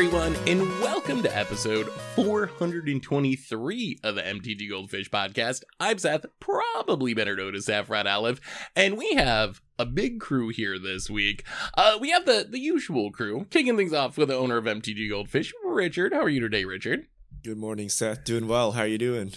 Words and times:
everyone, 0.00 0.34
and 0.46 0.62
welcome 0.80 1.22
to 1.22 1.36
episode 1.36 1.86
423 2.16 4.00
of 4.02 4.14
the 4.14 4.22
MTG 4.22 4.70
Goldfish 4.70 5.10
podcast. 5.10 5.62
I'm 5.78 5.98
Seth, 5.98 6.24
probably 6.40 7.12
better 7.12 7.36
known 7.36 7.54
as 7.54 7.66
Saffron 7.66 8.06
Olive, 8.06 8.40
and 8.74 8.96
we 8.96 9.12
have 9.16 9.60
a 9.78 9.84
big 9.84 10.18
crew 10.18 10.48
here 10.48 10.78
this 10.78 11.10
week. 11.10 11.44
Uh, 11.76 11.98
we 12.00 12.08
have 12.12 12.24
the, 12.24 12.46
the 12.48 12.58
usual 12.58 13.12
crew, 13.12 13.44
kicking 13.50 13.76
things 13.76 13.92
off 13.92 14.16
with 14.16 14.28
the 14.28 14.36
owner 14.38 14.56
of 14.56 14.64
MTG 14.64 15.10
Goldfish, 15.10 15.52
Richard. 15.62 16.14
How 16.14 16.20
are 16.20 16.30
you 16.30 16.40
today, 16.40 16.64
Richard? 16.64 17.06
Good 17.44 17.58
morning, 17.58 17.90
Seth. 17.90 18.24
Doing 18.24 18.48
well. 18.48 18.72
How 18.72 18.84
are 18.84 18.86
you 18.86 18.96
doing? 18.96 19.34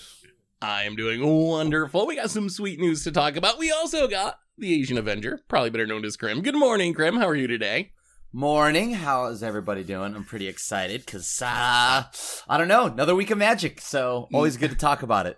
I 0.62 0.84
am 0.84 0.96
doing 0.96 1.28
wonderful. 1.28 2.08
We 2.08 2.16
got 2.16 2.32
some 2.32 2.48
sweet 2.48 2.80
news 2.80 3.04
to 3.04 3.12
talk 3.12 3.36
about. 3.36 3.60
We 3.60 3.70
also 3.74 4.08
got 4.08 4.40
the 4.58 4.74
Asian 4.74 4.98
Avenger, 4.98 5.42
probably 5.50 5.72
better 5.72 5.88
known 5.88 6.06
as 6.06 6.16
Krim. 6.16 6.42
Good 6.42 6.56
morning, 6.56 6.94
Krim. 6.94 7.18
How 7.18 7.28
are 7.28 7.36
you 7.36 7.48
today? 7.48 7.92
Morning. 8.36 8.94
How 8.94 9.26
is 9.26 9.44
everybody 9.44 9.84
doing? 9.84 10.16
I'm 10.16 10.26
pretty 10.26 10.48
excited 10.48 11.06
because, 11.06 11.40
uh, 11.40 12.06
I 12.50 12.58
don't 12.58 12.68
know, 12.68 12.88
another 12.88 13.14
week 13.14 13.30
of 13.30 13.38
magic. 13.38 13.80
So 13.80 14.28
always 14.34 14.58
good 14.58 14.72
to 14.72 14.76
talk 14.76 15.04
about 15.04 15.28
it. 15.28 15.38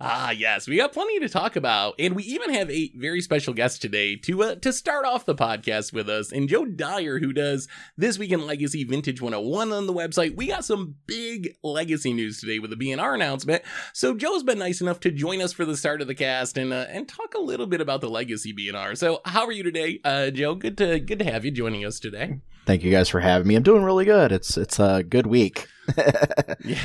Ah, 0.00 0.30
yes, 0.30 0.68
we 0.68 0.76
got 0.76 0.92
plenty 0.92 1.18
to 1.18 1.28
talk 1.28 1.56
about, 1.56 1.96
and 1.98 2.14
we 2.14 2.22
even 2.22 2.54
have 2.54 2.70
a 2.70 2.92
very 2.94 3.20
special 3.20 3.52
guest 3.52 3.82
today 3.82 4.14
to 4.14 4.44
uh, 4.44 4.54
to 4.54 4.72
start 4.72 5.04
off 5.04 5.26
the 5.26 5.34
podcast 5.34 5.92
with 5.92 6.08
us. 6.08 6.30
And 6.30 6.48
Joe 6.48 6.66
Dyer, 6.66 7.18
who 7.18 7.32
does 7.32 7.66
this 7.96 8.16
week 8.16 8.30
in 8.30 8.46
Legacy 8.46 8.84
Vintage 8.84 9.20
101 9.20 9.72
on 9.72 9.88
the 9.88 9.92
website, 9.92 10.36
we 10.36 10.46
got 10.46 10.64
some 10.64 10.94
big 11.06 11.56
Legacy 11.64 12.12
news 12.12 12.38
today 12.38 12.60
with 12.60 12.70
the 12.70 12.76
BNR 12.76 13.12
announcement. 13.12 13.64
So 13.92 14.14
Joe's 14.14 14.44
been 14.44 14.60
nice 14.60 14.80
enough 14.80 15.00
to 15.00 15.10
join 15.10 15.42
us 15.42 15.52
for 15.52 15.64
the 15.64 15.76
start 15.76 16.00
of 16.00 16.06
the 16.06 16.14
cast 16.14 16.56
and 16.56 16.72
uh, 16.72 16.86
and 16.88 17.08
talk 17.08 17.34
a 17.34 17.40
little 17.40 17.66
bit 17.66 17.80
about 17.80 18.00
the 18.00 18.08
Legacy 18.08 18.54
BNR. 18.54 18.96
So 18.96 19.20
how 19.24 19.46
are 19.46 19.52
you 19.52 19.64
today, 19.64 19.98
uh, 20.04 20.30
Joe? 20.30 20.54
Good 20.54 20.78
to 20.78 21.00
good 21.00 21.18
to 21.18 21.24
have 21.24 21.44
you 21.44 21.50
joining 21.50 21.84
us 21.84 21.98
today. 21.98 22.38
Thank 22.66 22.84
you 22.84 22.92
guys 22.92 23.08
for 23.08 23.18
having 23.18 23.48
me. 23.48 23.56
I'm 23.56 23.64
doing 23.64 23.82
really 23.82 24.04
good. 24.04 24.30
It's 24.30 24.56
it's 24.56 24.78
a 24.78 25.02
good 25.02 25.26
week. 25.26 25.66
yeah. 26.64 26.78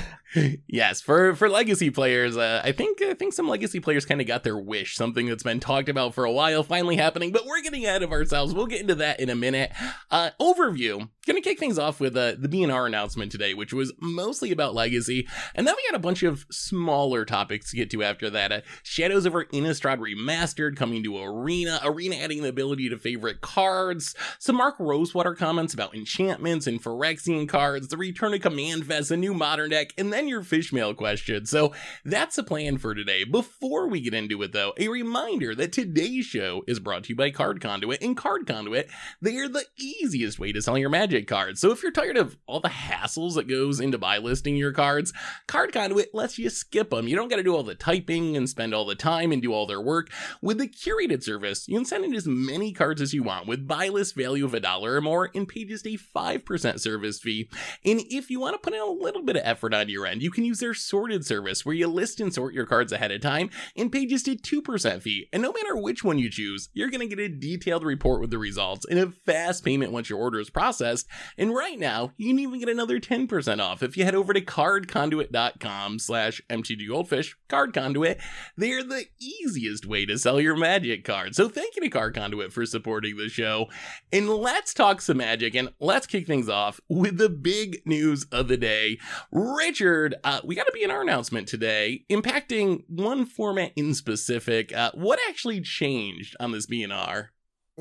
Yes, 0.67 1.01
for 1.01 1.35
for 1.35 1.49
legacy 1.49 1.89
players, 1.89 2.37
uh, 2.37 2.61
I 2.63 2.71
think 2.71 3.01
I 3.01 3.13
think 3.13 3.33
some 3.33 3.47
legacy 3.47 3.79
players 3.79 4.05
kind 4.05 4.19
of 4.21 4.27
got 4.27 4.43
their 4.43 4.57
wish, 4.57 4.95
something 4.95 5.27
that's 5.27 5.43
been 5.43 5.59
talked 5.59 5.89
about 5.89 6.13
for 6.13 6.25
a 6.25 6.31
while, 6.31 6.63
finally 6.63 6.95
happening. 6.95 7.31
But 7.31 7.45
we're 7.45 7.61
getting 7.61 7.85
ahead 7.85 8.03
of 8.03 8.11
ourselves. 8.11 8.53
We'll 8.53 8.65
get 8.65 8.81
into 8.81 8.95
that 8.95 9.19
in 9.19 9.29
a 9.29 9.35
minute. 9.35 9.71
Uh, 10.09 10.31
overview. 10.41 11.09
Gonna 11.27 11.41
kick 11.41 11.59
things 11.59 11.79
off 11.79 11.99
with 11.99 12.17
uh, 12.17 12.35
the 12.37 12.49
BNR 12.49 12.87
announcement 12.87 13.31
today, 13.31 13.53
which 13.53 13.73
was 13.73 13.93
mostly 14.01 14.51
about 14.51 14.73
legacy, 14.73 15.27
and 15.55 15.67
then 15.67 15.75
we 15.77 15.89
got 15.89 15.95
a 15.95 16.01
bunch 16.01 16.23
of 16.23 16.45
smaller 16.51 17.25
topics 17.25 17.71
to 17.71 17.77
get 17.77 17.89
to 17.91 18.03
after 18.03 18.29
that. 18.29 18.51
Uh, 18.51 18.61
Shadows 18.81 19.25
over 19.25 19.45
Innistrad 19.45 19.99
remastered 19.99 20.75
coming 20.75 21.03
to 21.03 21.17
Arena, 21.17 21.79
Arena 21.83 22.15
adding 22.15 22.41
the 22.41 22.49
ability 22.49 22.89
to 22.89 22.97
favorite 22.97 23.41
cards, 23.41 24.15
some 24.39 24.57
Mark 24.57 24.75
Rosewater 24.79 25.35
comments 25.35 25.73
about 25.73 25.95
enchantments 25.95 26.67
and 26.67 26.83
Phyrexian 26.83 27.47
cards, 27.47 27.87
the 27.87 27.97
return 27.97 28.33
of 28.33 28.41
Command 28.41 28.85
Fest, 28.85 29.11
a 29.11 29.17
new 29.17 29.33
modern 29.33 29.69
deck, 29.69 29.93
and 29.97 30.11
then 30.11 30.22
your 30.27 30.41
fishmail 30.41 30.95
question. 30.95 31.45
So 31.45 31.73
that's 32.05 32.35
the 32.35 32.43
plan 32.43 32.77
for 32.77 32.93
today. 32.93 33.23
Before 33.23 33.87
we 33.87 34.01
get 34.01 34.13
into 34.13 34.41
it, 34.43 34.53
though, 34.53 34.73
a 34.77 34.87
reminder 34.87 35.55
that 35.55 35.71
today's 35.71 36.25
show 36.25 36.63
is 36.67 36.79
brought 36.79 37.05
to 37.05 37.09
you 37.09 37.15
by 37.15 37.31
Card 37.31 37.61
Conduit. 37.61 38.01
And 38.01 38.15
Card 38.17 38.47
Conduit, 38.47 38.89
they 39.21 39.37
are 39.37 39.47
the 39.47 39.65
easiest 39.77 40.39
way 40.39 40.51
to 40.51 40.61
sell 40.61 40.77
your 40.77 40.89
magic 40.89 41.27
cards. 41.27 41.59
So 41.59 41.71
if 41.71 41.83
you're 41.83 41.91
tired 41.91 42.17
of 42.17 42.37
all 42.45 42.59
the 42.59 42.69
hassles 42.69 43.35
that 43.35 43.47
goes 43.47 43.79
into 43.79 43.97
buy 43.97 44.17
listing 44.17 44.55
your 44.55 44.71
cards, 44.71 45.13
Card 45.47 45.73
Conduit 45.73 46.13
lets 46.13 46.37
you 46.37 46.49
skip 46.49 46.89
them. 46.89 47.07
You 47.07 47.15
don't 47.15 47.29
got 47.29 47.37
to 47.37 47.43
do 47.43 47.55
all 47.55 47.63
the 47.63 47.75
typing 47.75 48.37
and 48.37 48.49
spend 48.49 48.73
all 48.73 48.85
the 48.85 48.95
time 48.95 49.31
and 49.31 49.41
do 49.41 49.53
all 49.53 49.65
their 49.65 49.81
work. 49.81 50.09
With 50.41 50.57
the 50.57 50.67
curated 50.67 51.23
service, 51.23 51.67
you 51.67 51.77
can 51.77 51.85
send 51.85 52.05
in 52.05 52.13
as 52.13 52.27
many 52.27 52.71
cards 52.71 53.01
as 53.01 53.13
you 53.13 53.23
want 53.23 53.47
with 53.47 53.67
buy 53.67 53.89
list 53.89 54.15
value 54.15 54.45
of 54.45 54.53
a 54.53 54.59
dollar 54.59 54.95
or 54.95 55.01
more 55.01 55.29
and 55.33 55.47
pay 55.47 55.65
just 55.65 55.85
a 55.85 55.97
5% 55.97 56.79
service 56.79 57.19
fee. 57.19 57.49
And 57.83 58.01
if 58.09 58.29
you 58.29 58.39
want 58.39 58.55
to 58.55 58.59
put 58.59 58.73
in 58.73 58.81
a 58.81 58.85
little 58.85 59.23
bit 59.23 59.35
of 59.35 59.43
effort 59.45 59.73
on 59.73 59.89
your 59.89 60.05
end, 60.05 60.12
you 60.21 60.31
can 60.31 60.45
use 60.45 60.59
their 60.59 60.73
sorted 60.73 61.25
service 61.25 61.65
where 61.65 61.75
you 61.75 61.87
list 61.87 62.19
and 62.19 62.33
sort 62.33 62.53
your 62.53 62.65
cards 62.65 62.91
ahead 62.91 63.11
of 63.11 63.21
time 63.21 63.49
and 63.75 63.91
pay 63.91 64.05
just 64.05 64.27
a 64.27 64.31
2% 64.31 65.01
fee. 65.01 65.29
And 65.31 65.41
no 65.41 65.51
matter 65.51 65.75
which 65.75 66.03
one 66.03 66.19
you 66.19 66.29
choose, 66.29 66.69
you're 66.73 66.89
going 66.89 67.07
to 67.07 67.15
get 67.15 67.23
a 67.23 67.29
detailed 67.29 67.83
report 67.83 68.21
with 68.21 68.31
the 68.31 68.37
results 68.37 68.85
and 68.89 68.99
a 68.99 69.11
fast 69.11 69.63
payment 69.63 69.91
once 69.91 70.09
your 70.09 70.19
order 70.19 70.39
is 70.39 70.49
processed. 70.49 71.07
And 71.37 71.53
right 71.53 71.79
now, 71.79 72.11
you 72.17 72.29
can 72.29 72.39
even 72.39 72.59
get 72.59 72.69
another 72.69 72.99
10% 72.99 73.59
off 73.59 73.83
if 73.83 73.97
you 73.97 74.03
head 74.03 74.15
over 74.15 74.33
to 74.33 74.41
cardconduit.com 74.41 75.99
slash 75.99 76.41
mtggoldfish. 76.49 77.35
Card 77.47 77.73
Conduit, 77.73 78.19
they're 78.57 78.83
the 78.83 79.05
easiest 79.19 79.85
way 79.85 80.05
to 80.05 80.17
sell 80.17 80.41
your 80.41 80.57
magic 80.57 81.03
cards. 81.03 81.37
So 81.37 81.47
thank 81.49 81.75
you 81.75 81.81
to 81.83 81.89
Card 81.89 82.15
Conduit 82.15 82.51
for 82.51 82.65
supporting 82.65 83.17
the 83.17 83.29
show. 83.29 83.67
And 84.11 84.29
let's 84.29 84.73
talk 84.73 85.01
some 85.01 85.17
magic 85.17 85.55
and 85.55 85.69
let's 85.79 86.07
kick 86.07 86.27
things 86.27 86.49
off 86.49 86.79
with 86.89 87.17
the 87.17 87.29
big 87.29 87.81
news 87.85 88.25
of 88.31 88.47
the 88.47 88.57
day. 88.57 88.97
Richard, 89.31 90.02
uh, 90.23 90.41
we 90.43 90.55
got 90.55 90.65
to 90.65 90.71
be 90.73 90.83
in 90.83 90.91
our 90.91 91.01
announcement 91.01 91.47
today, 91.47 92.05
impacting 92.09 92.83
one 92.87 93.25
format 93.25 93.71
in 93.75 93.93
specific. 93.93 94.75
Uh, 94.75 94.91
what 94.93 95.19
actually 95.29 95.61
changed 95.61 96.35
on 96.39 96.51
this 96.51 96.65
BNR? 96.65 97.27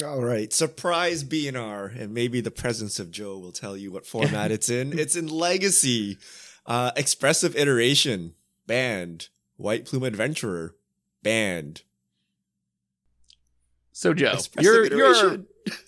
All 0.05 0.23
right, 0.23 0.53
surprise 0.53 1.23
BNR, 1.23 2.01
and 2.01 2.15
maybe 2.15 2.41
the 2.41 2.51
presence 2.51 2.99
of 2.99 3.11
Joe 3.11 3.39
will 3.39 3.53
tell 3.53 3.77
you 3.77 3.93
what 3.93 4.07
format 4.07 4.51
it's 4.51 4.71
in. 4.71 4.99
It's 4.99 5.17
in 5.17 5.27
Legacy, 5.29 6.19
uh, 6.65 6.93
Expressive 6.97 7.55
Iteration, 7.57 8.35
banned. 8.67 9.29
White 9.57 9.85
Plume 9.85 10.03
Adventurer, 10.05 10.75
banned. 11.23 11.83
So 13.93 14.13
Joe, 14.15 14.33
Expressive 14.33 14.65
you're 14.65 14.85
Iteration. 14.87 15.47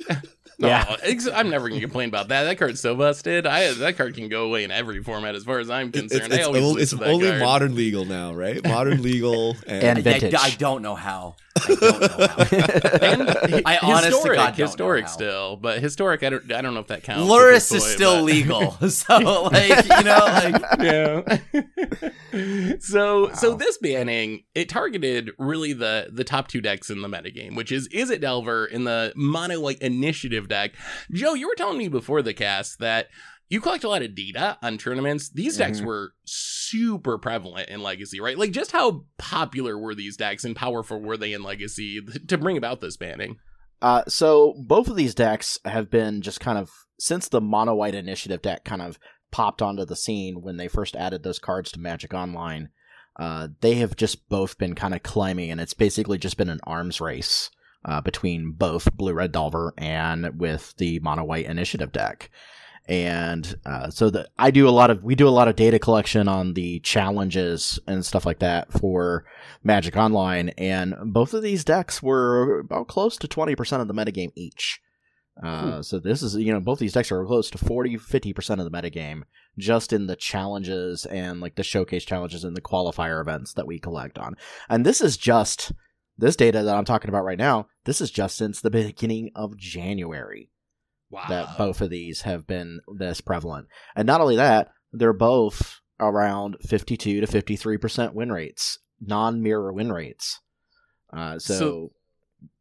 you're 0.09 0.23
yeah, 0.67 0.97
I'm 1.35 1.51
never 1.51 1.69
gonna 1.69 1.81
complain 1.81 2.09
about 2.09 2.29
that. 2.29 2.45
That 2.45 2.59
card's 2.59 2.81
so 2.81 2.95
busted. 2.95 3.47
I 3.47 3.73
that 3.73 3.97
card 3.97 4.15
can 4.15 4.29
go 4.29 4.47
away 4.47 4.65
in 4.65 4.71
every 4.71 5.03
format 5.03 5.35
as 5.35 5.45
far 5.45 5.59
as 5.59 5.71
I'm 5.71 5.91
concerned. 5.93 6.33
it's, 6.33 6.35
I 6.35 6.43
always 6.43 6.63
only, 6.63 6.83
it's 6.83 6.93
only 6.95 7.29
card. 7.29 7.41
modern 7.41 7.75
legal 7.75 8.05
now, 8.05 8.35
right? 8.35 8.63
Modern 8.65 9.03
legal 9.03 9.57
and, 9.67 9.83
And 9.85 9.99
I, 9.99 10.03
vintage. 10.03 10.35
I 10.35 10.51
don't 10.51 10.83
know 10.83 10.95
how. 10.95 11.37
I 11.57 11.67
don't 11.69 11.81
know 12.01 12.27
how. 12.27 12.45
And 13.05 13.63
I 13.67 13.79
honest 13.79 14.05
to 14.05 14.11
historic, 14.11 14.37
God 14.39 14.47
don't 14.49 14.59
know 14.59 14.65
historic 14.65 15.05
how. 15.05 15.11
still, 15.11 15.57
but 15.57 15.79
historic. 15.81 16.23
I 16.23 16.31
don't. 16.31 16.53
I 16.53 16.63
don't 16.63 16.75
know 16.75 16.81
if 16.81 16.89
that 16.89 17.03
counts. 17.05 17.23
at 17.23 17.29
Luris 17.29 17.71
this 17.71 17.73
is 17.73 17.85
still 17.87 18.17
but- 18.17 18.25
legal. 18.25 18.77
So, 18.89 19.19
like, 19.53 19.85
you 19.85 20.05
know, 20.05 20.19
like, 20.19 20.63
yeah. 20.81 22.77
so 22.81 23.31
so 23.33 23.55
this 23.55 23.79
banning 23.79 24.45
it 24.55 24.69
targeted 24.69 25.31
really 25.39 25.73
the 25.73 26.09
the 26.13 26.25
top 26.25 26.49
two 26.49 26.61
decks 26.61 26.91
in 26.91 27.03
the 27.03 27.09
metagame, 27.09 27.57
which 27.57 27.73
is 27.73 27.89
Izzet 27.89 28.21
Delver 28.21 28.67
in 28.67 28.85
the 28.85 29.13
mono 29.17 29.61
white 29.61 29.79
initiative 29.81 30.49
deck. 30.55 30.73
Joe, 31.13 31.35
you 31.35 31.49
were 31.49 31.55
telling 31.57 31.79
me 31.79 31.89
before 31.89 32.23
the 32.23 32.33
cast 32.35 32.79
that 32.79 33.09
you 33.51 33.61
collect 33.61 33.85
a 33.85 33.89
lot 33.89 34.03
of 34.03 34.15
data 34.15 34.57
on 34.63 34.79
tournaments. 34.79 35.29
These 35.31 35.59
decks 35.59 35.81
Mhm. 35.81 35.85
were 35.85 36.15
super 36.25 37.19
prevalent 37.19 37.69
in 37.69 37.83
Legacy, 37.83 38.21
right? 38.21 38.39
Like 38.39 38.53
just 38.53 38.73
how 38.73 39.05
popular 39.19 39.79
were 39.79 39.95
these 39.95 40.17
decks 40.17 40.45
and 40.45 40.57
powerful 40.57 41.01
were 41.01 41.17
they 41.17 41.33
in 41.33 41.43
Legacy 41.43 42.01
to 42.29 42.39
bring 42.39 42.57
about 42.57 42.81
this 42.81 42.97
banning? 42.97 43.37
Uh, 43.83 44.03
so 44.09 44.55
both 44.67 44.89
of 44.89 44.97
these 44.97 45.15
decks 45.15 45.59
have 45.65 45.91
been 45.91 46.23
just 46.23 46.41
kind 46.41 46.57
of 46.59 46.71
since 46.99 47.29
the 47.29 47.41
mono 47.41 47.75
white 47.75 47.95
initiative 47.95 48.41
deck 48.41 48.65
kind 48.65 48.81
of 48.81 48.99
popped 49.31 49.61
onto 49.61 49.85
the 49.85 49.97
scene 49.97 50.41
when 50.41 50.57
they 50.57 50.69
first 50.69 50.97
added 50.97 51.23
those 51.23 51.39
cards 51.39 51.71
to 51.73 51.81
Magic 51.81 52.15
Online. 52.15 52.71
Uh, 53.19 53.49
they 53.61 53.75
have 53.75 53.95
just 53.95 54.29
both 54.29 54.57
been 54.59 54.75
kind 54.75 54.95
of 54.95 55.03
climbing, 55.03 55.51
and 55.51 55.61
it's 55.61 55.75
basically 55.75 56.19
just 56.19 56.37
been 56.37 56.49
an 56.49 56.61
arms 56.65 57.01
race 57.01 57.51
uh, 57.85 58.01
between 58.01 58.53
both 58.53 58.95
Blue 58.97 59.13
Red 59.13 59.33
Delver 59.33 59.75
and 59.77 60.39
with 60.39 60.75
the 60.79 61.01
mono 61.01 61.25
white 61.25 61.47
initiative 61.47 61.93
deck. 61.93 62.31
And 62.87 63.59
uh, 63.65 63.89
so 63.91 64.11
the, 64.11 64.29
I 64.39 64.51
do 64.51 64.69
a 64.69 64.71
lot 64.71 64.91
of 64.91 65.03
we 65.03 65.15
do 65.15 65.27
a 65.27 65.31
lot 65.31 65.49
of 65.49 65.57
data 65.57 65.79
collection 65.79 66.29
on 66.29 66.53
the 66.53 66.81
challenges 66.81 67.79
and 67.87 68.05
stuff 68.05 68.27
like 68.27 68.41
that 68.41 68.73
for 68.73 69.25
Magic 69.63 69.97
Online, 69.97 70.51
and 70.51 70.95
both 71.05 71.33
of 71.33 71.43
these 71.43 71.65
decks 71.65 72.03
were 72.03 72.61
about 72.61 72.89
close 72.89 73.17
to 73.19 73.29
20% 73.29 73.81
of 73.81 73.89
the 73.89 73.95
metagame 73.95 74.33
each. 74.35 74.81
Uh, 75.43 75.83
so 75.83 75.99
this 75.99 76.23
is, 76.23 76.37
you 76.37 76.53
know, 76.53 76.61
both 76.61 76.79
these 76.79 76.93
decks 76.93 77.11
are 77.11 77.25
close 77.27 77.51
to 77.51 77.59
40, 77.59 77.97
50% 77.97 78.65
of 78.65 78.71
the 78.71 78.71
metagame 78.71 79.23
just 79.59 79.93
in 79.93 80.07
the 80.07 80.17
challenges 80.17 81.07
and 81.07 81.41
like 81.41 81.57
the 81.57 81.63
showcase 81.63 82.05
challenges 82.05 82.45
and 82.45 82.57
the 82.57 82.61
qualifier 82.61 83.21
events 83.21 83.53
that 83.55 83.67
we 83.67 83.79
collect 83.79 84.19
on. 84.19 84.37
And 84.69 84.85
this 84.87 85.01
is 85.01 85.17
just, 85.17 85.73
this 86.19 86.37
data 86.37 86.63
that 86.63 86.77
I'm 86.77 86.85
talking 86.85 87.09
about 87.09 87.25
right 87.25 87.39
now, 87.39 87.67
this 87.85 88.01
is 88.01 88.11
just 88.11 88.37
since 88.37 88.61
the 88.61 88.71
beginning 88.71 89.31
of 89.35 89.57
January 89.57 90.51
Wow. 91.11 91.25
that 91.29 91.59
both 91.59 91.81
of 91.81 91.91
these 91.91 92.23
have 92.23 92.47
been 92.47 92.81
this 92.99 93.21
prevalent. 93.21 93.69
And 93.95 94.07
not 94.07 94.21
only 94.21 94.37
that, 94.37 94.69
they're 94.93 95.13
both 95.13 95.81
around 96.01 96.57
52 96.67 97.21
to 97.21 97.27
53% 97.27 98.15
win 98.15 98.33
rates, 98.33 98.79
non 99.01 99.43
mirror 99.43 99.73
win 99.73 99.93
rates. 99.93 100.41
Uh, 101.13 101.39
so, 101.39 101.55
So- 101.55 101.93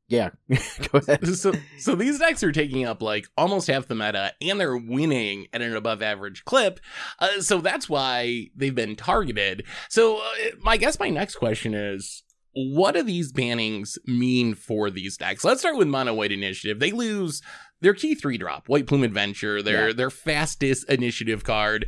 yeah, 0.09 0.29
go 0.91 0.99
ahead. 0.99 1.25
so 1.35 1.53
so 1.79 1.95
these 1.95 2.19
decks 2.19 2.43
are 2.43 2.51
taking 2.51 2.85
up 2.85 3.01
like 3.01 3.25
almost 3.37 3.67
half 3.67 3.87
the 3.87 3.95
meta 3.95 4.33
and 4.41 4.59
they're 4.59 4.77
winning 4.77 5.47
at 5.53 5.61
an 5.63 5.75
above 5.75 6.03
average 6.03 6.43
clip 6.45 6.79
uh, 7.19 7.39
so 7.39 7.59
that's 7.61 7.89
why 7.89 8.47
they've 8.55 8.75
been 8.75 8.95
targeted 8.95 9.63
so 9.89 10.17
uh, 10.17 10.21
my 10.61 10.77
guess 10.77 10.99
my 10.99 11.09
next 11.09 11.35
question 11.37 11.73
is 11.73 12.22
what 12.55 12.93
do 12.95 13.03
these 13.03 13.31
bannings 13.31 13.97
mean 14.05 14.53
for 14.55 14.89
these 14.89 15.17
decks 15.17 15.43
let's 15.43 15.59
start 15.61 15.77
with 15.77 15.87
mono 15.87 16.13
white 16.13 16.31
initiative 16.31 16.79
they 16.79 16.91
lose 16.91 17.41
their 17.81 17.93
key 17.93 18.15
three 18.15 18.37
drop, 18.37 18.69
White 18.69 18.87
Plume 18.87 19.03
Adventure, 19.03 19.61
their 19.61 19.89
Yeah. 19.89 19.93
their 19.93 20.09
fastest 20.09 20.89
initiative 20.89 21.43
card. 21.43 21.85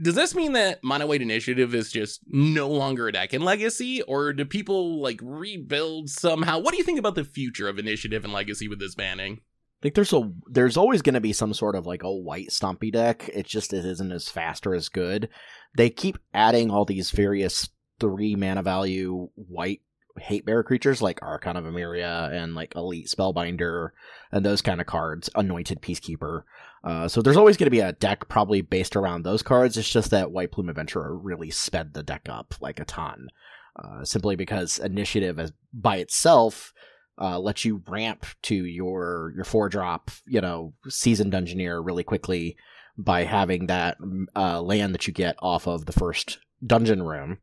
Does 0.00 0.14
this 0.14 0.36
mean 0.36 0.52
that 0.52 0.84
Mono 0.84 1.08
White 1.08 1.20
Initiative 1.20 1.74
is 1.74 1.90
just 1.90 2.20
no 2.28 2.68
longer 2.68 3.08
a 3.08 3.12
deck 3.12 3.34
in 3.34 3.42
Legacy, 3.42 4.02
or 4.02 4.32
do 4.32 4.44
people 4.44 5.02
like 5.02 5.18
rebuild 5.20 6.10
somehow? 6.10 6.60
What 6.60 6.70
do 6.70 6.78
you 6.78 6.84
think 6.84 7.00
about 7.00 7.16
the 7.16 7.24
future 7.24 7.68
of 7.68 7.80
Initiative 7.80 8.22
and 8.22 8.32
Legacy 8.32 8.68
with 8.68 8.78
this 8.78 8.94
banning? 8.94 9.40
I 9.40 9.82
think 9.82 9.96
there's 9.96 10.12
a 10.12 10.30
there's 10.48 10.76
always 10.76 11.02
going 11.02 11.14
to 11.14 11.20
be 11.20 11.32
some 11.32 11.52
sort 11.54 11.74
of 11.74 11.86
like 11.86 12.04
a 12.04 12.12
white 12.12 12.50
stompy 12.50 12.92
deck. 12.92 13.28
It 13.34 13.46
just 13.46 13.72
it 13.72 13.84
isn't 13.84 14.12
as 14.12 14.28
fast 14.28 14.64
or 14.64 14.74
as 14.74 14.88
good. 14.88 15.28
They 15.76 15.90
keep 15.90 16.18
adding 16.32 16.70
all 16.70 16.84
these 16.84 17.10
various 17.10 17.68
three 17.98 18.36
mana 18.36 18.62
value 18.62 19.28
white 19.34 19.80
hate 20.18 20.44
bear 20.44 20.62
creatures 20.62 21.02
like 21.02 21.22
Archon 21.22 21.56
of 21.56 21.64
Emeria 21.64 22.30
and 22.32 22.54
like 22.54 22.74
Elite 22.74 23.06
Spellbinder 23.08 23.90
and 24.30 24.44
those 24.44 24.62
kind 24.62 24.80
of 24.80 24.86
cards. 24.86 25.30
Anointed 25.34 25.80
Peacekeeper. 25.82 26.42
Uh, 26.84 27.06
so 27.08 27.22
there's 27.22 27.36
always 27.36 27.56
going 27.56 27.66
to 27.66 27.70
be 27.70 27.80
a 27.80 27.92
deck 27.92 28.28
probably 28.28 28.60
based 28.60 28.96
around 28.96 29.22
those 29.22 29.42
cards. 29.42 29.76
It's 29.76 29.90
just 29.90 30.10
that 30.10 30.32
White 30.32 30.52
Plume 30.52 30.68
Adventurer 30.68 31.16
really 31.16 31.50
sped 31.50 31.94
the 31.94 32.02
deck 32.02 32.28
up 32.28 32.54
like 32.60 32.80
a 32.80 32.84
ton, 32.84 33.28
uh, 33.76 34.04
simply 34.04 34.34
because 34.36 34.78
Initiative 34.78 35.38
as 35.38 35.52
by 35.72 35.98
itself 35.98 36.72
uh, 37.20 37.38
lets 37.38 37.64
you 37.64 37.82
ramp 37.86 38.26
to 38.42 38.54
your 38.54 39.32
your 39.36 39.44
four 39.44 39.68
drop, 39.68 40.10
you 40.26 40.40
know, 40.40 40.74
Seasoned 40.88 41.32
Dungeoneer 41.32 41.84
really 41.84 42.04
quickly 42.04 42.56
by 42.98 43.24
having 43.24 43.66
that 43.66 43.96
uh, 44.34 44.60
land 44.60 44.94
that 44.94 45.06
you 45.06 45.12
get 45.12 45.36
off 45.38 45.66
of 45.66 45.86
the 45.86 45.92
first 45.92 46.38
dungeon 46.66 47.02
room. 47.02 47.38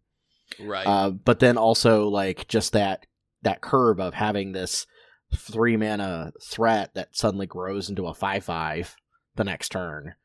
Right. 0.59 0.85
Uh, 0.85 1.11
but 1.11 1.39
then 1.39 1.57
also 1.57 2.07
like 2.07 2.47
just 2.47 2.73
that 2.73 3.05
that 3.41 3.61
curve 3.61 3.99
of 3.99 4.13
having 4.13 4.51
this 4.51 4.85
three 5.35 5.77
mana 5.77 6.31
threat 6.43 6.93
that 6.95 7.15
suddenly 7.15 7.45
grows 7.45 7.89
into 7.89 8.07
a 8.07 8.13
five 8.13 8.43
five 8.43 8.95
the 9.35 9.43
next 9.43 9.69
turn, 9.69 10.15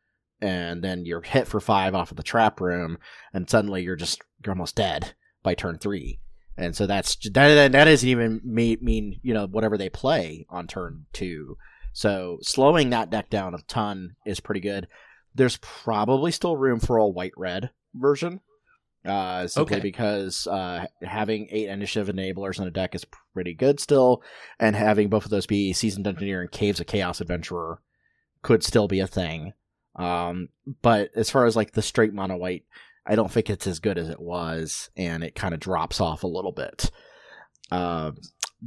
and 0.41 0.83
then 0.83 1.05
you're 1.05 1.23
hit 1.23 1.47
for 1.47 1.61
five 1.61 1.95
off 1.95 2.11
of 2.11 2.17
the 2.17 2.23
trap 2.23 2.61
room, 2.61 2.99
and 3.33 3.49
suddenly 3.49 3.83
you're 3.83 3.97
just 3.97 4.23
you're 4.45 4.55
almost 4.55 4.77
dead 4.77 5.15
by 5.43 5.55
turn 5.55 5.79
three. 5.79 6.21
And 6.57 6.77
so 6.77 6.87
that's 6.87 7.17
that. 7.17 7.73
That 7.73 7.85
doesn't 7.85 8.09
even 8.09 8.41
mean, 8.45 8.79
mean 8.81 9.21
you 9.23 9.35
know 9.35 9.47
whatever 9.47 9.77
they 9.77 9.89
play 9.89 10.47
on 10.49 10.67
turn 10.67 11.07
two. 11.13 11.57
So 11.93 12.39
slowing 12.43 12.91
that 12.91 13.11
deck 13.11 13.31
down 13.31 13.55
a 13.55 13.59
ton 13.69 14.17
is 14.27 14.41
pretty 14.41 14.61
good. 14.61 14.89
There's 15.35 15.59
probably 15.59 16.31
still 16.33 16.57
room 16.57 16.81
for 16.81 16.97
a 16.97 17.07
white 17.07 17.33
red 17.37 17.71
version, 17.95 18.41
uh, 19.05 19.47
simply 19.47 19.77
Okay. 19.77 19.83
because 19.83 20.47
uh, 20.47 20.87
having 21.03 21.49
eight 21.51 21.69
initiative 21.69 22.15
enablers 22.15 22.59
in 22.61 22.67
a 22.67 22.71
deck 22.71 22.95
is 22.95 23.05
pretty 23.35 23.55
good 23.55 23.81
still, 23.81 24.23
and 24.59 24.75
having 24.77 25.09
both 25.09 25.25
of 25.25 25.31
those 25.31 25.47
be 25.47 25.73
Seasoned 25.73 26.07
Dungeoneer 26.07 26.41
and 26.41 26.51
caves 26.51 26.81
of 26.81 26.87
chaos 26.87 27.21
adventurer 27.21 27.81
could 28.43 28.63
still 28.63 28.89
be 28.89 29.01
a 29.01 29.07
thing. 29.07 29.53
Um, 29.97 30.49
but 30.83 31.11
as 31.15 31.31
far 31.31 31.47
as 31.47 31.55
like 31.57 31.73
the 31.73 31.83
straight 31.83 32.13
mono 32.15 32.37
white, 32.37 32.65
I 33.07 33.15
don't 33.15 33.31
think 33.31 33.51
it's 33.51 33.67
as 33.67 33.79
good 33.81 33.99
as 33.99 34.09
it 34.09 34.21
was, 34.21 34.91
and 34.97 35.23
it 35.23 35.35
kind 35.35 35.55
of 35.55 35.61
drops 35.61 36.01
off 36.01 36.23
a 36.25 36.29
little 36.29 36.53
bit. 36.53 36.91
Uh, 37.71 38.13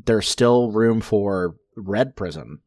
there's 0.06 0.28
still 0.30 0.72
room 0.72 1.02
for 1.02 1.56
Red 1.76 2.16
Prison, 2.16 2.60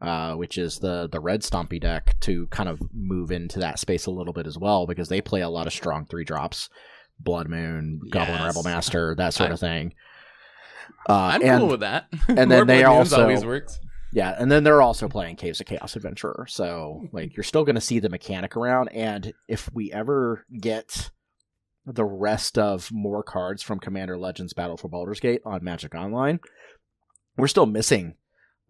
uh, 0.00 0.34
which 0.34 0.56
is 0.58 0.78
the 0.78 1.08
the 1.10 1.20
red 1.20 1.42
stompy 1.42 1.80
deck, 1.80 2.16
to 2.20 2.46
kind 2.48 2.68
of 2.68 2.80
move 2.92 3.30
into 3.30 3.58
that 3.60 3.78
space 3.78 4.06
a 4.06 4.10
little 4.10 4.32
bit 4.32 4.46
as 4.46 4.58
well 4.58 4.86
because 4.86 5.08
they 5.08 5.20
play 5.20 5.42
a 5.42 5.48
lot 5.48 5.66
of 5.66 5.72
strong 5.72 6.06
three 6.06 6.24
drops, 6.24 6.68
Blood 7.20 7.48
Moon, 7.48 8.00
Goblin 8.10 8.38
Yes. 8.38 8.56
Rabblemaster, 8.56 9.16
that 9.16 9.34
sort 9.34 9.50
I- 9.50 9.54
of 9.54 9.60
thing. 9.60 9.94
Uh, 11.08 11.12
I'm 11.34 11.42
and 11.42 11.60
cool 11.60 11.68
with 11.70 11.80
that. 11.80 12.06
and 12.28 12.50
then 12.50 12.66
they 12.66 12.82
Blood 12.82 12.96
also- 12.96 13.22
always 13.22 13.44
works. 13.44 13.78
yeah, 14.12 14.34
and 14.38 14.50
then 14.50 14.64
they're 14.64 14.82
also 14.82 15.08
playing 15.08 15.36
Caves 15.36 15.60
of 15.60 15.66
Chaos 15.66 15.96
Adventurer. 15.96 16.46
So, 16.48 17.08
like, 17.12 17.36
you're 17.36 17.44
still 17.44 17.64
going 17.64 17.74
to 17.74 17.80
see 17.80 17.98
the 17.98 18.08
mechanic 18.08 18.56
around. 18.56 18.88
And 18.88 19.32
if 19.48 19.70
we 19.72 19.92
ever 19.92 20.46
get 20.60 21.10
the 21.86 22.04
rest 22.04 22.56
of 22.58 22.90
more 22.90 23.22
cards 23.22 23.62
from 23.62 23.78
Commander 23.80 24.16
Legends 24.16 24.54
Battle 24.54 24.76
for 24.78 24.88
Baldur's 24.88 25.20
Gate 25.20 25.42
on 25.44 25.62
Magic 25.62 25.94
Online, 25.94 26.40
we're 27.36 27.48
still 27.48 27.66
missing 27.66 28.14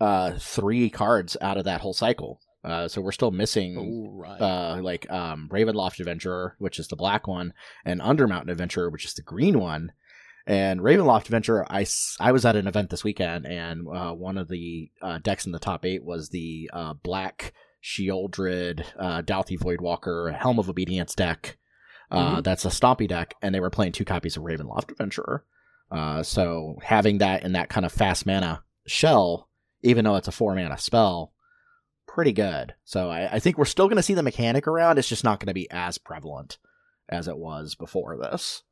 uh, 0.01 0.33
three 0.39 0.91
cards 0.91 1.37
out 1.41 1.57
of 1.57 1.65
that 1.65 1.81
whole 1.83 1.95
cycle. 1.95 2.41
Uh, 2.65 2.89
so 2.89 3.01
we're 3.03 3.13
still 3.13 3.31
missing 3.31 3.77
Oh, 3.79 4.17
right. 4.19 4.41
uh, 4.41 4.81
like 4.83 5.11
um, 5.11 5.49
Ravenloft 5.53 6.01
Adventurer, 6.01 6.57
which 6.59 6.79
is 6.79 6.89
the 6.89 6.97
black 6.97 7.29
one, 7.29 7.53
and 7.85 8.01
Undermountain 8.01 8.51
Adventurer, 8.51 8.91
which 8.91 9.05
is 9.05 9.13
the 9.15 9.23
green 9.23 9.61
one. 9.61 9.93
And 10.47 10.81
Ravenloft 10.81 11.25
Adventurer, 11.27 11.67
I 11.71 12.33
was 12.33 12.45
at 12.45 12.57
an 12.57 12.67
event 12.67 12.91
this 12.91 13.05
weekend, 13.05 13.47
and 13.47 13.87
uh, 13.89 14.13
one 14.13 14.39
of 14.39 14.49
the 14.49 14.91
uh, 15.03 15.19
decks 15.23 15.47
in 15.47 15.53
the 15.53 15.59
top 15.59 15.85
eight 15.85 16.05
was 16.05 16.31
the 16.31 16.71
uh, 16.73 16.95
black 17.03 17.53
Sheoldred, 17.83 18.85
uh, 18.99 19.23
Dauthi 19.23 19.59
Voidwalker, 19.59 20.35
Helm 20.37 20.59
of 20.59 20.69
Obedience 20.69 21.15
deck. 21.15 21.59
Uh, 22.11 22.37
Mhm. 22.37 22.45
That's 22.45 22.65
a 22.65 22.69
stompy 22.69 23.09
deck, 23.09 23.35
and 23.43 23.55
they 23.55 23.61
were 23.61 23.71
playing 23.71 23.93
two 23.93 24.05
copies 24.05 24.37
of 24.37 24.43
Ravenloft 24.43 24.91
Adventurer. 24.91 25.45
Uh, 25.91 26.23
so 26.23 26.77
having 26.83 27.19
that 27.19 27.43
in 27.45 27.53
that 27.53 27.69
kind 27.69 27.85
of 27.87 27.93
fast 27.93 28.27
mana 28.27 28.63
shell, 28.87 29.49
even 29.83 30.05
though 30.05 30.17
it's 30.17 30.29
a 30.29 30.33
four 30.33 30.55
mana 30.55 30.77
spell, 30.79 31.33
pretty 32.15 32.33
good. 32.33 32.75
So 32.85 33.11
I, 33.11 33.35
I 33.35 33.39
think 33.41 33.59
we're 33.59 33.65
still 33.65 33.89
going 33.89 33.97
to 33.97 34.03
see 34.03 34.15
the 34.15 34.23
mechanic 34.23 34.69
around. 34.69 34.99
It's 34.99 35.09
just 35.09 35.25
not 35.25 35.41
going 35.41 35.49
to 35.49 35.55
be 35.55 35.69
as 35.71 35.99
prevalent 35.99 36.59
as 37.09 37.27
it 37.27 37.37
was 37.37 37.75
before 37.75 38.17
this. 38.17 38.63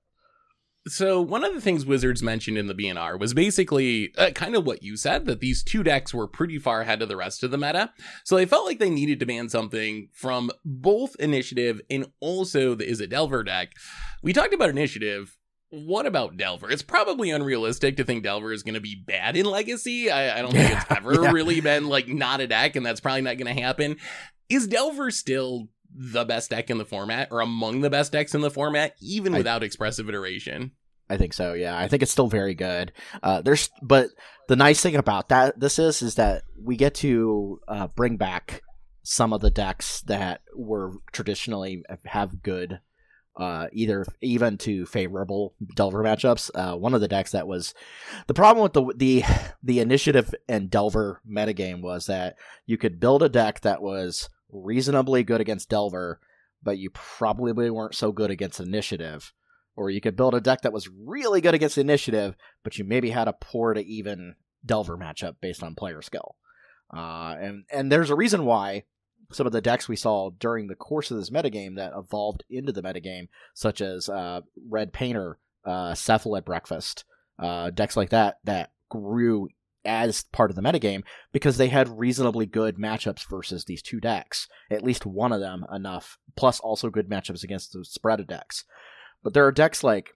So 0.86 1.20
one 1.20 1.44
of 1.44 1.52
the 1.52 1.60
things 1.60 1.84
Wizards 1.84 2.22
mentioned 2.22 2.56
in 2.56 2.66
the 2.66 2.74
BNR 2.74 3.18
was 3.18 3.34
basically 3.34 4.12
uh, 4.16 4.30
kind 4.30 4.54
of 4.54 4.64
what 4.64 4.82
you 4.82 4.96
said 4.96 5.26
that 5.26 5.40
these 5.40 5.62
two 5.62 5.82
decks 5.82 6.14
were 6.14 6.26
pretty 6.26 6.58
far 6.58 6.80
ahead 6.80 7.02
of 7.02 7.08
the 7.08 7.16
rest 7.16 7.42
of 7.42 7.50
the 7.50 7.58
meta. 7.58 7.92
So 8.24 8.36
they 8.36 8.46
felt 8.46 8.66
like 8.66 8.78
they 8.78 8.90
needed 8.90 9.20
to 9.20 9.26
ban 9.26 9.48
something 9.48 10.08
from 10.12 10.50
both 10.64 11.16
Initiative 11.16 11.80
and 11.90 12.06
also 12.20 12.74
the 12.74 12.84
Izzet 12.84 13.10
Delver 13.10 13.44
deck. 13.44 13.72
We 14.22 14.32
talked 14.32 14.54
about 14.54 14.70
Initiative. 14.70 15.36
What 15.74 16.04
about 16.04 16.36
Delver? 16.36 16.70
It's 16.70 16.82
probably 16.82 17.30
unrealistic 17.30 17.96
to 17.96 18.04
think 18.04 18.24
Delver 18.24 18.52
is 18.52 18.62
going 18.62 18.74
to 18.74 18.80
be 18.80 18.94
bad 18.94 19.38
in 19.38 19.46
Legacy. 19.46 20.10
I, 20.10 20.38
I 20.38 20.42
don't 20.42 20.52
think 20.52 20.70
it's 20.70 20.84
ever 20.90 21.14
yeah. 21.24 21.30
really 21.30 21.62
been 21.62 21.88
like 21.88 22.08
not 22.08 22.42
a 22.42 22.46
deck, 22.46 22.76
and 22.76 22.84
that's 22.84 23.00
probably 23.00 23.22
not 23.22 23.38
going 23.38 23.54
to 23.54 23.62
happen. 23.62 23.96
Is 24.50 24.66
Delver 24.66 25.10
still 25.10 25.68
the 25.94 26.26
best 26.26 26.50
deck 26.50 26.68
in 26.68 26.76
the 26.76 26.84
format 26.84 27.28
or 27.30 27.40
among 27.40 27.80
the 27.80 27.88
best 27.88 28.12
decks 28.12 28.34
in 28.34 28.42
the 28.42 28.50
format, 28.50 28.96
even 29.00 29.34
I- 29.34 29.38
without 29.38 29.62
expressive 29.62 30.10
iteration? 30.10 30.72
I 31.08 31.16
think 31.16 31.32
so. 31.32 31.54
Yeah, 31.54 31.76
I 31.76 31.88
think 31.88 32.02
it's 32.02 32.12
still 32.12 32.28
very 32.28 32.54
good. 32.54 32.92
Uh, 33.22 33.40
there's, 33.40 33.70
but 33.82 34.10
the 34.48 34.56
nice 34.56 34.82
thing 34.82 34.96
about 34.96 35.30
that 35.30 35.58
this 35.58 35.78
is 35.78 36.02
is 36.02 36.16
that 36.16 36.42
we 36.58 36.76
get 36.76 36.94
to 36.96 37.60
uh, 37.66 37.86
bring 37.88 38.18
back 38.18 38.62
some 39.02 39.32
of 39.32 39.40
the 39.40 39.50
decks 39.50 40.02
that 40.02 40.42
were 40.54 40.92
traditionally 41.12 41.82
have 42.04 42.42
good, 42.42 42.80
uh, 43.36 43.68
either 43.72 44.04
even 44.20 44.58
to 44.58 44.84
favorable 44.86 45.54
Delver 45.74 46.02
matchups. 46.02 46.50
Uh, 46.54 46.76
one 46.76 46.94
of 46.94 47.00
the 47.00 47.08
decks 47.08 47.32
that 47.32 47.46
was 47.46 47.74
the 48.26 48.34
problem 48.34 48.62
with 48.62 48.72
the 48.72 48.94
the 48.96 49.24
the 49.62 49.80
initiative 49.80 50.34
and 50.48 50.70
Delver 50.70 51.20
metagame 51.28 51.80
was 51.80 52.06
that 52.06 52.36
you 52.66 52.76
could 52.76 53.00
build 53.00 53.22
a 53.22 53.28
deck 53.28 53.60
that 53.60 53.82
was 53.82 54.28
reasonably 54.50 55.22
good 55.22 55.40
against 55.40 55.70
Delver, 55.70 56.20
but 56.62 56.78
you 56.78 56.90
probably 56.90 57.70
weren't 57.70 57.94
so 57.94 58.12
good 58.12 58.30
against 58.30 58.60
initiative 58.60 59.32
or 59.76 59.90
you 59.90 60.00
could 60.00 60.16
build 60.16 60.34
a 60.34 60.40
deck 60.40 60.62
that 60.62 60.72
was 60.72 60.88
really 60.88 61.40
good 61.40 61.54
against 61.54 61.78
initiative, 61.78 62.36
but 62.62 62.78
you 62.78 62.84
maybe 62.84 63.10
had 63.10 63.28
a 63.28 63.32
poor 63.32 63.74
to 63.74 63.84
even 63.84 64.34
Delver 64.64 64.96
matchup 64.96 65.36
based 65.40 65.62
on 65.62 65.74
player 65.74 66.02
skill. 66.02 66.36
Uh, 66.94 67.34
and 67.40 67.64
and 67.72 67.90
there's 67.90 68.10
a 68.10 68.14
reason 68.14 68.44
why 68.44 68.84
some 69.32 69.46
of 69.46 69.52
the 69.52 69.60
decks 69.60 69.88
we 69.88 69.96
saw 69.96 70.30
during 70.38 70.66
the 70.66 70.74
course 70.74 71.10
of 71.10 71.16
this 71.16 71.30
metagame 71.30 71.76
that 71.76 71.92
evolved 71.96 72.44
into 72.50 72.72
the 72.72 72.82
metagame, 72.82 73.28
such 73.54 73.80
as 73.80 74.08
uh, 74.08 74.40
Red 74.68 74.92
Painter, 74.92 75.38
uh, 75.64 75.92
Cephalid 75.92 76.44
Breakfast, 76.44 77.04
uh, 77.38 77.70
decks 77.70 77.96
like 77.96 78.10
that 78.10 78.38
that 78.44 78.72
grew 78.88 79.48
as 79.84 80.24
part 80.24 80.50
of 80.50 80.56
the 80.56 80.62
metagame 80.62 81.02
because 81.32 81.56
they 81.56 81.68
had 81.68 81.98
reasonably 81.98 82.46
good 82.46 82.76
matchups 82.76 83.28
versus 83.28 83.64
these 83.64 83.82
two 83.82 84.00
decks. 84.00 84.48
At 84.70 84.84
least 84.84 85.06
one 85.06 85.32
of 85.32 85.40
them 85.40 85.64
enough, 85.72 86.18
plus 86.36 86.60
also 86.60 86.90
good 86.90 87.08
matchups 87.08 87.42
against 87.42 87.72
the 87.72 87.84
spread 87.84 88.20
of 88.20 88.26
decks. 88.26 88.64
But 89.22 89.34
there 89.34 89.46
are 89.46 89.52
decks 89.52 89.82
like 89.82 90.14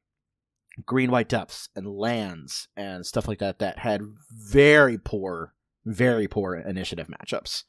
Green 0.85 1.11
White 1.11 1.29
Depths 1.29 1.69
and 1.75 1.87
Lands 1.87 2.69
and 2.77 3.07
stuff 3.07 3.29
like 3.29 3.39
that 3.39 3.59
that 3.59 3.79
had 3.79 4.03
very 4.31 4.99
poor, 4.99 5.55
very 5.85 6.29
poor 6.29 6.55
initiative 6.55 7.09
matchups. 7.09 7.65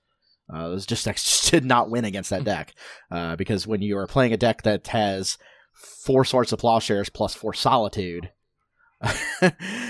Uh, 0.54 0.70
those 0.70 0.86
just 0.86 1.06
decks 1.06 1.24
just 1.26 1.52
did 1.52 1.66
not 1.66 1.90
win 1.90 2.06
against 2.06 2.30
that 2.30 2.44
deck 2.44 2.74
uh, 3.12 3.36
because 3.36 3.68
when 3.68 3.82
you 3.82 3.98
are 3.98 4.08
playing 4.08 4.34
a 4.34 4.38
deck 4.38 4.64
that 4.64 4.88
has 4.88 5.38
four 5.74 6.26
Swords 6.26 6.50
to 6.50 6.58
Plowshares 6.58 7.10
plus 7.10 7.34
four 7.34 7.54
Solitude, 7.54 8.32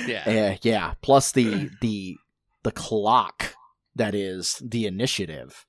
yeah, 0.08 0.58
yeah, 0.62 0.94
plus 1.02 1.32
the 1.32 1.70
the 1.82 2.18
the 2.64 2.72
clock 2.72 3.56
that 3.96 4.14
is 4.14 4.62
the 4.66 4.86
initiative, 4.86 5.66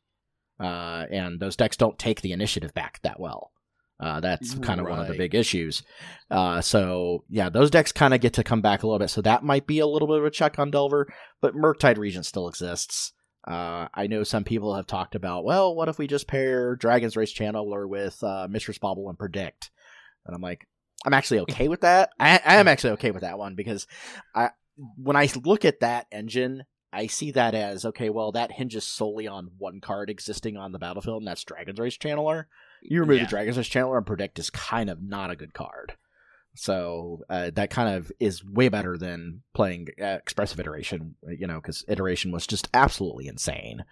uh, 0.58 1.04
and 1.10 1.40
those 1.40 1.56
decks 1.56 1.76
don't 1.76 1.98
take 1.98 2.20
the 2.20 2.32
initiative 2.32 2.74
back 2.74 3.00
that 3.02 3.20
well. 3.20 3.52
Uh, 4.00 4.20
that's 4.20 4.54
kind 4.54 4.80
of 4.80 4.86
one 4.86 5.00
of 5.00 5.08
the 5.08 5.14
big 5.14 5.34
issues. 5.34 5.82
Uh, 6.30 6.60
so 6.60 7.24
yeah, 7.28 7.48
those 7.48 7.68
decks 7.68 7.90
kind 7.90 8.14
of 8.14 8.20
get 8.20 8.32
to 8.32 8.44
come 8.44 8.60
back 8.60 8.82
a 8.82 8.86
little 8.86 9.00
bit. 9.00 9.10
So 9.10 9.20
that 9.22 9.42
might 9.42 9.66
be 9.66 9.80
a 9.80 9.86
little 9.88 10.06
bit 10.06 10.18
of 10.18 10.24
a 10.24 10.30
check 10.30 10.56
on 10.58 10.70
Delver, 10.70 11.12
but 11.40 11.54
Murktide 11.54 11.98
Regent 11.98 12.24
still 12.24 12.46
exists. 12.46 13.12
Uh, 13.46 13.88
I 13.94 14.08
know 14.08 14.24
some 14.24 14.44
people 14.44 14.74
have 14.74 14.86
talked 14.86 15.14
about, 15.14 15.44
well, 15.44 15.74
what 15.74 15.88
if 15.88 15.98
we 15.98 16.06
just 16.06 16.26
pair 16.26 16.76
Dragon's 16.76 17.16
Rage 17.16 17.34
Channeler 17.34 17.88
with 17.88 18.22
uh, 18.22 18.46
Mishra's 18.50 18.78
Bauble 18.78 19.08
and 19.08 19.18
Predict? 19.18 19.70
And 20.26 20.34
I'm 20.34 20.42
like, 20.42 20.66
I'm 21.06 21.14
actually 21.14 21.40
okay 21.40 21.68
with 21.68 21.82
that. 21.82 22.10
I, 22.18 22.40
I 22.44 22.56
am 22.56 22.68
actually 22.68 22.90
okay 22.94 23.10
with 23.10 23.22
that 23.22 23.38
one 23.38 23.54
because 23.54 23.86
I 24.34 24.50
when 24.96 25.16
I 25.16 25.28
look 25.44 25.64
at 25.64 25.80
that 25.80 26.06
engine, 26.12 26.64
I 26.92 27.06
see 27.06 27.30
that 27.32 27.54
as 27.54 27.84
okay. 27.84 28.10
Well, 28.10 28.32
that 28.32 28.52
hinges 28.52 28.84
solely 28.86 29.26
on 29.28 29.50
one 29.58 29.80
card 29.80 30.10
existing 30.10 30.56
on 30.56 30.72
the 30.72 30.78
battlefield, 30.78 31.22
and 31.22 31.28
that's 31.28 31.44
Dragon's 31.44 31.78
Rage 31.78 31.98
Channeler. 31.98 32.44
You 32.82 33.00
remove 33.00 33.18
Yeah. 33.18 33.24
the 33.24 33.30
Dragon's 33.30 33.56
Rage 33.56 33.70
Channeler, 33.70 33.96
and 33.96 34.06
Predict 34.06 34.38
is 34.38 34.50
kind 34.50 34.90
of 34.90 35.02
not 35.02 35.30
a 35.30 35.36
good 35.36 35.54
card. 35.54 35.94
So 36.58 37.20
uh, 37.30 37.50
that 37.54 37.70
kind 37.70 37.96
of 37.96 38.10
is 38.18 38.44
way 38.44 38.68
better 38.68 38.98
than 38.98 39.42
playing 39.54 39.88
uh, 40.00 40.06
Expressive 40.06 40.58
Iteration, 40.58 41.14
you 41.28 41.46
know, 41.46 41.60
because 41.60 41.84
Iteration 41.86 42.32
was 42.32 42.48
just 42.48 42.68
absolutely 42.74 43.28
insane. 43.28 43.84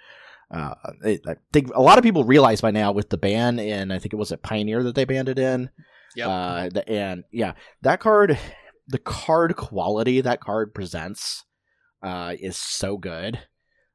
Uh, 0.50 0.74
it, 1.04 1.20
I 1.28 1.36
think 1.52 1.70
a 1.74 1.80
lot 1.80 1.96
of 1.96 2.02
people 2.02 2.24
realize 2.24 2.60
by 2.60 2.72
now 2.72 2.90
with 2.90 3.10
the 3.10 3.18
ban 3.18 3.60
in, 3.60 3.92
I 3.92 4.00
think 4.00 4.12
it 4.12 4.16
was 4.16 4.32
at 4.32 4.42
Pioneer 4.42 4.82
that 4.82 4.96
they 4.96 5.04
banned 5.04 5.28
it 5.28 5.38
in. 5.38 5.70
Yep. 6.16 6.28
Uh, 6.28 6.80
and 6.88 7.24
yeah, 7.30 7.52
that 7.82 8.00
card, 8.00 8.36
the 8.88 8.98
card 8.98 9.54
quality 9.54 10.20
that 10.20 10.40
card 10.40 10.74
presents, 10.74 11.44
uh, 12.02 12.34
is 12.38 12.56
so 12.56 12.96
good. 12.96 13.38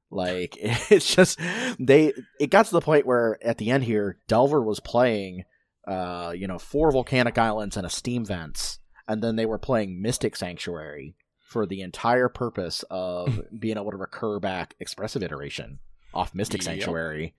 Like 0.09 0.57
it's 0.61 1.13
just 1.13 1.39
they. 1.77 2.13
It 2.39 2.51
got 2.51 2.67
to 2.67 2.71
the 2.71 2.81
point 2.81 3.05
where 3.05 3.37
at 3.41 3.57
the 3.57 3.69
end 3.69 3.83
here, 3.83 4.17
Delver 4.29 4.61
was 4.61 4.79
playing, 4.79 5.43
uh, 5.91 6.31
you 6.31 6.47
know, 6.47 6.57
four 6.59 6.91
volcanic 6.91 7.37
islands 7.37 7.75
and 7.77 7.85
a 7.85 7.89
steam 7.89 8.23
vents, 8.25 8.79
and 9.07 9.21
then 9.23 9.35
they 9.35 9.45
were 9.45 9.57
playing 9.59 10.01
Mystic 10.01 10.35
Sanctuary 10.35 11.15
for 11.49 11.65
the 11.65 11.81
entire 11.81 12.29
purpose 12.29 12.83
of 12.89 13.41
being 13.59 13.77
able 13.77 13.91
to 13.91 13.97
recur 13.97 14.39
back 14.39 14.75
expressive 14.79 15.21
iteration 15.23 15.79
off 16.13 16.33
Mystic 16.33 16.61
Yep. 16.61 16.65
Sanctuary, 16.65 17.33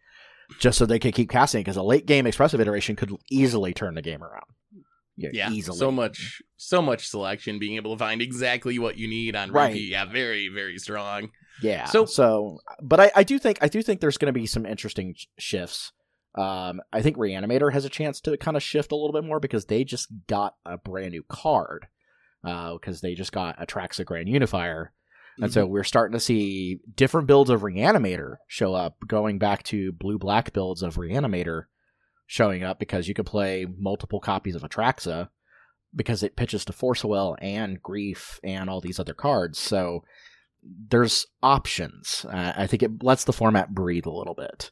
just 0.58 0.76
so 0.78 0.84
they 0.86 0.98
could 0.98 1.14
keep 1.14 1.30
casting. 1.30 1.60
Because 1.60 1.76
a 1.76 1.82
late 1.82 2.06
game 2.06 2.26
expressive 2.26 2.60
iteration 2.60 2.96
could 2.96 3.10
easily 3.30 3.72
turn 3.72 3.94
the 3.94 4.02
game 4.02 4.22
around. 4.22 4.44
Yeah, 5.16 5.50
easily. 5.50 5.76
so 5.78 5.90
much, 5.92 6.40
so 6.56 6.80
much 6.82 7.06
selection. 7.06 7.58
Being 7.58 7.76
able 7.76 7.92
to 7.94 7.98
find 7.98 8.20
exactly 8.22 8.78
what 8.78 8.96
you 8.96 9.06
need 9.08 9.36
on 9.36 9.52
Right. 9.52 9.68
repeat, 9.68 9.90
yeah, 9.90 10.06
very, 10.06 10.48
very 10.48 10.78
strong. 10.78 11.30
Yeah. 11.62 11.84
So- 11.84 12.06
So, 12.06 12.58
but 12.82 12.98
I, 12.98 13.12
I 13.16 13.22
do 13.22 13.38
think 13.38 13.58
I 13.60 13.68
do 13.68 13.82
think 13.82 14.00
there's 14.00 14.16
going 14.18 14.32
to 14.34 14.38
be 14.38 14.46
some 14.46 14.64
interesting 14.66 15.14
sh- 15.16 15.26
shifts. 15.38 15.92
Um, 16.34 16.80
I 16.92 17.02
think 17.02 17.16
Reanimator 17.16 17.72
has 17.72 17.84
a 17.84 17.90
chance 17.90 18.20
to 18.22 18.36
kind 18.36 18.56
of 18.56 18.62
shift 18.62 18.92
a 18.92 18.96
little 18.96 19.12
bit 19.12 19.24
more 19.24 19.38
because 19.40 19.66
they 19.66 19.84
just 19.84 20.08
got 20.26 20.54
a 20.64 20.78
brand 20.78 21.12
new 21.12 21.22
card. 21.28 21.86
Because 22.42 23.00
they 23.02 23.14
just 23.14 23.30
got 23.30 23.58
Atraxa 23.60 24.04
Grand 24.04 24.28
Unifier, 24.28 24.92
and 25.38 25.44
Mm-hmm. 25.46 25.52
so 25.52 25.64
we're 25.66 25.84
starting 25.84 26.14
to 26.14 26.20
see 26.20 26.80
different 26.96 27.28
builds 27.28 27.50
of 27.50 27.60
Reanimator 27.62 28.36
show 28.48 28.74
up, 28.74 28.96
going 29.06 29.38
back 29.38 29.62
to 29.64 29.92
blue 29.92 30.18
black 30.18 30.52
builds 30.52 30.82
of 30.82 30.96
Reanimator 30.96 31.66
showing 32.26 32.64
up 32.64 32.78
because 32.80 33.06
you 33.06 33.14
could 33.14 33.26
play 33.26 33.64
multiple 33.78 34.18
copies 34.18 34.56
of 34.56 34.62
Atraxa 34.62 35.28
because 35.94 36.22
it 36.24 36.34
pitches 36.34 36.64
to 36.64 36.72
Force 36.72 37.04
Will 37.04 37.36
and 37.40 37.80
Grief 37.80 38.40
and 38.42 38.68
all 38.68 38.80
these 38.80 38.98
other 38.98 39.14
cards. 39.14 39.58
So 39.58 40.02
there's 40.62 41.26
options. 41.44 42.26
Uh, 42.28 42.54
I 42.56 42.66
think 42.66 42.82
it 42.82 43.02
lets 43.04 43.22
the 43.24 43.32
format 43.32 43.72
breathe 43.72 44.06
a 44.06 44.10
little 44.10 44.34
bit. 44.34 44.70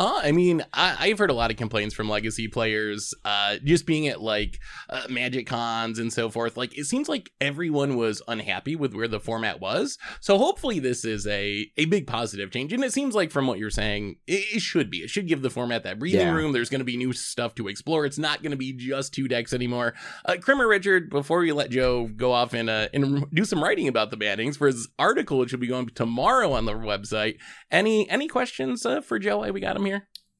Uh, 0.00 0.18
I 0.22 0.32
mean, 0.32 0.64
I, 0.72 0.96
I've 0.98 1.18
heard 1.18 1.28
a 1.28 1.34
lot 1.34 1.50
of 1.50 1.58
complaints 1.58 1.94
from 1.94 2.08
legacy 2.08 2.48
players, 2.48 3.12
uh, 3.26 3.56
just 3.62 3.84
being 3.84 4.08
at 4.08 4.22
like 4.22 4.58
uh, 4.88 5.02
Magic 5.10 5.46
Cons 5.46 5.98
and 5.98 6.10
so 6.10 6.30
forth. 6.30 6.56
Like, 6.56 6.78
it 6.78 6.86
seems 6.86 7.06
like 7.06 7.28
everyone 7.38 7.96
was 7.98 8.22
unhappy 8.26 8.76
with 8.76 8.94
where 8.94 9.08
the 9.08 9.20
format 9.20 9.60
was. 9.60 9.98
So 10.20 10.38
hopefully, 10.38 10.78
this 10.78 11.04
is 11.04 11.26
a 11.26 11.70
a 11.76 11.84
big 11.84 12.06
positive 12.06 12.50
change. 12.50 12.72
And 12.72 12.82
it 12.82 12.94
seems 12.94 13.14
like 13.14 13.30
from 13.30 13.46
what 13.46 13.58
you're 13.58 13.68
saying, 13.68 14.16
it, 14.26 14.56
it 14.56 14.62
should 14.62 14.88
be. 14.90 15.00
It 15.00 15.10
should 15.10 15.28
give 15.28 15.42
the 15.42 15.50
format 15.50 15.82
that 15.82 15.98
breathing 15.98 16.20
Yeah. 16.28 16.32
room. 16.34 16.52
There's 16.52 16.70
going 16.70 16.78
to 16.80 16.84
be 16.86 16.96
new 16.96 17.12
stuff 17.12 17.54
to 17.56 17.68
explore. 17.68 18.06
It's 18.06 18.18
not 18.18 18.42
going 18.42 18.52
to 18.52 18.56
be 18.56 18.72
just 18.72 19.12
two 19.12 19.28
decks 19.28 19.52
anymore. 19.52 19.92
Uh, 20.24 20.36
Krimmer 20.40 20.66
Richard, 20.66 21.10
before 21.10 21.40
we 21.40 21.52
let 21.52 21.68
Joe 21.70 22.06
go 22.06 22.32
off 22.32 22.54
and 22.54 22.70
uh, 22.70 22.88
and 22.94 23.26
do 23.34 23.44
some 23.44 23.62
writing 23.62 23.86
about 23.86 24.10
the 24.10 24.16
bannings 24.16 24.56
for 24.56 24.68
his 24.68 24.88
article, 24.98 25.36
which 25.36 25.52
will 25.52 25.60
be 25.60 25.66
going 25.66 25.88
tomorrow 25.90 26.52
on 26.54 26.64
the 26.64 26.72
website. 26.72 27.36
Any 27.70 28.08
any 28.08 28.28
questions 28.28 28.86
uh, 28.86 29.02
for 29.02 29.18
Joe? 29.18 29.40
Why 29.40 29.50
we 29.50 29.60
got 29.60 29.76
him 29.76 29.84
here? 29.84 29.89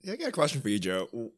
Yeah, 0.03 0.15
I 0.15 0.17
got 0.17 0.29
a 0.29 0.33
question 0.33 0.61
for 0.61 0.69
you, 0.69 0.79
Joe. 0.79 1.31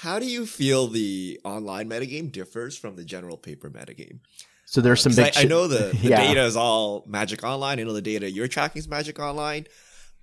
How 0.00 0.18
do 0.18 0.26
you 0.26 0.46
feel 0.46 0.88
the 0.88 1.40
online 1.44 1.88
metagame 1.88 2.32
differs 2.32 2.76
from 2.76 2.96
the 2.96 3.04
general 3.04 3.36
paper 3.36 3.70
metagame? 3.70 4.20
So 4.64 4.80
there's 4.80 5.02
some 5.02 5.14
big. 5.14 5.36
I, 5.36 5.42
I 5.42 5.44
know 5.44 5.68
the, 5.68 5.96
the 6.02 6.08
Yeah. 6.08 6.16
data 6.22 6.44
is 6.44 6.56
all 6.56 7.04
Magic 7.06 7.44
Online. 7.44 7.78
I 7.78 7.82
know 7.84 7.92
the 7.92 8.00
data 8.02 8.30
you're 8.30 8.48
tracking 8.48 8.80
is 8.80 8.88
Magic 8.88 9.18
Online. 9.18 9.66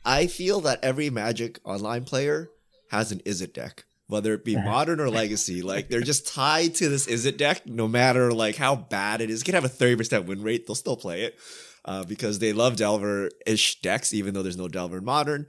I 0.03 0.27
feel 0.27 0.61
that 0.61 0.83
every 0.83 1.09
Magic 1.09 1.59
Online 1.63 2.03
player 2.05 2.49
has 2.89 3.11
an 3.11 3.19
Izzet 3.19 3.53
deck, 3.53 3.85
whether 4.07 4.33
it 4.33 4.43
be 4.43 4.55
modern 4.55 4.99
or 4.99 5.09
legacy. 5.11 5.61
Like 5.61 5.89
they're 5.89 6.01
just 6.01 6.27
tied 6.27 6.73
to 6.75 6.89
this 6.89 7.05
Izzet 7.07 7.37
deck, 7.37 7.67
no 7.67 7.87
matter 7.87 8.33
like 8.33 8.55
how 8.55 8.75
bad 8.75 9.21
it 9.21 9.29
is. 9.29 9.41
It 9.41 9.45
can 9.45 9.53
have 9.53 9.63
a 9.63 9.69
thirty 9.69 9.95
percent 9.95 10.25
win 10.25 10.41
rate; 10.41 10.65
they'll 10.65 10.75
still 10.75 10.97
play 10.97 11.21
it 11.25 11.37
uh, 11.85 12.03
because 12.03 12.39
they 12.39 12.51
love 12.51 12.77
Delver-ish 12.77 13.81
decks, 13.81 14.11
even 14.11 14.33
though 14.33 14.41
there's 14.41 14.57
no 14.57 14.67
Delver 14.67 14.97
in 14.97 15.05
modern. 15.05 15.45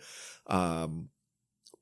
Um, 0.48 1.08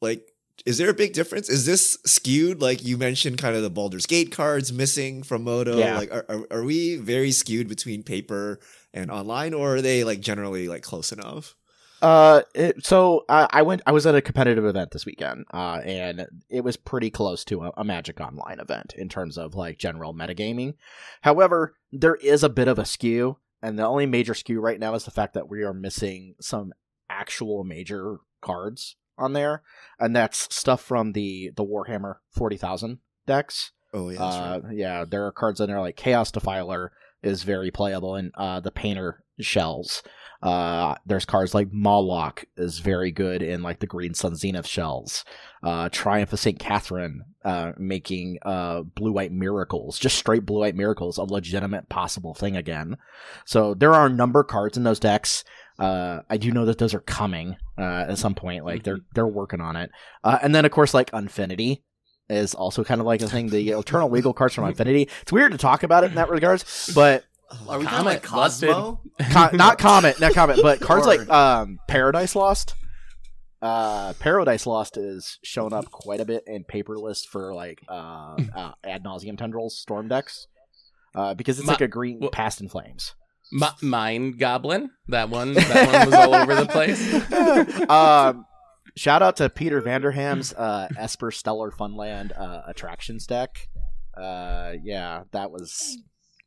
like 0.00 0.30
is 0.66 0.78
there 0.78 0.90
a 0.90 0.94
big 0.94 1.12
difference? 1.12 1.48
Is 1.48 1.66
this 1.66 1.98
skewed? 2.04 2.60
Like 2.60 2.84
you 2.84 2.96
mentioned, 2.96 3.38
kind 3.38 3.56
of 3.56 3.62
the 3.62 3.70
Baldur's 3.70 4.06
Gate 4.06 4.32
cards 4.32 4.72
missing 4.72 5.22
from 5.22 5.44
MODO. 5.44 5.78
Yeah. 5.78 5.98
Like, 5.98 6.12
are, 6.12 6.26
are, 6.28 6.46
are 6.50 6.62
we 6.62 6.96
very 6.96 7.32
skewed 7.32 7.68
between 7.68 8.02
paper 8.02 8.60
and 8.92 9.10
online, 9.10 9.54
or 9.54 9.76
are 9.76 9.82
they 9.82 10.04
like 10.04 10.20
generally 10.20 10.68
like 10.68 10.82
close 10.82 11.12
enough? 11.12 11.56
Uh, 12.02 12.42
it, 12.54 12.84
so 12.84 13.24
uh, 13.28 13.46
I 13.50 13.62
went. 13.62 13.82
I 13.86 13.92
was 13.92 14.06
at 14.06 14.14
a 14.14 14.22
competitive 14.22 14.64
event 14.64 14.90
this 14.90 15.06
weekend, 15.06 15.44
uh, 15.52 15.80
and 15.84 16.26
it 16.48 16.64
was 16.64 16.76
pretty 16.76 17.10
close 17.10 17.44
to 17.46 17.64
a, 17.64 17.72
a 17.78 17.84
Magic 17.84 18.20
Online 18.20 18.58
event 18.58 18.94
in 18.96 19.08
terms 19.08 19.36
of 19.36 19.54
like 19.54 19.78
general 19.78 20.14
metagaming. 20.14 20.74
However, 21.22 21.74
there 21.92 22.16
is 22.16 22.42
a 22.42 22.48
bit 22.48 22.68
of 22.68 22.78
a 22.78 22.86
skew, 22.86 23.38
and 23.62 23.78
the 23.78 23.86
only 23.86 24.06
major 24.06 24.34
skew 24.34 24.60
right 24.60 24.80
now 24.80 24.94
is 24.94 25.04
the 25.04 25.10
fact 25.10 25.34
that 25.34 25.48
we 25.48 25.62
are 25.62 25.74
missing 25.74 26.34
some 26.40 26.72
actual 27.10 27.64
major 27.64 28.18
cards 28.40 28.96
on 29.20 29.32
there, 29.32 29.62
and 29.98 30.14
that's 30.14 30.54
stuff 30.54 30.82
from 30.82 31.12
the 31.12 31.50
the 31.56 31.64
Warhammer 31.64 32.16
forty 32.30 32.56
thousand 32.56 32.98
decks. 33.26 33.72
Oh 33.92 34.10
yeah, 34.10 34.18
that's 34.18 34.36
uh, 34.36 34.60
right. 34.64 34.76
yeah, 34.76 35.04
there 35.04 35.26
are 35.26 35.32
cards 35.32 35.60
in 35.60 35.68
there 35.68 35.80
like 35.80 35.96
Chaos 35.96 36.30
Defiler 36.30 36.92
is 37.22 37.42
very 37.42 37.70
playable, 37.70 38.14
and 38.14 38.32
uh, 38.36 38.60
the 38.60 38.70
Painter 38.70 39.24
shells. 39.40 40.02
Uh, 40.42 40.94
there's 41.04 41.26
cards 41.26 41.54
like 41.54 41.70
Mawloc 41.70 42.44
is 42.56 42.78
very 42.78 43.10
good 43.10 43.42
in 43.42 43.62
like 43.62 43.80
the 43.80 43.86
Green 43.86 44.14
Sun 44.14 44.36
Zenith 44.36 44.66
shells. 44.66 45.24
Uh, 45.62 45.90
Triumph 45.90 46.32
of 46.32 46.38
St. 46.38 46.58
Katherine, 46.58 47.24
uh, 47.44 47.72
making 47.76 48.38
uh, 48.42 48.82
blue 48.82 49.12
white 49.12 49.32
miracles, 49.32 49.98
just 49.98 50.16
straight 50.16 50.46
blue 50.46 50.60
white 50.60 50.74
miracles, 50.74 51.18
a 51.18 51.24
legitimate 51.24 51.90
possible 51.90 52.34
thing 52.34 52.56
again. 52.56 52.96
So 53.44 53.74
there 53.74 53.92
are 53.92 54.06
a 54.06 54.10
number 54.10 54.40
of 54.40 54.46
cards 54.46 54.78
in 54.78 54.84
those 54.84 55.00
decks. 55.00 55.44
Uh, 55.78 56.20
I 56.30 56.38
do 56.38 56.52
know 56.52 56.64
that 56.64 56.78
those 56.78 56.94
are 56.94 57.00
coming 57.00 57.56
uh, 57.80 58.06
at 58.10 58.18
some 58.18 58.34
point. 58.34 58.64
Like 58.64 58.82
they're 58.84 59.00
they're 59.14 59.26
working 59.26 59.60
on 59.60 59.76
it. 59.76 59.90
Uh, 60.22 60.38
and 60.42 60.54
then 60.54 60.64
of 60.64 60.70
course 60.70 60.92
like 60.94 61.10
Infinity 61.12 61.82
is 62.28 62.54
also 62.54 62.84
kind 62.84 63.00
of 63.00 63.06
like 63.06 63.22
a 63.22 63.28
thing. 63.28 63.48
The 63.48 63.70
Eternal 63.70 64.10
Legal 64.16 64.32
cards 64.32 64.54
from 64.54 64.64
Infinity. 64.66 65.08
It's 65.22 65.32
weird 65.32 65.52
to 65.52 65.58
talk 65.58 65.82
about 65.82 66.04
it 66.04 66.08
in 66.10 66.14
that 66.16 66.28
regards, 66.28 66.92
but 66.94 67.24
Are 67.68 67.78
we 67.78 67.84
talking 67.84 67.88
Comet 67.88 68.04
like 68.04 68.22
Cosmo? 68.22 69.00
Co- 69.32 69.50
not 69.56 69.78
Comet, 69.78 70.20
not 70.20 70.34
Comet, 70.34 70.60
but 70.62 70.80
cards 70.80 71.06
Or- 71.06 71.16
like 71.16 71.28
um, 71.30 71.78
Paradise 71.88 72.36
Lost. 72.36 72.74
Uh, 73.62 74.14
Paradise 74.14 74.66
Lost 74.66 74.96
is 74.96 75.38
shown 75.44 75.72
up 75.74 75.90
quite 75.90 76.20
a 76.20 76.24
bit 76.24 76.44
in 76.46 76.64
paper 76.64 76.96
list 76.96 77.28
for 77.28 77.54
like 77.54 77.82
uh, 77.88 78.36
uh 78.56 78.72
ad 78.84 79.04
nauseum 79.04 79.36
tendrils 79.36 79.76
storm 79.78 80.08
decks. 80.08 80.46
Uh, 81.14 81.34
because 81.34 81.58
it's 81.58 81.66
Ma- 81.66 81.72
like 81.72 81.80
a 81.80 81.88
green 81.88 82.20
well- 82.20 82.30
past 82.30 82.60
in 82.60 82.68
flames. 82.68 83.14
M- 83.52 83.88
Mind 83.88 84.38
Goblin. 84.38 84.90
That 85.08 85.28
one. 85.28 85.54
That 85.54 85.92
one 85.92 86.06
was 86.06 86.14
all 86.14 86.34
over 86.34 86.54
the 86.54 86.66
place. 86.66 87.80
um, 87.90 88.46
shout 88.96 89.22
out 89.22 89.36
to 89.36 89.48
Peter 89.48 89.80
Vanderham's 89.80 90.52
uh, 90.52 90.88
Esper 90.96 91.30
Stellar 91.30 91.70
Funland 91.70 92.38
uh, 92.38 92.62
attractions 92.66 93.26
deck. 93.26 93.68
Uh, 94.16 94.72
yeah, 94.82 95.24
that 95.32 95.50
was 95.50 95.98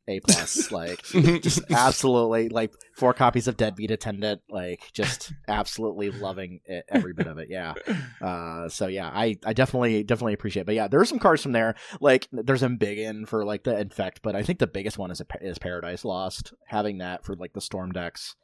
a 0.08 0.20
plus. 0.20 0.70
like, 0.72 1.02
just 1.04 1.60
absolutely 1.70 2.48
like 2.48 2.72
four 2.96 3.14
copies 3.14 3.48
of 3.48 3.56
Deadbeat 3.56 3.90
Attendant. 3.90 4.42
Like, 4.48 4.90
just 4.92 5.32
absolutely 5.48 6.10
loving 6.10 6.60
it, 6.66 6.84
every 6.88 7.12
bit 7.12 7.26
of 7.26 7.38
it. 7.38 7.48
Yeah. 7.50 7.74
Uh, 8.20 8.68
so 8.68 8.86
yeah, 8.86 9.08
I, 9.08 9.36
I 9.44 9.52
definitely 9.52 10.02
definitely 10.02 10.34
appreciate. 10.34 10.62
It. 10.62 10.66
But 10.66 10.74
yeah, 10.74 10.88
there 10.88 11.00
are 11.00 11.06
some 11.06 11.18
cards 11.18 11.42
from 11.42 11.52
there. 11.52 11.74
Like, 12.00 12.28
there's 12.32 12.62
a 12.62 12.68
big 12.68 12.98
in 12.98 13.26
for 13.26 13.44
like 13.44 13.64
the 13.64 13.78
infect, 13.78 14.20
but 14.22 14.36
I 14.36 14.42
think 14.42 14.58
the 14.58 14.66
biggest 14.66 14.98
one 14.98 15.10
is 15.10 15.22
is 15.40 15.58
Paradise 15.58 16.04
Lost. 16.04 16.52
Having 16.66 16.98
that 16.98 17.24
for 17.24 17.36
like 17.36 17.52
the 17.52 17.60
storm 17.60 17.92
decks. 17.92 18.34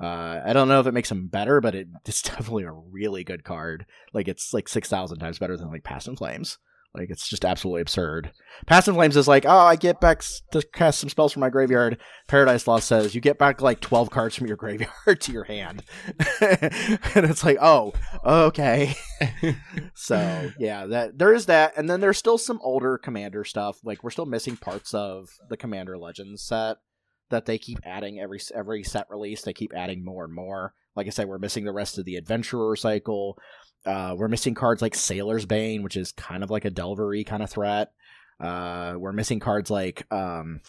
Uh, 0.00 0.40
I 0.44 0.52
don't 0.52 0.68
know 0.68 0.78
if 0.78 0.86
it 0.86 0.94
makes 0.94 1.08
them 1.08 1.26
better, 1.26 1.60
but 1.60 1.74
it, 1.74 1.88
it's 2.06 2.22
definitely 2.22 2.64
a 2.64 2.72
really 2.72 3.24
good 3.24 3.44
card. 3.44 3.86
Like 4.12 4.28
it's 4.28 4.54
like 4.54 4.68
six 4.68 4.88
thousand 4.88 5.18
times 5.18 5.38
better 5.38 5.56
than 5.56 5.70
like 5.70 5.84
Past 5.84 6.08
in 6.08 6.16
Flames. 6.16 6.58
Like 6.94 7.10
it's 7.10 7.28
just 7.28 7.44
absolutely 7.44 7.82
absurd. 7.82 8.32
Past 8.66 8.88
in 8.88 8.94
Flames 8.94 9.16
is 9.16 9.28
like, 9.28 9.44
oh, 9.46 9.58
I 9.58 9.76
get 9.76 10.00
back 10.00 10.22
to 10.52 10.62
cast 10.72 10.98
some 10.98 11.10
spells 11.10 11.32
from 11.32 11.40
my 11.40 11.50
graveyard. 11.50 11.98
Paradise 12.26 12.66
Lost 12.66 12.88
says 12.88 13.14
you 13.14 13.20
get 13.20 13.38
back 13.38 13.60
like 13.60 13.80
twelve 13.80 14.10
cards 14.10 14.34
from 14.34 14.46
your 14.46 14.56
graveyard 14.56 14.90
to 15.20 15.32
your 15.32 15.44
hand, 15.44 15.84
and 16.40 17.26
it's 17.26 17.44
like, 17.44 17.58
oh, 17.60 17.92
okay. 18.24 18.94
so 19.94 20.50
yeah, 20.58 20.86
that 20.86 21.18
there 21.18 21.34
is 21.34 21.46
that, 21.46 21.74
and 21.76 21.88
then 21.88 22.00
there's 22.00 22.18
still 22.18 22.38
some 22.38 22.58
older 22.62 22.98
Commander 22.98 23.44
stuff. 23.44 23.78
Like 23.84 24.02
we're 24.02 24.10
still 24.10 24.26
missing 24.26 24.56
parts 24.56 24.94
of 24.94 25.28
the 25.48 25.56
Commander 25.56 25.98
Legends 25.98 26.42
set 26.42 26.78
that 27.30 27.46
they 27.46 27.58
keep 27.58 27.78
adding 27.84 28.18
every 28.18 28.40
every 28.54 28.82
set 28.82 29.06
release. 29.10 29.42
They 29.42 29.52
keep 29.52 29.72
adding 29.74 30.04
more 30.04 30.24
and 30.24 30.34
more. 30.34 30.74
Like 30.96 31.06
I 31.06 31.10
said, 31.10 31.28
we're 31.28 31.38
missing 31.38 31.64
the 31.64 31.72
rest 31.72 31.98
of 31.98 32.04
the 32.04 32.16
Adventurer 32.16 32.76
cycle. 32.76 33.38
Uh, 33.86 34.14
we're 34.16 34.28
missing 34.28 34.54
cards 34.54 34.82
like 34.82 34.94
Sailor's 34.94 35.46
Bane, 35.46 35.82
which 35.82 35.96
is 35.96 36.12
kind 36.12 36.42
of 36.42 36.50
like 36.50 36.64
a 36.64 36.70
Delvery 36.70 37.24
kind 37.24 37.42
of 37.42 37.50
threat. 37.50 37.92
Uh, 38.40 38.94
we're 38.98 39.12
missing 39.12 39.40
cards 39.40 39.70
like 39.70 40.06
um, 40.12 40.60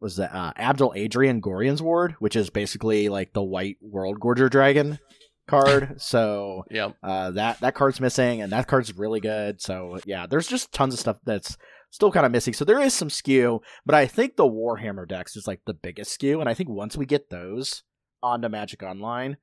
was 0.00 0.16
that 0.16 0.34
uh, 0.34 0.52
Abdel 0.56 0.92
Adrian 0.96 1.40
Gorion's 1.40 1.82
Ward, 1.82 2.16
which 2.18 2.36
is 2.36 2.50
basically 2.50 3.08
like 3.08 3.32
the 3.32 3.42
white 3.42 3.76
World 3.80 4.18
Gorger 4.20 4.50
Dragon 4.50 4.98
card. 5.46 5.94
so 6.00 6.64
Yep. 6.70 6.96
uh, 7.02 7.30
that 7.32 7.60
that 7.60 7.74
card's 7.74 8.00
missing, 8.00 8.42
and 8.42 8.52
that 8.52 8.66
card's 8.66 8.96
really 8.96 9.20
good. 9.20 9.60
So 9.60 9.98
yeah, 10.04 10.26
there's 10.26 10.46
just 10.48 10.72
tons 10.72 10.94
of 10.94 11.00
stuff 11.00 11.18
that's 11.24 11.56
still 11.90 12.12
kind 12.12 12.26
of 12.26 12.32
missing. 12.32 12.52
So 12.52 12.64
there 12.64 12.80
is 12.80 12.92
some 12.92 13.08
skew, 13.10 13.60
but 13.86 13.94
I 13.94 14.06
think 14.06 14.36
the 14.36 14.44
Warhammer 14.48 15.08
decks 15.08 15.36
is 15.36 15.46
like 15.46 15.60
the 15.66 15.74
biggest 15.74 16.12
skew, 16.12 16.40
and 16.40 16.48
I 16.48 16.54
think 16.54 16.68
once 16.68 16.96
we 16.96 17.06
get 17.06 17.30
those 17.30 17.82
onto 18.22 18.48
Magic 18.48 18.82
Online, 18.82 19.36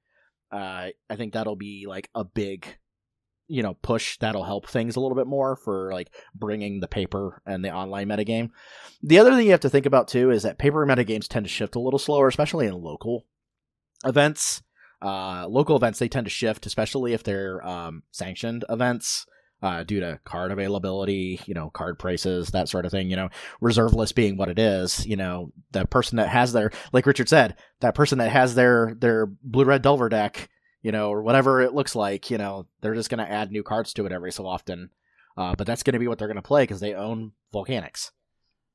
uh, 0.52 0.90
I 1.10 1.16
think 1.16 1.34
that'll 1.34 1.56
be 1.56 1.86
like 1.88 2.10
a 2.14 2.24
big, 2.24 2.78
you 3.48 3.64
know, 3.64 3.76
push 3.82 4.18
that'll 4.18 4.44
help 4.44 4.68
things 4.68 4.96
a 4.96 5.00
little 5.00 5.16
bit 5.16 5.28
more 5.28 5.56
for 5.56 5.92
like 5.94 6.12
bringing 6.34 6.80
the 6.80 6.88
paper 6.88 7.42
and 7.46 7.64
the 7.64 7.72
online 7.72 8.08
metagame. 8.08 8.50
The 9.04 9.20
other 9.20 9.32
thing 9.32 9.46
you 9.46 9.52
have 9.52 9.60
to 9.62 9.70
think 9.70 9.86
about 9.86 10.08
too 10.08 10.32
is 10.32 10.44
that 10.44 10.58
paper 10.58 10.86
metagames 10.86 11.28
tend 11.28 11.46
to 11.46 11.52
shift 11.52 11.76
a 11.76 11.80
little 11.80 12.00
slower, 12.00 12.28
especially 12.28 12.68
in 12.68 12.74
local 12.74 13.26
events 14.04 14.62
uh, 15.02 15.46
local 15.48 15.76
events 15.76 16.00
they 16.00 16.08
tend 16.08 16.26
to 16.26 16.32
shift, 16.32 16.66
especially 16.66 17.14
if 17.14 17.24
they're 17.24 17.66
um, 17.66 18.04
sanctioned 18.12 18.66
events 18.70 19.26
uh, 19.62 19.84
due 19.84 20.00
to 20.00 20.20
card 20.26 20.52
availability, 20.52 21.40
you 21.46 21.54
know, 21.54 21.70
card 21.70 22.00
prices, 22.00 22.50
that 22.50 22.70
sort 22.70 22.86
of 22.86 22.92
thing. 22.92 23.10
You 23.10 23.16
know, 23.16 23.30
reserve 23.62 23.94
list 23.94 24.16
being 24.16 24.38
what 24.38 24.50
it 24.50 24.60
is. 24.60 25.06
You 25.06 25.16
know, 25.16 25.52
the 25.72 25.86
person 25.86 26.18
that 26.18 26.30
has 26.30 26.54
their, 26.54 26.72
like 26.92 27.06
Richard 27.06 27.30
said, 27.30 27.56
that 27.82 27.96
person 27.96 28.18
that 28.18 28.32
has 28.32 28.56
their 28.56 28.96
their 28.98 29.28
blue 29.28 29.66
red 29.66 29.82
Delver 29.82 30.10
deck, 30.10 30.50
you 30.86 30.92
know, 30.92 31.10
or 31.10 31.24
whatever 31.24 31.62
it 31.62 31.74
looks 31.74 31.96
like, 31.96 32.30
you 32.30 32.38
know, 32.38 32.68
they're 32.80 32.94
just 32.94 33.10
going 33.10 33.18
to 33.18 33.32
add 33.32 33.52
new 33.52 33.64
cards 33.64 33.92
to 33.92 34.06
it 34.06 34.12
every 34.12 34.32
so 34.32 34.46
often. 34.46 34.92
Uh, 35.36 35.56
but 35.58 35.66
that's 35.66 35.82
going 35.82 35.94
to 35.94 36.00
be 36.00 36.08
what 36.08 36.20
they're 36.20 36.28
going 36.28 36.36
to 36.36 36.44
play 36.44 36.62
because 36.62 36.80
they 36.80 36.94
own 36.94 37.32
Volcanics. 37.52 38.12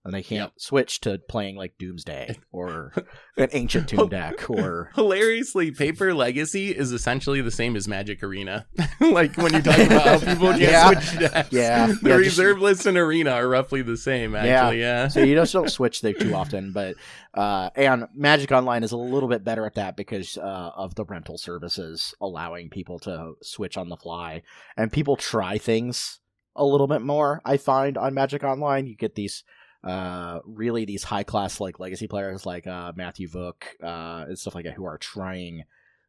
And 0.02 0.14
they 0.14 0.22
can't 0.22 0.44
Yep. 0.44 0.52
switch 0.56 1.00
to 1.00 1.18
playing 1.28 1.56
like 1.56 1.74
Doomsday 1.78 2.38
or 2.52 2.94
an 3.36 3.50
ancient 3.52 3.86
tomb 3.90 4.08
deck 4.08 4.48
or 4.48 4.90
Hilariously, 4.94 5.72
Paper 5.72 6.14
Legacy 6.14 6.70
is 6.70 6.90
essentially 6.92 7.42
the 7.42 7.50
same 7.50 7.76
as 7.76 7.86
Magic 7.86 8.22
Arena. 8.22 8.66
like 9.00 9.36
when 9.36 9.52
you 9.52 9.60
talk 9.60 9.78
about 9.78 10.02
how 10.06 10.18
people 10.18 10.48
can't 10.48 10.60
Yeah. 10.62 10.86
switch 10.90 11.18
decks. 11.18 11.52
Yeah. 11.52 11.86
The 11.88 11.92
Yeah, 11.92 12.16
just- 12.16 12.38
reserve 12.38 12.60
list 12.62 12.86
and 12.86 12.96
Arena 12.96 13.32
are 13.32 13.46
roughly 13.46 13.82
the 13.82 13.98
same, 13.98 14.34
actually. 14.34 14.80
Yeah. 14.80 15.08
so 15.08 15.20
you 15.20 15.34
just 15.34 15.52
don't 15.52 15.70
switch 15.70 16.00
there 16.00 16.14
too 16.14 16.32
often. 16.34 16.72
But 16.72 16.94
uh, 17.34 17.68
and 17.76 18.06
Magic 18.14 18.52
Online 18.52 18.82
is 18.82 18.92
a 18.92 18.96
little 18.96 19.28
bit 19.28 19.44
better 19.44 19.66
at 19.66 19.74
that 19.74 19.96
because 19.98 20.38
uh, 20.38 20.70
of 20.76 20.94
the 20.94 21.04
rental 21.04 21.36
services 21.36 22.14
allowing 22.22 22.70
people 22.70 22.98
to 23.00 23.34
switch 23.42 23.76
on 23.76 23.90
the 23.90 23.96
fly, 23.98 24.42
and 24.78 24.90
people 24.90 25.16
try 25.16 25.58
things 25.58 26.20
a 26.56 26.64
little 26.64 26.86
bit 26.88 27.02
more. 27.02 27.40
I 27.44 27.58
find 27.58 27.96
on 27.98 28.14
Magic 28.14 28.42
Online, 28.42 28.86
you 28.86 28.96
get 28.96 29.14
these 29.14 29.44
uh 29.82 30.40
really 30.44 30.84
these 30.84 31.04
high 31.04 31.22
class 31.22 31.60
like 31.60 31.80
legacy 31.80 32.06
players 32.06 32.44
like 32.44 32.66
uh 32.66 32.92
Matthew 32.96 33.28
Vook 33.28 33.64
uh 33.82 34.26
and 34.28 34.38
stuff 34.38 34.54
like 34.54 34.64
that 34.64 34.74
who 34.74 34.84
are 34.84 34.98
trying 34.98 35.64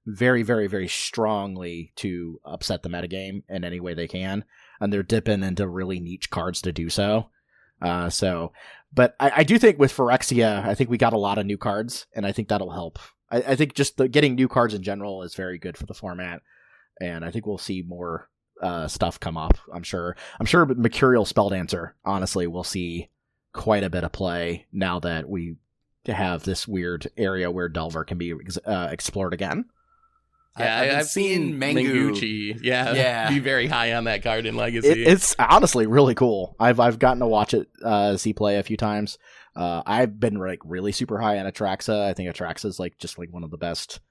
very 0.06 0.44
very 0.44 0.68
very 0.68 0.88
strongly 0.88 1.94
to 1.96 2.40
upset 2.44 2.84
the 2.84 2.90
metagame 2.90 3.44
in 3.48 3.64
any 3.64 3.80
way 3.80 3.94
they 3.94 4.08
can 4.08 4.44
and 4.80 4.92
they're 4.92 5.04
dipping 5.04 5.44
into 5.44 5.68
really 5.68 6.00
niche 6.00 6.30
cards 6.30 6.62
to 6.62 6.72
do 6.72 6.90
so 6.90 7.30
uh 7.82 8.10
so 8.10 8.52
but 8.94 9.16
I, 9.20 9.32
I 9.38 9.44
do 9.44 9.58
think 9.58 9.80
with 9.80 9.96
Phyrexia, 9.96 10.66
I 10.66 10.76
think 10.76 10.90
we 10.90 10.98
got 10.98 11.14
a 11.14 11.18
lot 11.18 11.38
of 11.38 11.46
new 11.46 11.58
cards, 11.58 12.08
and 12.14 12.26
I 12.26 12.32
think 12.32 12.50
that'll 12.50 12.72
help. 12.72 13.00
I, 13.30 13.38
I 13.38 13.56
think 13.56 13.74
just 13.74 13.98
the, 13.98 14.08
getting 14.08 14.36
new 14.36 14.48
cards 14.48 14.74
in 14.74 14.84
general 14.84 15.24
is 15.24 15.36
very 15.36 15.58
good 15.58 15.78
for 15.78 15.86
the 15.86 15.94
format, 15.94 16.42
and 17.00 17.24
I 17.24 17.32
think 17.32 17.46
we'll 17.46 17.58
see 17.58 17.84
more 17.86 18.30
uh, 18.62 18.88
stuff 18.88 19.20
come 19.20 19.38
up. 19.38 19.58
I'm 19.74 19.84
sure. 19.84 20.16
I'm 20.40 20.46
sure 20.46 20.66
Mercurial 20.66 21.26
Spelldancer, 21.26 21.92
honestly, 22.04 22.48
we'll 22.48 22.64
see 22.64 23.10
quite 23.54 23.84
a 23.84 23.90
bit 23.90 24.04
of 24.04 24.12
play 24.12 24.66
now 24.72 25.00
that 25.00 25.30
we 25.30 25.56
have 26.06 26.44
this 26.44 26.68
weird 26.68 27.08
area 27.18 27.52
where 27.52 27.70
Delver 27.70 28.04
can 28.04 28.18
be 28.18 28.32
ex- 28.32 28.58
uh, 28.66 28.90
explored 28.92 29.34
again. 29.34 29.66
Yeah, 30.60 30.80
I've 30.80 30.94
I've 30.98 31.06
seen 31.08 31.60
seeing 31.60 31.60
Mengu. 31.60 32.12
Manguchi. 32.12 32.60
Yeah, 32.62 32.94
Yeah. 32.94 33.30
be 33.34 33.40
very 33.40 33.68
high 33.68 33.94
on 33.94 34.04
that 34.06 34.22
card 34.22 34.46
in 34.46 34.56
Legacy. 34.58 34.90
It, 34.90 34.98
it's 34.98 35.36
honestly 35.40 35.88
really 35.88 36.16
cool. 36.16 36.56
I've 36.60 36.80
I've 36.80 37.00
gotten 37.00 37.20
to 37.20 37.28
watch 37.28 37.54
it 37.54 37.70
uh, 37.84 38.18
see 38.18 38.34
play 38.34 38.58
a 38.58 38.64
few 38.64 38.76
times. 38.76 39.18
Uh, 39.56 39.82
I've 39.86 40.20
been 40.20 40.36
like 40.36 40.60
really 40.66 40.92
super 40.92 41.20
high 41.20 41.40
on 41.40 41.46
Atraxa. 41.46 42.02
I 42.06 42.14
think 42.14 42.34
Atraxa 42.34 42.66
is 42.66 42.80
like 42.80 42.98
just 42.98 43.18
like 43.18 43.32
one 43.32 43.44
of 43.44 43.52
the 43.52 43.58
best 43.58 44.02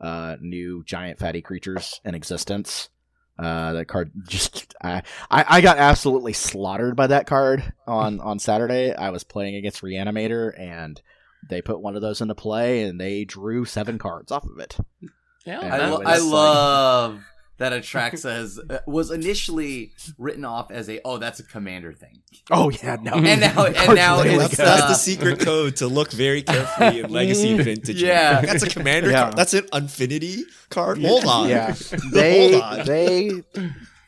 uh, 0.00 0.36
new 0.40 0.84
giant 0.84 1.18
fatty 1.18 1.40
creatures 1.40 2.00
in 2.04 2.14
existence. 2.14 2.90
Uh, 3.38 3.74
that 3.74 3.86
card 3.86 4.10
just 4.26 4.74
I, 4.82 5.02
I 5.30 5.44
I 5.48 5.60
got 5.60 5.76
absolutely 5.78 6.32
slaughtered 6.32 6.96
by 6.96 7.08
that 7.08 7.26
card 7.26 7.72
on 7.86 8.18
on 8.22 8.38
Saturday. 8.38 8.94
I 8.94 9.10
was 9.10 9.24
playing 9.24 9.56
against 9.56 9.82
Reanimator 9.82 10.58
and 10.58 11.00
they 11.48 11.60
put 11.60 11.80
one 11.80 11.96
of 11.96 12.02
those 12.02 12.20
into 12.22 12.34
play 12.34 12.82
and 12.84 12.98
they 13.00 13.24
drew 13.24 13.64
seven 13.66 13.98
cards 13.98 14.32
off 14.32 14.44
of 14.44 14.58
it. 14.58 14.76
yeah, 15.44 15.60
And 15.60 15.72
I, 15.82 15.90
lo- 15.90 16.02
I 16.04 16.18
like- 16.18 16.22
love 16.32 17.20
that 17.58 17.72
Atraxa 17.72 18.30
has, 18.36 18.58
uh, 18.58 18.78
was 18.86 19.10
initially 19.10 19.92
written 20.18 20.44
off 20.44 20.70
as 20.70 20.88
a 20.88 21.00
oh 21.04 21.18
that's 21.18 21.40
a 21.40 21.42
commander 21.42 21.92
thing, 21.92 22.22
Oh 22.50 22.70
yeah, 22.70 22.96
no. 23.00 23.12
and 23.14 23.40
now 23.40 23.64
and 23.64 23.94
now 23.94 24.22
really 24.22 24.38
that's, 24.38 24.52
it's 24.54 24.62
that's 24.62 24.82
uh, 24.82 24.88
the 24.88 24.94
secret 24.94 25.40
code 25.40 25.76
to 25.76 25.86
look 25.88 26.10
very 26.12 26.42
carefully 26.42 27.00
in 27.00 27.10
Legacy 27.10 27.56
Vintage. 27.62 28.02
Yeah. 28.02 28.40
that's 28.42 28.62
a 28.62 28.68
commander 28.70 29.10
Yeah. 29.10 29.22
card. 29.22 29.36
That's 29.36 29.54
an 29.54 29.66
Infinity 29.72 30.44
card. 30.70 30.98
Hold 31.02 31.24
on. 31.24 31.48
Yeah, 31.48 31.74
they 32.12 32.52
Hold 32.52 32.62
on. 32.62 32.86
they 32.86 33.30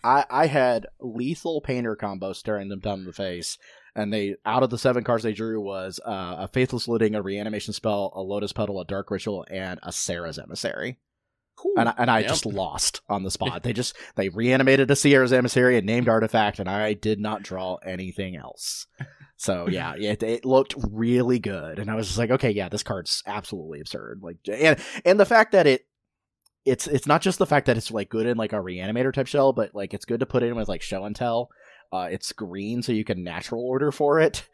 I 0.04 0.24
I 0.30 0.46
had 0.46 0.86
lethal 1.00 1.60
painter 1.60 1.96
combo 1.96 2.32
staring 2.32 2.68
them 2.68 2.80
down 2.80 3.00
in 3.00 3.04
the 3.06 3.12
face, 3.12 3.58
and 3.96 4.12
they 4.12 4.36
out 4.46 4.62
of 4.62 4.70
the 4.70 4.78
seven 4.78 5.02
cards 5.04 5.24
they 5.24 5.32
drew 5.32 5.60
was 5.60 5.98
uh, 6.06 6.36
a 6.40 6.48
faithless 6.48 6.86
looting, 6.86 7.14
a 7.14 7.22
reanimation 7.22 7.72
spell, 7.72 8.12
a 8.14 8.20
lotus 8.22 8.52
petal, 8.52 8.80
a 8.80 8.84
dark 8.84 9.10
ritual, 9.10 9.44
and 9.50 9.80
a 9.82 9.90
Serra's 9.90 10.38
emissary. 10.38 10.98
And 11.76 11.88
I, 11.88 11.94
and 11.98 12.10
I 12.10 12.20
Yep. 12.20 12.28
just 12.28 12.46
lost 12.46 13.00
on 13.08 13.22
the 13.22 13.30
spot. 13.30 13.62
They 13.62 13.72
just 13.72 13.96
they 14.16 14.28
reanimated 14.28 14.90
a 14.90 14.96
Serra's 14.96 15.32
emissary 15.32 15.76
and 15.76 15.86
named 15.86 16.08
artifact, 16.08 16.58
and 16.58 16.68
I 16.68 16.94
did 16.94 17.20
not 17.20 17.42
draw 17.42 17.76
anything 17.84 18.36
else. 18.36 18.86
So 19.36 19.68
yeah, 19.70 19.94
it, 19.96 20.22
it 20.22 20.44
looked 20.44 20.74
really 20.90 21.38
good, 21.38 21.78
and 21.78 21.90
I 21.90 21.94
was 21.94 22.06
just 22.06 22.18
like, 22.18 22.30
okay, 22.30 22.50
yeah, 22.50 22.68
this 22.68 22.82
card's 22.82 23.22
absolutely 23.26 23.80
absurd. 23.80 24.20
Like, 24.22 24.36
and 24.52 24.78
and 25.04 25.18
the 25.20 25.26
fact 25.26 25.52
that 25.52 25.66
it 25.66 25.86
it's 26.64 26.86
it's 26.86 27.06
not 27.06 27.22
just 27.22 27.38
the 27.38 27.46
fact 27.46 27.66
that 27.66 27.76
it's 27.76 27.90
like 27.90 28.08
good 28.10 28.26
in 28.26 28.36
like 28.36 28.52
a 28.52 28.56
reanimator 28.56 29.12
type 29.12 29.26
shell, 29.26 29.52
but 29.52 29.74
like 29.74 29.94
it's 29.94 30.04
good 30.04 30.20
to 30.20 30.26
put 30.26 30.42
in 30.42 30.54
with 30.56 30.68
like 30.68 30.82
show 30.82 31.04
and 31.04 31.16
tell. 31.16 31.50
Uh, 31.90 32.08
it's 32.10 32.32
green, 32.32 32.82
so 32.82 32.92
you 32.92 33.02
can 33.04 33.24
natural 33.24 33.64
order 33.64 33.90
for 33.90 34.20
it. 34.20 34.46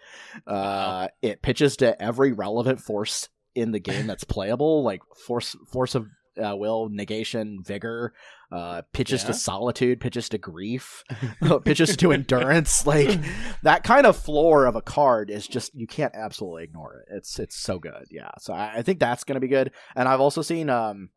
Uh, 0.46 0.52
Wow. 0.52 1.08
It 1.22 1.42
pitches 1.42 1.76
to 1.78 2.00
every 2.00 2.32
relevant 2.32 2.80
force 2.80 3.28
in 3.56 3.72
the 3.72 3.80
game 3.80 4.06
that's 4.08 4.22
playable, 4.24 4.84
like 4.84 5.02
force 5.26 5.56
force 5.72 5.94
of 5.96 6.06
uh, 6.42 6.56
will, 6.56 6.88
negation, 6.90 7.62
vigor. 7.62 8.12
Uh, 8.52 8.82
pitches 8.92 9.22
Yeah. 9.22 9.28
to 9.28 9.34
solitude, 9.34 10.00
pitches 10.00 10.28
to 10.28 10.38
grief, 10.38 11.02
pitches 11.64 11.96
to 11.96 12.12
endurance. 12.12 12.86
Like 12.86 13.18
that 13.62 13.82
kind 13.82 14.06
of 14.06 14.16
floor 14.16 14.66
of 14.66 14.76
a 14.76 14.82
card 14.82 15.28
is 15.30 15.46
just 15.48 15.74
you 15.74 15.86
can't 15.86 16.14
absolutely 16.14 16.64
ignore 16.64 16.94
it. 17.00 17.16
It's 17.16 17.38
it's 17.38 17.56
so 17.56 17.78
good, 17.78 18.06
yeah. 18.10 18.30
So 18.38 18.52
I, 18.52 18.76
I 18.76 18.82
think 18.82 19.00
that's 19.00 19.24
gonna 19.24 19.40
be 19.40 19.48
good. 19.48 19.72
And 19.96 20.08
I've 20.08 20.20
also 20.20 20.42
seen 20.42 20.70
um 20.70 21.10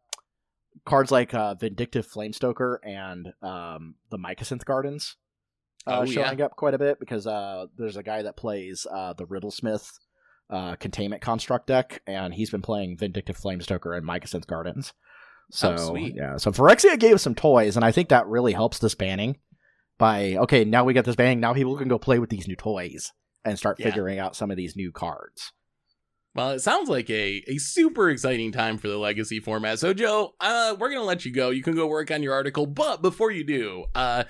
cards 0.86 1.12
like 1.12 1.34
uh, 1.34 1.56
Vindictive 1.56 2.08
Flamestoker 2.08 2.78
and 2.84 3.34
um 3.42 3.96
the 4.10 4.18
Mycosynth 4.18 4.66
Gardens 4.66 5.16
uh, 5.86 6.00
Oh, 6.00 6.06
showing 6.06 6.42
up 6.42 6.56
quite 6.56 6.74
a 6.74 6.80
bit 6.80 7.00
because 7.00 7.28
uh 7.28 7.66
there's 7.78 7.98
a 7.98 8.04
guy 8.04 8.22
that 8.24 8.38
plays 8.38 8.88
uh 8.92 9.14
the 9.14 9.26
Riddlesmith 9.26 9.92
uh 10.50 10.76
containment 10.78 11.22
construct 11.22 11.68
deck 11.68 12.02
and 12.08 12.34
he's 12.34 12.50
been 12.50 12.62
playing 12.62 12.98
Vindictive 12.98 13.38
Flamestoker 13.38 13.96
and 13.96 14.08
Mycosynth 14.08 14.48
Gardens. 14.48 14.94
So 15.52 15.74
Oh, 15.74 15.90
sweet. 15.92 16.16
yeah, 16.16 16.38
so 16.38 16.52
Phyrexia 16.52 17.00
gave 17.00 17.16
us 17.16 17.24
some 17.24 17.36
toys, 17.36 17.76
and 17.76 17.86
I 17.86 17.92
think 17.92 18.10
that 18.10 18.28
really 18.28 18.54
helps 18.54 18.80
this 18.80 18.96
banning. 18.96 19.38
By 19.98 20.36
okay, 20.36 20.64
now 20.66 20.84
we 20.84 20.94
got 20.94 21.06
this 21.06 21.16
banning. 21.16 21.40
Now 21.40 21.54
people 21.54 21.76
can 21.78 21.88
go 21.88 21.98
play 21.98 22.20
with 22.20 22.30
these 22.30 22.48
new 22.48 22.56
toys 22.56 23.12
and 23.46 23.58
start 23.58 23.80
Yeah. 23.80 23.86
figuring 23.86 24.20
out 24.20 24.36
some 24.36 24.52
of 24.52 24.58
these 24.58 24.76
new 24.76 24.92
cards. 24.92 25.54
Well, 26.36 26.52
it 26.52 26.60
sounds 26.60 26.88
like 26.88 27.10
a, 27.10 27.44
a 27.48 27.58
super 27.58 28.10
exciting 28.12 28.52
time 28.52 28.78
for 28.78 28.88
the 28.90 28.98
legacy 28.98 29.40
format. 29.40 29.80
So, 29.80 29.94
Joe, 29.94 30.36
uh, 30.40 30.76
we're 30.78 30.90
gonna 30.90 31.02
let 31.04 31.26
you 31.26 31.32
go. 31.34 31.50
You 31.50 31.64
can 31.64 31.76
go 31.76 31.88
work 31.88 32.12
on 32.12 32.22
your 32.22 32.34
article, 32.34 32.68
but 32.68 33.02
before 33.02 33.32
you 33.32 33.44
do, 33.44 33.86
uh, 33.96 34.26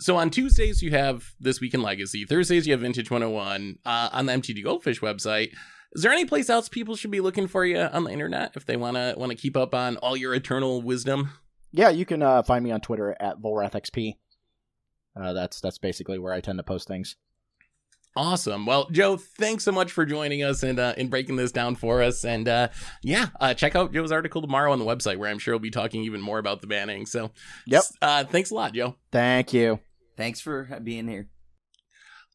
so 0.00 0.16
on 0.16 0.30
Tuesdays 0.30 0.82
you 0.82 0.90
have 0.90 1.22
this 1.38 1.60
week 1.60 1.74
in 1.74 1.82
Legacy. 1.82 2.24
Thursdays 2.24 2.66
you 2.66 2.72
have 2.72 2.80
Vintage 2.80 3.08
101 3.10 3.76
uh, 3.84 4.08
on 4.12 4.26
the 4.26 4.32
MTG 4.32 4.64
Goldfish 4.64 5.00
website. 5.00 5.50
Is 5.94 6.02
there 6.02 6.12
any 6.12 6.24
place 6.24 6.50
else 6.50 6.68
people 6.68 6.96
should 6.96 7.10
be 7.10 7.20
looking 7.20 7.46
for 7.46 7.64
you 7.64 7.78
on 7.78 8.04
the 8.04 8.10
internet 8.10 8.52
if 8.56 8.66
they 8.66 8.76
want 8.76 8.96
to 8.96 9.14
want 9.16 9.30
to 9.30 9.36
keep 9.36 9.56
up 9.56 9.74
on 9.74 9.96
all 9.98 10.16
your 10.16 10.34
eternal 10.34 10.82
wisdom? 10.82 11.30
Yeah, 11.72 11.90
you 11.90 12.04
can 12.04 12.22
uh, 12.22 12.42
find 12.42 12.64
me 12.64 12.70
on 12.72 12.80
Twitter 12.80 13.16
at 13.20 13.40
VolrathXP. 13.40 14.14
Uh, 15.20 15.32
that's 15.32 15.60
that's 15.60 15.78
basically 15.78 16.18
where 16.18 16.32
I 16.32 16.40
tend 16.40 16.58
to 16.58 16.62
post 16.64 16.88
things. 16.88 17.16
Awesome. 18.16 18.64
Well, 18.64 18.88
Joe, 18.90 19.16
thanks 19.16 19.64
so 19.64 19.72
much 19.72 19.90
for 19.90 20.06
joining 20.06 20.44
us 20.44 20.62
and 20.62 20.78
uh, 20.78 20.94
and 20.96 21.10
breaking 21.10 21.36
this 21.36 21.50
down 21.50 21.74
for 21.74 22.00
us. 22.02 22.24
And 22.24 22.48
uh, 22.48 22.68
yeah, 23.02 23.28
uh, 23.40 23.54
check 23.54 23.74
out 23.74 23.92
Joe's 23.92 24.12
article 24.12 24.40
tomorrow 24.40 24.72
on 24.72 24.78
the 24.78 24.84
website 24.84 25.16
where 25.16 25.30
I'm 25.30 25.38
sure 25.38 25.54
we'll 25.54 25.58
be 25.60 25.70
talking 25.70 26.02
even 26.04 26.20
more 26.20 26.38
about 26.38 26.60
the 26.60 26.68
banning. 26.68 27.06
So, 27.06 27.32
Yep. 27.66 27.82
Uh, 28.00 28.24
thanks 28.24 28.50
a 28.50 28.54
lot, 28.54 28.72
Joe. 28.72 28.94
Thank 29.10 29.52
you. 29.52 29.80
Thanks 30.16 30.40
for 30.40 30.78
being 30.82 31.08
here. 31.08 31.28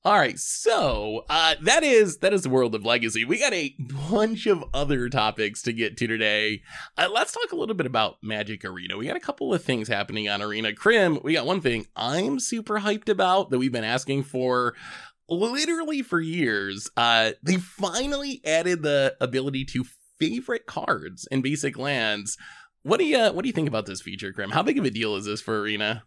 All 0.05 0.17
right, 0.17 0.39
so 0.39 1.25
uh, 1.29 1.55
that 1.61 1.83
is 1.83 2.19
that 2.19 2.31
is 2.31 2.43
the 2.43 2.49
world 2.49 2.73
of 2.73 2.85
legacy. 2.85 3.25
We 3.25 3.37
got 3.37 3.51
a 3.51 3.75
bunch 4.09 4.47
of 4.47 4.63
other 4.73 5.09
topics 5.09 5.61
to 5.63 5.73
get 5.73 5.97
to 5.97 6.07
today. 6.07 6.61
Uh, 6.97 7.09
let's 7.13 7.33
talk 7.33 7.51
a 7.51 7.57
little 7.57 7.75
bit 7.75 7.85
about 7.85 8.15
Magic 8.23 8.63
Arena. 8.63 8.95
We 8.95 9.07
got 9.07 9.17
a 9.17 9.19
couple 9.19 9.53
of 9.53 9.61
things 9.61 9.89
happening 9.89 10.29
on 10.29 10.41
Arena. 10.41 10.73
Krim, 10.73 11.19
we 11.21 11.33
got 11.33 11.45
one 11.45 11.59
thing 11.59 11.85
I'm 11.97 12.39
super 12.39 12.79
hyped 12.79 13.09
about 13.09 13.49
that 13.49 13.59
we've 13.59 13.73
been 13.73 13.83
asking 13.83 14.23
for 14.23 14.73
literally 15.27 16.01
for 16.01 16.21
years. 16.21 16.89
Uh, 16.95 17.31
they 17.43 17.57
finally 17.57 18.39
added 18.45 18.83
the 18.83 19.17
ability 19.19 19.65
to 19.65 19.83
favorite 20.17 20.65
cards 20.65 21.27
in 21.29 21.41
basic 21.41 21.77
lands. 21.77 22.37
What 22.83 22.99
do 22.99 23.05
you 23.05 23.19
what 23.33 23.41
do 23.41 23.49
you 23.49 23.53
think 23.53 23.67
about 23.67 23.85
this 23.85 24.01
feature, 24.01 24.31
Krim? 24.31 24.51
How 24.51 24.63
big 24.63 24.79
of 24.79 24.85
a 24.85 24.91
deal 24.91 25.17
is 25.17 25.25
this 25.25 25.41
for 25.41 25.59
Arena? 25.59 26.03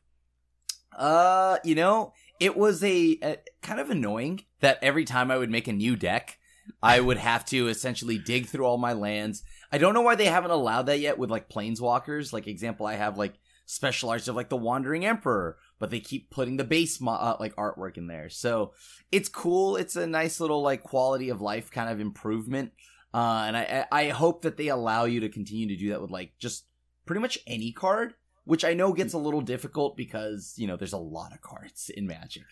Uh, 0.97 1.59
you 1.65 1.75
know, 1.75 2.13
it 2.43 2.57
was 2.57 2.83
a, 2.83 3.19
a 3.23 3.37
kind 3.63 3.79
of 3.79 3.89
annoying 3.89 4.41
that 4.59 4.81
every 4.83 5.05
time 5.05 5.31
I 5.31 5.39
would 5.39 5.49
make 5.49 5.69
a 5.69 5.73
new 5.73 5.95
deck, 5.95 6.39
I 6.83 6.99
would 6.99 7.17
have 7.17 7.45
to 7.47 7.69
essentially 7.69 8.19
dig 8.19 8.47
through 8.47 8.65
all 8.65 8.79
my 8.79 8.95
lands. 8.95 9.45
I 9.71 9.79
don't 9.79 9.95
know 9.95 10.03
why 10.03 10.17
they 10.17 10.25
haven't 10.25 10.51
allowed 10.51 10.87
that 10.87 10.99
yet 10.99 11.19
with 11.19 11.31
like 11.31 11.49
planeswalkers. 11.49 12.33
Like 12.33 12.49
example, 12.49 12.85
I 12.85 12.95
have 12.95 13.17
like 13.17 13.35
special 13.65 14.11
arts 14.11 14.27
of 14.27 14.35
like 14.35 14.49
the 14.49 14.57
Wandering 14.57 15.07
Emperor, 15.07 15.57
but 15.79 15.91
they 15.91 16.01
keep 16.01 16.31
putting 16.31 16.57
the 16.57 16.65
base 16.65 17.01
mo- 17.01 17.13
uh, 17.13 17.37
like 17.39 17.55
artwork 17.55 17.97
in 17.97 18.09
there. 18.09 18.29
So 18.29 18.73
it's 19.13 19.29
cool. 19.29 19.77
It's 19.77 19.95
a 19.95 20.09
nice 20.09 20.41
little 20.41 20.63
like 20.63 20.83
quality 20.83 21.29
of 21.29 21.41
life 21.41 21.71
kind 21.71 21.91
of 21.91 22.01
improvement. 22.01 22.73
Uh, 23.15 23.45
and 23.47 23.57
I 23.57 23.87
I 23.93 24.09
hope 24.09 24.43
that 24.43 24.57
they 24.57 24.67
allow 24.67 25.05
you 25.05 25.21
to 25.21 25.29
continue 25.29 25.69
to 25.69 25.77
do 25.77 25.91
that 25.91 26.03
with 26.03 26.11
like 26.11 26.33
just 26.41 26.67
pretty 27.07 27.21
much 27.21 27.39
any 27.47 27.71
card, 27.71 28.15
which 28.45 28.65
I 28.65 28.75
know 28.75 28.91
hmm. 28.91 28.97
gets 28.97 29.13
a 29.13 29.19
little 29.19 29.41
difficult 29.41 29.97
because 29.97 30.55
you 30.57 30.67
know 30.67 30.77
there's 30.77 30.93
a 30.93 30.99
lot 30.99 31.33
of 31.33 31.41
cards 31.41 31.91
in 31.95 32.07
Magic. 32.07 32.45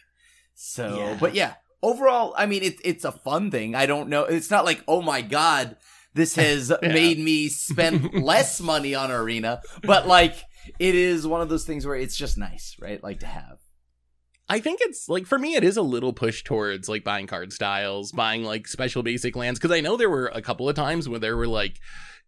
So, 0.55 0.97
Yeah. 0.99 1.17
but 1.19 1.35
yeah, 1.35 1.55
overall, 1.83 2.35
I 2.37 2.47
mean, 2.47 2.63
it's 2.63 2.81
it's 2.85 3.05
a 3.05 3.13
fun 3.13 3.51
thing. 3.51 3.75
I 3.75 3.87
don't 3.87 4.09
know. 4.09 4.25
It's 4.25 4.51
not 4.51 4.65
like 4.65 4.83
oh 4.87 5.03
my 5.03 5.23
god, 5.23 5.77
this 6.15 6.35
has 6.37 6.73
made 6.83 7.19
me 7.19 7.49
spend 7.49 8.13
less 8.23 8.61
money 8.61 8.95
on 8.95 9.11
Arena, 9.11 9.63
but 9.83 10.07
like 10.07 10.37
it 10.79 10.95
is 10.95 11.27
one 11.27 11.41
of 11.41 11.49
those 11.49 11.65
things 11.65 11.87
where 11.87 11.97
it's 11.97 12.17
just 12.17 12.39
nice, 12.39 12.77
right? 12.81 13.03
Like 13.03 13.21
to 13.21 13.27
have. 13.27 13.59
I 14.49 14.59
think 14.59 14.81
it's 14.83 15.09
like 15.09 15.27
for 15.27 15.39
me, 15.39 15.55
it 15.55 15.63
is 15.63 15.77
a 15.77 15.83
little 15.83 16.13
push 16.13 16.43
towards 16.43 16.89
like 16.89 17.05
buying 17.05 17.29
card 17.29 17.53
styles, 17.53 18.11
buying 18.11 18.43
like 18.43 18.67
special 18.67 19.05
basic 19.05 19.37
lands. 19.37 19.61
Cause 19.61 19.71
I 19.71 19.81
know 19.81 19.97
there 19.97 20.11
were 20.11 20.27
a 20.27 20.43
couple 20.43 20.69
of 20.69 20.75
times 20.75 21.09
where 21.09 21.21
there 21.21 21.37
were 21.37 21.47
like 21.47 21.79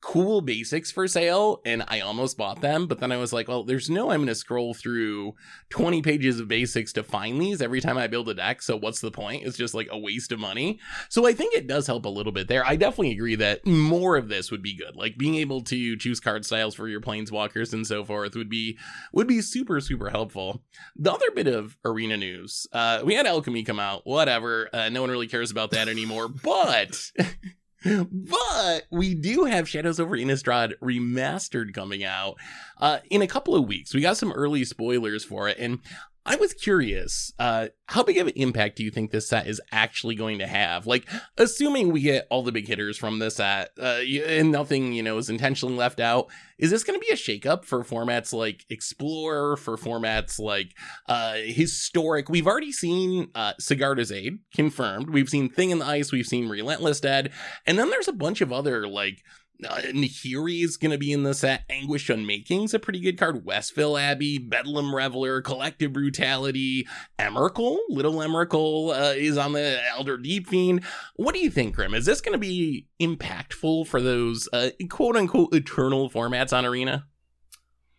cool 0.03 0.41
basics 0.41 0.91
for 0.91 1.07
sale 1.07 1.63
and 1.65 1.85
I 1.87 2.01
almost 2.01 2.37
bought 2.37 2.61
them. 2.61 2.87
But 2.87 2.99
then 2.99 3.13
I 3.13 3.17
was 3.17 3.33
like, 3.33 3.49
well, 3.49 3.63
there's 3.63 3.89
no, 3.89 4.11
I'm 4.11 4.19
going 4.19 4.27
to 4.27 4.35
scroll 4.35 4.75
through 4.75 5.35
20 5.71 6.03
pages 6.03 6.41
of 6.41 6.49
basics 6.49 6.93
to 6.95 7.05
find 7.05 7.41
these 7.41 7.63
every 7.63 7.81
time 7.81 7.97
I 7.97 8.09
build 8.09 8.29
a 8.29 8.35
deck. 8.35 8.63
So 8.63 8.77
what's 8.77 9.01
the 9.01 9.13
point? 9.13 9.45
It's 9.45 9.57
just 9.57 9.75
like 9.75 9.89
a 9.91 9.99
waste 9.99 10.33
of 10.33 10.41
money. 10.41 10.81
So 11.09 11.27
I 11.27 11.33
think 11.33 11.55
it 11.55 11.69
does 11.69 11.87
help 11.87 12.05
a 12.05 12.11
little 12.11 12.33
bit 12.33 12.49
there. 12.49 12.67
I 12.67 12.75
definitely 12.75 13.13
agree 13.13 13.37
that 13.37 13.65
more 13.65 14.17
of 14.17 14.29
this 14.29 14.51
would 14.51 14.63
be 14.63 14.77
good. 14.77 14.97
Like 14.97 15.17
being 15.17 15.37
able 15.37 15.63
to 15.63 15.97
choose 15.97 16.19
card 16.19 16.45
styles 16.45 16.75
for 16.75 16.89
your 16.89 17.01
planeswalkers 17.01 17.73
and 17.73 17.87
so 17.87 18.05
forth 18.05 18.35
would 18.35 18.51
be 18.51 18.77
would 19.13 19.29
be 19.29 19.41
super 19.41 19.81
super 19.81 20.11
helpful. 20.11 20.65
The 20.97 21.13
other 21.13 21.31
bit 21.31 21.47
of 21.47 21.77
arena 21.85 22.17
news, 22.17 22.67
uh, 22.73 23.03
we 23.05 23.15
had 23.15 23.27
Alchemy 23.27 23.63
come 23.63 23.79
out. 23.79 24.03
Whatever, 24.05 24.69
uh, 24.73 24.89
no 24.89 25.01
one 25.01 25.11
really 25.11 25.29
cares 25.29 25.51
about 25.51 25.71
that 25.71 25.89
anymore. 25.89 26.29
But 26.29 27.13
but 27.85 28.85
we 28.91 29.15
do 29.15 29.45
have 29.45 29.69
Shadows 29.69 30.01
over 30.01 30.17
Innistrad 30.17 30.75
remastered 30.83 31.75
coming 31.75 32.05
out 32.05 32.37
uh, 32.79 32.99
in 33.11 33.23
a 33.23 33.27
couple 33.27 33.55
of 33.55 33.67
weeks. 33.67 33.95
We 33.95 34.01
got 34.01 34.17
some 34.17 34.33
early 34.33 34.65
spoilers 34.65 35.25
for 35.25 35.49
it, 35.49 35.59
and 35.59 35.81
I 36.25 36.37
was 36.37 36.55
curious, 36.55 37.33
uh, 37.39 37.69
how 37.87 38.05
big 38.05 38.17
of 38.19 38.29
an 38.29 38.35
impact 38.37 38.77
do 38.77 38.85
you 38.85 38.91
think 38.91 39.11
this 39.11 39.29
set 39.29 39.49
is 39.49 39.61
actually 39.73 40.15
going 40.15 40.39
to 40.39 40.47
have? 40.47 40.87
Like, 40.87 41.09
assuming 41.37 41.91
we 41.91 42.01
get 42.01 42.29
all 42.31 42.45
the 42.45 42.53
big 42.53 42.69
hitters 42.69 42.97
from 42.97 43.19
this 43.19 43.37
set, 43.37 43.71
uh, 43.81 44.01
and 44.27 44.53
nothing, 44.53 44.93
you 44.93 45.03
know, 45.03 45.19
is 45.19 45.29
intentionally 45.29 45.75
left 45.75 45.99
out, 45.99 46.29
is 46.59 46.71
this 46.71 46.85
going 46.85 46.99
to 46.99 47.05
be 47.05 47.13
a 47.13 47.17
shakeup 47.17 47.65
for 47.65 47.83
formats 47.83 48.33
like 48.33 48.65
Explorer, 48.71 49.57
for 49.57 49.77
formats 49.77 50.39
like 50.39 50.77
uh, 51.09 51.35
Historic? 51.45 52.29
We've 52.29 52.47
already 52.47 52.71
seen 52.71 53.31
uh, 53.35 53.55
Sigarda's 53.61 54.13
Aid 54.13 54.39
confirmed. 54.55 55.11
We've 55.11 55.29
seen 55.29 55.49
Thing 55.51 55.71
in 55.71 55.81
the 55.81 55.87
Ice. 55.87 56.13
We've 56.13 56.25
seen 56.25 56.49
Relentless 56.49 57.01
Dead. 57.01 57.33
And 57.67 57.79
then 57.79 57.91
there's 57.91 58.09
a 58.09 58.13
bunch 58.13 58.41
of 58.41 58.53
other, 58.53 58.87
like, 58.87 59.25
uh, 59.69 59.81
Nahiri 59.93 60.63
is 60.63 60.77
going 60.77 60.91
to 60.91 60.99
be 60.99 61.13
in 61.13 61.23
the 61.23 61.35
set. 61.35 61.65
Anguish 61.69 62.09
Unmaking's 62.09 62.75
a 62.75 62.79
pretty 62.79 63.01
good 63.01 63.19
card. 63.19 63.45
Westville 63.45 63.99
Abbey, 63.99 64.39
Bedlam 64.39 64.95
Reveler, 64.95 65.41
Collective 65.41 65.93
Brutality, 65.93 66.87
Emrakul, 67.19 67.79
Little 67.89 68.15
Emrakul 68.15 68.91
uh, 68.91 69.15
is 69.17 69.37
on 69.37 69.53
the 69.53 69.81
Elder 69.91 70.19
Deep 70.19 70.49
Fiend. 70.49 70.85
What 71.17 71.35
do 71.35 71.41
you 71.41 71.51
think, 71.51 71.75
Krim? 71.75 71.95
Is 71.95 72.07
this 72.07 72.21
going 72.21 72.35
to 72.35 72.39
be 72.39 72.89
impactful 73.01 73.87
for 73.87 74.01
those 74.01 74.49
uh, 74.53 74.71
quote 74.89 75.17
unquote 75.17 75.55
eternal 75.55 76.11
formats 76.11 76.57
on 76.57 76.65
Arena? 76.65 77.07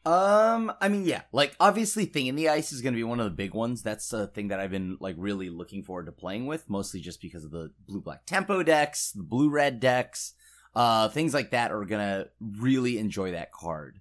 Um, 0.05 0.73
I 0.81 0.89
mean, 0.89 1.05
yeah, 1.05 1.21
like 1.31 1.55
obviously, 1.61 2.05
Thing 2.05 2.27
in 2.27 2.35
the 2.35 2.49
Ice 2.49 2.73
is 2.73 2.81
going 2.81 2.93
to 2.93 2.97
be 2.97 3.05
one 3.05 3.19
of 3.19 3.25
the 3.25 3.31
big 3.31 3.53
ones. 3.53 3.83
That's 3.83 4.11
a 4.11 4.27
thing 4.27 4.49
that 4.49 4.59
I've 4.59 4.71
been 4.71 4.97
like 4.99 5.15
really 5.17 5.49
looking 5.49 5.81
forward 5.81 6.07
to 6.07 6.11
playing 6.11 6.45
with, 6.45 6.69
mostly 6.69 6.99
just 6.99 7.21
because 7.21 7.45
of 7.45 7.51
the 7.51 7.71
blue 7.87 8.01
black 8.01 8.25
tempo 8.25 8.63
decks, 8.63 9.11
the 9.11 9.23
blue 9.23 9.49
red 9.49 9.79
decks, 9.79 10.33
uh, 10.75 11.09
things 11.09 11.33
like 11.33 11.51
that 11.51 11.71
are 11.71 11.85
gonna 11.85 12.27
really 12.41 12.97
enjoy 12.97 13.31
that 13.31 13.51
card. 13.51 13.99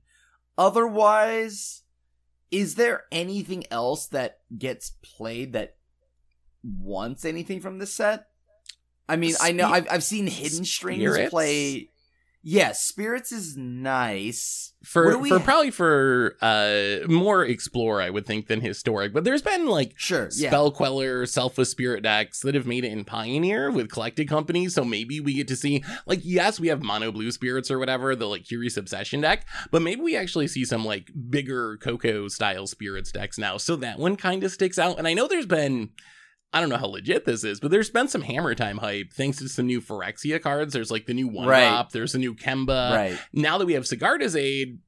Otherwise, 0.56 1.82
is 2.50 2.74
there 2.74 3.04
anything 3.10 3.64
else 3.70 4.06
that 4.08 4.40
gets 4.56 4.90
played 5.02 5.54
that 5.54 5.76
wants 6.62 7.24
anything 7.24 7.60
from 7.60 7.78
this 7.78 7.92
set? 7.92 8.28
I 9.08 9.16
mean, 9.16 9.34
I 9.40 9.52
know 9.52 9.68
I've 9.68 9.86
I've 9.90 10.04
seen 10.04 10.26
Hidden 10.26 10.64
Strings 10.64 11.00
Spirits? 11.02 11.30
play. 11.30 11.88
Yes, 12.44 12.82
Spirits 12.82 13.30
is 13.30 13.56
nice. 13.56 14.72
For 14.82 15.12
for 15.12 15.38
ha- 15.38 15.44
probably 15.44 15.70
for 15.70 16.36
uh 16.40 17.06
more 17.06 17.44
explore, 17.44 18.02
I 18.02 18.10
would 18.10 18.26
think 18.26 18.48
than 18.48 18.60
historic. 18.60 19.12
But 19.12 19.22
there's 19.22 19.42
been 19.42 19.66
like 19.66 19.92
Sure, 19.96 20.28
yeah. 20.34 20.48
spell 20.50 20.72
queller, 20.72 21.24
selfless 21.24 21.70
spirit 21.70 22.02
decks 22.02 22.40
that 22.40 22.56
have 22.56 22.66
made 22.66 22.84
it 22.84 22.90
in 22.90 23.04
Pioneer 23.04 23.70
with 23.70 23.92
collected 23.92 24.28
companies. 24.28 24.74
So 24.74 24.84
maybe 24.84 25.20
we 25.20 25.34
get 25.34 25.46
to 25.48 25.56
see 25.56 25.84
like 26.04 26.20
yes, 26.24 26.58
we 26.58 26.66
have 26.66 26.82
mono 26.82 27.12
blue 27.12 27.30
spirits 27.30 27.70
or 27.70 27.78
whatever, 27.78 28.16
the 28.16 28.26
like 28.26 28.44
Curious 28.44 28.76
Obsession 28.76 29.20
deck, 29.20 29.46
but 29.70 29.82
maybe 29.82 30.00
we 30.00 30.16
actually 30.16 30.48
see 30.48 30.64
some 30.64 30.84
like 30.84 31.12
bigger 31.30 31.76
Coco 31.76 32.26
style 32.26 32.66
spirits 32.66 33.12
decks 33.12 33.38
now. 33.38 33.56
So 33.56 33.76
that 33.76 34.00
one 34.00 34.16
kind 34.16 34.42
of 34.42 34.50
sticks 34.50 34.80
out. 34.80 34.98
And 34.98 35.06
I 35.06 35.14
know 35.14 35.28
there's 35.28 35.46
been 35.46 35.90
I 36.52 36.60
don't 36.60 36.68
know 36.68 36.76
how 36.76 36.86
legit 36.86 37.24
this 37.24 37.44
is, 37.44 37.60
but 37.60 37.70
there's 37.70 37.90
been 37.90 38.08
some 38.08 38.22
hammer 38.22 38.54
time 38.54 38.78
hype 38.78 39.12
thanks 39.12 39.38
to 39.38 39.48
some 39.48 39.66
new 39.66 39.80
Phyrexia 39.80 40.40
cards. 40.40 40.72
There's 40.72 40.90
like 40.90 41.06
the 41.06 41.14
new 41.14 41.28
one 41.28 41.48
Right. 41.48 41.68
drop, 41.68 41.92
there's 41.92 42.14
a 42.14 42.18
new 42.18 42.34
Kemba 42.34 42.90
right. 42.94 43.18
now 43.32 43.56
that 43.58 43.66
we 43.66 43.72
have 43.72 43.84
Sigarda's 43.84 44.36
aid, 44.36 44.78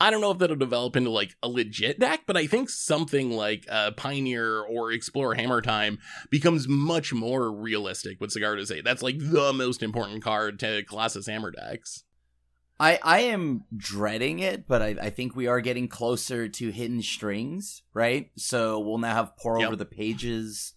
I 0.00 0.10
don't 0.10 0.20
know 0.20 0.32
if 0.32 0.38
that'll 0.38 0.56
develop 0.56 0.96
into 0.96 1.08
like 1.10 1.34
a 1.42 1.48
legit 1.48 1.98
deck, 2.00 2.22
but 2.26 2.36
I 2.36 2.46
think 2.46 2.68
something 2.68 3.30
like 3.30 3.64
uh, 3.70 3.92
Pioneer 3.92 4.60
or 4.60 4.92
Explorer 4.92 5.34
Hammer 5.36 5.62
Time 5.62 5.98
becomes 6.30 6.68
much 6.68 7.12
more 7.14 7.50
realistic 7.50 8.20
with 8.20 8.30
Sigarda's 8.34 8.70
aid. 8.70 8.84
That's 8.84 9.02
like 9.02 9.18
the 9.18 9.52
most 9.54 9.82
important 9.82 10.22
card 10.22 10.58
to 10.58 10.82
Colossus 10.84 11.26
Hammer 11.26 11.52
decks. 11.52 12.04
I 12.78 12.98
I 13.04 13.20
am 13.20 13.64
dreading 13.74 14.40
it, 14.40 14.66
but 14.66 14.82
I, 14.82 14.88
I 15.00 15.10
think 15.10 15.36
we 15.36 15.46
are 15.46 15.60
getting 15.60 15.86
closer 15.86 16.48
to 16.48 16.70
hidden 16.70 17.00
strings, 17.00 17.82
right? 17.94 18.30
So 18.36 18.80
we'll 18.80 18.98
now 18.98 19.14
have 19.14 19.36
Pore 19.38 19.60
Yep. 19.60 19.66
over 19.68 19.76
the 19.76 19.84
pages. 19.86 20.73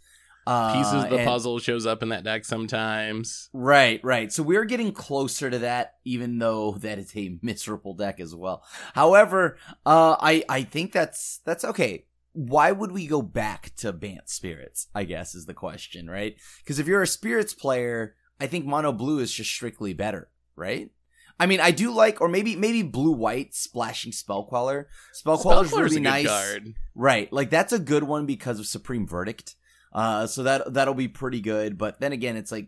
Uh, 0.47 0.73
Pieces 0.77 1.03
of 1.03 1.09
the 1.09 1.17
and- 1.17 1.27
puzzle 1.27 1.59
shows 1.59 1.85
up 1.85 2.01
in 2.01 2.09
that 2.09 2.23
deck 2.23 2.45
sometimes. 2.45 3.49
Right, 3.53 3.99
right. 4.03 4.31
So 4.31 4.43
we're 4.43 4.63
getting 4.65 4.91
closer 4.93 5.49
to 5.49 5.59
that, 5.59 5.95
even 6.05 6.39
though 6.39 6.73
that 6.79 6.97
is 6.99 7.11
a 7.17 7.37
miserable 7.41 7.93
deck 7.93 8.19
as 8.19 8.33
well. 8.33 8.63
However, 8.93 9.57
uh, 9.85 10.15
I 10.19 10.43
I 10.47 10.63
think 10.63 10.91
that's 10.93 11.39
that's 11.45 11.65
okay. 11.65 12.05
Why 12.33 12.71
would 12.71 12.91
we 12.91 13.07
go 13.07 13.21
back 13.21 13.71
to 13.77 13.91
Bant 13.91 14.29
Spirits? 14.29 14.87
I 14.95 15.03
guess 15.03 15.35
is 15.35 15.47
the 15.47 15.53
question, 15.53 16.09
right? 16.09 16.35
Because 16.59 16.79
if 16.79 16.87
you're 16.87 17.01
a 17.01 17.07
Spirits 17.07 17.53
player, 17.53 18.15
I 18.39 18.47
think 18.47 18.65
Mono 18.65 18.93
Blue 18.93 19.19
is 19.19 19.33
just 19.33 19.49
strictly 19.49 19.93
better, 19.93 20.29
right? 20.55 20.91
I 21.39 21.45
mean, 21.45 21.59
I 21.59 21.69
do 21.71 21.91
like, 21.91 22.19
or 22.21 22.27
maybe 22.27 22.55
maybe 22.55 22.83
blue 22.83 23.11
white 23.11 23.53
splashing 23.53 24.11
spell 24.11 24.43
queller. 24.45 24.87
Spell 25.13 25.37
queller's 25.37 25.69
Spellqueller's 25.71 25.91
really 25.93 25.95
a 25.97 25.99
good 25.99 26.03
nice, 26.03 26.27
card. 26.27 26.73
right? 26.95 27.31
Like 27.33 27.49
that's 27.49 27.73
a 27.73 27.79
good 27.79 28.03
one 28.03 28.25
because 28.25 28.59
of 28.59 28.65
Supreme 28.65 29.05
Verdict. 29.05 29.55
Uh, 29.93 30.27
so 30.27 30.43
that 30.43 30.73
that'll 30.73 30.93
be 30.93 31.07
pretty 31.07 31.41
good. 31.41 31.77
But 31.77 31.99
then 31.99 32.11
again, 32.11 32.35
it's 32.37 32.51
like, 32.51 32.67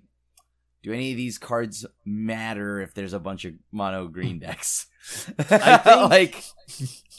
do 0.84 0.94
any 0.94 1.12
of 1.12 1.18
these 1.18 1.38
cards 1.38 1.86
matter 2.06 2.80
if 2.82 2.94
there's 2.94 3.14
a 3.14 3.20
bunch 3.20 3.46
of 3.46 3.54
mono 3.72 4.08
green 4.08 4.40
decks? 4.46 4.88
I 5.38 5.78
think- 5.78 6.10
like 6.10 6.44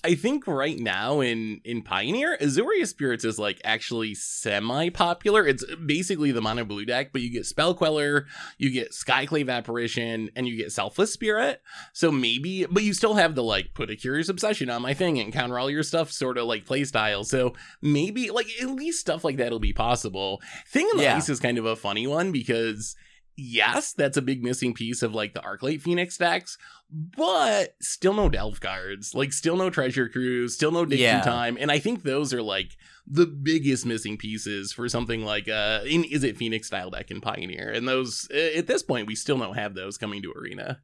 I 0.03 0.15
think 0.15 0.47
right 0.47 0.79
now 0.79 1.21
in 1.21 1.61
in 1.65 1.83
Pioneer, 1.83 2.37
Azorius 2.41 2.87
Spirits 2.89 3.25
is 3.25 3.39
like 3.39 3.61
actually 3.65 4.15
semi 4.15 4.89
popular. 4.91 5.47
It's 5.47 5.65
basically 5.87 6.31
the 6.33 6.41
mono 6.41 6.65
blue 6.65 6.85
deck, 6.87 7.11
but 7.13 7.21
you 7.21 7.31
get 7.31 7.45
Spell 7.47 7.75
Queller, 7.75 8.27
you 8.59 8.71
get 8.71 8.93
Skyclave 8.93 9.51
Apparition, 9.51 10.31
and 10.37 10.47
you 10.49 10.57
get 10.57 10.73
Selfless 10.73 11.13
Spirit. 11.13 11.61
So 11.93 12.11
maybe, 12.11 12.65
but 12.71 12.83
you 12.83 12.95
still 12.95 13.15
have 13.15 13.35
the 13.35 13.43
like 13.43 13.75
put 13.75 13.91
a 13.91 13.97
Curious 13.97 14.29
Obsession 14.31 14.71
on 14.71 14.81
my 14.83 14.95
thing 14.95 15.19
and 15.19 15.33
counter 15.33 15.59
all 15.59 15.71
your 15.71 15.83
stuff 15.83 16.11
sort 16.13 16.39
of 16.39 16.47
like 16.47 16.65
play 16.65 16.85
style. 16.85 17.25
So 17.25 17.55
maybe 17.83 18.31
like 18.31 18.47
at 18.63 18.69
least 18.71 19.01
stuff 19.01 19.23
like 19.25 19.37
that'll 19.37 19.59
be 19.59 19.73
possible. 19.75 20.41
Thing 20.69 20.89
in 20.93 20.97
the 20.99 21.03
Yeah. 21.05 21.17
Ice 21.17 21.29
is 21.29 21.41
kind 21.41 21.59
of 21.59 21.67
a 21.67 21.77
funny 21.77 22.07
one 22.07 22.31
because. 22.33 22.95
Yes, 23.41 23.93
that's 23.93 24.17
a 24.17 24.23
big 24.23 24.43
missing 24.45 24.75
piece 24.75 25.03
of 25.03 25.15
like 25.15 25.35
the 25.35 25.41
Arclight 25.41 25.81
Phoenix 25.81 26.17
decks, 26.19 26.59
but 26.91 27.75
still 27.81 28.15
no 28.15 28.29
delve 28.29 28.61
cards 28.61 29.15
like 29.15 29.33
still 29.33 29.57
no 29.57 29.71
treasure 29.71 30.09
cruise 30.09 30.55
still 30.55 30.73
no 30.73 30.85
dig 30.85 30.99
Yeah. 30.99 31.21
time 31.21 31.57
and 31.61 31.71
i 31.71 31.79
think 31.79 32.03
those 32.03 32.35
are 32.35 32.43
like 32.43 32.77
the 33.07 33.27
biggest 33.27 33.87
missing 33.87 34.17
pieces 34.17 34.73
for 34.73 34.89
something 34.89 35.25
like 35.25 35.49
uh 35.49 35.83
in 35.87 36.03
Izzet 36.03 36.37
phoenix 36.37 36.67
style 36.67 36.91
deck 36.91 37.13
in 37.13 37.21
pioneer 37.21 37.71
and 37.71 37.87
those 37.87 38.29
at 38.33 38.67
this 38.67 38.83
point 38.83 39.07
we 39.07 39.15
still 39.15 39.39
don't 39.39 39.55
have 39.55 39.75
those 39.75 39.99
coming 39.99 40.21
to 40.23 40.33
arena 40.33 40.81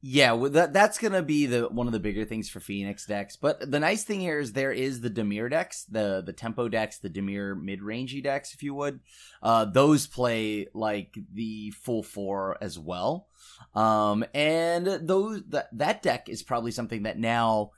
Yeah, 0.00 0.32
well, 0.32 0.50
that 0.52 0.72
that's 0.72 0.96
gonna 0.98 1.22
be 1.22 1.46
the 1.46 1.62
one 1.68 1.88
of 1.88 1.92
the 1.92 1.98
bigger 1.98 2.24
things 2.24 2.48
for 2.48 2.60
Phoenix 2.60 3.04
decks. 3.04 3.34
But 3.36 3.68
the 3.68 3.80
nice 3.80 4.04
thing 4.04 4.20
here 4.20 4.38
is 4.38 4.52
there 4.52 4.70
is 4.70 5.00
the 5.00 5.10
Dimir 5.10 5.50
decks, 5.50 5.84
the 5.86 6.22
the 6.24 6.32
tempo 6.32 6.68
decks, 6.68 6.98
the 6.98 7.10
Dimir 7.10 7.60
mid 7.60 7.80
rangey 7.80 8.22
decks, 8.22 8.54
if 8.54 8.62
you 8.62 8.74
would. 8.74 9.00
Uh, 9.42 9.64
those 9.64 10.06
play 10.06 10.68
like 10.72 11.18
the 11.32 11.72
full 11.72 12.04
four 12.04 12.56
as 12.60 12.78
well. 12.78 13.26
Um, 13.74 14.24
and 14.34 14.86
those 14.86 15.42
that 15.48 15.76
that 15.76 16.02
deck 16.02 16.28
is 16.28 16.44
probably 16.44 16.70
something 16.70 17.02
that 17.02 17.18
now 17.18 17.72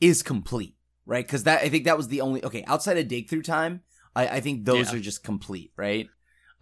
is 0.00 0.22
complete, 0.22 0.76
right? 1.04 1.26
Because 1.26 1.44
that 1.44 1.62
I 1.62 1.68
think 1.68 1.84
that 1.84 1.98
was 1.98 2.08
the 2.08 2.22
only 2.22 2.42
okay 2.44 2.64
outside 2.66 2.96
of 2.96 3.08
dig 3.08 3.28
through 3.28 3.42
time. 3.42 3.82
I, 4.16 4.28
I 4.28 4.40
think 4.40 4.64
those 4.64 4.90
Yeah. 4.90 4.98
are 4.98 5.02
just 5.02 5.22
complete, 5.22 5.72
right? 5.76 6.08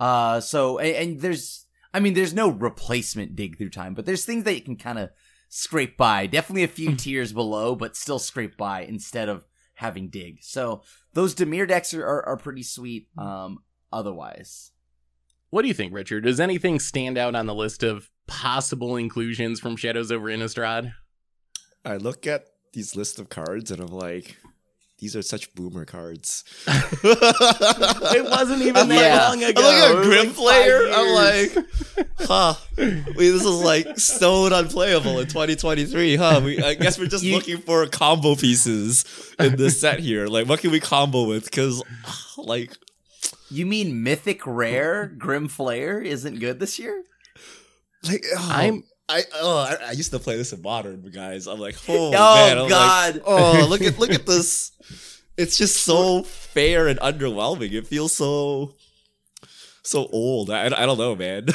Uh, 0.01 0.41
so 0.41 0.79
and, 0.79 0.97
and 1.13 1.21
there's 1.21 1.66
I 1.93 2.01
mean, 2.01 2.15
there's 2.15 2.35
no 2.35 2.49
replacement 2.49 3.37
dig 3.37 3.59
through 3.59 3.71
time, 3.71 3.95
but 3.95 4.07
there's 4.07 4.25
things 4.25 4.45
that 4.45 4.55
you 4.55 4.61
can 4.61 4.77
kind 4.77 4.99
of 4.99 5.11
scrape 5.49 5.97
by. 5.97 6.27
Definitely 6.27 6.65
a 6.65 6.69
few 6.69 6.95
tiers 6.97 7.33
below, 7.33 7.75
but 7.75 7.97
still 7.97 8.19
scrape 8.19 8.57
by 8.57 8.83
instead 8.83 9.29
of 9.29 9.47
having 9.75 10.09
dig. 10.09 10.39
So 10.43 10.83
those 11.13 11.35
Dimir 11.35 11.69
decks 11.69 11.95
are, 11.95 12.05
are, 12.05 12.27
are 12.29 12.37
pretty 12.37 12.63
sweet. 12.63 13.09
Um, 13.17 13.61
otherwise, 13.93 14.73
what 15.51 15.63
do 15.63 15.69
you 15.69 15.75
think 15.75 15.95
richard 15.95 16.25
does 16.25 16.41
anything 16.41 16.81
stand 16.81 17.17
out 17.17 17.35
on 17.35 17.47
the 17.47 17.55
list 17.55 17.83
of 17.83 18.11
possible 18.27 18.97
inclusions 18.97 19.61
from 19.61 19.77
shadows 19.77 20.11
over 20.11 20.27
innistrad 20.27 20.93
I 21.87 21.99
look 21.99 22.27
at 22.27 22.47
these 22.73 22.97
list 22.97 23.21
of 23.21 23.29
cards 23.29 23.71
and 23.71 23.81
I'm 23.81 23.87
like, 23.87 24.37
these 24.99 25.15
are 25.15 25.23
such 25.23 25.53
boomer 25.55 25.85
cards. 25.85 26.43
it 26.67 28.25
wasn't 28.25 28.63
even 28.63 28.77
I'm 28.77 28.89
that 28.89 29.11
like- 29.11 29.29
long 29.29 29.45
ago 29.51 29.63
I'm 29.63 29.95
like 29.97 30.05
a 30.05 30.09
Grim 30.09 30.27
like 30.29 30.35
player. 30.37 30.89
five 30.89 30.97
I'm 30.97 31.15
like, 31.15 31.67
huh. 32.21 32.55
Wait, 32.79 33.15
this 33.31 33.45
is 33.45 33.61
like 33.63 33.99
stone 33.99 34.53
unplayable 34.53 35.19
in 35.21 35.27
2023, 35.27 36.17
huh? 36.17 36.41
We, 36.45 36.63
I 36.63 36.75
guess 36.75 36.99
we're 36.99 37.07
just 37.07 37.25
You- 37.25 37.35
looking 37.35 37.59
for 37.59 37.87
combo 37.87 38.35
pieces 38.37 39.05
in 39.39 39.57
this 39.57 39.81
set 39.81 40.01
here. 40.01 40.27
Like, 40.29 40.49
what 40.49 40.61
can 40.61 40.71
we 40.71 40.81
combo 40.81 41.25
with? 41.25 41.45
Because, 41.45 41.83
like, 42.39 42.73
you 43.51 43.67
mean 43.67 44.03
Mythic 44.03 44.47
Rare 44.47 45.07
Grim 45.07 45.49
Flayer 45.49 46.05
isn't 46.05 46.41
good 46.41 46.59
this 46.59 46.79
year? 46.79 47.03
like 48.09 48.25
oh, 48.37 48.49
I'm- 48.51 48.85
I 49.09 49.23
oh 49.35 49.57
I, 49.59 49.89
I 49.89 49.93
used 49.93 50.11
to 50.13 50.19
play 50.19 50.37
this 50.37 50.53
in 50.53 50.63
modern, 50.63 51.03
guys. 51.13 51.47
I'm 51.47 51.61
like, 51.61 51.77
oh, 51.89 52.09
Oh, 52.17 52.35
man, 52.35 52.57
I'm 52.59 52.63
like, 52.65 52.71
God. 52.71 53.23
oh, 53.27 53.67
look 53.69 53.83
at 53.83 53.99
look 53.99 54.11
at 54.11 54.27
this. 54.27 54.73
It's 55.37 55.57
just 55.59 55.83
so 55.85 56.23
fair 56.23 56.89
and 56.89 56.99
underwhelming. 57.01 57.73
It 57.73 57.87
feels 57.87 58.13
so 58.15 58.75
so 59.83 60.09
old. 60.13 60.51
I, 60.51 60.65
I 60.67 60.85
don't 60.87 60.99
know, 60.99 61.15
man. 61.15 61.47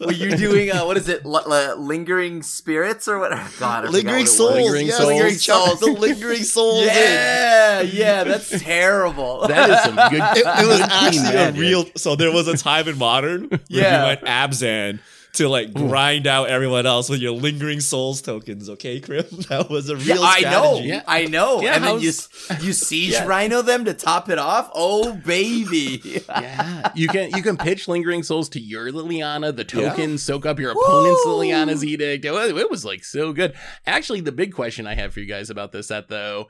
Were 0.00 0.12
you 0.12 0.36
doing 0.36 0.70
uh, 0.70 0.84
what 0.84 0.98
is 0.98 1.08
it? 1.08 1.24
L- 1.24 1.50
l- 1.50 1.78
lingering 1.78 2.42
spirits 2.42 3.08
or 3.08 3.18
what? 3.18 3.30
God, 3.30 3.40
I 3.40 3.44
forgot 3.46 3.90
lingering 3.90 4.04
what 4.04 4.18
it 4.18 4.22
was. 4.24 4.36
souls? 4.36 4.54
Lingering 4.56 4.86
yes, 4.88 4.96
Souls. 4.98 5.08
Lingering 5.08 5.34
Souls. 5.34 5.80
The 5.80 5.86
lingering 5.92 6.42
souls. 6.42 6.84
Yeah, 6.84 7.80
yeah, 7.80 8.24
that's 8.24 8.60
terrible. 8.60 9.46
that 9.48 9.70
is 9.70 9.80
some 9.82 9.94
good 10.10 10.20
It, 10.36 10.44
it 10.44 10.66
was 10.68 10.80
actually 10.80 11.36
a 11.36 11.52
real. 11.52 11.86
So 11.96 12.16
there 12.16 12.30
was 12.32 12.48
a 12.48 12.58
time 12.58 12.86
in 12.88 12.98
modern 12.98 13.48
where 13.48 13.60
Yeah. 13.68 14.00
you 14.00 14.06
went 14.08 14.20
Abzan 14.22 14.98
to 15.34 15.48
like 15.48 15.72
grind 15.72 16.26
out 16.26 16.48
everyone 16.48 16.86
else 16.86 17.08
with 17.08 17.20
your 17.20 17.32
lingering 17.32 17.80
souls 17.80 18.20
tokens. 18.22 18.68
Okay, 18.68 18.98
Krim, 19.00 19.24
that 19.48 19.68
was 19.70 19.88
a 19.90 19.96
Yeah, 19.96 20.14
real. 20.14 20.22
I 20.24 20.40
know, 20.40 20.50
strategy. 20.74 20.88
Yeah. 20.88 21.02
I 21.06 21.24
know. 21.26 21.60
Yeah, 21.62 21.74
and 21.74 21.84
then 21.84 22.00
you 22.00 22.08
how's- 22.48 22.64
you 22.64 22.72
siege 22.72 23.12
Yeah. 23.12 23.26
rhino 23.26 23.62
them 23.62 23.84
to 23.84 23.94
top 23.94 24.28
it 24.30 24.38
off. 24.38 24.70
Oh 24.74 25.12
baby, 25.12 26.00
yeah, 26.28 26.90
you 26.94 27.08
can 27.08 27.30
you 27.32 27.42
can 27.42 27.56
pitch 27.56 27.88
lingering 27.88 28.22
souls 28.22 28.48
to 28.50 28.60
your 28.60 28.90
Liliana. 28.90 29.54
The 29.54 29.64
tokens 29.64 30.22
soak 30.22 30.46
up 30.46 30.58
your 30.58 30.72
opponent's 30.72 31.22
Woo! 31.24 31.32
Liliana's 31.38 31.84
edict. 31.84 32.24
It 32.24 32.32
was, 32.32 32.50
it 32.50 32.70
was 32.70 32.84
like 32.84 33.04
so 33.04 33.32
good. 33.32 33.54
Actually, 33.86 34.20
the 34.22 34.32
big 34.32 34.52
question 34.54 34.86
I 34.86 34.94
have 34.94 35.12
for 35.12 35.20
you 35.20 35.26
guys 35.26 35.50
about 35.50 35.72
this 35.72 35.88
set 35.88 36.08
though, 36.08 36.46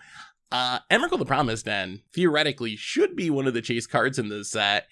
uh, 0.53 0.79
Emrakul 0.91 1.19
the 1.19 1.25
Promised 1.27 1.69
End 1.69 2.01
theoretically 2.15 2.77
should 2.77 3.17
be 3.17 3.29
one 3.29 3.47
of 3.47 3.55
the 3.55 3.61
chase 3.63 3.87
cards 3.87 4.19
in 4.19 4.29
this 4.29 4.51
set. 4.51 4.87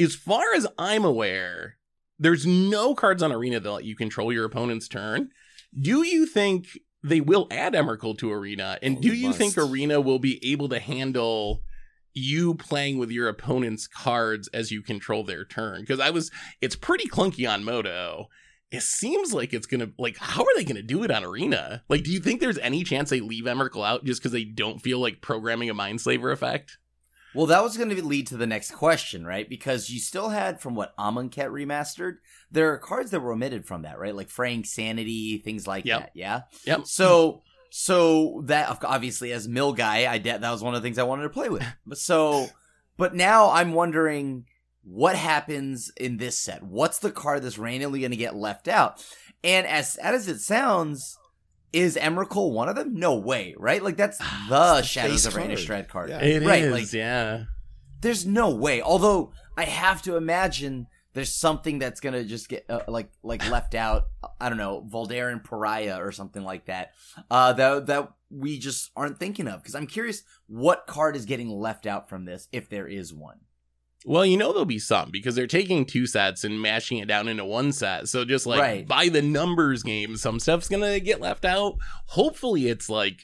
As 0.00 0.14
far 0.14 0.54
as 0.54 0.66
I'm 0.78 1.04
aware, 1.04 1.76
there's 2.18 2.46
no 2.46 2.94
cards 2.94 3.22
on 3.22 3.32
Arena 3.32 3.60
that 3.60 3.70
let 3.70 3.84
you 3.84 3.96
control 3.96 4.32
your 4.32 4.44
opponent's 4.44 4.88
turn. 4.88 5.30
Do 5.78 6.02
you 6.02 6.26
think 6.26 6.78
they 7.02 7.20
will 7.20 7.46
add 7.50 7.74
Emrakul 7.74 8.18
to 8.18 8.32
Arena? 8.32 8.78
And 8.82 8.98
Oh, 8.98 9.00
do 9.00 9.14
you 9.14 9.32
think. 9.32 9.56
Arena 9.56 10.00
will 10.00 10.18
be 10.18 10.40
able 10.50 10.68
to 10.70 10.80
handle 10.80 11.62
you 12.14 12.54
playing 12.54 12.98
with 12.98 13.10
your 13.10 13.28
opponent's 13.28 13.86
cards 13.86 14.48
as 14.52 14.70
you 14.70 14.82
control 14.82 15.22
their 15.24 15.44
turn? 15.44 15.82
Because 15.82 16.00
I 16.00 16.10
was, 16.10 16.30
it's 16.60 16.74
pretty 16.74 17.08
clunky 17.08 17.48
on 17.48 17.64
MODO. 17.64 18.26
It 18.70 18.82
seems 18.82 19.32
like 19.32 19.54
it's 19.54 19.66
gonna 19.66 19.88
like 19.98 20.18
how 20.18 20.42
are 20.42 20.56
they 20.56 20.64
gonna 20.64 20.82
do 20.82 21.02
it 21.02 21.10
on 21.10 21.24
Arena? 21.24 21.82
Like, 21.88 22.04
do 22.04 22.10
you 22.10 22.20
think 22.20 22.40
there's 22.40 22.58
any 22.58 22.84
chance 22.84 23.08
they 23.08 23.20
leave 23.20 23.44
Emrakul 23.44 23.86
out 23.86 24.04
just 24.04 24.20
because 24.20 24.32
they 24.32 24.44
don't 24.44 24.82
feel 24.82 24.98
like 24.98 25.22
programming 25.22 25.70
a 25.70 25.74
Mindslaver 25.74 26.32
effect? 26.32 26.76
Well, 27.38 27.46
that 27.46 27.62
was 27.62 27.76
going 27.76 27.90
to 27.90 28.04
lead 28.04 28.26
to 28.26 28.36
the 28.36 28.48
next 28.48 28.72
question, 28.72 29.24
right? 29.24 29.48
Because 29.48 29.90
you 29.90 30.00
still 30.00 30.30
had 30.30 30.60
from 30.60 30.74
what 30.74 30.96
Amonkhet 30.96 31.50
remastered, 31.52 32.14
there 32.50 32.72
are 32.72 32.78
cards 32.78 33.12
that 33.12 33.20
were 33.20 33.30
omitted 33.30 33.64
from 33.64 33.82
that, 33.82 33.96
right? 33.96 34.12
Like 34.12 34.28
Fraying 34.28 34.64
Sanity, 34.64 35.38
things 35.38 35.64
like 35.64 35.84
Yep. 35.84 36.00
that. 36.00 36.10
Yeah. 36.14 36.40
Yep. 36.64 36.86
So, 36.88 37.42
so 37.70 38.42
that 38.46 38.82
obviously 38.82 39.30
as 39.30 39.46
mill 39.46 39.72
guy, 39.72 40.12
I 40.12 40.18
de- 40.18 40.36
that 40.36 40.50
was 40.50 40.64
one 40.64 40.74
of 40.74 40.82
the 40.82 40.84
things 40.84 40.98
I 40.98 41.04
wanted 41.04 41.22
to 41.22 41.28
play 41.30 41.48
with. 41.48 41.62
But 41.86 41.98
so, 41.98 42.48
but 42.96 43.14
now 43.14 43.52
I'm 43.52 43.72
wondering 43.72 44.46
what 44.82 45.14
happens 45.14 45.92
in 45.96 46.16
this 46.16 46.36
set. 46.36 46.64
What's 46.64 46.98
the 46.98 47.12
card 47.12 47.44
that's 47.44 47.56
randomly 47.56 48.00
going 48.00 48.10
to 48.10 48.16
get 48.16 48.34
left 48.34 48.66
out? 48.66 49.00
And 49.44 49.64
as 49.64 49.92
sad 49.92 50.12
as 50.12 50.26
it 50.26 50.40
sounds, 50.40 51.16
is 51.72 51.96
Emrakul 51.96 52.52
one 52.52 52.68
of 52.68 52.76
them? 52.76 52.94
No 52.94 53.16
way, 53.16 53.54
right? 53.58 53.82
Like 53.82 53.96
that's 53.96 54.18
the 54.48 54.76
the 54.80 54.82
Shadows 54.82 55.26
of 55.26 55.34
card. 55.34 55.50
Innistrad 55.50 55.88
card. 55.88 56.10
Yeah. 56.10 56.20
It 56.20 56.42
is, 56.42 56.48
Right, 56.48 56.64
like- 56.64 56.92
yeah. 56.92 57.44
There's 58.00 58.24
no 58.24 58.50
way. 58.50 58.80
Although 58.80 59.32
I 59.56 59.64
have 59.64 60.02
to 60.02 60.16
imagine 60.16 60.86
there's 61.14 61.32
something 61.34 61.80
that's 61.80 62.00
gonna 62.00 62.22
just 62.22 62.48
get 62.48 62.64
uh, 62.68 62.82
like 62.86 63.10
like 63.24 63.48
left 63.50 63.74
out. 63.74 64.04
I 64.40 64.48
don't 64.48 64.58
know, 64.58 64.86
Voldaren 64.88 65.42
Pariah 65.42 65.98
or 66.00 66.12
something 66.12 66.44
like 66.44 66.66
that. 66.66 66.92
Uh, 67.28 67.52
that 67.54 67.86
that 67.86 68.12
we 68.30 68.58
just 68.58 68.90
aren't 68.94 69.18
thinking 69.18 69.48
of 69.48 69.60
because 69.62 69.74
I'm 69.74 69.86
curious 69.88 70.22
what 70.46 70.86
card 70.86 71.16
is 71.16 71.24
getting 71.24 71.48
left 71.48 71.86
out 71.86 72.08
from 72.08 72.24
this 72.24 72.46
if 72.52 72.68
there 72.68 72.86
is 72.86 73.12
one. 73.12 73.40
Well, 74.06 74.24
you 74.24 74.36
know 74.36 74.50
there'll 74.52 74.64
be 74.64 74.78
some 74.78 75.10
because 75.10 75.34
they're 75.34 75.46
taking 75.48 75.84
two 75.84 76.06
sets 76.06 76.44
and 76.44 76.62
mashing 76.62 76.98
it 76.98 77.08
down 77.08 77.26
into 77.28 77.44
one 77.44 77.72
set. 77.72 78.08
So 78.08 78.24
just 78.24 78.46
like 78.46 78.60
Right. 78.60 78.86
by 78.86 79.08
the 79.08 79.22
numbers 79.22 79.82
game, 79.82 80.16
some 80.16 80.38
stuff's 80.40 80.68
gonna 80.68 81.00
get 81.00 81.20
left 81.20 81.44
out. 81.44 81.76
Hopefully, 82.06 82.68
it's 82.68 82.88
like 82.88 83.20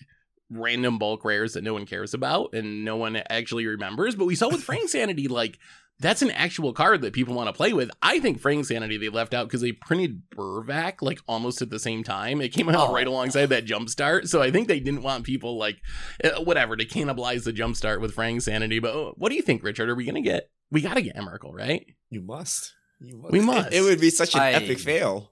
random 0.51 0.99
bulk 0.99 1.25
rares 1.25 1.55
that 1.55 1.65
no 1.65 1.73
one 1.73 1.87
cares 1.87 2.13
about 2.13 2.53
and 2.55 2.85
no 2.85 2.97
one 2.97 3.17
actually 3.31 3.67
remembers. 3.67 4.15
But 4.15 4.27
we 4.27 4.35
saw 4.35 4.49
with 4.49 4.63
Fraying 4.65 4.89
Sanity, 4.89 5.29
like 5.29 5.59
that's 6.01 6.23
an 6.23 6.33
actual 6.33 6.73
card 6.73 7.03
that 7.03 7.13
people 7.13 7.35
want 7.35 7.47
to 7.49 7.53
play 7.53 7.73
with. 7.73 7.89
I 8.03 8.19
think 8.19 8.41
Fraying 8.41 8.65
Sanity 8.65 8.97
they 8.99 9.09
left 9.09 9.33
out 9.33 9.47
because 9.47 9.61
they 9.61 9.71
printed 9.73 10.23
Burvac 10.37 10.95
like 11.03 11.21
almost 11.29 11.63
at 11.63 11.71
the 11.71 11.79
same 11.79 12.03
time. 12.03 12.41
It 12.41 12.53
came 12.53 12.69
out 12.69 12.89
Oh. 12.91 12.93
right 12.93 13.07
alongside 13.07 13.47
that 13.47 13.65
Jumpstart, 13.65 14.27
so 14.29 14.43
I 14.43 14.51
think 14.51 14.67
they 14.67 14.81
didn't 14.81 15.03
want 15.05 15.25
people 15.25 15.57
like 15.57 15.77
uh, 16.25 16.43
whatever 16.43 16.77
to 16.77 16.85
cannibalize 16.85 17.45
the 17.45 17.53
Jumpstart 17.53 18.01
with 18.01 18.13
Fraying 18.15 18.41
Sanity. 18.41 18.81
But 18.81 18.95
uh, 18.97 19.13
what 19.17 19.29
do 19.29 19.37
you 19.37 19.43
think, 19.43 19.63
Richard? 19.63 19.89
Are 19.89 19.95
we 19.95 20.05
gonna 20.05 20.21
get? 20.21 20.51
We 20.75 20.81
gotta 20.83 21.01
get 21.03 21.17
Emrakul, 21.17 21.55
right? 21.55 21.87
You 22.11 22.21
must. 22.21 22.75
You 23.01 23.17
must. 23.17 23.33
We 23.33 23.41
must. 23.41 23.73
It, 23.73 23.81
would 23.81 24.01
be 24.01 24.11
such 24.11 24.35
an 24.35 24.41
I- 24.43 24.53
epic 24.53 24.79
fail. 24.81 25.31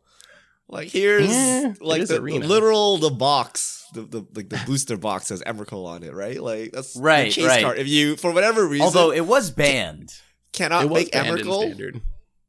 Like 0.69 0.89
here's 0.89 1.29
Yeah, 1.29 1.75
like 1.83 2.07
the, 2.07 2.15
the 2.21 2.39
literal 2.39 2.97
the 2.97 3.11
box, 3.11 3.85
the, 3.93 4.03
the 4.03 4.27
like 4.35 4.49
the 4.49 4.63
booster 4.65 4.97
box 4.97 5.29
has 5.29 5.43
Emrakul 5.43 5.85
on 5.85 6.03
it, 6.03 6.15
right? 6.15 6.41
Like 6.43 6.73
that's 6.73 6.95
the 6.95 7.03
Right, 7.03 7.31
chase 7.31 7.45
right. 7.47 7.63
card. 7.63 7.79
If 7.79 7.89
you 7.89 8.17
for 8.17 8.33
whatever 8.33 8.67
reason 8.67 8.87
Although 8.87 9.13
it 9.13 9.27
was 9.27 9.51
banned. 9.51 10.11
cannot 10.55 10.89
was 10.89 11.03
make 11.03 11.13
banned 11.13 11.41
Emrakul, 11.41 12.01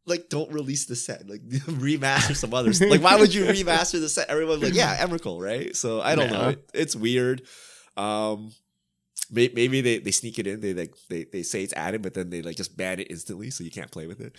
like 0.05 0.29
don't 0.29 0.51
release 0.53 0.85
the 0.85 0.95
set. 0.95 1.27
Like 1.27 1.41
remaster 1.49 2.35
some 2.35 2.53
others. 2.53 2.79
like 2.79 3.01
why 3.01 3.17
would 3.17 3.33
you 3.33 3.43
remaster 3.45 3.99
the 3.99 4.07
set? 4.07 4.29
Everyone's 4.29 4.63
like, 4.63 4.73
yeah, 4.83 5.03
Emrakul, 5.05 5.41
right? 5.41 5.75
So 5.75 5.99
I 5.99 6.15
don't 6.15 6.31
know. 6.31 6.49
It, 6.49 6.69
it's 6.73 6.95
weird. 6.95 7.41
Um 7.97 8.45
may- 8.45 8.53
maybe 9.33 9.81
they, 9.81 9.97
they 9.99 10.11
sneak 10.11 10.39
it 10.39 10.47
in. 10.47 10.59
They 10.61 10.73
like 10.73 10.93
they, 11.09 11.23
they 11.25 11.43
say 11.43 11.63
it's 11.63 11.73
added, 11.73 12.01
but 12.01 12.13
then 12.13 12.29
they 12.29 12.41
like 12.41 12.55
just 12.55 12.77
ban 12.77 12.99
it 12.99 13.07
instantly, 13.09 13.49
so 13.49 13.63
you 13.63 13.71
can't 13.71 13.91
play 13.91 14.07
with 14.07 14.21
it. 14.21 14.35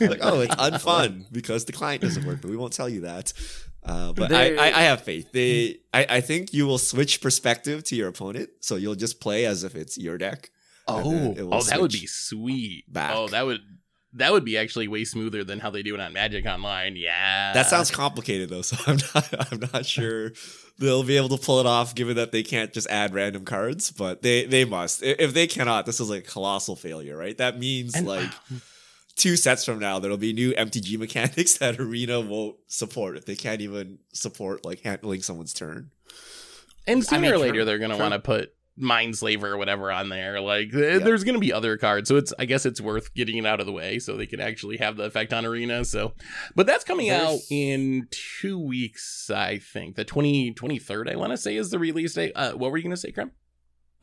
like 0.00 0.20
oh, 0.22 0.40
it's 0.40 0.54
unfun 0.68 1.26
because 1.32 1.64
the 1.64 1.72
client 1.72 2.02
doesn't 2.02 2.24
work, 2.24 2.40
but 2.40 2.50
we 2.50 2.56
won't 2.56 2.72
tell 2.72 2.88
you 2.88 3.02
that. 3.02 3.32
Uh, 3.84 4.12
but 4.12 4.32
I, 4.32 4.54
I, 4.56 4.66
I 4.66 4.82
have 4.82 5.02
faith. 5.02 5.30
They 5.32 5.78
I, 5.94 6.06
I 6.08 6.20
think 6.20 6.52
you 6.52 6.66
will 6.66 6.78
switch 6.78 7.20
perspective 7.20 7.84
to 7.84 7.96
your 7.96 8.08
opponent, 8.08 8.50
so 8.60 8.76
you'll 8.76 8.94
just 8.96 9.20
play 9.20 9.46
as 9.46 9.64
if 9.64 9.74
it's 9.74 9.96
your 9.98 10.18
deck. 10.18 10.50
and 10.88 11.04
then 11.04 11.36
it 11.36 11.42
will 11.42 11.54
Oh, 11.54 11.62
that 11.62 11.80
would 11.80 11.92
be 11.92 12.06
sweet. 12.06 12.92
back. 12.92 13.12
Oh, 13.14 13.28
that 13.28 13.46
would 13.46 13.60
that 14.14 14.32
would 14.32 14.44
be 14.44 14.56
actually 14.56 14.88
way 14.88 15.04
smoother 15.04 15.44
than 15.44 15.60
how 15.60 15.70
they 15.70 15.82
do 15.82 15.94
it 15.94 16.00
on 16.00 16.12
Magic 16.14 16.46
Online. 16.46 16.96
Yeah, 16.96 17.52
That 17.52 17.66
sounds 17.68 17.90
complicated 17.90 18.48
though, 18.48 18.62
so 18.62 18.76
I'm 18.90 18.98
not 19.14 19.52
I'm 19.52 19.60
not 19.72 19.86
sure 19.86 20.32
they'll 20.78 21.02
be 21.02 21.16
able 21.16 21.30
to 21.30 21.38
pull 21.38 21.60
it 21.60 21.66
off 21.66 21.94
given 21.94 22.16
that 22.16 22.32
they 22.32 22.42
can't 22.42 22.72
just 22.72 22.88
add 22.88 23.14
random 23.14 23.44
cards, 23.44 23.90
but 23.90 24.22
they 24.22 24.44
they 24.46 24.64
must. 24.64 25.02
If 25.02 25.34
they 25.34 25.46
cannot, 25.46 25.86
this 25.86 26.00
is 26.00 26.10
like 26.10 26.24
a 26.24 26.30
colossal 26.30 26.76
failure, 26.76 27.16
right? 27.16 27.36
That 27.38 27.58
means 27.58 27.94
And- 27.94 28.06
like 28.06 28.30
two 29.16 29.36
sets 29.36 29.64
from 29.64 29.78
now 29.78 29.98
there'll 29.98 30.16
be 30.18 30.32
new 30.32 30.52
MTG 30.52 30.98
mechanics 30.98 31.56
that 31.58 31.80
Arena 31.80 32.20
won't 32.20 32.56
support 32.66 33.16
if 33.16 33.24
they 33.24 33.36
can't 33.36 33.60
even 33.62 33.98
support 34.12 34.64
like 34.64 34.80
handling 34.80 35.22
someone's 35.22 35.54
turn. 35.54 35.90
And 36.86 36.98
I 36.98 37.02
sooner 37.02 37.20
mean, 37.22 37.30
or 37.30 37.34
true, 37.34 37.42
later, 37.42 37.64
they're 37.64 37.78
going 37.78 37.90
to 37.90 37.96
want 37.96 38.12
to 38.12 38.20
put 38.20 38.52
Mindslaver 38.80 39.44
or 39.44 39.56
whatever 39.56 39.90
on 39.90 40.08
there. 40.08 40.40
Like, 40.40 40.70
th- 40.70 41.02
there's 41.02 41.24
going 41.24 41.34
to 41.34 41.40
be 41.40 41.52
other 41.52 41.76
cards. 41.76 42.08
So 42.08 42.16
it's, 42.16 42.32
I 42.38 42.44
guess 42.44 42.66
it's 42.66 42.80
worth 42.80 43.14
getting 43.14 43.36
it 43.38 43.46
out 43.46 43.60
of 43.60 43.66
the 43.66 43.72
way 43.72 43.98
so 43.98 44.16
they 44.16 44.26
can 44.26 44.40
actually 44.40 44.76
have 44.78 44.96
the 44.96 45.04
effect 45.04 45.32
on 45.32 45.46
Arena. 45.46 45.84
So, 45.84 46.12
but 46.54 46.66
that's 46.66 46.84
coming 46.84 47.10
out 47.10 47.38
in 47.50 48.08
two 48.10 48.58
weeks, 48.58 49.30
I 49.30 49.58
think. 49.58 49.96
The 49.96 50.04
20, 50.04 50.54
23rd, 50.54 51.12
I 51.12 51.16
want 51.16 51.32
to 51.32 51.36
say, 51.36 51.56
is 51.56 51.70
the 51.70 51.78
release 51.78 52.14
date. 52.14 52.32
Uh, 52.34 52.52
what 52.52 52.70
were 52.70 52.76
you 52.76 52.82
going 52.82 52.90
to 52.90 52.96
say, 52.96 53.12
Krim? 53.12 53.32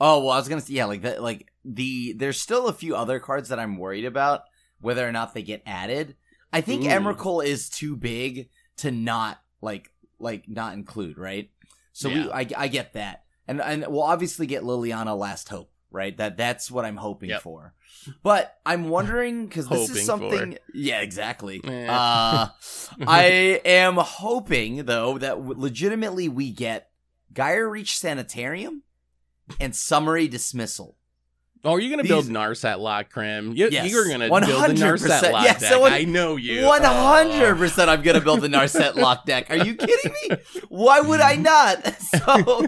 Oh 0.06 0.20
well, 0.20 0.32
I 0.32 0.38
was 0.38 0.50
gonna 0.50 0.60
say 0.60 0.74
yeah, 0.74 0.86
like 0.86 1.04
that, 1.04 1.22
like 1.22 1.52
the 1.64 2.14
there's 2.18 2.42
still 2.42 2.68
a 2.68 2.74
few 2.74 2.96
other 2.96 3.20
cards 3.20 3.50
that 3.50 3.60
I'm 3.60 3.78
worried 3.78 4.04
about 4.04 4.42
whether 4.82 5.08
or 5.08 5.14
not 5.14 5.34
they 5.34 5.44
get 5.44 5.64
added. 5.66 6.16
I 6.52 6.62
think 6.62 6.84
Ooh. 6.84 6.88
Emrakul 6.88 7.46
is 7.46 7.70
too 7.70 7.96
big 7.96 8.50
to 8.78 8.92
not 8.92 9.40
like 9.62 9.92
like 10.20 10.50
not 10.50 10.74
include, 10.74 11.18
right? 11.18 11.50
So 11.94 12.10
we 12.10 12.30
I, 12.32 12.48
I 12.58 12.68
get 12.68 12.94
that, 12.94 13.24
and 13.48 13.62
and 13.62 13.86
we'll 13.88 14.04
obviously 14.04 14.48
get 14.48 14.64
Liliana 14.64 15.18
Last 15.18 15.50
Hope, 15.50 15.72
right? 15.92 16.16
That 16.18 16.38
that's 16.38 16.70
what 16.72 16.86
I'm 16.86 16.98
hoping 16.98 17.30
Yep. 17.30 17.42
for. 17.42 17.74
But 18.22 18.58
I'm 18.66 18.90
wondering 18.90 19.48
because 19.48 19.70
this 19.70 19.90
is 19.90 20.06
something. 20.06 20.58
Yeah, 20.74 21.02
exactly. 21.02 21.62
Eh. 21.64 21.88
Uh, 21.90 22.50
I 23.08 23.62
am 23.64 23.96
hoping 23.96 24.86
though 24.86 25.18
that 25.18 25.36
w- 25.36 25.60
legitimately 25.60 26.28
we 26.30 26.52
get 26.52 26.90
Geier 27.34 27.70
Reach 27.70 27.98
Sanitarium 27.98 28.84
and 29.60 29.76
summary 29.76 30.28
dismissal. 30.28 30.98
Oh, 31.66 31.74
are 31.76 31.80
you 31.80 31.88
going 31.90 32.02
to 32.04 32.08
build 32.08 32.26
These- 32.26 32.34
Narset 32.34 32.80
Lock, 32.80 33.10
Krim? 33.10 33.54
You, 33.56 33.70
Yes. 33.72 33.90
You're 33.90 34.06
going 34.06 34.20
to 34.20 34.28
build 34.30 34.44
the 34.44 34.74
Narset 34.74 35.32
Lock 35.32 35.46
Yeah, 35.46 35.54
deck. 35.58 35.70
so 35.72 35.86
I 35.86 36.04
know 36.04 36.36
you. 36.36 36.66
One 36.66 36.84
hundred 36.84 37.56
percent, 37.56 37.90
I'm 37.90 38.02
gonna 38.02 38.20
build 38.22 38.42
the 38.42 38.48
Narset 38.58 38.96
lock 38.96 39.26
deck. 39.26 39.50
Are 39.50 39.58
you 39.58 39.76
kidding 39.76 40.12
me? 40.30 40.36
Why 40.70 41.00
would 41.00 41.22
I 41.22 41.36
not? 41.38 41.96
So, 42.24 42.68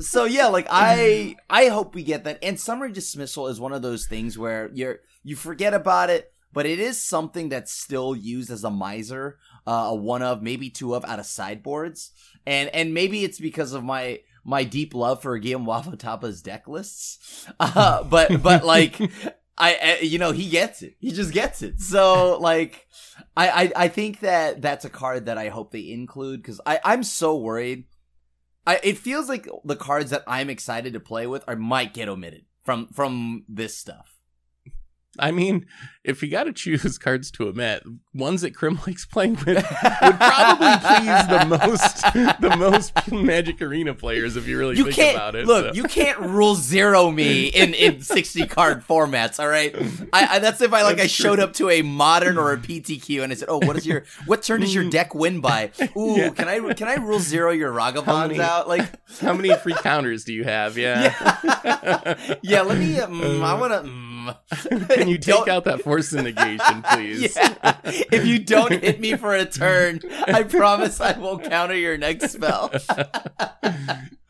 so 0.00 0.24
yeah, 0.24 0.46
like 0.48 0.66
I, 0.70 1.36
I 1.48 1.66
hope 1.68 1.94
we 1.94 2.02
get 2.02 2.24
that. 2.24 2.38
And 2.42 2.58
summary 2.58 2.92
dismissal 2.92 3.46
is 3.48 3.60
one 3.60 3.72
of 3.72 3.82
those 3.82 4.06
things 4.06 4.36
where 4.38 4.70
you're 4.74 5.00
you 5.22 5.36
forget 5.36 5.74
about 5.74 6.10
it, 6.10 6.32
but 6.52 6.66
it 6.66 6.78
is 6.80 7.02
something 7.02 7.48
that's 7.50 7.72
still 7.72 8.16
used 8.16 8.50
as 8.50 8.64
a 8.64 8.70
miser, 8.70 9.38
uh, 9.66 9.88
a 9.90 9.94
one 9.94 10.22
of, 10.22 10.42
maybe 10.42 10.70
two 10.70 10.94
of, 10.94 11.04
out 11.04 11.18
of 11.18 11.26
sideboards, 11.26 12.10
and 12.46 12.68
and 12.70 12.92
maybe 12.94 13.22
it's 13.24 13.38
because 13.38 13.72
of 13.72 13.84
my 13.84 14.20
my 14.44 14.64
deep 14.64 14.94
love 14.94 15.22
for 15.22 15.38
Guillaume 15.38 15.66
Wafo-Tapa's 15.66 16.42
deck 16.42 16.68
lists, 16.68 17.46
uh, 17.60 18.04
but 18.04 18.42
but 18.42 18.64
like. 18.64 19.00
I, 19.62 19.98
I, 20.00 20.02
you 20.02 20.18
know, 20.18 20.32
he 20.32 20.48
gets 20.48 20.80
it. 20.80 20.94
He 21.00 21.12
just 21.12 21.34
gets 21.34 21.60
it. 21.60 21.80
So, 21.82 22.38
like, 22.38 22.86
I, 23.36 23.50
I, 23.50 23.72
I 23.76 23.88
think 23.88 24.20
that 24.20 24.62
that's 24.62 24.86
a 24.86 24.88
card 24.88 25.26
that 25.26 25.36
I 25.36 25.50
hope 25.50 25.70
they 25.70 25.90
include 25.90 26.40
because 26.40 26.62
I, 26.64 26.80
I'm 26.82 27.02
so 27.02 27.36
worried. 27.36 27.84
I, 28.66 28.80
it 28.82 28.96
feels 28.96 29.28
like 29.28 29.46
the 29.64 29.76
cards 29.76 30.12
that 30.12 30.24
I'm 30.26 30.48
excited 30.48 30.94
to 30.94 31.00
play 31.00 31.26
with 31.26 31.44
are 31.46 31.56
might 31.56 31.92
get 31.92 32.08
omitted 32.08 32.46
from 32.64 32.88
from 32.88 33.44
this 33.48 33.76
stuff. 33.76 34.19
I 35.20 35.30
mean, 35.32 35.66
if 36.02 36.22
you 36.22 36.30
got 36.30 36.44
to 36.44 36.52
choose 36.52 36.96
cards 36.98 37.30
to 37.32 37.48
omit, 37.48 37.82
ones 38.14 38.40
that 38.40 38.54
Krim 38.54 38.78
likes 38.86 39.04
playing 39.06 39.34
with 39.36 39.46
would 39.56 40.16
probably 40.16 40.76
please 40.78 41.26
the 41.28 41.46
most 41.66 42.40
the 42.40 42.56
most 42.58 43.12
Magic 43.12 43.60
Arena 43.60 43.94
players 43.94 44.36
if 44.36 44.48
you 44.48 44.58
really 44.58 44.76
you 44.76 44.90
think 44.90 45.14
about 45.14 45.34
it. 45.34 45.46
look. 45.46 45.66
so. 45.66 45.72
You 45.74 45.82
can't 45.84 46.18
rule 46.20 46.54
zero 46.54 47.10
me 47.10 47.48
in 47.48 47.74
in 47.74 48.00
sixty 48.00 48.46
card 48.46 48.82
formats. 48.86 49.38
All 49.38 49.48
right, 49.48 49.74
I, 50.12 50.36
I 50.36 50.38
that's 50.38 50.60
if 50.60 50.72
I 50.72 50.82
like 50.82 51.00
I 51.00 51.06
showed 51.06 51.36
true. 51.36 51.44
up 51.44 51.52
to 51.54 51.70
a 51.70 51.82
modern 51.82 52.38
or 52.38 52.52
a 52.52 52.56
PTQ 52.56 53.22
and 53.22 53.32
I 53.32 53.36
said, 53.36 53.48
"Oh, 53.50 53.58
what 53.58 53.76
is 53.76 53.86
your 53.86 54.04
what 54.26 54.42
turn 54.42 54.62
does 54.62 54.74
your 54.74 54.88
deck 54.88 55.14
win 55.14 55.40
by?" 55.40 55.70
Ooh, 55.96 56.14
Yeah. 56.16 56.30
can 56.30 56.48
I 56.48 56.72
can 56.72 56.88
I 56.88 56.94
rule 56.94 57.18
zero 57.20 57.50
your 57.50 57.72
Ragavans 57.72 58.38
out? 58.38 58.68
Like, 58.68 58.88
How 59.20 59.34
many 59.34 59.54
free 59.56 59.74
counters 59.74 60.24
do 60.24 60.32
you 60.32 60.44
have? 60.44 60.78
Yeah. 60.78 61.14
yeah, 61.44 62.36
yeah. 62.42 62.62
Let 62.62 62.78
me. 62.78 62.94
Mm, 62.94 63.42
I 63.42 63.54
want 63.54 63.72
to. 63.84 64.09
Can 64.88 65.08
you 65.08 65.18
take 65.18 65.48
out 65.48 65.64
that 65.64 65.82
force 65.82 66.12
of 66.12 66.24
negation, 66.24 66.82
please? 66.92 67.36
Yeah. 67.36 67.76
If 67.84 68.26
you 68.26 68.38
don't 68.38 68.72
hit 68.72 69.00
me 69.00 69.16
for 69.16 69.34
a 69.34 69.44
turn, 69.44 70.00
I 70.26 70.42
promise 70.42 71.00
I 71.00 71.18
will 71.18 71.38
counter 71.38 71.76
your 71.76 71.96
next 71.96 72.32
spell. 72.32 72.72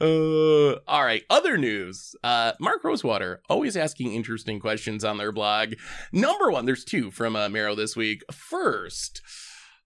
Uh, 0.02 0.76
all 0.88 1.04
right. 1.04 1.24
Other 1.28 1.58
news. 1.58 2.14
Uh, 2.24 2.52
Mark 2.58 2.82
Rosewater 2.82 3.42
always 3.50 3.76
asking 3.76 4.14
interesting 4.14 4.58
questions 4.58 5.04
on 5.04 5.18
their 5.18 5.30
blog. 5.30 5.74
Number 6.10 6.50
one, 6.50 6.64
there's 6.64 6.84
two 6.84 7.10
from 7.10 7.36
uh, 7.36 7.50
Maro 7.50 7.74
this 7.74 7.96
week. 7.96 8.22
First, 8.32 9.20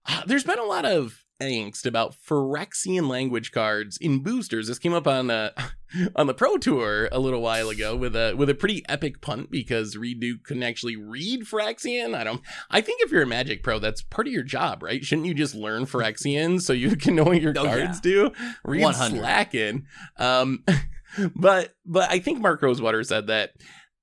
uh, 0.07 0.21
there's 0.25 0.45
been 0.45 0.57
a 0.57 0.63
lot 0.63 0.85
of 0.85 1.25
angst 1.41 1.85
about 1.85 2.15
Phyrexian 2.15 3.09
language 3.09 3.51
cards 3.51 3.97
in 3.99 4.23
boosters. 4.23 4.67
This 4.69 4.79
came 4.79 4.93
up 4.93 5.05
on 5.05 5.29
uh, 5.29 5.49
on 6.15 6.27
the 6.27 6.33
Pro 6.33 6.57
Tour 6.57 7.09
a 7.11 7.19
little 7.19 7.41
while 7.41 7.69
ago 7.69 7.95
with 7.95 8.15
a 8.15 8.33
with 8.35 8.49
a 8.49 8.55
pretty 8.55 8.83
epic 8.89 9.21
punt 9.21 9.51
because 9.51 9.95
Reed 9.97 10.19
Duke 10.19 10.43
couldn't 10.43 10.63
actually 10.63 10.95
read 10.95 11.41
Phyrexian. 11.41 12.15
I 12.15 12.23
don't. 12.23 12.41
I 12.69 12.81
think 12.81 13.01
if 13.01 13.11
you're 13.11 13.23
a 13.23 13.27
Magic 13.27 13.63
Pro, 13.63 13.79
that's 13.79 14.01
part 14.01 14.27
of 14.27 14.33
your 14.33 14.43
job, 14.43 14.83
right? 14.83 15.03
Shouldn't 15.03 15.27
you 15.27 15.33
just 15.33 15.55
learn 15.55 15.85
Phyrexian 15.85 16.61
so 16.61 16.73
you 16.73 16.95
can 16.95 17.15
know 17.15 17.23
what 17.23 17.41
your 17.41 17.53
Oh, 17.57 17.63
yeah. 17.63 17.85
cards 17.85 17.99
do? 18.01 18.31
Reed's 18.63 18.83
100. 18.83 19.19
slacking. 19.19 19.85
Um, 20.17 20.63
but 21.35 21.73
but 21.85 22.09
I 22.11 22.19
think 22.19 22.39
Mark 22.41 22.61
Rosewater 22.61 23.03
said 23.03 23.27
that 23.27 23.51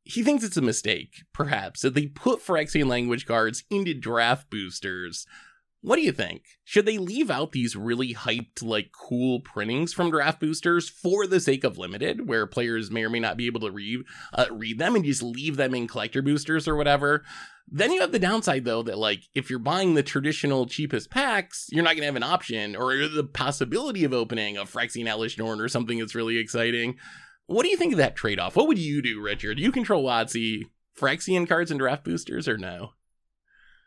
he 0.05 0.23
thinks 0.23 0.43
it's 0.45 0.57
a 0.57 0.63
mistake, 0.63 1.23
perhaps, 1.33 1.83
that 1.83 1.95
they 1.95 2.07
put 2.07 2.45
Phyrexian 2.45 2.87
language 2.87 3.25
cards 3.27 3.65
into 3.71 3.95
draft 3.95 4.51
boosters. 4.51 5.27
What 5.83 5.97
do 5.97 6.03
you 6.03 6.13
think? 6.13 6.45
Should 6.63 6.87
they 6.87 6.97
leave 6.97 7.29
out 7.29 7.51
these 7.51 7.75
really 7.75 8.15
hyped, 8.15 8.63
like 8.63 8.93
cool 8.93 9.41
printings 9.41 9.93
from 9.93 10.13
draft 10.13 10.39
boosters 10.39 10.89
for 10.89 11.27
the 11.27 11.41
sake 11.41 11.65
of 11.65 11.77
limited, 11.77 12.29
where 12.29 12.47
players 12.47 12.89
may 12.93 13.03
or 13.03 13.11
may 13.11 13.19
not 13.19 13.37
be 13.37 13.47
able 13.47 13.61
to 13.61 13.71
read 13.71 14.03
uh, 14.33 14.47
read 14.53 14.79
them 14.79 14.95
and 14.95 15.05
just 15.05 15.25
leave 15.25 15.57
them 15.57 15.75
in 15.75 15.89
collector 15.89 16.23
boosters 16.23 16.69
or 16.69 16.77
whatever? 16.77 17.25
Then 17.67 17.91
you 17.91 18.01
have 18.01 18.13
the 18.13 18.21
downside 18.21 18.65
though 18.65 18.85
that 18.85 18.97
like 18.97 19.25
if 19.35 19.51
you're 19.51 19.59
buying 19.59 19.95
the 19.95 20.05
traditional 20.05 20.67
cheapest 20.67 21.11
packs, 21.11 21.67
you're 21.73 21.83
not 21.83 21.97
gonna 21.97 22.07
have 22.07 22.17
an 22.17 22.23
option 22.23 22.77
or 22.77 23.09
the 23.09 23.25
possibility 23.25 24.05
of 24.05 24.13
opening 24.13 24.57
a 24.57 24.65
Phyrexian 24.65 25.09
Elesh 25.09 25.37
Norn 25.37 25.61
or 25.61 25.69
something 25.69 25.99
that's 25.99 26.15
really 26.15 26.39
exciting. 26.39 26.97
What 27.47 27.65
do 27.65 27.71
you 27.71 27.77
think 27.77 27.93
of 27.93 27.99
that 27.99 28.15
trade 28.15 28.39
off? 28.39 28.55
What 28.55 28.69
would 28.69 28.79
you 28.79 29.03
do, 29.03 29.21
Richard? 29.21 29.57
Do 29.57 29.63
you 29.65 29.73
control 29.73 30.05
WotC 30.05 30.63
Phyrexian 30.97 31.49
cards 31.49 31.73
and 31.73 31.81
draft 31.81 32.05
boosters 32.05 32.47
or 32.47 32.57
no? 32.57 32.93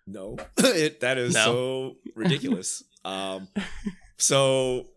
No, 0.08 0.38
it, 0.58 1.00
that 1.02 1.18
is 1.18 1.34
No. 1.34 1.44
so 1.46 1.96
ridiculous. 2.16 2.84
um, 3.04 3.48
so 4.18 4.88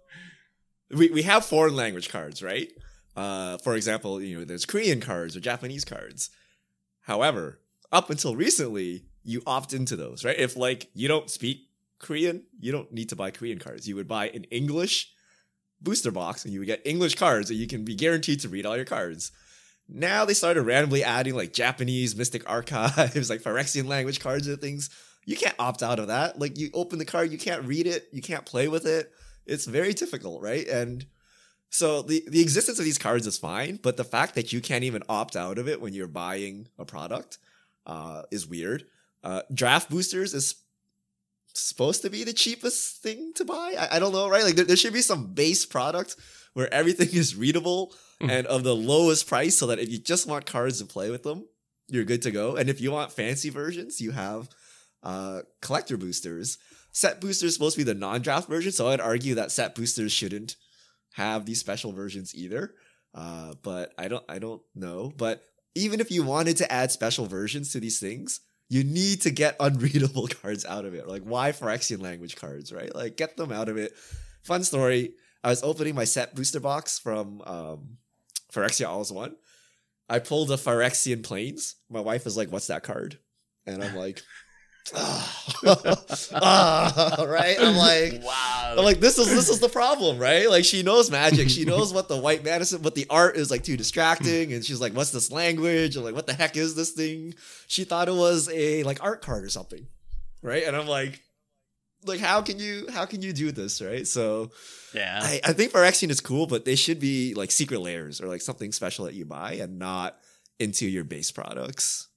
we 0.91 1.11
we 1.11 1.23
have 1.23 1.45
foreign 1.45 1.75
language 1.77 2.09
cards, 2.09 2.43
right? 2.43 2.71
Uh, 3.17 3.59
for 3.59 3.75
example, 3.75 4.21
you 4.23 4.39
know, 4.39 4.45
there's 4.45 4.65
Korean 4.65 5.01
cards 5.01 5.37
or 5.37 5.41
Japanese 5.41 5.85
cards. 5.85 6.31
However, 7.03 7.61
up 7.91 8.11
until 8.11 8.37
recently, 8.37 9.05
you 9.25 9.43
opt 9.47 9.73
into 9.73 9.97
those, 9.97 10.25
right? 10.25 10.39
If 10.39 10.57
like 10.57 10.89
you 10.95 11.09
don't 11.09 11.29
speak 11.31 11.69
Korean, 11.99 12.45
you 12.61 12.71
don't 12.71 12.93
need 12.93 13.09
to 13.09 13.17
buy 13.17 13.31
Korean 13.31 13.59
cards. 13.59 13.89
You 13.89 13.97
would 13.97 14.09
buy 14.09 14.29
an 14.29 14.45
English 14.45 15.11
booster 15.81 16.11
box, 16.11 16.45
and 16.45 16.53
you 16.53 16.61
would 16.61 16.67
get 16.67 16.83
English 16.85 17.15
cards, 17.17 17.51
and 17.51 17.59
you 17.59 17.67
can 17.67 17.85
be 17.85 17.95
guaranteed 17.95 18.41
to 18.41 18.49
read 18.49 18.67
all 18.67 18.77
your 18.77 18.85
cards. 18.85 19.33
Now 19.89 20.25
they 20.25 20.35
started 20.35 20.63
randomly 20.63 21.03
adding 21.03 21.35
like 21.35 21.53
Japanese 21.53 22.15
Mystic 22.15 22.49
Archives, 22.49 23.31
like 23.31 23.43
Phyrexian 23.43 23.87
language 23.87 24.21
cards 24.21 24.47
and 24.47 24.61
things. 24.61 24.91
You 25.25 25.37
can't 25.37 25.55
opt 25.59 25.83
out 25.83 25.99
of 25.99 26.09
that. 26.09 26.39
Like 26.39 26.59
you 26.59 26.71
open 26.75 26.99
the 26.99 27.05
card, 27.05 27.33
you 27.33 27.39
can't 27.39 27.65
read 27.65 27.87
it, 27.87 28.09
you 28.13 28.23
can't 28.23 28.45
play 28.45 28.69
with 28.69 28.87
it. 28.87 29.13
It's 29.47 29.65
very 29.65 29.95
difficult, 29.95 30.43
right? 30.43 30.67
And 30.69 31.07
so 31.71 32.03
the 32.03 32.23
the 32.29 32.41
existence 32.41 32.79
of 32.79 32.85
these 32.85 32.99
cards 32.99 33.27
is 33.27 33.39
fine, 33.39 33.79
but 33.83 33.97
the 33.97 34.05
fact 34.05 34.35
that 34.35 34.53
you 34.53 34.61
can't 34.61 34.85
even 34.85 35.03
opt 35.09 35.37
out 35.37 35.59
of 35.59 35.69
it 35.69 35.81
when 35.81 35.95
you're 35.95 36.07
buying 36.07 36.69
a 36.79 36.85
product 36.85 37.39
uh, 37.87 38.23
is 38.31 38.47
weird. 38.47 38.85
Uh, 39.25 39.43
draft 39.53 39.91
boosters 39.91 40.35
is 40.35 40.55
supposed 41.55 42.03
to 42.03 42.11
be 42.11 42.25
the 42.25 42.33
cheapest 42.33 43.03
thing 43.03 43.33
to 43.35 43.45
buy. 43.45 43.75
I, 43.79 43.97
I 43.97 43.99
don't 43.99 44.13
know, 44.13 44.29
right? 44.29 44.45
Like 44.45 44.55
there, 44.55 44.65
there 44.65 44.77
should 44.77 44.93
be 44.93 45.03
some 45.03 45.35
base 45.35 45.67
product 45.67 46.17
where 46.55 46.73
everything 46.73 47.09
is 47.13 47.35
readable 47.37 47.95
Mhm. 48.21 48.31
and 48.31 48.47
of 48.49 48.65
the 48.65 48.75
lowest 48.75 49.27
price, 49.29 49.57
so 49.57 49.67
that 49.69 49.79
if 49.79 49.89
you 49.91 49.99
just 49.99 50.27
want 50.27 50.45
cards 50.47 50.79
to 50.79 50.85
play 50.87 51.11
with 51.11 51.23
them, 51.23 51.47
you're 51.89 52.05
good 52.05 52.23
to 52.23 52.31
go. 52.31 52.57
And 52.57 52.69
if 52.69 52.81
you 52.81 52.91
want 52.91 53.13
fancy 53.13 53.49
versions, 53.51 54.01
you 54.01 54.11
have 54.13 54.49
uh, 55.05 55.43
collector 55.63 55.97
boosters. 55.97 56.59
Set 56.91 57.21
boosters 57.21 57.55
supposed 57.55 57.77
to 57.77 57.81
be 57.81 57.85
the 57.85 57.95
non-draft 57.95 58.49
version, 58.49 58.73
so 58.73 58.89
I'd 58.89 59.01
argue 59.01 59.37
that 59.37 59.53
set 59.53 59.77
boosters 59.77 60.11
shouldn't 60.11 60.57
have 61.15 61.47
these 61.47 61.61
special 61.61 61.93
versions 61.93 62.35
either. 62.35 62.75
Uh, 63.15 63.55
but 63.63 63.93
I 63.97 64.09
don't, 64.09 64.25
I 64.29 64.41
don't 64.41 64.61
know. 64.75 65.13
But 65.17 65.45
even 65.77 66.01
if 66.01 66.11
you 66.11 66.25
wanted 66.25 66.57
to 66.59 66.73
add 66.73 66.91
special 66.91 67.27
versions 67.27 67.71
to 67.73 67.81
these 67.81 68.01
things, 68.01 68.41
you 68.69 68.83
need 68.83 69.23
to 69.23 69.31
get 69.31 69.55
unreadable 69.61 70.27
cards 70.27 70.65
out 70.65 70.85
of 70.85 70.95
it. 70.95 71.07
Like 71.07 71.23
why 71.23 71.53
Phyrexian 71.53 72.03
language 72.03 72.35
cards, 72.35 72.73
right? 72.73 72.93
Like 72.95 73.17
get 73.17 73.37
them 73.37 73.53
out 73.53 73.69
of 73.69 73.77
it. 73.77 73.93
Fun 74.43 74.65
story. 74.65 75.13
I 75.45 75.51
was 75.51 75.63
opening 75.63 75.95
my 75.95 76.05
set 76.05 76.35
booster 76.35 76.61
box 76.61 76.99
from 76.99 77.43
um, 77.43 77.99
Phyrexia 78.53 78.87
Alls 78.87 79.13
One. 79.13 79.37
I 80.09 80.19
pulled 80.19 80.51
a 80.51 80.57
Phyrexian 80.57 81.23
Plains. 81.23 81.77
My 81.91 82.01
wife 82.01 82.27
is 82.27 82.37
like, 82.37 82.51
"What's 82.51 82.69
that 82.69 82.83
card?" 82.83 83.19
And 83.67 83.85
I'm 83.85 83.95
like, 83.95 84.23
"Ah, 84.95 85.55
ah," 86.35 87.25
right? 87.29 87.57
I'm 87.61 87.77
like, 87.77 88.23
wow. 88.23 88.75
I'm 88.79 88.85
like, 88.85 89.01
this 89.01 89.19
is 89.19 89.29
this 89.29 89.49
is 89.49 89.61
the 89.61 89.69
problem, 89.69 90.19
right? 90.19 90.49
Like 90.49 90.65
she 90.65 90.83
knows 90.83 91.11
magic, 91.11 91.51
she 91.51 91.65
knows 91.65 91.93
what 91.93 92.09
the 92.09 92.17
white 92.17 92.47
is, 92.47 92.77
but 92.77 92.95
the 92.95 93.07
art 93.11 93.37
is 93.37 93.51
like 93.51 93.63
too 93.63 93.77
distracting, 93.77 94.53
and 94.53 94.65
she's 94.65 94.81
like, 94.81 94.95
"What's 94.95 95.11
this 95.11 95.31
language?" 95.31 95.97
And 95.97 96.05
like, 96.05 96.15
"What 96.15 96.27
the 96.27 96.35
heck 96.35 96.57
is 96.57 96.75
this 96.75 96.91
thing?" 96.91 97.35
She 97.67 97.85
thought 97.85 98.09
it 98.09 98.15
was 98.15 98.49
a 98.53 98.83
like 98.85 99.03
art 99.05 99.23
card 99.23 99.45
or 99.45 99.51
something, 99.51 99.87
right? 100.43 100.65
And 100.65 100.75
I'm 100.75 100.89
like, 100.89 101.23
like 102.05 102.21
how 102.21 102.43
can 102.43 102.59
you 102.59 102.87
how 102.93 103.05
can 103.05 103.23
you 103.23 103.33
do 103.33 103.53
this, 103.53 103.81
right? 103.81 104.07
So 104.07 104.51
yeah. 104.95 105.21
I, 105.23 105.41
I 105.45 105.53
think 105.53 105.73
Phyrexian 105.73 106.11
is 106.11 106.21
cool, 106.21 106.47
but 106.47 106.65
they 106.65 106.77
should 106.77 107.01
be 107.01 107.35
like 107.35 107.51
secret 107.51 107.81
lairs 107.81 108.21
or 108.21 108.27
like 108.27 108.41
something 108.41 108.73
special 108.73 109.05
that 109.07 109.15
you 109.15 109.25
buy 109.25 109.55
and 109.55 109.79
not 109.79 110.19
into 110.59 110.87
your 110.87 111.05
base 111.05 111.31
products. 111.31 112.08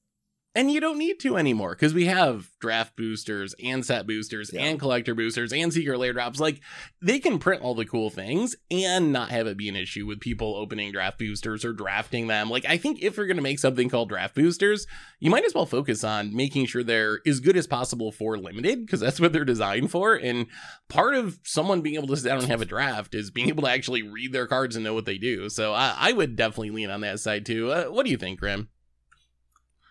And 0.54 0.70
you 0.70 0.82
don't 0.82 0.98
need 0.98 1.18
to 1.22 1.38
anymore 1.38 1.70
because 1.76 1.94
we 1.94 2.08
have 2.08 2.50
draft 2.60 2.98
boosters 2.98 3.56
and 3.64 3.86
set 3.86 4.06
boosters 4.06 4.52
Yeah. 4.54 4.64
and 4.66 4.78
collector 4.78 5.16
boosters 5.16 5.54
and 5.54 5.72
secret 5.72 5.98
lair 5.98 6.12
drops. 6.12 6.42
Like 6.42 6.60
they 7.02 7.20
can 7.20 7.40
print 7.40 7.62
all 7.62 7.74
the 7.74 7.86
cool 7.86 8.10
things 8.10 8.58
and 8.70 9.14
not 9.14 9.30
have 9.30 9.48
it 9.48 9.56
be 9.56 9.70
an 9.70 9.78
issue 9.78 10.06
with 10.06 10.20
people 10.20 10.58
opening 10.58 10.92
draft 10.92 11.18
boosters 11.18 11.64
or 11.64 11.72
drafting 11.72 12.28
them. 12.28 12.50
Like 12.50 12.66
I 12.68 12.76
think 12.76 13.02
if 13.02 13.16
you're 13.16 13.28
going 13.28 13.38
to 13.38 13.42
make 13.44 13.60
something 13.60 13.88
called 13.88 14.10
draft 14.10 14.36
boosters, 14.36 14.88
you 15.22 15.32
might 15.32 15.46
as 15.46 15.54
well 15.54 15.66
focus 15.66 16.04
on 16.04 16.36
making 16.36 16.66
sure 16.66 16.84
they're 16.84 17.20
as 17.26 17.40
good 17.40 17.56
as 17.56 17.66
possible 17.66 18.12
for 18.12 18.38
limited 18.38 18.86
because 18.86 19.00
that's 19.00 19.22
what 19.22 19.32
they're 19.32 19.46
designed 19.46 19.90
for. 19.90 20.16
And 20.16 20.48
part 20.90 21.16
of 21.16 21.40
someone 21.46 21.80
being 21.80 21.96
able 21.96 22.08
to 22.10 22.18
sit 22.18 22.28
down 22.28 22.40
and 22.40 22.48
have 22.48 22.62
a 22.62 22.66
draft 22.66 23.16
is 23.16 23.32
being 23.32 23.48
able 23.48 23.64
to 23.64 23.70
actually 23.70 24.02
read 24.04 24.34
their 24.34 24.48
cards 24.48 24.76
and 24.76 24.84
know 24.84 24.94
what 24.94 25.06
they 25.06 25.18
do. 25.18 25.48
So 25.48 25.74
I, 25.74 25.96
I 25.98 26.12
would 26.12 26.36
definitely 26.36 26.72
lean 26.72 26.90
on 26.90 27.00
that 27.02 27.22
side 27.22 27.46
too. 27.46 27.72
Uh, 27.72 27.86
what 27.86 28.04
do 28.04 28.12
you 28.12 28.18
think, 28.18 28.38
Grim? 28.42 28.68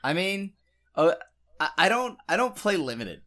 I 0.02 0.12
mean, 0.12 0.52
uh, 0.94 1.14
I, 1.58 1.70
I 1.78 1.88
don't 1.88 2.16
I 2.28 2.36
don't 2.36 2.54
play 2.56 2.76
limited, 2.76 3.22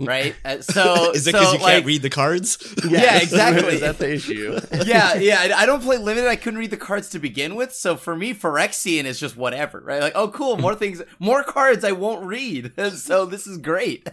right? 0.00 0.34
Uh, 0.44 0.60
so 0.60 1.12
is 1.12 1.26
it 1.26 1.32
so, 1.32 1.38
because 1.38 1.52
you 1.54 1.60
like, 1.60 1.74
can't 1.74 1.86
read 1.86 2.02
the 2.02 2.10
cards? 2.10 2.58
Yeah, 2.88 3.18
exactly. 3.22 3.74
Is 3.74 3.80
that 3.80 3.98
the 3.98 4.12
issue? 4.12 4.58
yeah, 4.86 5.14
yeah. 5.14 5.38
I, 5.40 5.62
I 5.62 5.66
don't 5.66 5.82
play 5.82 5.98
limited. 5.98 6.28
I 6.28 6.36
couldn't 6.36 6.58
read 6.58 6.70
the 6.70 6.76
cards 6.76 7.10
to 7.10 7.18
begin 7.18 7.54
with, 7.54 7.72
so 7.74 7.96
for 7.96 8.16
me, 8.16 8.32
Phyrexian 8.32 9.04
is 9.04 9.20
just 9.20 9.36
whatever, 9.36 9.80
right? 9.80 10.00
Like, 10.00 10.14
oh, 10.14 10.28
cool, 10.28 10.56
more 10.56 10.74
things, 10.74 11.02
more 11.18 11.42
cards 11.42 11.84
I 11.84 11.92
won't 11.92 12.24
read. 12.24 12.72
so 12.94 13.26
this 13.26 13.46
is 13.46 13.58
great. 13.58 14.08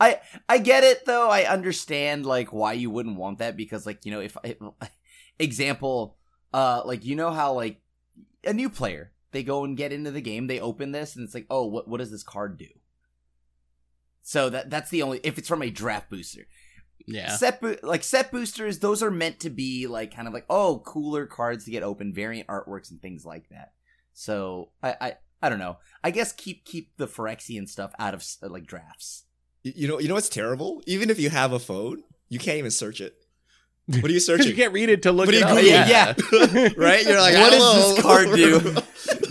I 0.00 0.20
I 0.48 0.58
get 0.58 0.82
it 0.82 1.06
though. 1.06 1.28
I 1.28 1.44
understand 1.44 2.26
like 2.26 2.52
why 2.52 2.72
you 2.72 2.90
wouldn't 2.90 3.16
want 3.16 3.38
that 3.38 3.56
because 3.56 3.86
like 3.86 4.04
you 4.04 4.10
know 4.12 4.20
if, 4.20 4.36
if 4.42 4.56
example, 5.38 6.16
uh, 6.52 6.82
like 6.84 7.04
you 7.04 7.16
know 7.16 7.30
how 7.30 7.52
like 7.52 7.80
a 8.44 8.52
new 8.52 8.70
player 8.70 9.12
they 9.32 9.42
go 9.42 9.64
and 9.64 9.76
get 9.76 9.92
into 9.92 10.10
the 10.10 10.20
game, 10.20 10.46
they 10.46 10.60
open 10.60 10.92
this 10.92 11.16
and 11.16 11.24
it's 11.24 11.34
like, 11.34 11.46
oh, 11.50 11.66
what 11.66 11.88
what 11.88 11.98
does 11.98 12.10
this 12.10 12.22
card 12.22 12.58
do? 12.58 12.66
So 14.22 14.50
that 14.50 14.70
that's 14.70 14.90
the 14.90 15.02
only 15.02 15.20
if 15.22 15.38
it's 15.38 15.48
from 15.48 15.62
a 15.62 15.70
draft 15.70 16.10
booster 16.10 16.46
Yeah. 17.06 17.34
set 17.36 17.60
bo- 17.60 17.76
like 17.82 18.04
set 18.04 18.30
boosters 18.30 18.78
those 18.78 19.02
are 19.02 19.10
meant 19.10 19.40
to 19.40 19.50
be 19.50 19.86
like 19.86 20.14
kind 20.14 20.28
of 20.28 20.34
like 20.34 20.44
oh 20.50 20.82
cooler 20.84 21.26
cards 21.26 21.64
to 21.64 21.70
get 21.70 21.82
open 21.82 22.12
variant 22.12 22.46
artworks 22.48 22.90
and 22.90 23.00
things 23.00 23.24
like 23.24 23.48
that 23.48 23.72
so 24.12 24.70
i 24.82 24.94
i, 25.00 25.14
I 25.42 25.48
don't 25.48 25.58
know 25.58 25.78
i 26.04 26.10
guess 26.10 26.32
keep 26.32 26.64
keep 26.66 26.96
the 26.98 27.08
phyrexian 27.08 27.66
stuff 27.68 27.92
out 27.98 28.12
of 28.14 28.24
like 28.42 28.66
drafts 28.66 29.24
You 29.62 29.88
know, 29.88 29.98
you 29.98 30.08
know 30.08 30.14
what's 30.14 30.28
terrible? 30.28 30.82
Even 30.86 31.10
if 31.10 31.18
you 31.18 31.30
have 31.30 31.52
a 31.52 31.58
phone, 31.58 32.02
you 32.28 32.38
can't 32.38 32.58
even 32.58 32.70
search 32.70 33.00
it. 33.00 33.14
What 33.86 33.96
are 33.96 33.98
you 33.98 34.02
Because 34.14 34.26
searching? 34.26 34.48
you 34.48 34.54
can't 34.54 34.72
read 34.72 34.88
it 34.88 35.02
to 35.02 35.12
look 35.12 35.26
What 35.26 35.32
do 35.32 35.38
it 35.38 35.40
you 35.40 35.46
up. 35.46 36.16
Google? 36.16 36.48
Yeah. 36.48 36.68
right? 36.76 37.04
You're 37.04 37.20
like, 37.20 37.34
What 37.34 37.52
I 37.52 37.56
does 37.58 37.94
this 37.94 38.02
card 38.02 38.26
do? 38.36 38.60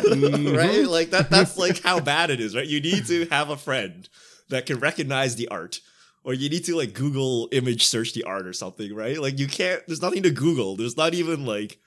Right? 0.10 0.18
Mm-hmm. 0.18 0.88
Like 0.90 1.12
that. 1.12 1.30
That's 1.30 1.58
like 1.58 1.82
how 1.84 2.00
bad 2.00 2.30
it 2.32 2.40
is, 2.40 2.56
right? 2.56 2.66
You 2.66 2.82
need 2.82 3.06
to 3.08 3.26
have 3.28 3.50
a 3.50 3.58
friend 3.58 4.08
that 4.50 4.66
can 4.66 4.80
recognize 4.80 5.36
the 5.36 5.48
art, 5.50 5.82
or 6.24 6.34
you 6.34 6.50
need 6.50 6.66
to 6.66 6.76
like 6.76 6.94
Google 6.94 7.48
image 7.52 7.86
search 7.86 8.14
the 8.14 8.24
art 8.24 8.48
or 8.48 8.54
something, 8.54 8.94
right? 8.96 9.22
Like 9.22 9.38
you 9.38 9.48
can't. 9.48 9.82
There's 9.88 10.02
nothing 10.02 10.24
to 10.24 10.32
Google. 10.32 10.76
There's 10.76 10.98
not 10.98 11.14
even 11.14 11.46
like 11.46 11.80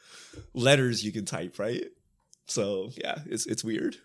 letters 0.55 1.05
you 1.05 1.11
can 1.13 1.25
type, 1.25 1.59
right? 1.59 1.85
So 2.47 2.91
yeah, 2.97 3.19
it's 3.27 3.47
it's 3.47 3.65
weird. 3.65 3.97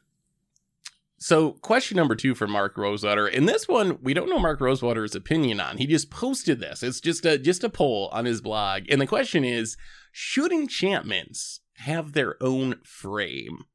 So, 1.19 1.53
question 1.53 1.97
number 1.97 2.15
two 2.15 2.35
for 2.35 2.47
Mark 2.47 2.77
Rosewater. 2.77 3.25
And 3.25 3.49
this 3.49 3.67
one, 3.67 3.97
we 4.03 4.13
don't 4.13 4.29
know 4.29 4.37
Mark 4.37 4.61
Rosewater's 4.61 5.15
opinion 5.15 5.59
on. 5.59 5.77
He 5.77 5.87
just 5.87 6.11
posted 6.11 6.59
this. 6.59 6.83
It's 6.83 7.01
just 7.01 7.25
a 7.25 7.39
just 7.39 7.63
a 7.63 7.69
poll 7.69 8.09
on 8.11 8.25
his 8.25 8.39
blog. 8.39 8.83
And 8.89 9.01
the 9.01 9.07
question 9.07 9.43
is, 9.43 9.77
should 10.11 10.51
enchantments 10.51 11.61
have 11.77 12.13
their 12.13 12.41
own 12.41 12.75
frame? 12.83 13.65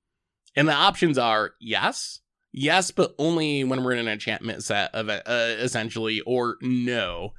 And 0.54 0.68
the 0.68 0.72
options 0.72 1.18
are 1.18 1.52
yes, 1.60 2.20
yes, 2.52 2.92
but 2.92 3.14
only 3.18 3.64
when 3.64 3.82
we're 3.82 3.92
in 3.92 3.98
an 3.98 4.08
enchantment 4.08 4.62
set 4.62 4.94
of 4.94 5.08
uh, 5.08 5.22
essentially, 5.26 6.20
or 6.20 6.58
no. 6.60 7.32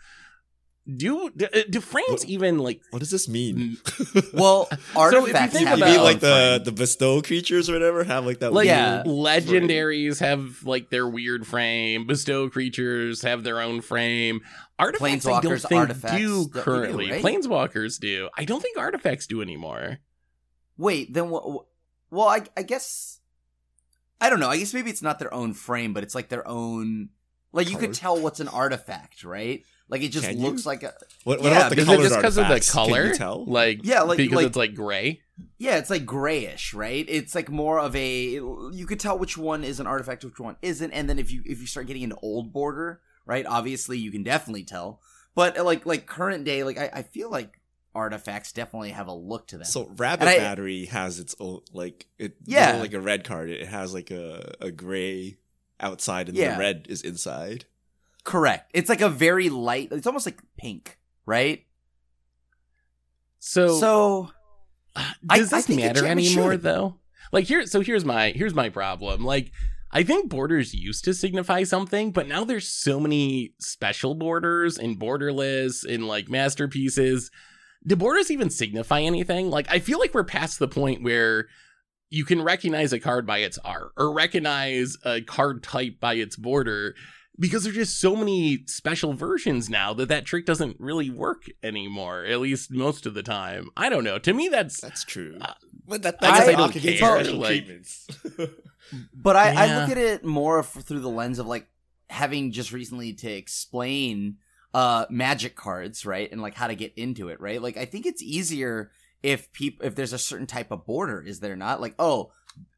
Do 0.85 1.29
do, 1.35 1.45
uh, 1.45 1.79
frames 1.79 2.09
What- 2.09 2.25
even 2.25 2.57
like 2.59 2.81
What 2.89 2.99
does 2.99 3.09
this 3.09 3.29
mean? 3.29 3.77
well 4.33 4.67
if 4.71 4.79
you 4.93 4.99
artifacts 4.99 5.53
think 5.53 5.67
have 5.69 5.77
you 5.79 5.83
about- 5.85 5.95
mean 5.95 6.03
like 6.03 6.19
the 6.19 6.55
frame. 6.57 6.63
the 6.65 6.71
bestow 6.73 7.21
creatures 7.21 7.69
or 7.69 7.73
whatever 7.73 8.03
have 8.03 8.25
like 8.25 8.39
that? 8.39 8.51
like 8.51 8.65
Yeah. 8.67 9.03
weird- 9.05 9.07
legendaries 9.43 10.19
have 10.19 10.65
like 10.65 10.89
their 10.89 11.07
weird 11.07 11.47
frame 11.47 12.05
bestow 12.05 12.49
creatures 12.49 13.21
have 13.21 13.43
their 13.45 13.61
own 13.61 13.79
frame 13.79 14.41
artifacts 14.77 15.25
i 15.25 15.39
don't 15.39 15.43
Planeswalkers, 15.61 15.67
think 15.69 15.79
artifacts, 15.79 16.17
do 16.17 16.27
that 16.27 16.47
we 16.47 16.53
do, 16.53 16.59
currently 16.61 17.11
right? 17.11 17.23
planeswalkers 17.23 17.97
do 17.99 18.29
i 18.37 18.43
don't 18.43 18.61
think 18.61 18.77
artifacts 18.77 19.25
do 19.25 19.41
anymore 19.41 19.99
wait 20.77 21.13
then 21.13 21.29
what 21.29 21.65
well 22.11 22.27
I, 22.27 22.41
I 22.57 22.63
guess 22.63 23.21
i 24.19 24.29
don't 24.29 24.41
know 24.41 24.49
i 24.49 24.57
guess 24.57 24.73
maybe 24.73 24.89
it's 24.89 25.01
not 25.01 25.17
their 25.19 25.33
own 25.33 25.53
frame 25.53 25.93
but 25.93 26.03
it's 26.03 26.15
like 26.15 26.27
their 26.27 26.45
own 26.45 27.09
like 27.53 27.69
you 27.69 27.77
could 27.77 27.93
tell 27.93 28.19
what's 28.19 28.39
an 28.41 28.47
artifact 28.49 29.23
right 29.23 29.63
like 29.93 30.01
it 30.01 30.09
just 30.09 30.27
Can 30.27 30.37
you? 30.39 30.43
looks 30.47 30.65
like 30.65 30.83
a 30.83 30.93
What, 31.23 31.39
what 31.41 31.51
Yeah, 31.51 31.67
about 31.67 31.69
the 31.75 31.81
is 31.81 31.87
it 31.89 31.97
just 32.01 32.15
because 32.17 32.37
of 32.37 32.47
the 32.49 32.59
color 32.71 33.13
tell? 33.13 33.45
like 33.45 33.79
Yeah, 33.83 34.01
like- 34.01 34.17
because 34.17 34.35
like- 34.35 34.47
it's 34.47 34.57
like 34.57 34.73
gray 34.75 35.21
Yeah, 35.57 35.77
it's 35.77 35.89
like 35.89 36.05
grayish, 36.05 36.73
right? 36.73 37.05
It's 37.07 37.33
like 37.35 37.49
more 37.49 37.79
of 37.79 37.95
a 37.95 38.11
you 38.31 38.85
could 38.87 38.99
tell 38.99 39.17
which 39.17 39.37
one 39.37 39.63
is 39.63 39.79
an 39.79 39.87
artifact, 39.87 40.25
which 40.25 40.39
one 40.39 40.57
isn't, 40.61 40.91
and 40.91 41.09
then 41.09 41.17
if 41.19 41.31
you 41.31 41.41
if 41.45 41.61
you 41.61 41.67
start 41.67 41.87
getting 41.87 42.03
an 42.03 42.13
old 42.21 42.51
border, 42.51 42.99
right? 43.25 43.45
Obviously, 43.45 43.97
you 43.97 44.11
can 44.11 44.23
definitely 44.23 44.63
tell. 44.63 44.99
But 45.35 45.57
like 45.63 45.85
like 45.85 46.05
current 46.05 46.43
day, 46.43 46.63
like 46.63 46.77
I, 46.77 46.89
I 46.93 47.01
feel 47.03 47.29
like 47.31 47.59
artifacts 47.95 48.51
definitely 48.51 48.89
have 48.91 49.07
a 49.07 49.13
look 49.13 49.47
to 49.47 49.57
them. 49.57 49.65
So 49.65 49.91
Rabbit 49.97 50.21
And 50.21 50.29
I- 50.29 50.37
Battery 50.37 50.85
has 50.85 51.19
its 51.19 51.35
own 51.39 51.61
like 51.71 52.07
it 52.19 52.35
Yeah. 52.45 52.75
yeah 52.75 52.81
like 52.81 52.93
a 52.93 52.99
red 52.99 53.23
card. 53.23 53.49
It 53.49 53.67
has 53.67 53.93
like 53.93 54.11
a 54.11 54.53
a 54.59 54.71
gray 54.71 55.37
outside 55.79 56.29
and 56.29 56.37
Yeah. 56.37 56.53
the 56.53 56.59
red 56.59 56.85
is 56.89 57.01
inside. 57.01 57.65
Correct. 58.23 58.71
It's 58.73 58.89
like 58.89 59.01
a 59.01 59.09
very 59.09 59.49
light. 59.49 59.89
It's 59.91 60.07
almost 60.07 60.25
like 60.25 60.39
pink, 60.57 60.97
right? 61.25 61.63
so, 63.39 63.79
So 63.79 64.31
I- 64.95 65.13
does 65.37 65.51
I 65.51 65.57
this 65.57 65.67
think 65.67 65.81
matter 65.81 66.05
anymore 66.05 66.51
should. 66.53 66.61
though 66.61 66.99
like 67.31 67.45
here 67.45 67.65
so 67.65 67.81
here's 67.81 68.05
my 68.05 68.29
here's 68.29 68.53
my 68.53 68.69
problem 68.69 69.23
like 69.25 69.51
I 69.91 70.03
think 70.03 70.29
borders 70.29 70.73
used 70.73 71.03
to 71.05 71.13
signify 71.13 71.61
something, 71.63 72.11
but 72.11 72.27
now 72.27 72.43
there's 72.43 72.67
so 72.67 72.99
many 72.99 73.53
special 73.59 74.15
borders 74.15 74.79
and 74.79 74.99
borderless 74.99 75.85
and 75.87 76.07
like 76.07 76.29
masterpieces. 76.29 77.29
Do 77.85 77.95
borders 77.95 78.31
even 78.31 78.49
signify 78.49 79.01
anything? 79.01 79.51
Like, 79.51 79.67
I 79.69 79.77
feel 79.77 79.99
like 79.99 80.15
we're 80.15 80.23
past 80.23 80.57
the 80.57 80.67
point 80.67 81.03
where 81.03 81.45
you 82.09 82.25
can 82.25 82.41
recognize 82.41 82.91
a 82.91 82.99
card 82.99 83.27
by 83.27 83.39
its 83.39 83.59
art 83.59 83.91
or 83.95 84.11
recognize 84.11 84.97
a 85.05 85.21
card 85.21 85.61
type 85.61 85.99
by 85.99 86.15
its 86.15 86.37
border. 86.37 86.95
Because 87.39 87.63
there's 87.63 87.75
just 87.75 87.99
so 87.99 88.15
many 88.15 88.63
special 88.67 89.13
versions 89.13 89.69
now 89.69 89.93
that 89.93 90.09
that 90.09 90.25
trick 90.25 90.45
doesn't 90.45 90.77
really 90.79 91.09
work 91.09 91.45
anymore. 91.63 92.23
At 92.25 92.39
least 92.39 92.71
most 92.71 93.05
of 93.05 93.13
the 93.13 93.23
time. 93.23 93.69
I 93.75 93.89
don't 93.89 94.03
know. 94.03 94.19
To 94.19 94.33
me, 94.33 94.49
that's 94.49 94.79
That's 94.81 95.03
true. 95.03 95.37
Uh, 95.41 95.53
but 95.87 96.03
that, 96.03 96.15
I 96.21 96.31
that's 96.31 96.49
I 96.49 96.51
don't 96.53 96.75
against 96.75 96.99
care, 96.99 97.23
special 97.23 97.39
like- 97.39 97.47
treatments. 97.65 98.07
But 99.13 99.35
I, 99.37 99.53
I 99.65 99.79
look 99.79 99.89
at 99.91 99.97
it 99.97 100.25
more 100.25 100.59
f- 100.59 100.73
through 100.83 100.99
the 100.99 101.09
lens 101.09 101.39
of 101.39 101.47
like 101.47 101.67
having 102.09 102.51
just 102.51 102.71
recently 102.71 103.13
to 103.13 103.31
explain 103.31 104.37
uh 104.73 105.05
magic 105.09 105.55
cards, 105.55 106.05
right? 106.05 106.29
And 106.31 106.41
like 106.41 106.53
how 106.53 106.67
to 106.67 106.75
get 106.75 106.93
into 106.95 107.29
it, 107.29 107.39
right? 107.39 107.61
Like 107.61 107.77
I 107.77 107.85
think 107.85 108.05
it's 108.05 108.21
easier 108.21 108.91
if 109.23 109.51
people 109.53 109.85
if 109.85 109.95
there's 109.95 110.13
a 110.13 110.19
certain 110.19 110.45
type 110.47 110.69
of 110.69 110.85
border, 110.85 111.21
is 111.21 111.39
there 111.39 111.55
not? 111.55 111.79
Like, 111.81 111.95
oh, 111.97 112.31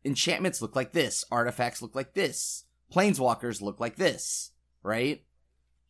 enchantments 0.06 0.62
look 0.62 0.76
like 0.76 0.94
this, 0.94 1.26
artifacts 1.32 1.82
look 1.82 1.96
like 1.96 2.14
this, 2.14 2.65
planeswalkers 2.96 3.62
look 3.62 3.80
like 3.80 3.98
this, 3.98 4.52
right? 4.84 5.24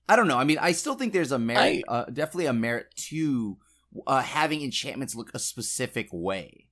I 0.10 0.16
don't 0.16 0.28
know. 0.28 0.38
I 0.38 0.44
mean, 0.44 0.58
I 0.60 0.72
still 0.72 0.96
think 0.96 1.14
there's 1.14 1.32
a 1.32 1.40
merit, 1.40 1.84
uh, 1.88 2.06
definitely 2.06 2.46
a 2.48 2.54
merit 2.54 2.88
to 3.10 3.58
uh, 4.06 4.22
having 4.22 4.62
enchantments 4.62 5.16
look 5.16 5.32
a 5.34 5.40
specific 5.40 6.10
way. 6.12 6.68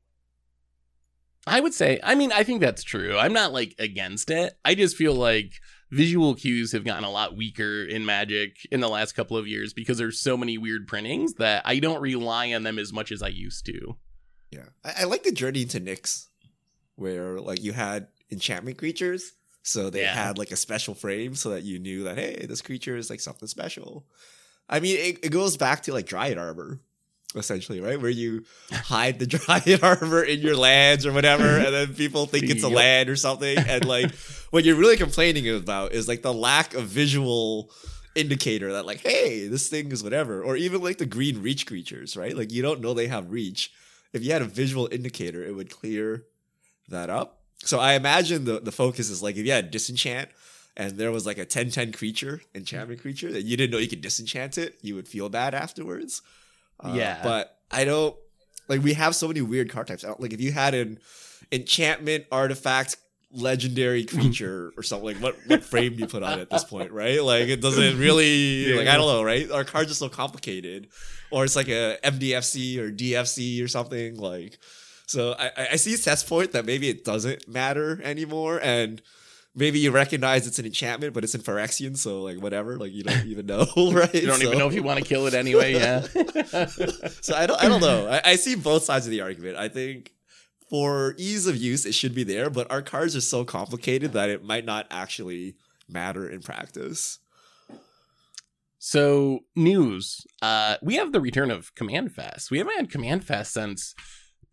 I 1.46 1.60
would 1.60 1.74
say, 1.74 2.00
I 2.04 2.16
mean, 2.16 2.32
I 2.32 2.44
think 2.44 2.62
that's 2.62 2.84
true. 2.84 3.18
I'm 3.18 3.34
not 3.34 3.52
like 3.52 3.76
against 3.78 4.30
it. 4.30 4.54
I 4.64 4.76
just 4.76 4.96
feel 4.96 5.14
like 5.14 5.54
visual 5.92 6.36
cues 6.36 6.72
have 6.72 6.86
gotten 6.86 7.04
a 7.04 7.12
lot 7.12 7.36
weaker 7.36 7.84
in 7.84 8.06
Magic 8.06 8.56
in 8.72 8.80
the 8.80 8.88
last 8.88 9.14
couple 9.14 9.36
of 9.36 9.48
years 9.48 9.74
because 9.74 9.98
there's 9.98 10.22
so 10.22 10.38
many 10.38 10.58
weird 10.58 10.88
printings 10.88 11.34
that 11.36 11.64
I 11.66 11.80
don't 11.80 12.02
rely 12.02 12.54
on 12.54 12.64
them 12.64 12.80
as 12.80 12.94
much 12.94 13.12
as 13.12 13.22
I 13.22 13.28
used 13.28 13.66
to. 13.66 13.98
Yeah, 14.52 14.70
I, 14.86 15.02
I 15.02 15.04
like 15.04 15.24
the 15.24 15.32
journey 15.32 15.64
into 15.64 15.82
Nyx, 15.82 16.28
where 16.96 17.40
like 17.40 17.62
you 17.62 17.74
had 17.74 18.08
enchantment 18.32 18.78
creatures, 18.78 19.34
so 19.64 19.90
they 19.90 20.02
Yeah. 20.02 20.14
had 20.14 20.38
like 20.38 20.52
a 20.52 20.56
special 20.56 20.94
frame 20.94 21.34
so 21.36 21.50
that 21.50 21.64
you 21.64 21.80
knew 21.80 22.04
that 22.04 22.18
hey, 22.18 22.46
this 22.48 22.62
creature 22.62 22.96
is 22.96 23.10
like 23.10 23.20
something 23.20 23.48
special. 23.48 24.06
I 24.70 24.80
mean, 24.80 24.98
it, 24.98 25.26
it 25.26 25.30
goes 25.32 25.58
back 25.58 25.84
to 25.84 25.94
like 25.94 26.06
Dryad 26.06 26.38
Arbor, 26.38 26.80
essentially, 27.36 27.82
right? 27.82 28.00
Where 28.00 28.12
you 28.12 28.46
hide 28.72 29.20
the 29.20 29.26
Dryad 29.26 29.84
Arbor 29.84 30.24
in 30.24 30.40
your 30.42 30.56
lands 30.56 31.06
or 31.06 31.12
whatever, 31.12 31.58
and 31.58 31.74
then 31.74 31.94
people 31.96 32.26
think 32.28 32.46
it's 32.50 32.64
a 32.64 32.70
land 32.70 33.10
or 33.10 33.16
something, 33.16 33.58
and 33.58 33.86
like 33.86 34.14
what 34.52 34.64
you're 34.64 34.76
really 34.76 34.98
complaining 34.98 35.50
about 35.50 35.94
is 35.94 36.08
like 36.08 36.22
the 36.22 36.34
lack 36.34 36.74
of 36.76 36.86
visual 36.86 37.72
indicator 38.16 38.74
that 38.74 38.86
like 38.86 39.00
hey 39.00 39.48
this 39.48 39.68
thing 39.70 39.92
is 39.92 40.04
whatever 40.04 40.44
or 40.44 40.56
even 40.56 40.84
like 40.84 41.00
the 41.00 41.06
green 41.06 41.42
reach 41.42 41.66
creatures 41.66 42.16
right 42.16 42.38
like 42.38 42.52
you 42.52 42.62
don't 42.62 42.80
know 42.80 42.94
they 42.94 43.08
have 43.08 43.32
reach 43.32 43.72
if 44.14 44.24
you 44.24 44.32
had 44.32 44.44
a 44.44 44.46
visual 44.46 44.88
indicator, 44.92 45.44
it 45.44 45.56
would 45.56 45.72
clear 45.72 46.26
that 46.90 47.10
up. 47.10 47.42
So 47.66 47.80
I 47.80 47.94
imagine 47.94 48.46
the, 48.46 48.60
the 48.60 48.72
focus 48.72 49.10
is 49.10 49.24
like 49.24 49.36
if 49.38 49.46
you 49.46 49.52
had 49.52 49.72
disenchant 49.72 50.30
and 50.76 50.98
there 50.98 51.12
was 51.12 51.26
like 51.26 51.38
a 51.38 51.46
10-10 51.46 51.96
creature, 51.96 52.42
enchantment 52.56 53.02
creature, 53.02 53.32
that 53.32 53.44
you 53.44 53.56
didn't 53.58 53.72
know 53.72 53.78
you 53.78 53.88
could 53.88 54.02
disenchant 54.02 54.58
it, 54.58 54.78
you 54.82 54.96
would 54.96 55.08
feel 55.08 55.30
bad 55.30 55.54
afterwards. 55.54 56.22
Uh, 56.84 56.94
Yeah. 56.96 57.20
But 57.24 57.58
I 57.72 57.86
don't 57.86 58.16
like 58.68 58.82
we 58.82 58.94
have 58.94 59.16
so 59.16 59.28
many 59.28 59.42
weird 59.42 59.70
card 59.70 59.88
types. 59.88 60.04
Like 60.20 60.34
if 60.34 60.42
you 60.42 60.52
had 60.52 60.74
an 60.74 61.00
enchantment 61.52 62.26
artifact 62.32 62.98
legendary 63.32 64.06
creature 64.14 64.72
or 64.78 64.84
something 64.84 65.08
like 65.08 65.18
what 65.18 65.36
what 65.48 65.64
frame 65.64 65.94
do 65.94 66.00
you 66.02 66.08
put 66.08 66.22
on 66.22 66.38
it 66.38 66.42
at 66.44 66.50
this 66.52 66.64
point 66.64 66.92
right 66.92 67.24
like 67.24 67.48
it 67.48 67.62
doesn't 67.62 67.98
really 68.08 68.74
like 68.78 68.88
i 68.88 68.96
don't 68.96 69.08
know 69.08 69.24
right 69.24 69.50
our 69.50 69.64
cards 69.64 69.90
are 69.90 69.96
so 69.96 70.08
complicated 70.08 70.88
or 71.32 71.44
it's 71.44 71.56
like 71.56 71.68
a 71.68 71.98
mdfc 72.04 72.78
or 72.78 72.92
dfc 72.92 73.64
or 73.64 73.68
something 73.68 74.18
like 74.18 74.60
so 75.14 75.36
i 75.40 75.52
I- 75.74 75.76
see 75.78 75.96
Seth's 75.96 76.24
point 76.24 76.52
that 76.54 76.66
maybe 76.66 76.90
it 76.90 77.06
doesn't 77.06 77.48
matter 77.48 78.02
anymore 78.04 78.60
and 78.62 79.02
maybe 79.56 79.78
you 79.80 79.92
recognize 79.92 80.48
it's 80.48 80.60
an 80.60 80.66
enchantment 80.66 81.14
but 81.14 81.24
it's 81.24 81.36
in 81.36 81.42
phyrexian 81.42 81.96
so 81.96 82.22
like 82.24 82.38
whatever 82.42 82.78
like 82.78 82.92
you 82.92 83.04
don't 83.04 83.26
even 83.28 83.46
know 83.46 83.66
right 83.92 84.14
You 84.14 84.28
don't 84.28 84.42
even 84.42 84.58
know 84.58 84.68
if 84.68 84.74
you 84.74 84.84
want 84.84 85.00
to 85.00 85.06
kill 85.06 85.28
it 85.28 85.34
anyway. 85.34 85.74
Yeah. 85.74 86.02
so 87.22 87.36
I 87.36 87.46
don't 87.48 87.62
I 87.64 87.68
don't 87.70 87.82
know. 87.82 88.08
I, 88.10 88.32
I 88.32 88.36
see 88.36 88.56
both 88.56 88.84
sides 88.84 89.06
of 89.06 89.12
the 89.12 89.22
argument. 89.22 89.56
I 89.58 89.70
think 89.70 90.12
for 90.70 91.14
ease 91.20 91.46
of 91.46 91.56
use, 91.56 91.86
it 91.86 91.94
should 91.94 92.16
be 92.16 92.24
there, 92.24 92.50
but 92.50 92.66
our 92.72 92.82
cards 92.82 93.16
are 93.16 93.22
so 93.22 93.46
complicated 93.46 94.14
that 94.14 94.30
it 94.30 94.44
might 94.44 94.66
not 94.66 94.88
actually 94.90 95.56
matter 95.88 96.28
in 96.28 96.42
practice. 96.42 97.20
So 98.80 99.42
news. 99.56 100.26
Uh, 100.42 100.78
we 100.82 100.96
have 100.96 101.12
the 101.12 101.22
return 101.22 101.52
of 101.52 101.74
Command 101.76 102.12
Fest. 102.14 102.50
We 102.52 102.58
haven't 102.58 102.76
had 102.76 102.92
Command 102.92 103.24
Fest 103.24 103.54
since 103.54 103.94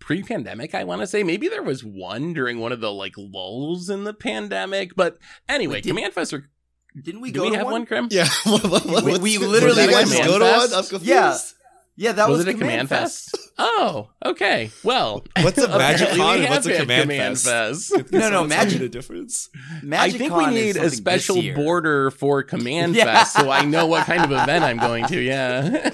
pre-pandemic. 0.00 0.74
I 0.74 0.82
want 0.84 1.00
to 1.02 1.06
say 1.06 1.22
maybe 1.22 1.48
there 1.48 1.62
was 1.62 1.84
one 1.84 2.32
during 2.32 2.58
one 2.58 2.72
of 2.72 2.80
the 2.80 2.90
like 2.92 3.14
lulls 3.16 3.88
in 3.88 4.04
the 4.04 4.14
pandemic. 4.14 4.96
But 4.96 5.18
anyway, 5.48 5.74
Wait, 5.74 5.84
did- 5.84 5.90
Command 5.90 6.12
Fest. 6.14 6.32
Are, 6.34 6.50
Didn't 7.00 7.20
we 7.20 7.30
do 7.30 7.38
go 7.40 7.44
we 7.44 7.50
to 7.52 7.56
have 7.58 7.66
one? 7.66 7.72
one, 7.74 7.86
Krim? 7.86 8.08
Yeah, 8.10 8.28
We- 8.46 9.18
we 9.18 9.38
literally 9.38 9.86
that 9.86 9.92
went 9.92 10.10
to 10.10 10.16
go 10.24 10.38
to 10.38 10.44
one. 10.44 10.60
Fest? 10.60 10.74
I'm 10.74 10.84
confused. 10.84 11.04
Yeah. 11.06 11.38
Yeah, 12.00 12.12
that 12.12 12.30
Was 12.30 12.38
was, 12.38 12.46
it 12.46 12.54
a 12.54 12.58
Command 12.58 12.88
Fest? 12.88 13.36
Oh, 13.62 14.08
okay. 14.24 14.70
Well, 14.82 15.22
What's 15.42 15.58
a 15.58 15.68
Magic 15.78 16.08
Con 16.16 16.38
and 16.38 16.48
what's 16.48 16.64
a 16.66 16.78
have 16.78 16.88
had 16.88 17.02
Command 17.02 17.38
Fest? 17.38 17.94
Fest. 17.94 18.10
No, 18.10 18.18
no, 18.18 18.24
someone 18.24 18.30
tell 18.30 18.42
me 18.44 18.48
Magic- 18.48 18.78
the 18.80 18.88
difference. 18.88 19.50
Magic 19.82 20.14
I 20.14 20.18
think 20.18 20.32
Con 20.32 20.48
we 20.48 20.54
need 20.54 20.76
a 20.78 20.88
special 20.88 21.42
border 21.54 22.10
for 22.10 22.42
Command 22.42 22.94
Yeah. 22.94 23.04
Fest 23.04 23.34
so 23.34 23.50
I 23.50 23.66
know 23.66 23.84
what 23.86 24.06
kind 24.06 24.24
of 24.24 24.32
event 24.32 24.64
I'm 24.64 24.78
going 24.78 25.04
to. 25.08 25.20
Yeah. 25.20 25.90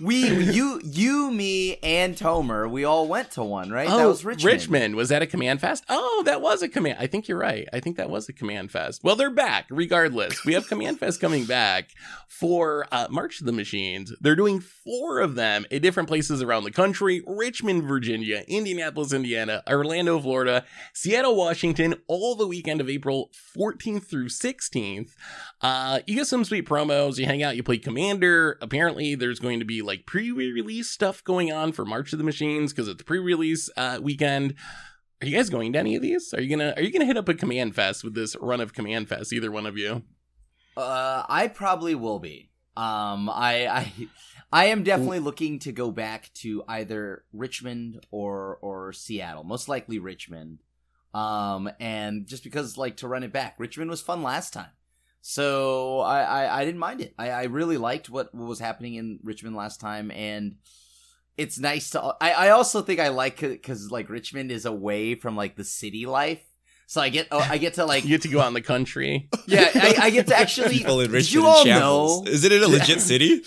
We, 0.00 0.26
you, 0.52 0.80
you, 0.84 1.30
me, 1.30 1.76
and 1.76 2.16
Tomer, 2.16 2.68
we 2.68 2.84
all 2.84 3.06
went 3.06 3.30
to 3.32 3.44
one, 3.44 3.70
right? 3.70 3.88
Oh, 3.88 3.96
that 3.96 4.08
was 4.08 4.24
Richmond. 4.24 4.96
Was 4.96 5.10
that 5.10 5.22
a 5.22 5.26
Command 5.26 5.60
Fest? 5.60 5.84
Oh, 5.88 6.22
that 6.26 6.42
was 6.42 6.60
a 6.62 6.68
Command. 6.68 6.98
I 7.00 7.06
think 7.06 7.28
you're 7.28 7.38
right. 7.38 7.68
I 7.72 7.78
think 7.78 7.96
that 7.98 8.10
was 8.10 8.28
a 8.28 8.32
Command 8.32 8.72
Fest. 8.72 9.04
Well, 9.04 9.14
they're 9.14 9.30
back 9.30 9.66
regardless. 9.70 10.44
We 10.44 10.54
have 10.54 10.66
Command 10.66 10.98
Fest 10.98 11.20
coming 11.20 11.44
back 11.44 11.90
for 12.26 12.86
uh, 12.90 13.06
March 13.10 13.38
of 13.38 13.46
the 13.46 13.52
Machines. 13.52 14.12
They're 14.20 14.34
doing 14.34 14.58
four 14.58 15.03
of 15.20 15.34
them 15.34 15.66
at 15.70 15.82
different 15.82 16.08
places 16.08 16.42
around 16.42 16.64
the 16.64 16.70
country 16.70 17.22
Richmond, 17.26 17.84
Virginia, 17.84 18.44
Indianapolis, 18.48 19.12
Indiana, 19.12 19.62
Orlando, 19.68 20.18
Florida, 20.18 20.64
Seattle, 20.92 21.36
Washington, 21.36 21.94
all 22.08 22.34
the 22.34 22.46
weekend 22.46 22.80
of 22.80 22.88
April 22.88 23.30
14th 23.56 24.04
through 24.04 24.28
16th. 24.28 25.10
Uh, 25.60 26.00
you 26.06 26.16
get 26.16 26.26
some 26.26 26.44
sweet 26.44 26.66
promos. 26.66 27.18
You 27.18 27.26
hang 27.26 27.42
out, 27.42 27.56
you 27.56 27.62
play 27.62 27.78
Commander. 27.78 28.58
Apparently, 28.60 29.14
there's 29.14 29.40
going 29.40 29.58
to 29.60 29.64
be 29.64 29.82
like 29.82 30.06
pre 30.06 30.30
release 30.30 30.90
stuff 30.90 31.22
going 31.22 31.52
on 31.52 31.72
for 31.72 31.84
March 31.84 32.12
of 32.12 32.18
the 32.18 32.24
Machines 32.24 32.72
because 32.72 32.88
it's 32.88 33.02
pre 33.02 33.18
release 33.18 33.70
uh, 33.76 33.98
weekend. 34.02 34.54
Are 35.22 35.26
you 35.26 35.36
guys 35.36 35.48
going 35.48 35.72
to 35.72 35.78
any 35.78 35.96
of 35.96 36.02
these? 36.02 36.34
Are 36.34 36.40
you 36.40 36.54
gonna 36.54 36.74
Are 36.76 36.82
you 36.82 36.92
gonna 36.92 37.06
hit 37.06 37.16
up 37.16 37.28
a 37.28 37.34
Command 37.34 37.74
Fest 37.74 38.04
with 38.04 38.14
this 38.14 38.36
run 38.40 38.60
of 38.60 38.74
Command 38.74 39.08
Fest? 39.08 39.32
Either 39.32 39.50
one 39.50 39.64
of 39.64 39.78
you? 39.78 40.02
Uh, 40.76 41.24
I 41.28 41.48
probably 41.48 41.94
will 41.94 42.18
be. 42.18 42.50
Um, 42.76 43.30
I, 43.30 43.68
I, 43.68 43.92
I 44.54 44.66
am 44.66 44.84
definitely 44.84 45.18
looking 45.18 45.58
to 45.60 45.72
go 45.72 45.90
back 45.90 46.30
to 46.34 46.62
either 46.68 47.24
Richmond 47.32 48.06
or 48.12 48.56
or 48.62 48.92
Seattle. 48.92 49.42
Most 49.42 49.68
likely 49.68 49.98
Richmond. 49.98 50.62
Um, 51.12 51.68
and 51.80 52.24
just 52.28 52.44
because 52.44 52.78
like 52.78 52.98
to 52.98 53.08
run 53.08 53.24
it 53.24 53.32
back, 53.32 53.56
Richmond 53.58 53.90
was 53.90 54.00
fun 54.00 54.22
last 54.22 54.52
time, 54.52 54.70
so 55.20 55.98
I 56.00 56.20
I, 56.22 56.60
I 56.60 56.64
didn't 56.64 56.78
mind 56.78 57.00
it. 57.00 57.14
I, 57.18 57.30
I 57.30 57.42
really 57.44 57.78
liked 57.78 58.08
what, 58.08 58.32
what 58.32 58.46
was 58.46 58.60
happening 58.60 58.94
in 58.94 59.18
Richmond 59.24 59.56
last 59.56 59.80
time, 59.80 60.12
and 60.12 60.54
it's 61.36 61.58
nice 61.58 61.90
to. 61.90 62.14
I 62.20 62.30
I 62.30 62.50
also 62.50 62.80
think 62.80 63.00
I 63.00 63.08
like 63.08 63.40
because 63.40 63.90
like 63.90 64.08
Richmond 64.08 64.52
is 64.52 64.66
away 64.66 65.16
from 65.16 65.34
like 65.34 65.56
the 65.56 65.64
city 65.64 66.06
life. 66.06 66.42
So 66.86 67.00
I 67.00 67.08
get, 67.08 67.26
oh, 67.32 67.38
I 67.38 67.58
get 67.58 67.74
to 67.74 67.84
like, 67.86 68.04
You 68.04 68.10
get 68.10 68.22
to 68.22 68.28
go 68.28 68.40
out 68.40 68.48
in 68.48 68.54
the 68.54 68.60
country. 68.60 69.28
yeah, 69.46 69.70
I, 69.74 69.94
I 70.02 70.10
get 70.10 70.28
to 70.28 70.36
actually. 70.38 70.78
People 70.78 71.00
in 71.00 71.06
did 71.06 71.14
Richmond 71.14 71.44
you 71.44 71.48
all 71.48 71.64
know? 71.64 72.24
Is 72.26 72.44
it 72.44 72.52
in 72.52 72.62
a 72.62 72.68
legit 72.68 73.00
city? 73.00 73.42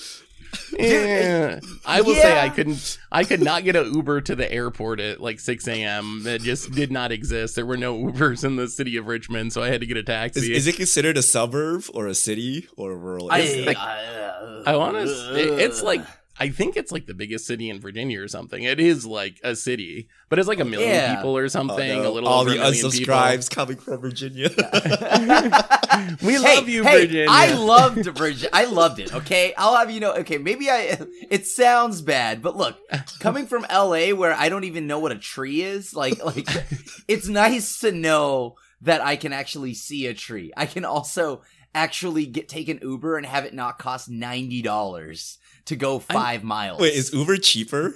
Yeah. 0.78 1.60
I 1.86 2.02
will 2.02 2.16
say 2.16 2.40
I 2.40 2.50
couldn't. 2.50 2.98
I 3.12 3.24
could 3.24 3.42
not 3.42 3.64
get 3.64 3.76
an 3.76 3.94
Uber 3.94 4.22
to 4.22 4.36
the 4.36 4.52
airport 4.52 5.00
at 5.00 5.20
like 5.22 5.40
6 5.40 5.68
a.m. 5.68 6.24
That 6.24 6.42
just 6.42 6.72
did 6.72 6.92
not 6.92 7.12
exist. 7.12 7.56
There 7.56 7.66
were 7.66 7.78
no 7.78 7.98
Ubers 7.98 8.44
in 8.44 8.56
the 8.58 8.68
city 8.68 8.98
of 8.98 9.08
Richmond, 9.08 9.54
so 9.54 9.62
I 9.64 9.70
had 9.70 9.82
to 9.82 9.88
get 9.88 9.98
a 9.98 10.04
taxi. 10.04 10.54
is 10.54 10.68
it 10.68 10.76
considered 10.76 11.18
a 11.18 11.22
suburb 11.24 11.84
or 11.94 12.08
a 12.08 12.14
city 12.16 12.68
or 12.76 12.92
a 12.92 12.96
rural 12.96 13.32
I, 13.32 13.42
area? 13.42 13.66
like- 13.66 13.78
I, 13.78 14.64
I 14.68 14.76
wanna 14.76 15.00
s- 15.04 15.10
it- 15.32 15.60
it's 15.60 15.82
like- 15.84 16.02
I 16.40 16.50
think 16.50 16.78
it's 16.78 16.92
like 16.92 17.06
the 17.08 17.14
biggest 17.14 17.48
city 17.48 17.70
in 17.70 17.80
Virginia 17.80 18.22
or 18.22 18.28
something. 18.28 18.62
It 18.64 18.80
is 18.80 19.06
like 19.06 19.40
a 19.44 19.56
city, 19.56 20.08
but 20.30 20.38
it's 20.40 20.48
like 20.48 20.60
a 20.60 20.64
oh, 20.64 20.66
million 20.66 20.90
Yeah. 20.90 21.16
people 21.16 21.36
or 21.38 21.46
Oh, 21.46 21.48
something. 21.48 22.04
no. 22.04 22.10
A 22.10 22.12
little 22.12 22.30
All 22.30 22.42
over 22.42 22.52
the 22.52 22.58
a 22.58 22.60
million 22.72 22.92
people. 22.92 23.14
unsubscribes 23.16 23.50
coming 23.50 23.78
from 23.78 24.00
Virginia. 24.02 24.50
We 26.22 26.34
Hey, 26.34 26.40
love 26.58 26.70
you, 26.70 26.84
hey, 26.84 27.02
Virginia. 27.06 27.26
I 27.30 27.54
loved 27.54 28.06
Virginia. 28.06 28.50
I 28.54 28.66
loved 28.66 29.00
it. 29.00 29.14
Okay, 29.14 29.54
I'll 29.58 29.76
have 29.76 29.90
you 29.90 30.00
know. 30.00 30.14
Okay, 30.18 30.38
maybe 30.38 30.70
I. 30.70 31.00
It 31.30 31.48
sounds 31.48 32.02
bad, 32.02 32.42
but 32.42 32.56
look, 32.56 32.78
coming 33.20 33.48
from 33.48 33.66
LA, 33.72 34.10
where 34.12 34.34
I 34.34 34.50
don't 34.50 34.64
even 34.66 34.86
know 34.88 35.00
what 35.00 35.12
a 35.12 35.18
tree 35.18 35.62
is, 35.64 35.96
like, 35.96 36.24
like, 36.24 36.48
it's 37.08 37.28
nice 37.28 37.80
to 37.80 37.92
know 37.92 38.56
that 38.82 39.02
I 39.02 39.16
can 39.16 39.34
actually 39.34 39.74
see 39.74 40.06
a 40.06 40.14
tree. 40.14 40.52
I 40.56 40.68
can 40.68 40.86
also 40.86 41.42
actually 41.74 42.26
get 42.28 42.48
take 42.48 42.70
an 42.70 42.80
Uber 42.82 43.18
and 43.18 43.26
have 43.26 43.46
it 43.46 43.54
not 43.56 43.80
cost 43.80 44.08
ninety 44.10 44.62
dollars 44.62 45.40
to 45.68 45.76
go 45.76 46.00
5 46.00 46.44
miles. 46.44 46.80
Wait, 46.82 46.94
is 46.94 47.14
Uber 47.14 47.38
cheaper? 47.38 47.96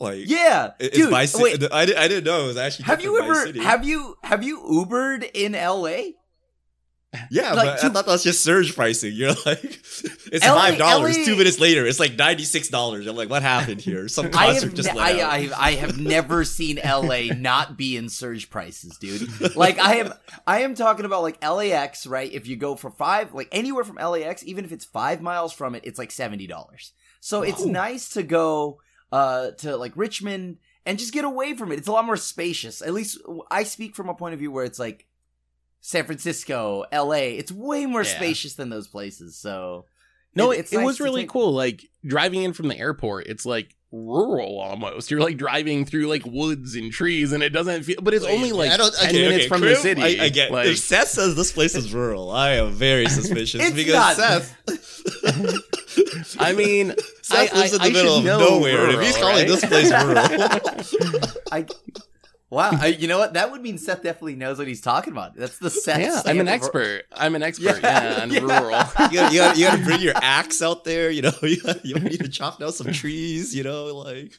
Like, 0.00 0.22
yeah, 0.26 0.70
i- 0.80 0.84
is 0.84 0.90
dude. 0.92 1.10
by 1.10 1.26
wait, 1.34 1.62
I, 1.72 1.84
didn't, 1.84 1.98
I 1.98 2.06
didn't 2.08 2.24
know 2.24 2.44
it 2.44 2.46
was 2.46 2.56
actually. 2.56 2.84
have 2.84 3.02
you 3.02 3.20
ever 3.20 3.46
city. 3.46 3.58
have 3.60 3.84
you 3.84 4.14
have 4.22 4.44
you 4.44 4.60
Ubered 4.60 5.28
in 5.34 5.52
LA? 5.52 6.12
Yeah, 7.30 7.54
Like, 7.54 7.66
but 7.66 7.80
two- 7.80 7.86
I 7.86 7.90
thought 7.90 8.04
that 8.06 8.12
was 8.12 8.22
just 8.22 8.44
surge 8.44 8.74
pricing. 8.76 9.14
You're 9.14 9.28
like, 9.46 9.64
it's 9.64 10.44
LA 10.46 10.54
five 10.54 10.78
dollars. 10.78 11.16
LA 11.16 11.24
Two 11.24 11.36
minutes 11.36 11.58
later, 11.58 11.86
it's 11.86 11.98
like 11.98 12.16
ninety 12.16 12.44
six 12.44 12.68
dollars. 12.68 13.06
I'm 13.06 13.16
like, 13.16 13.30
what 13.30 13.42
happened 13.42 13.80
here? 13.80 14.08
Some 14.08 14.26
I 14.34 14.52
concert 14.52 14.74
just 14.74 14.90
ne- 14.92 14.98
let 14.98 15.16
I, 15.16 15.20
out. 15.22 15.52
I, 15.54 15.68
I 15.68 15.72
have 15.76 15.98
never 15.98 16.44
seen 16.44 16.78
LA 16.84 17.32
not 17.36 17.78
be 17.78 17.96
in 17.96 18.10
surge 18.10 18.50
prices, 18.50 18.98
dude. 18.98 19.56
Like 19.56 19.78
I 19.78 19.96
am 19.96 20.12
I 20.46 20.60
am 20.60 20.74
talking 20.74 21.06
about 21.06 21.22
like 21.22 21.42
LAX, 21.42 22.06
right? 22.06 22.30
If 22.30 22.46
you 22.46 22.56
go 22.56 22.76
for 22.76 22.90
five, 22.90 23.32
like 23.32 23.48
anywhere 23.52 23.84
from 23.84 23.96
LAX, 23.96 24.44
even 24.44 24.66
if 24.66 24.72
it's 24.72 24.84
five 24.84 25.22
miles 25.22 25.54
from 25.54 25.74
it, 25.74 25.84
it's 25.86 25.98
like 25.98 26.10
seventy 26.10 26.46
dollars. 26.46 26.92
So 27.20 27.40
it's 27.42 27.64
nice 27.64 28.10
to 28.10 28.22
go 28.22 28.80
uh 29.10 29.52
to 29.58 29.78
like 29.78 29.92
Richmond 29.96 30.58
and 30.84 30.98
just 30.98 31.14
get 31.14 31.24
away 31.24 31.54
from 31.54 31.72
it. 31.72 31.78
It's 31.78 31.88
a 31.88 31.92
lot 31.92 32.04
more 32.04 32.16
spacious. 32.18 32.82
At 32.82 32.92
least 32.92 33.18
I 33.50 33.62
speak 33.62 33.96
from 33.96 34.10
a 34.10 34.14
point 34.14 34.34
of 34.34 34.40
view 34.40 34.52
where 34.52 34.64
it's 34.66 34.78
like 34.78 35.06
San 35.80 36.04
Francisco, 36.04 36.84
LA. 36.92 37.36
It's 37.38 37.52
way 37.52 37.86
more 37.86 38.02
Yeah. 38.02 38.16
spacious 38.16 38.54
than 38.54 38.68
those 38.70 38.88
places. 38.88 39.36
So 39.36 39.86
No, 40.34 40.50
It- 40.50 40.56
it, 40.56 40.60
it's 40.60 40.72
it 40.72 40.76
nice 40.76 40.86
was 40.86 41.00
really 41.00 41.22
take- 41.22 41.30
cool. 41.30 41.52
Like 41.52 41.86
driving 42.04 42.42
in 42.44 42.52
from 42.52 42.68
the 42.68 42.78
airport, 42.78 43.26
it's 43.26 43.44
like 43.46 43.74
rural 43.90 44.60
almost. 44.60 45.10
You're 45.10 45.20
like 45.22 45.36
driving 45.38 45.84
through 45.86 46.06
like 46.06 46.24
woods 46.26 46.74
and 46.76 46.92
trees, 46.92 47.32
and 47.32 47.42
it 47.42 47.48
doesn't 47.48 47.82
feel. 47.84 47.96
But 48.02 48.12
it's 48.14 48.26
only 48.26 48.52
like 48.52 48.70
I 48.70 48.76
don't- 48.76 48.94
ten 48.94 49.08
okay, 49.08 49.22
minutes 49.22 49.38
okay, 49.44 49.48
from 49.48 49.60
Krim, 49.62 49.70
the 49.74 49.76
city. 49.80 50.02
I, 50.20 50.24
I 50.26 50.28
get. 50.28 50.52
Like, 50.52 50.66
if 50.68 50.78
Seth 50.78 51.08
says 51.08 51.34
this 51.34 51.50
place 51.50 51.74
is 51.74 51.92
rural, 51.94 52.30
I 52.30 52.50
am 52.52 52.72
very 52.72 53.08
suspicious 53.18 53.62
It's 53.62 53.74
because 53.74 53.94
not. 53.94 54.16
Seth. 54.16 54.54
I 56.38 56.52
mean, 56.52 56.94
Seth 57.22 57.54
I- 57.54 57.58
lives 57.60 57.72
in 57.72 57.78
the 57.78 57.84
I 57.84 57.90
middle 57.90 58.16
of 58.18 58.24
nowhere, 58.24 58.84
and 58.84 58.94
if 58.94 59.00
he's 59.02 59.16
calling 59.16 59.34
right? 59.36 59.48
this 59.48 59.64
place 59.64 59.90
rural, 59.90 61.32
I 61.52 61.66
wow, 62.50 62.70
I, 62.72 62.86
you 62.88 63.08
know 63.08 63.18
what? 63.18 63.34
That 63.34 63.50
would 63.50 63.60
mean 63.62 63.78
Seth 63.78 64.02
definitely 64.02 64.36
knows 64.36 64.58
what 64.58 64.66
he's 64.68 64.80
talking 64.80 65.12
about. 65.12 65.34
That's 65.36 65.58
the 65.58 65.70
Seth. 65.70 66.00
yeah, 66.00 66.22
I'm 66.24 66.40
an 66.40 66.48
expert. 66.48 67.02
I'm 67.12 67.34
an 67.34 67.42
expert. 67.42 67.80
Yeah, 67.82 68.24
Yeah, 68.24 68.24
yeah. 68.40 68.40
rural. 68.40 68.70
you 69.10 69.18
gotta, 69.20 69.34
you, 69.34 69.40
gotta, 69.40 69.58
you 69.58 69.66
gotta 69.66 69.82
bring 69.84 70.00
your 70.00 70.14
axe 70.16 70.62
out 70.62 70.84
there. 70.84 71.10
You 71.10 71.22
know, 71.22 71.32
you, 71.42 71.60
gotta, 71.62 71.80
you 71.84 71.94
need 71.96 72.20
to 72.20 72.28
chop 72.28 72.58
down 72.58 72.72
some 72.72 72.92
trees. 72.92 73.54
You 73.54 73.64
know, 73.64 73.86
like 73.96 74.32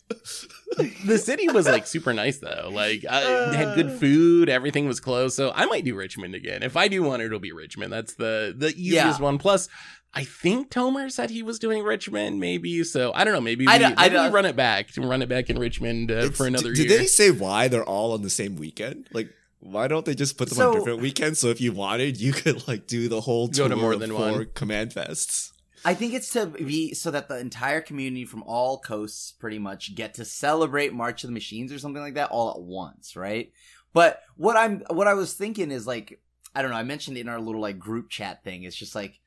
the 1.06 1.18
city 1.18 1.50
was 1.50 1.68
like 1.68 1.88
super 1.88 2.14
nice 2.14 2.38
though. 2.40 2.70
Like 2.72 3.06
I 3.10 3.20
had 3.56 3.76
good 3.76 3.88
Uh. 3.88 3.98
food, 3.98 4.50
everything 4.50 4.88
was 4.88 5.00
close. 5.00 5.36
So 5.36 5.52
I 5.54 5.66
might 5.66 5.84
do 5.86 5.96
Richmond 5.96 6.36
again. 6.36 6.64
If 6.64 6.78
I 6.78 6.88
do 6.88 7.04
one, 7.04 7.22
it'll 7.22 7.40
be 7.40 7.52
Richmond. 7.52 7.92
That's 7.94 8.14
the 8.14 8.54
the 8.58 8.70
easiest 8.70 9.20
Yeah. 9.20 9.24
one. 9.24 9.38
Plus, 9.38 9.68
I 10.14 10.24
think 10.24 10.72
Tomer 10.72 11.12
said 11.12 11.30
he 11.30 11.44
was 11.44 11.60
doing 11.60 11.84
Richmond, 11.84 12.40
maybe. 12.40 12.84
So 12.84 13.12
I 13.14 13.24
don't 13.24 13.34
know. 13.34 13.42
Maybe 13.42 13.66
we, 13.66 13.72
I 13.72 13.78
don't- 13.78 13.96
maybe 13.96 14.16
we 14.16 14.16
don't- 14.16 14.32
run 14.34 14.46
it 14.46 14.56
back 14.56 14.88
to 14.94 15.02
run 15.02 15.22
it 15.22 15.30
back 15.30 15.50
in 15.50 15.60
Richmond 15.60 16.12
uh, 16.12 16.30
for 16.32 16.48
another 16.48 16.74
did, 16.74 16.78
year. 16.80 16.88
Did 16.88 17.00
they 17.02 17.06
say 17.06 17.32
why 17.32 17.68
they're 17.68 17.84
all 17.84 18.14
on 18.14 18.22
the 18.24 18.30
same 18.30 18.56
weekend? 18.56 19.08
Like, 19.14 19.30
why 19.60 19.88
don't 19.88 20.06
they 20.06 20.16
just 20.16 20.38
put 20.38 20.50
them 20.50 20.66
on 20.66 20.74
different 20.74 21.02
weekends? 21.02 21.40
So 21.40 21.50
if 21.50 21.62
you 21.62 21.74
wanted, 21.74 22.20
you 22.20 22.34
could 22.34 22.68
like 22.68 22.88
do 22.88 23.08
the 23.08 23.22
whole 23.22 23.48
Go 23.48 23.68
to 23.68 23.76
tour 23.76 23.78
more 23.78 23.94
of 23.94 24.00
than 24.00 24.10
four 24.12 24.32
one. 24.32 24.48
command 24.56 24.92
fests. 24.92 25.52
I 25.86 25.94
think 25.94 26.14
it's 26.14 26.32
to 26.32 26.48
be 26.48 26.94
so 26.94 27.12
that 27.12 27.30
the 27.30 27.38
entire 27.40 27.80
community 27.80 28.26
from 28.26 28.44
all 28.44 28.80
coasts 28.80 29.32
pretty 29.32 29.60
much 29.60 29.96
get 29.96 30.16
to 30.16 30.26
celebrate 30.26 30.92
March 30.94 31.24
of 31.24 31.30
the 31.30 31.34
Machines 31.34 31.72
or 31.72 31.80
something 31.80 32.02
like 32.02 32.16
that 32.16 32.32
all 32.32 32.52
at 32.52 32.62
once, 32.62 33.16
right? 33.16 33.52
But 33.94 34.22
what 34.36 34.58
I'm 34.58 34.82
what 34.90 35.08
I 35.08 35.14
was 35.14 35.34
thinking 35.34 35.72
is 35.72 35.88
like 35.88 36.20
I 36.56 36.62
don't 36.62 36.72
know, 36.72 36.78
I 36.78 36.84
mentioned 36.84 37.18
in 37.18 37.30
our 37.30 37.40
little 37.40 37.62
like 37.62 37.80
group 37.80 38.10
chat 38.10 38.44
thing, 38.44 38.64
it's 38.64 38.76
just 38.76 38.96
like 38.96 39.20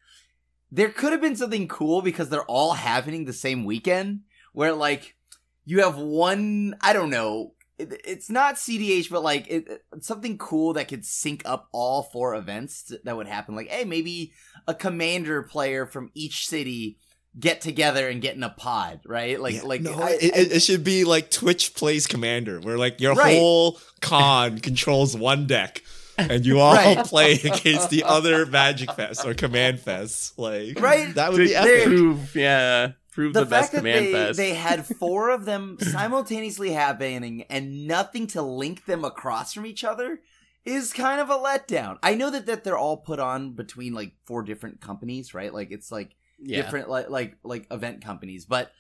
there 0.75 0.89
could 0.89 1.13
have 1.13 1.21
been 1.21 1.37
something 1.37 1.69
cool 1.69 2.01
because 2.03 2.31
they're 2.31 2.45
all 2.47 2.73
happening 2.73 3.25
the 3.27 3.33
same 3.33 3.65
weekend 3.65 4.21
where 4.55 4.73
like 4.73 5.15
you 5.67 5.83
have 5.83 5.97
one 5.99 6.75
I 6.81 6.93
don't 6.95 7.11
know 7.11 7.53
it, 7.79 8.01
it's 8.05 8.29
not 8.31 8.57
CDH, 8.57 9.11
but 9.11 9.23
like 9.23 9.47
it, 9.49 9.85
something 10.01 10.39
cool 10.39 10.73
that 10.75 10.89
could 10.89 11.05
sync 11.05 11.43
up 11.45 11.69
all 11.73 12.03
four 12.03 12.35
events 12.35 12.93
that 13.05 13.17
would 13.17 13.27
happen. 13.27 13.55
Like, 13.57 13.69
hey, 13.69 13.85
maybe 13.85 14.33
a 14.69 14.75
commander 14.75 15.43
player 15.43 15.87
from 15.87 16.11
each 16.15 16.47
city 16.49 16.99
get 17.41 17.63
together 17.63 18.09
and 18.11 18.21
get 18.21 18.37
in 18.37 18.43
a 18.43 18.51
pod, 18.51 19.01
right? 19.07 19.41
Like, 19.41 19.55
Yeah, 19.55 19.63
like 19.63 19.81
no, 19.81 19.95
I- 19.95 20.19
it, 20.21 20.35
I- 20.35 20.55
it 20.57 20.61
should 20.63 20.85
be 20.85 21.05
like 21.05 21.31
Twitch 21.31 21.75
plays 21.75 22.07
commander, 22.07 22.61
where 22.61 22.77
like 22.77 23.01
your 23.01 23.15
Right. 23.15 23.39
whole 23.39 23.79
con 24.03 24.59
controls 24.69 25.17
one 25.17 25.47
deck, 25.47 25.81
and 26.19 26.45
you 26.45 26.61
all 26.61 26.75
Right. 26.75 26.99
play 27.05 27.33
against 27.35 27.91
the 27.91 28.05
other 28.05 28.47
Magic 28.47 28.93
Fest 28.93 29.25
or 29.27 29.35
Command 29.35 29.81
Fest. 29.81 30.39
Like, 30.39 30.81
Right. 30.81 31.15
That 31.15 31.33
would 31.33 31.39
To 31.39 31.45
be 31.45 31.55
epic. 31.55 31.85
prove, 31.85 32.35
yeah, 32.37 32.93
prove 33.13 33.35
the, 33.35 33.41
the, 33.41 33.47
best 33.47 33.73
fact 33.73 33.73
that 33.73 33.79
command 33.79 34.07
they, 34.07 34.13
fest. 34.13 34.37
they 34.37 34.55
had 34.55 34.87
four 34.99 35.31
of 35.31 35.45
them 35.45 35.79
simultaneously 35.81 36.71
happening 36.73 37.45
and 37.51 37.87
nothing 37.87 38.27
to 38.29 38.43
link 38.43 38.85
them 38.87 39.05
across 39.05 39.53
from 39.53 39.67
each 39.67 39.85
other 39.85 40.21
is 40.65 40.93
kind 40.93 41.21
of 41.21 41.29
a 41.29 41.37
letdown. 41.37 41.99
I 42.03 42.15
know 42.15 42.31
that, 42.31 42.47
that 42.47 42.65
they're 42.65 42.79
all 42.79 42.97
put 42.99 43.19
on 43.19 43.53
between 43.55 43.95
like 43.95 44.13
four 44.27 44.43
different 44.43 44.81
companies, 44.81 45.35
right? 45.35 45.53
Like 45.53 45.73
it's 45.73 45.91
like 45.91 46.15
yeah. 46.39 46.63
different 46.63 46.89
like 46.89 47.11
like 47.11 47.37
like 47.43 47.67
event 47.71 48.05
companies, 48.05 48.45
but 48.45 48.71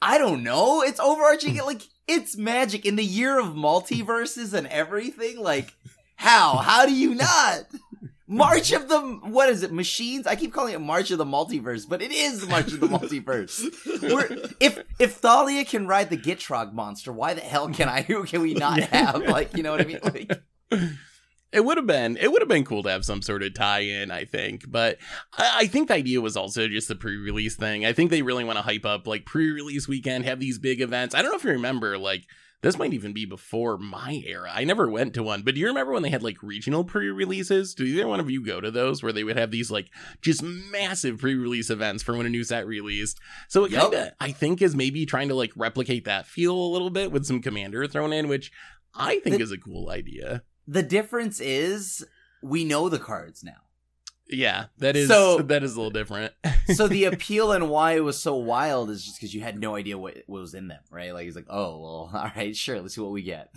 I 0.00 0.18
don't 0.18 0.42
know. 0.44 0.82
It's 0.82 1.00
overarching. 1.00 1.56
like 1.56 1.82
it's 2.06 2.36
magic 2.36 2.86
in 2.86 2.96
the 2.96 3.04
year 3.04 3.38
of 3.38 3.46
multiverses 3.48 4.52
and 4.54 4.66
everything. 4.66 5.40
Like 5.40 5.74
how? 6.18 6.56
How 6.56 6.84
do 6.84 6.92
you 6.92 7.14
not? 7.14 7.66
March 8.26 8.72
of 8.72 8.90
the 8.90 9.00
what 9.00 9.48
is 9.48 9.62
it? 9.62 9.72
Machines? 9.72 10.26
I 10.26 10.36
keep 10.36 10.52
calling 10.52 10.74
it 10.74 10.80
March 10.80 11.10
of 11.10 11.16
the 11.16 11.24
Multiverse, 11.24 11.88
but 11.88 12.02
it 12.02 12.12
is 12.12 12.46
March 12.46 12.72
of 12.72 12.80
the 12.80 12.86
Multiverse. 12.86 13.64
We're, 14.02 14.50
if 14.60 14.82
if 14.98 15.14
Thalia 15.14 15.64
can 15.64 15.86
ride 15.86 16.10
the 16.10 16.18
Gitrog 16.18 16.74
monster, 16.74 17.10
why 17.10 17.32
the 17.32 17.40
hell 17.40 17.70
can 17.70 17.88
I? 17.88 18.02
Who 18.08 18.24
can 18.24 18.42
we 18.42 18.52
not 18.52 18.80
have? 18.80 19.22
Like 19.22 19.56
you 19.56 19.62
know 19.62 19.70
what 19.70 19.80
I 19.80 19.84
mean? 19.84 20.00
Like 20.02 20.42
It 21.50 21.64
would 21.64 21.78
have 21.78 21.86
been 21.86 22.18
it 22.18 22.30
would 22.30 22.42
have 22.42 22.48
been 22.48 22.64
cool 22.64 22.82
to 22.82 22.90
have 22.90 23.06
some 23.06 23.22
sort 23.22 23.42
of 23.42 23.54
tie-in, 23.54 24.10
I 24.10 24.26
think. 24.26 24.70
But 24.70 24.98
I, 25.38 25.60
I 25.60 25.66
think 25.66 25.88
the 25.88 25.94
idea 25.94 26.20
was 26.20 26.36
also 26.36 26.68
just 26.68 26.88
the 26.88 26.96
pre-release 26.96 27.56
thing. 27.56 27.86
I 27.86 27.94
think 27.94 28.10
they 28.10 28.20
really 28.20 28.44
want 28.44 28.58
to 28.58 28.62
hype 28.62 28.84
up 28.84 29.06
like 29.06 29.24
pre-release 29.24 29.88
weekend, 29.88 30.26
have 30.26 30.40
these 30.40 30.58
big 30.58 30.82
events. 30.82 31.14
I 31.14 31.22
don't 31.22 31.30
know 31.30 31.38
if 31.38 31.44
you 31.44 31.52
remember, 31.52 31.96
like 31.96 32.26
this 32.60 32.76
might 32.76 32.92
even 32.92 33.12
be 33.12 33.24
before 33.24 33.78
my 33.78 34.22
era. 34.26 34.50
I 34.52 34.64
never 34.64 34.88
went 34.90 35.14
to 35.14 35.22
one, 35.22 35.42
but 35.42 35.54
do 35.54 35.60
you 35.60 35.68
remember 35.68 35.92
when 35.92 36.02
they 36.02 36.10
had 36.10 36.22
like 36.24 36.42
regional 36.42 36.82
pre-releases? 36.84 37.72
Do 37.74 37.84
either 37.84 38.08
one 38.08 38.18
of 38.20 38.30
you 38.30 38.44
go 38.44 38.60
to 38.60 38.70
those 38.70 39.02
where 39.02 39.12
they 39.12 39.22
would 39.22 39.36
have 39.36 39.50
these 39.52 39.70
like 39.70 39.90
just 40.22 40.42
massive 40.42 41.18
pre-release 41.18 41.70
events 41.70 42.02
for 42.02 42.16
when 42.16 42.26
a 42.26 42.30
new 42.30 42.42
set 42.42 42.66
released? 42.66 43.18
So 43.48 43.64
it 43.64 43.70
Yup. 43.70 43.92
kind 43.92 43.94
of 44.08 44.12
I 44.20 44.32
think 44.32 44.60
is 44.60 44.74
maybe 44.74 45.06
trying 45.06 45.28
to 45.28 45.34
like 45.34 45.52
replicate 45.56 46.04
that 46.06 46.26
feel 46.26 46.54
a 46.56 46.72
little 46.72 46.90
bit 46.90 47.12
with 47.12 47.26
some 47.26 47.40
commander 47.40 47.86
thrown 47.86 48.12
in, 48.12 48.26
which 48.26 48.50
I 48.94 49.20
think 49.20 49.36
The- 49.36 49.42
is 49.42 49.52
a 49.52 49.58
cool 49.58 49.90
idea. 49.90 50.42
the 50.66 50.82
difference 50.82 51.38
is 51.40 52.04
we 52.42 52.64
know 52.64 52.88
the 52.88 52.98
cards 52.98 53.44
now. 53.44 53.67
Yeah, 54.30 54.66
that 54.78 54.94
is 54.96 55.08
So- 55.08 55.38
that 55.38 55.62
is 55.62 55.74
a 55.74 55.76
little 55.76 55.90
different. 55.90 56.34
so 56.74 56.86
the 56.88 57.04
appeal 57.12 57.52
and 57.52 57.70
why 57.70 57.92
it 57.92 58.04
was 58.04 58.20
so 58.20 58.34
wild 58.36 58.90
is 58.90 59.04
just 59.04 59.16
because 59.18 59.34
you 59.34 59.40
had 59.40 59.58
no 59.58 59.74
idea 59.74 59.96
what, 59.96 60.16
what 60.26 60.40
was 60.40 60.54
in 60.54 60.68
them, 60.68 60.80
right? 60.90 61.14
Like 61.14 61.24
he's 61.24 61.36
like, 61.36 61.46
oh 61.48 61.80
well, 61.80 62.10
all 62.14 62.30
right, 62.36 62.54
sure, 62.54 62.80
let's 62.80 62.94
see 62.94 63.00
what 63.00 63.12
we 63.12 63.22
get. 63.22 63.50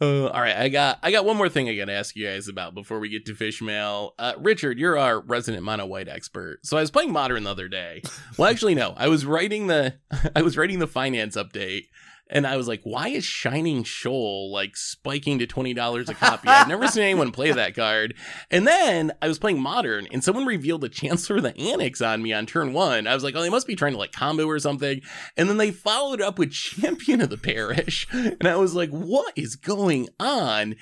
Uh, 0.00 0.26
all 0.28 0.40
right, 0.40 0.56
I 0.56 0.68
got 0.68 0.98
I 1.02 1.12
got 1.12 1.24
one 1.24 1.36
more 1.36 1.48
thing 1.48 1.68
I 1.68 1.76
got 1.76 1.84
to 1.84 1.92
ask 1.92 2.16
you 2.16 2.26
guys 2.26 2.48
about 2.48 2.74
before 2.74 2.98
we 2.98 3.08
get 3.08 3.24
to 3.26 3.34
fish 3.36 3.62
mail. 3.62 4.14
Uh, 4.18 4.32
Richard, 4.38 4.78
you're 4.78 4.98
our 4.98 5.20
resident 5.20 5.62
mono 5.62 5.86
white 5.86 6.08
expert. 6.08 6.58
So 6.66 6.76
I 6.76 6.80
was 6.80 6.90
playing 6.90 7.12
modern 7.12 7.44
the 7.44 7.50
other 7.50 7.68
day. 7.68 8.02
Well, 8.36 8.50
actually, 8.50 8.74
no, 8.74 8.94
I 8.96 9.06
was 9.08 9.24
writing 9.24 9.68
the 9.68 9.94
I 10.34 10.42
was 10.42 10.56
writing 10.56 10.80
the 10.80 10.88
finance 10.88 11.36
update, 11.36 11.84
and 12.32 12.46
I 12.46 12.56
was 12.56 12.66
like, 12.66 12.80
why 12.82 13.08
is 13.08 13.24
Shining 13.24 13.84
Shoal 13.84 14.50
like 14.50 14.76
spiking 14.76 15.38
to 15.38 15.46
twenty 15.46 15.74
dollars 15.74 16.08
a 16.08 16.14
copy? 16.14 16.48
I've 16.48 16.66
never 16.66 16.88
seen 16.88 17.04
anyone 17.04 17.30
play 17.30 17.52
that 17.52 17.76
card. 17.76 18.14
And 18.50 18.66
then 18.66 19.12
I 19.22 19.28
was 19.28 19.38
playing 19.38 19.60
modern, 19.60 20.08
and 20.10 20.24
someone 20.24 20.46
revealed 20.46 20.80
the 20.80 20.88
Chancellor 20.88 21.36
of 21.36 21.42
the 21.42 21.56
Annex 21.56 22.00
on 22.00 22.22
me 22.22 22.32
on 22.32 22.46
turn 22.46 22.72
one. 22.72 23.06
I 23.06 23.14
was 23.14 23.22
like, 23.22 23.36
oh, 23.36 23.42
they 23.42 23.50
must 23.50 23.66
be 23.66 23.76
trying 23.76 23.92
to 23.92 23.98
like 23.98 24.12
combo 24.12 24.46
or 24.46 24.58
something. 24.58 25.00
And 25.36 25.48
then 25.48 25.58
they 25.58 25.70
followed 25.70 26.20
up 26.20 26.38
with 26.38 26.50
Champion 26.52 27.20
of 27.20 27.30
the 27.30 27.38
Parish, 27.38 28.06
and 28.12 28.46
I 28.46 28.56
was 28.56 28.74
like, 28.74 28.90
what 28.90 29.32
is 29.36 29.54
going 29.54 30.08
on? 30.18 30.74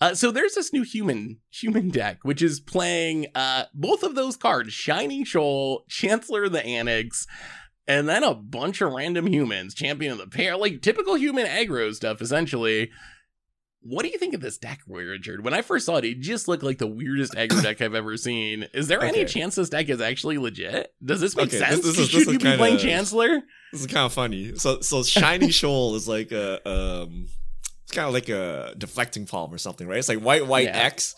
Uh, 0.00 0.14
so 0.14 0.30
there's 0.30 0.54
this 0.54 0.72
new 0.72 0.82
human 0.82 1.38
human 1.50 1.88
deck 1.88 2.18
which 2.22 2.42
is 2.42 2.58
playing 2.58 3.26
uh, 3.34 3.64
both 3.72 4.02
of 4.02 4.14
those 4.14 4.36
cards: 4.36 4.72
Shining 4.72 5.24
Shoal, 5.24 5.84
Chancellor 5.88 6.44
of 6.44 6.52
the 6.52 6.64
Annex, 6.64 7.26
and 7.86 8.08
then 8.08 8.22
a 8.24 8.34
bunch 8.34 8.80
of 8.80 8.92
random 8.92 9.26
humans, 9.26 9.74
Champion 9.74 10.12
of 10.12 10.18
the 10.18 10.26
Pair, 10.26 10.56
like 10.56 10.80
typical 10.82 11.14
human 11.16 11.46
aggro 11.46 11.94
stuff, 11.94 12.20
essentially. 12.22 12.90
What 13.86 14.02
do 14.02 14.08
you 14.08 14.16
think 14.16 14.32
of 14.32 14.40
this 14.40 14.56
deck, 14.56 14.80
Richard? 14.88 15.44
When 15.44 15.52
I 15.52 15.60
first 15.60 15.84
saw 15.84 15.96
it, 15.96 16.06
it 16.06 16.20
just 16.20 16.48
looked 16.48 16.62
like 16.62 16.78
the 16.78 16.86
weirdest 16.86 17.34
aggro 17.36 17.62
deck 17.62 17.82
I've 17.82 17.94
ever 17.94 18.16
seen. 18.16 18.66
Is 18.72 18.88
there 18.88 19.02
any 19.02 19.26
chance 19.26 19.56
this 19.56 19.68
deck 19.68 19.90
is 19.90 20.00
actually 20.00 20.38
legit? 20.38 20.94
Does 21.04 21.20
this 21.20 21.36
make 21.36 21.48
Okay, 21.48 21.58
sense? 21.58 21.82
this 21.82 21.98
is- 21.98 22.08
Should 22.08 22.20
this 22.20 22.26
is 22.28 22.32
you 22.32 22.38
be 22.38 22.56
playing 22.56 22.78
kinda- 22.78 22.82
Chancellor? 22.82 23.42
This 23.72 23.82
is 23.82 23.86
kind 23.86 24.06
of 24.06 24.12
funny. 24.14 24.54
So, 24.56 24.80
so 24.80 25.02
Shiny 25.02 25.50
Shoal 25.50 25.96
is 25.96 26.08
like 26.08 26.32
a, 26.32 26.66
um, 26.66 27.26
it's 27.82 27.92
kind 27.92 28.08
of 28.08 28.14
like 28.14 28.30
a 28.30 28.74
deflecting 28.78 29.26
palm 29.26 29.52
or 29.52 29.58
something, 29.58 29.86
right? 29.86 29.98
It's 29.98 30.08
like 30.08 30.20
white, 30.20 30.46
white 30.46 30.68
Yeah. 30.68 30.78
X. 30.78 31.14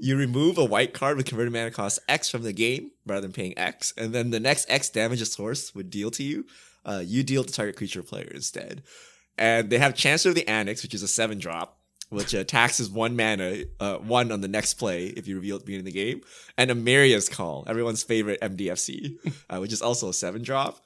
You 0.00 0.16
remove 0.16 0.58
a 0.58 0.64
white 0.64 0.94
card 0.94 1.16
with 1.16 1.26
converted 1.26 1.52
mana 1.52 1.70
cost 1.70 1.98
X 2.08 2.28
from 2.30 2.42
the 2.42 2.52
game 2.52 2.92
rather 3.06 3.20
than 3.22 3.32
paying 3.32 3.58
X, 3.58 3.92
and 3.96 4.12
then 4.14 4.30
the 4.30 4.40
next 4.40 4.70
X 4.70 4.88
damage 4.90 5.20
a 5.20 5.26
source 5.26 5.74
would 5.74 5.90
deal 5.90 6.10
to 6.12 6.22
you. 6.22 6.46
Uh, 6.84 7.02
you 7.04 7.22
deal 7.22 7.44
to 7.44 7.52
target 7.52 7.76
creature 7.76 8.02
player 8.02 8.30
instead. 8.32 8.82
And 9.36 9.70
they 9.70 9.78
have 9.78 9.94
Chancellor 9.94 10.30
of 10.30 10.34
the 10.36 10.48
Annex, 10.48 10.82
which 10.82 10.94
is 10.94 11.02
a 11.02 11.08
seven 11.08 11.38
drop. 11.38 11.78
which 12.10 12.34
uh, 12.34 12.42
taxes 12.44 12.88
one 12.88 13.16
mana, 13.16 13.64
uh, 13.80 13.96
one 13.96 14.32
on 14.32 14.40
the 14.40 14.48
next 14.48 14.74
play 14.74 15.06
if 15.08 15.28
you 15.28 15.36
reveal 15.36 15.56
it 15.56 15.66
being 15.66 15.80
in 15.80 15.84
the 15.84 15.92
game, 15.92 16.22
and 16.56 16.70
Emeria's 16.70 17.28
Call, 17.28 17.64
everyone's 17.66 18.02
favorite 18.02 18.40
MDFC, 18.40 19.16
uh, 19.50 19.58
which 19.58 19.72
is 19.72 19.82
also 19.82 20.08
a 20.08 20.14
seven 20.14 20.42
drop. 20.42 20.80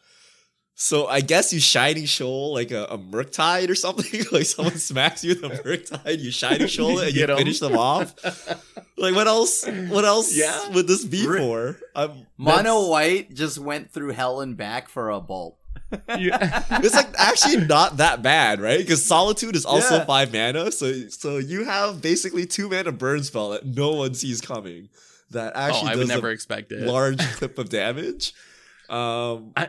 So 0.75 1.07
I 1.07 1.21
guess 1.21 1.53
you 1.53 1.61
shiny 1.61 2.07
Shoal 2.07 2.53
like 2.55 2.71
a, 2.71 2.85
a 2.85 2.99
Murktide 2.99 3.69
or 3.69 3.75
something. 3.75 4.25
like 4.33 4.47
someone 4.47 4.77
smacks 4.79 5.23
you 5.23 5.31
with 5.41 5.45
a 5.45 5.63
Murktide, 5.63 6.19
you 6.21 6.31
shiny 6.31 6.67
Shoal 6.77 6.99
it, 6.99 7.09
and 7.09 7.15
you 7.15 7.21
Get 7.21 7.31
'em. 7.31 7.37
finish 7.39 7.61
them 7.61 7.77
off. 7.77 8.15
Like 8.97 9.15
what 9.15 9.27
else? 9.29 9.67
What 9.67 10.05
else 10.05 10.35
Yeah. 10.37 10.71
would 10.71 10.87
this 10.87 11.05
be 11.05 11.27
Ri- 11.27 11.39
for? 11.39 11.79
Um, 11.95 12.27
Mono 12.37 12.89
White 12.89 13.35
just 13.35 13.59
went 13.59 13.93
through 13.93 14.11
hell 14.13 14.41
and 14.41 14.57
back 14.57 14.89
for 14.89 15.11
a 15.11 15.21
bolt. 15.21 15.57
Yeah. 16.09 16.65
It's 16.83 16.95
like 16.95 17.09
actually 17.19 17.67
not 17.67 17.99
that 17.99 18.23
bad, 18.23 18.61
right? 18.61 18.79
Because 18.79 19.05
Solitude 19.05 19.55
is 19.55 19.67
also 19.67 19.97
Yeah. 19.97 20.05
five 20.07 20.33
mana, 20.33 20.73
so 20.73 21.09
so 21.11 21.37
you 21.37 21.65
have 21.65 22.01
basically 22.01 22.47
two 22.47 22.69
mana 22.71 22.93
burn 22.93 23.23
spell 23.25 23.51
that 23.51 23.67
no 23.67 23.93
one 23.93 24.15
sees 24.15 24.41
coming. 24.41 24.89
That 25.31 25.53
oh, 25.55 25.59
actually 25.61 25.91
I 25.93 25.97
would 25.97 26.09
never 26.09 26.31
a 26.31 26.33
expect 26.33 26.73
it. 26.73 26.81
large 26.87 27.19
clip 27.37 27.59
of 27.59 27.69
damage. 27.69 28.33
Um, 28.89 29.53
I- 29.57 29.69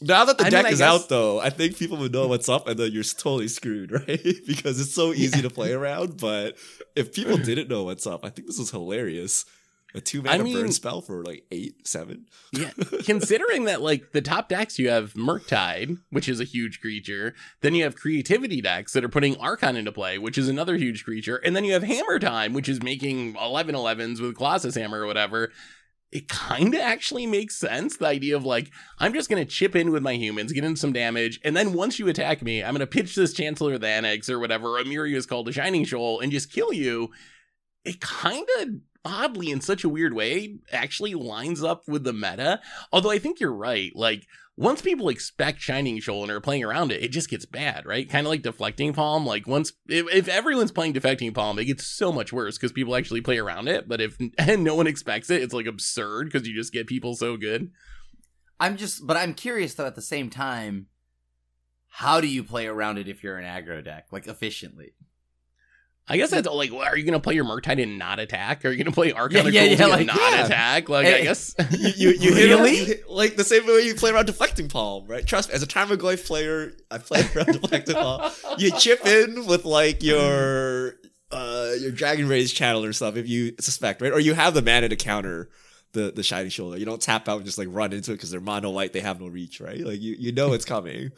now 0.00 0.24
that 0.24 0.38
the 0.38 0.44
I 0.46 0.50
deck 0.50 0.66
I 0.66 0.68
is 0.70 0.78
guess- 0.78 0.88
out, 0.88 1.08
though, 1.08 1.40
I 1.40 1.50
think 1.50 1.76
people 1.76 1.96
would 1.98 2.12
know 2.12 2.28
what's 2.28 2.48
up, 2.48 2.68
and 2.68 2.78
then 2.78 2.92
you're 2.92 3.02
totally 3.04 3.48
screwed, 3.48 3.92
right? 4.08 4.22
because 4.46 4.80
it's 4.80 4.94
so 4.94 5.12
easy 5.12 5.42
to 5.42 5.50
play 5.50 5.72
around. 5.72 6.16
But 6.20 6.56
if 6.96 7.12
people 7.12 7.36
didn't 7.36 7.68
know 7.68 7.84
what's 7.84 8.06
up, 8.06 8.24
I 8.24 8.30
think 8.30 8.46
this 8.48 8.58
was 8.58 8.70
hilarious. 8.70 9.44
A 9.94 10.02
two 10.02 10.20
mana 10.20 10.40
I 10.40 10.42
mean- 10.42 10.54
burn 10.60 10.70
spell 10.72 11.00
for 11.00 11.24
like 11.24 11.44
eight, 11.50 11.86
seven. 11.88 12.26
Yeah, 12.52 12.72
considering 13.04 13.64
that 13.64 13.80
like 13.80 14.12
the 14.12 14.20
top 14.20 14.50
decks 14.50 14.78
you 14.78 14.90
have 14.90 15.14
Murktide, 15.14 15.96
which 16.10 16.28
is 16.28 16.40
a 16.40 16.44
huge 16.44 16.80
creature, 16.82 17.34
then 17.62 17.74
you 17.74 17.84
have 17.84 17.96
creativity 17.96 18.60
decks 18.60 18.92
that 18.92 19.02
are 19.02 19.08
putting 19.08 19.36
Archon 19.38 19.76
into 19.76 19.90
play, 19.90 20.18
which 20.18 20.36
is 20.36 20.46
another 20.46 20.76
huge 20.76 21.04
creature, 21.04 21.36
and 21.36 21.56
then 21.56 21.64
you 21.64 21.72
have 21.72 21.82
Hammer 21.84 22.18
Time, 22.18 22.52
which 22.52 22.68
is 22.68 22.82
making 22.82 23.34
11 23.36 23.74
11s 23.74 24.20
with 24.20 24.36
Colossus 24.36 24.74
Hammer 24.74 25.00
or 25.00 25.06
whatever. 25.06 25.52
It 26.10 26.28
kind 26.28 26.74
of 26.74 26.80
actually 26.80 27.26
makes 27.26 27.56
sense. 27.56 27.98
The 27.98 28.06
idea 28.06 28.36
of 28.36 28.44
like, 28.44 28.70
I'm 28.98 29.12
just 29.12 29.28
going 29.28 29.44
to 29.44 29.50
chip 29.50 29.76
in 29.76 29.90
with 29.90 30.02
my 30.02 30.14
humans, 30.14 30.52
get 30.52 30.64
in 30.64 30.74
some 30.76 30.92
damage, 30.92 31.38
and 31.44 31.54
then 31.54 31.74
once 31.74 31.98
you 31.98 32.08
attack 32.08 32.40
me, 32.40 32.62
I'm 32.62 32.72
going 32.72 32.80
to 32.80 32.86
pitch 32.86 33.14
this 33.14 33.34
Chancellor 33.34 33.74
of 33.74 33.82
the 33.82 33.88
Annex 33.88 34.30
or 34.30 34.38
whatever, 34.38 34.78
Emeria 34.82 35.16
is 35.16 35.26
called 35.26 35.48
a 35.48 35.52
Shining 35.52 35.84
Shoal, 35.84 36.20
and 36.20 36.32
just 36.32 36.52
kill 36.52 36.72
you. 36.72 37.10
It 37.84 38.00
kind 38.00 38.46
of 38.60 38.68
oddly 39.08 39.50
in 39.50 39.60
such 39.60 39.84
a 39.84 39.88
weird 39.88 40.14
way 40.14 40.58
actually 40.72 41.14
lines 41.14 41.62
up 41.62 41.82
with 41.88 42.04
the 42.04 42.12
meta 42.12 42.60
although 42.92 43.10
i 43.10 43.18
think 43.18 43.40
you're 43.40 43.54
right 43.54 43.92
like 43.94 44.26
once 44.56 44.82
people 44.82 45.08
expect 45.08 45.60
shining 45.60 46.00
shoal 46.00 46.22
and 46.22 46.32
are 46.32 46.40
playing 46.40 46.64
around 46.64 46.92
it 46.92 47.02
it 47.02 47.12
just 47.12 47.30
gets 47.30 47.46
bad 47.46 47.86
right 47.86 48.10
kind 48.10 48.26
of 48.26 48.30
like 48.30 48.42
deflecting 48.42 48.92
palm 48.92 49.24
like 49.24 49.46
once 49.46 49.72
if, 49.88 50.06
if 50.12 50.28
everyone's 50.28 50.72
playing 50.72 50.92
deflecting 50.92 51.32
palm 51.32 51.58
it 51.58 51.64
gets 51.64 51.86
so 51.86 52.12
much 52.12 52.32
worse 52.32 52.58
because 52.58 52.72
people 52.72 52.94
actually 52.94 53.20
play 53.20 53.38
around 53.38 53.68
it 53.68 53.88
but 53.88 54.00
if 54.00 54.16
and 54.38 54.62
no 54.62 54.74
one 54.74 54.86
expects 54.86 55.30
it 55.30 55.42
it's 55.42 55.54
like 55.54 55.66
absurd 55.66 56.24
because 56.24 56.46
you 56.46 56.54
just 56.54 56.72
get 56.72 56.86
people 56.86 57.14
so 57.14 57.36
good 57.36 57.70
I'm 58.60 58.76
just, 58.76 59.06
but 59.06 59.16
I'm 59.16 59.34
curious 59.34 59.74
though. 59.74 59.86
At 59.86 59.94
the 59.94 60.02
same 60.02 60.30
time, 60.30 60.86
how 61.88 62.20
do 62.20 62.26
you 62.26 62.42
play 62.42 62.66
around 62.66 62.98
it 62.98 63.08
if 63.08 63.22
you're 63.22 63.36
an 63.36 63.44
aggro 63.44 63.84
deck, 63.84 64.06
like 64.10 64.26
efficiently? 64.26 64.94
I 66.08 66.16
guess 66.16 66.30
that's 66.30 66.48
like, 66.48 66.72
what, 66.72 66.88
are 66.88 66.96
you 66.96 67.04
gonna 67.04 67.20
play 67.20 67.34
your 67.34 67.44
Murktide 67.44 67.82
and 67.82 67.98
not 67.98 68.18
attack? 68.18 68.64
Are 68.64 68.70
you 68.70 68.82
gonna 68.82 68.94
play 68.94 69.12
Archon 69.12 69.44
Yeah, 69.52 69.62
yeah, 69.62 69.76
yeah, 69.76 69.82
and 69.82 69.90
like, 69.92 70.06
not 70.06 70.16
yeah. 70.16 70.44
attack? 70.46 70.88
Like, 70.88 71.06
I 71.06 71.20
guess 71.22 71.54
you 71.70 72.10
you, 72.10 72.30
you 72.30 72.34
Really? 72.34 72.76
hit- 72.76 73.10
like 73.10 73.36
the 73.36 73.44
same 73.44 73.66
way 73.66 73.82
you 73.82 73.94
play 73.94 74.10
around 74.10 74.26
deflecting 74.26 74.68
palm, 74.68 75.06
right? 75.06 75.26
Trust 75.26 75.48
me, 75.50 75.54
as 75.54 75.62
a 75.62 75.66
Tarmogoyf 75.66 76.26
player, 76.26 76.72
I 76.90 76.98
play 76.98 77.20
around 77.36 77.52
deflecting 77.60 77.94
palm. 77.96 78.32
You 78.58 78.70
chip 78.72 79.04
in 79.06 79.46
with 79.46 79.64
like 79.64 80.02
your 80.02 80.94
uh 81.30 81.72
your 81.78 81.90
Dragon 81.90 82.26
Rage 82.26 82.54
channel 82.54 82.84
or 82.84 82.92
stuff 82.94 83.16
if 83.16 83.28
you 83.28 83.52
suspect, 83.60 84.00
right? 84.00 84.12
Or 84.12 84.18
you 84.20 84.32
have 84.34 84.54
the 84.54 84.62
mana 84.62 84.88
to 84.88 84.96
counter 84.96 85.50
the 85.92 86.10
the 86.10 86.22
shining 86.22 86.48
shoulder. 86.50 86.78
You 86.78 86.86
don't 86.86 87.02
tap 87.02 87.28
out 87.28 87.36
and 87.36 87.44
just 87.44 87.58
like 87.58 87.68
run 87.70 87.92
into 87.92 88.12
it 88.12 88.14
because 88.14 88.30
they're 88.30 88.40
mono 88.40 88.70
white, 88.70 88.94
they 88.94 89.00
have 89.00 89.20
no 89.20 89.26
reach, 89.28 89.60
right? 89.60 89.78
Like 89.80 90.00
you 90.00 90.16
you 90.18 90.32
know 90.32 90.54
it's 90.54 90.64
coming. 90.64 91.10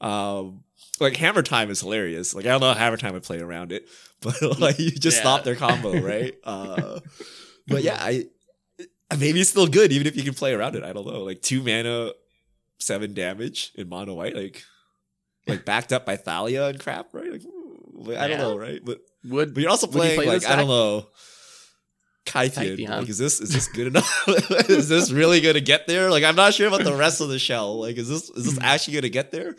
Um 0.00 0.62
like 1.00 1.16
hammer 1.16 1.42
time 1.42 1.70
is 1.70 1.80
hilarious. 1.80 2.34
Like 2.34 2.46
I 2.46 2.48
don't 2.50 2.60
know 2.60 2.72
how 2.72 2.78
hammer 2.78 2.96
time 2.96 3.12
would 3.14 3.22
play 3.22 3.38
around 3.40 3.72
it, 3.72 3.88
but 4.22 4.40
like 4.60 4.78
you 4.78 4.90
just 4.90 5.16
Yeah. 5.18 5.22
stop 5.22 5.44
their 5.44 5.56
combo, 5.56 6.00
right? 6.00 6.34
Uh 6.44 7.00
but 7.68 7.82
yeah, 7.82 7.96
I 8.00 8.26
maybe 9.18 9.40
it's 9.40 9.50
still 9.50 9.66
good 9.66 9.92
even 9.92 10.06
if 10.06 10.16
you 10.16 10.22
can 10.22 10.34
play 10.34 10.52
around 10.54 10.76
it. 10.76 10.82
I 10.84 10.92
don't 10.92 11.06
know. 11.06 11.22
Like 11.22 11.42
two 11.42 11.62
mana, 11.62 12.12
seven 12.78 13.14
damage 13.14 13.72
in 13.74 13.88
mono 13.88 14.14
white, 14.14 14.34
like 14.36 14.62
like 15.46 15.64
backed 15.64 15.92
up 15.92 16.04
by 16.06 16.16
Thalia 16.16 16.66
and 16.68 16.80
crap, 16.80 17.12
right? 17.12 17.30
Like 17.30 18.18
I 18.18 18.28
don't 18.28 18.38
Yeah. 18.38 18.44
know, 18.44 18.56
right? 18.58 18.80
But 18.84 19.00
would 19.24 19.54
but 19.54 19.60
you're 19.60 19.70
also 19.70 19.86
playing 19.86 20.16
play 20.16 20.26
like 20.26 20.44
I 20.46 20.56
don't 20.56 20.68
know. 20.68 21.08
Kytheon. 22.26 22.76
Kytheon. 22.76 22.88
Like, 22.88 23.08
is 23.08 23.18
this 23.18 23.40
is 23.40 23.50
this 23.50 23.68
good 23.68 23.86
enough? 23.86 24.24
is 24.68 24.88
this 24.88 25.12
really 25.12 25.40
gonna 25.40 25.60
get 25.60 25.86
there? 25.86 26.10
Like, 26.10 26.24
I'm 26.24 26.34
not 26.34 26.54
sure 26.54 26.66
about 26.66 26.82
the 26.82 26.92
rest 26.94 27.20
of 27.20 27.28
the 27.28 27.38
shell. 27.38 27.78
Like, 27.80 27.96
is 27.98 28.08
this 28.08 28.28
is 28.30 28.46
this 28.46 28.58
actually 28.60 28.94
gonna 28.94 29.08
get 29.10 29.30
there? 29.30 29.54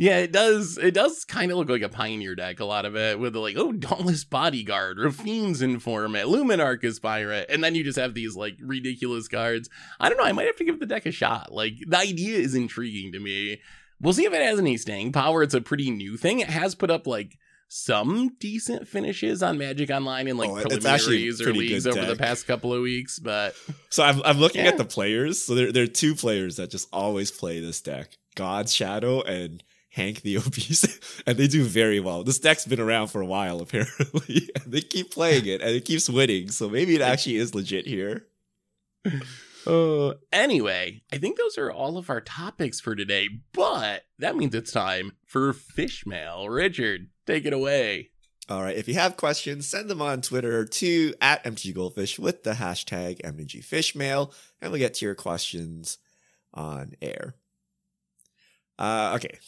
Yeah, 0.00 0.16
it 0.20 0.32
does. 0.32 0.78
It 0.78 0.94
does 0.94 1.26
kind 1.26 1.52
of 1.52 1.58
look 1.58 1.68
like 1.68 1.82
a 1.82 1.90
pioneer 1.90 2.34
deck. 2.34 2.58
A 2.58 2.64
lot 2.64 2.86
of 2.86 2.96
it 2.96 3.18
with 3.20 3.34
the 3.34 3.38
like, 3.38 3.56
oh, 3.58 3.70
Dauntless 3.72 4.24
Bodyguard, 4.24 4.98
Raffine's 4.98 5.60
Informant, 5.60 6.26
Luminarch 6.26 6.82
Aspirant, 6.84 7.46
and 7.50 7.62
then 7.62 7.74
you 7.74 7.84
just 7.84 7.98
have 7.98 8.14
these 8.14 8.34
like 8.34 8.56
ridiculous 8.62 9.28
cards. 9.28 9.68
I 10.00 10.08
don't 10.08 10.16
know. 10.16 10.24
I 10.24 10.32
might 10.32 10.46
have 10.46 10.56
to 10.56 10.64
give 10.64 10.80
the 10.80 10.86
deck 10.86 11.04
a 11.04 11.10
shot. 11.12 11.52
Like 11.52 11.74
the 11.86 11.98
idea 11.98 12.38
is 12.38 12.54
intriguing 12.54 13.12
to 13.12 13.20
me. 13.20 13.60
We'll 14.00 14.14
see 14.14 14.24
if 14.24 14.32
it 14.32 14.40
has 14.40 14.58
any 14.58 14.78
staying 14.78 15.12
power. 15.12 15.42
It's 15.42 15.52
a 15.52 15.60
pretty 15.60 15.90
new 15.90 16.16
thing. 16.16 16.40
It 16.40 16.48
has 16.48 16.74
put 16.74 16.90
up 16.90 17.06
like 17.06 17.36
some 17.68 18.34
decent 18.40 18.88
finishes 18.88 19.42
on 19.42 19.58
Magic 19.58 19.90
Online 19.90 20.28
in 20.28 20.38
like 20.38 20.48
Oh, 20.48 20.62
preliminaries 20.62 21.42
or 21.42 21.52
leagues 21.52 21.86
over 21.86 22.06
the 22.06 22.16
past 22.16 22.46
couple 22.46 22.72
of 22.72 22.80
weeks. 22.80 23.18
But 23.18 23.54
So 23.90 24.02
I'm 24.02 24.22
I'm 24.24 24.38
looking 24.38 24.62
Yeah. 24.64 24.70
at 24.70 24.78
the 24.78 24.86
players. 24.86 25.42
So 25.44 25.54
there 25.54 25.70
there 25.70 25.82
are 25.84 25.86
two 25.86 26.14
players 26.14 26.56
that 26.56 26.70
just 26.70 26.88
always 26.90 27.30
play 27.30 27.60
this 27.60 27.82
deck: 27.82 28.16
God's 28.34 28.74
Shadow 28.74 29.20
and 29.20 29.62
Hank 29.90 30.22
the 30.22 30.38
Obese, 30.38 31.22
and 31.26 31.36
they 31.36 31.48
do 31.48 31.64
very 31.64 32.00
well. 32.00 32.22
This 32.22 32.38
deck's 32.38 32.66
been 32.66 32.80
around 32.80 33.08
for 33.08 33.20
a 33.20 33.26
while 33.26 33.60
apparently, 33.60 34.48
and 34.54 34.72
they 34.72 34.80
keep 34.80 35.12
playing 35.12 35.46
it 35.46 35.60
and 35.60 35.70
it 35.70 35.84
keeps 35.84 36.08
winning. 36.08 36.50
So 36.50 36.68
maybe 36.68 36.94
it 36.94 37.00
actually 37.00 37.36
is 37.36 37.54
legit 37.54 37.86
here. 37.86 38.26
Uh, 39.66 40.14
anyway, 40.32 41.02
I 41.12 41.18
think 41.18 41.36
those 41.36 41.58
are 41.58 41.70
all 41.70 41.98
of 41.98 42.08
our 42.08 42.20
topics 42.20 42.80
for 42.80 42.94
today, 42.94 43.28
but 43.52 44.04
that 44.18 44.36
means 44.36 44.54
it's 44.54 44.72
time 44.72 45.12
for 45.26 45.52
fish 45.52 46.06
mail. 46.06 46.48
Richard, 46.48 47.08
take 47.26 47.44
it 47.44 47.52
away. 47.52 48.10
All 48.48 48.62
right. 48.62 48.76
If 48.76 48.88
you 48.88 48.94
have 48.94 49.16
questions, 49.16 49.68
send 49.68 49.88
them 49.88 50.02
on 50.02 50.22
Twitter 50.22 50.64
to 50.64 51.14
at 51.20 51.44
MTG 51.44 51.72
Goldfish 51.74 52.18
with 52.18 52.42
the 52.42 52.54
hashtag 52.54 53.20
MTG 53.22 53.64
Fishmail, 53.64 54.32
and 54.60 54.72
we'll 54.72 54.80
get 54.80 54.94
to 54.94 55.04
your 55.04 55.14
questions 55.14 55.98
on 56.52 56.94
air. 57.00 57.34
Uh, 58.80 59.12
okay. 59.16 59.38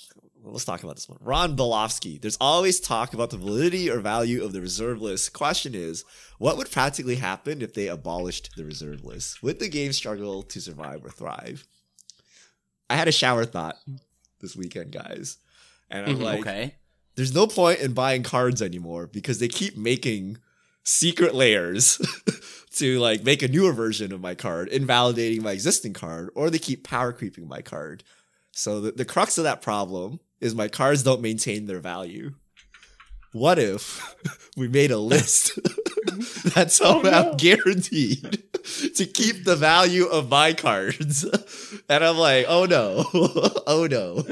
Let's 0.44 0.64
talk 0.64 0.82
about 0.82 0.96
this 0.96 1.08
one. 1.08 1.18
Ron 1.20 1.56
Belofsky. 1.56 2.20
There's 2.20 2.36
always 2.40 2.80
talk 2.80 3.14
about 3.14 3.30
the 3.30 3.36
validity 3.36 3.88
or 3.88 4.00
value 4.00 4.44
of 4.44 4.52
the 4.52 4.60
reserve 4.60 5.00
list. 5.00 5.32
Question 5.32 5.74
is, 5.74 6.04
what 6.38 6.56
would 6.56 6.70
practically 6.70 7.14
happen 7.16 7.62
if 7.62 7.74
they 7.74 7.86
abolished 7.86 8.50
the 8.56 8.64
reserve 8.64 9.04
list? 9.04 9.40
Would 9.42 9.60
the 9.60 9.68
game 9.68 9.92
struggle 9.92 10.42
to 10.42 10.60
survive 10.60 11.04
or 11.04 11.10
thrive? 11.10 11.64
I 12.90 12.96
had 12.96 13.06
a 13.08 13.12
shower 13.12 13.44
thought 13.44 13.76
this 14.40 14.56
weekend, 14.56 14.90
guys. 14.92 15.38
And 15.88 16.06
I'm 16.10 16.18
Mhm. 16.18 16.22
like, 16.22 16.40
okay. 16.40 16.74
there's 17.14 17.32
no 17.34 17.46
point 17.46 17.78
in 17.78 17.92
buying 17.92 18.24
cards 18.24 18.60
anymore 18.60 19.06
because 19.06 19.38
they 19.38 19.48
keep 19.48 19.76
making 19.76 20.38
secret 20.82 21.34
lairs 21.36 22.00
to 22.74 22.98
like 22.98 23.22
make 23.22 23.42
a 23.42 23.48
newer 23.48 23.72
version 23.72 24.12
of 24.12 24.20
my 24.20 24.34
card, 24.34 24.68
invalidating 24.70 25.40
my 25.42 25.52
existing 25.52 25.92
card, 25.92 26.30
or 26.34 26.50
they 26.50 26.58
keep 26.58 26.82
power 26.82 27.12
creeping 27.12 27.46
my 27.46 27.62
card. 27.62 28.02
So 28.52 28.80
the, 28.80 28.92
the 28.92 29.04
crux 29.04 29.38
of 29.38 29.44
that 29.44 29.62
problem 29.62 30.20
is 30.40 30.54
my 30.54 30.68
cards 30.68 31.02
don't 31.02 31.20
maintain 31.22 31.66
their 31.66 31.78
value. 31.80 32.34
What 33.32 33.58
if 33.58 34.14
we 34.56 34.68
made 34.68 34.90
a 34.90 34.98
list 34.98 35.58
that's 36.54 36.74
somehow 36.76 37.22
no. 37.22 37.34
guaranteed 37.36 38.42
to 38.96 39.06
keep 39.06 39.44
the 39.44 39.56
value 39.56 40.04
of 40.06 40.28
my 40.28 40.52
cards? 40.52 41.24
And 41.88 42.04
I'm 42.04 42.18
like, 42.18 42.44
oh 42.48 42.66
no, 42.66 43.04
oh 43.66 43.86
no, 43.90 44.22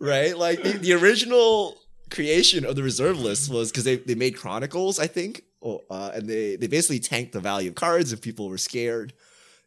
right? 0.00 0.36
Like 0.36 0.62
the, 0.62 0.72
the 0.72 0.92
original 0.94 1.76
creation 2.10 2.64
of 2.64 2.76
the 2.76 2.82
reserve 2.82 3.18
list 3.20 3.50
was 3.50 3.70
because 3.70 3.84
they, 3.84 3.96
they 3.96 4.14
made 4.14 4.36
chronicles, 4.36 4.98
I 4.98 5.06
think, 5.06 5.42
oh, 5.62 5.82
uh, 5.90 6.12
and 6.14 6.28
they 6.28 6.56
they 6.56 6.66
basically 6.68 7.00
tanked 7.00 7.32
the 7.32 7.40
value 7.40 7.70
of 7.70 7.74
cards 7.74 8.10
and 8.12 8.22
people 8.22 8.48
were 8.48 8.56
scared. 8.58 9.12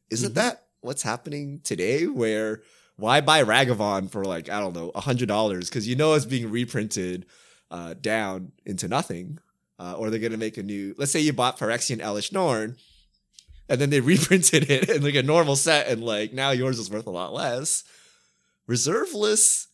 Isn't 0.10 0.32
Mhm. 0.32 0.36
that 0.36 0.64
what's 0.82 1.04
happening 1.04 1.60
today? 1.64 2.08
Where 2.08 2.62
why 2.98 3.22
buy 3.22 3.44
Ragavan 3.44 4.10
for 4.10 4.26
like 4.26 4.50
I 4.50 4.60
don't 4.60 4.76
know 4.76 4.92
a 4.94 5.02
hundred 5.02 5.28
dollars 5.28 5.70
because 5.70 5.88
you 5.88 5.96
know 5.96 6.14
it's 6.14 6.26
being 6.26 6.52
reprinted 6.52 7.26
uh, 7.72 7.94
down 7.94 8.52
into 8.66 8.88
nothing, 8.88 9.40
uh, 9.80 9.94
or 9.98 10.10
they're 10.10 10.20
gonna 10.20 10.38
make 10.38 10.58
a 10.58 10.64
new. 10.64 10.96
Let's 10.98 11.12
say 11.12 11.20
you 11.20 11.34
bought 11.34 11.60
Phyrexian 11.60 12.00
Elesh 12.00 12.32
Norn, 12.32 12.76
and 13.70 13.80
then 13.80 13.92
they 13.92 14.00
reprinted 14.02 14.70
it 14.70 14.90
in 14.90 15.04
like 15.04 15.16
a 15.16 15.24
normal 15.24 15.56
set, 15.56 15.88
and 15.88 16.04
like 16.04 16.34
now 16.34 16.52
yours 16.52 16.80
is 16.80 16.92
worth 16.92 17.08
a 17.08 17.12
lot 17.12 17.34
less. 17.34 17.84
Reserve 18.66 19.14
lists 19.14 19.68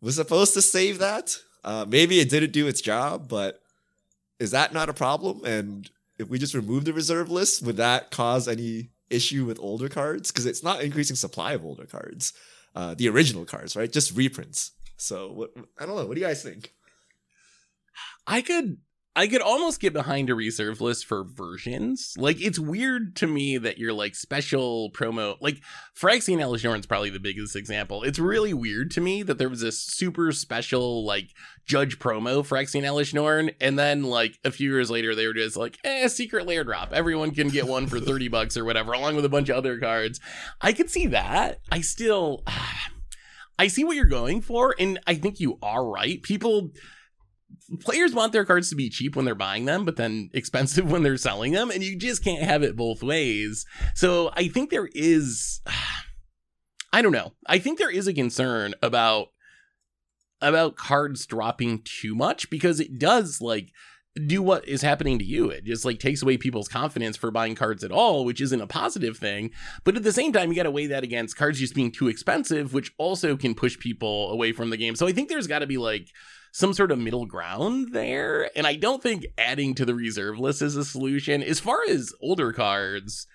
was 0.00 0.16
supposed 0.16 0.52
to 0.54 0.62
save 0.62 0.98
that. 0.98 1.36
Uh, 1.64 1.86
maybe 1.88 2.18
it 2.18 2.28
didn't 2.28 2.52
do 2.52 2.66
its 2.66 2.80
job, 2.80 3.28
but 3.28 3.62
is 4.40 4.50
that 4.50 4.74
not 4.74 4.88
a 4.88 4.92
problem? 4.92 5.44
And 5.44 5.88
if 6.18 6.28
we 6.28 6.38
just 6.38 6.54
remove 6.54 6.84
the 6.84 6.92
reserve 6.92 7.30
list, 7.30 7.62
would 7.62 7.76
that 7.76 8.10
cause 8.10 8.48
any 8.48 8.90
issue 9.12 9.44
with 9.44 9.58
older 9.60 9.88
cards? 9.88 10.30
Because 10.30 10.46
it's 10.46 10.62
not 10.62 10.82
increasing 10.82 11.16
supply 11.16 11.52
of 11.52 11.64
older 11.64 11.86
cards, 11.86 12.32
uh, 12.74 12.94
the 12.94 13.08
original 13.08 13.44
cards, 13.44 13.76
right? 13.76 13.92
Just 13.92 14.16
reprints. 14.16 14.72
So 14.96 15.32
what? 15.32 15.50
I 15.78 15.86
don't 15.86 15.96
know. 15.96 16.06
What 16.06 16.14
do 16.14 16.20
you 16.20 16.26
guys 16.26 16.42
think? 16.42 16.72
I 18.26 18.40
could 18.40 18.78
I 19.14 19.26
could 19.26 19.42
almost 19.42 19.80
get 19.80 19.92
behind 19.92 20.30
a 20.30 20.34
reserve 20.34 20.80
list 20.80 21.04
for 21.04 21.22
versions. 21.22 22.14
Like 22.16 22.40
it's 22.40 22.58
weird 22.58 23.14
to 23.16 23.26
me 23.26 23.58
that 23.58 23.76
you're 23.76 23.92
like 23.92 24.14
special 24.14 24.90
promo 24.92 25.36
like 25.40 25.60
Elesh 26.00 26.64
Norn's 26.64 26.86
probably 26.86 27.10
the 27.10 27.20
biggest 27.20 27.54
example. 27.54 28.04
It's 28.04 28.18
really 28.18 28.54
weird 28.54 28.90
to 28.92 29.02
me 29.02 29.22
that 29.22 29.36
there 29.36 29.50
was 29.50 29.60
this 29.60 29.78
super 29.78 30.32
special 30.32 31.04
like 31.04 31.28
judge 31.66 31.98
promo 31.98 32.44
for 32.44 32.56
Phyrexian 32.56 32.84
Elesh 32.84 33.12
Norn, 33.12 33.50
and 33.60 33.78
then 33.78 34.02
like 34.04 34.38
a 34.44 34.50
few 34.50 34.70
years 34.70 34.90
later 34.90 35.14
they 35.14 35.26
were 35.26 35.34
just 35.34 35.56
like, 35.56 35.78
eh, 35.84 36.08
secret 36.08 36.46
lair 36.46 36.64
drop. 36.64 36.92
Everyone 36.92 37.32
can 37.32 37.48
get 37.48 37.66
one 37.66 37.86
for 37.86 38.00
30 38.00 38.28
bucks 38.28 38.56
or 38.56 38.64
whatever, 38.64 38.92
along 38.92 39.16
with 39.16 39.24
a 39.24 39.30
bunch 39.30 39.50
of 39.50 39.56
other 39.56 39.78
cards. 39.78 40.20
I 40.60 40.72
could 40.72 40.90
see 40.90 41.06
that. 41.08 41.60
I 41.70 41.82
still 41.82 42.42
I 43.58 43.68
see 43.68 43.84
what 43.84 43.96
you're 43.96 44.06
going 44.06 44.40
for, 44.40 44.74
and 44.78 44.98
I 45.06 45.14
think 45.16 45.38
you 45.38 45.58
are 45.62 45.86
right. 45.86 46.22
People 46.22 46.70
players 47.80 48.14
want 48.14 48.32
their 48.32 48.44
cards 48.44 48.70
to 48.70 48.76
be 48.76 48.90
cheap 48.90 49.16
when 49.16 49.24
they're 49.24 49.34
buying 49.34 49.64
them, 49.64 49.84
but 49.84 49.96
then 49.96 50.30
expensive 50.34 50.90
when 50.90 51.02
they're 51.02 51.16
selling 51.16 51.52
them, 51.52 51.70
and 51.70 51.82
you 51.82 51.96
just 51.96 52.24
can't 52.24 52.42
have 52.42 52.62
it 52.62 52.76
both 52.76 53.02
ways. 53.02 53.66
So 53.94 54.30
I 54.34 54.48
think 54.48 54.70
there 54.70 54.88
is, 54.94 55.60
I 56.92 57.02
don't 57.02 57.12
know, 57.12 57.32
I 57.46 57.58
think 57.58 57.78
there 57.78 57.90
is 57.90 58.06
a 58.06 58.14
concern 58.14 58.74
about 58.82 59.28
about 60.40 60.74
cards 60.74 61.24
dropping 61.24 61.80
too 61.84 62.16
much 62.16 62.50
because 62.50 62.80
it 62.80 62.98
does 62.98 63.40
like 63.40 63.70
do 64.26 64.42
what 64.42 64.66
is 64.68 64.82
happening 64.82 65.18
to 65.18 65.24
you. 65.24 65.48
It 65.48 65.64
just 65.64 65.84
like 65.84 65.98
takes 65.98 66.22
away 66.22 66.36
people's 66.36 66.68
confidence 66.68 67.16
for 67.16 67.30
buying 67.30 67.54
cards 67.54 67.82
at 67.82 67.92
all, 67.92 68.24
which 68.24 68.40
isn't 68.40 68.60
a 68.60 68.66
positive 68.66 69.16
thing. 69.16 69.50
But 69.84 69.96
at 69.96 70.02
the 70.02 70.12
same 70.12 70.32
time, 70.32 70.50
you 70.50 70.56
got 70.56 70.64
to 70.64 70.70
weigh 70.70 70.88
that 70.88 71.04
against 71.04 71.36
cards 71.36 71.58
just 71.58 71.74
being 71.74 71.90
too 71.90 72.08
expensive, 72.08 72.74
which 72.74 72.92
also 72.98 73.36
can 73.36 73.54
push 73.54 73.78
people 73.78 74.30
away 74.30 74.52
from 74.52 74.70
the 74.70 74.76
game. 74.76 74.96
So 74.96 75.06
I 75.06 75.12
think 75.12 75.28
there's 75.28 75.46
got 75.46 75.60
to 75.60 75.66
be 75.66 75.78
like 75.78 76.08
some 76.52 76.74
sort 76.74 76.92
of 76.92 76.98
middle 76.98 77.26
ground 77.26 77.88
there. 77.92 78.50
And 78.56 78.66
I 78.66 78.76
don't 78.76 79.02
think 79.02 79.26
adding 79.36 79.74
to 79.74 79.84
the 79.84 79.94
reserve 79.94 80.38
list 80.38 80.62
is 80.62 80.76
a 80.76 80.84
solution. 80.84 81.42
As 81.42 81.58
far 81.58 81.78
as 81.88 82.12
older 82.20 82.52
cards, 82.52 83.26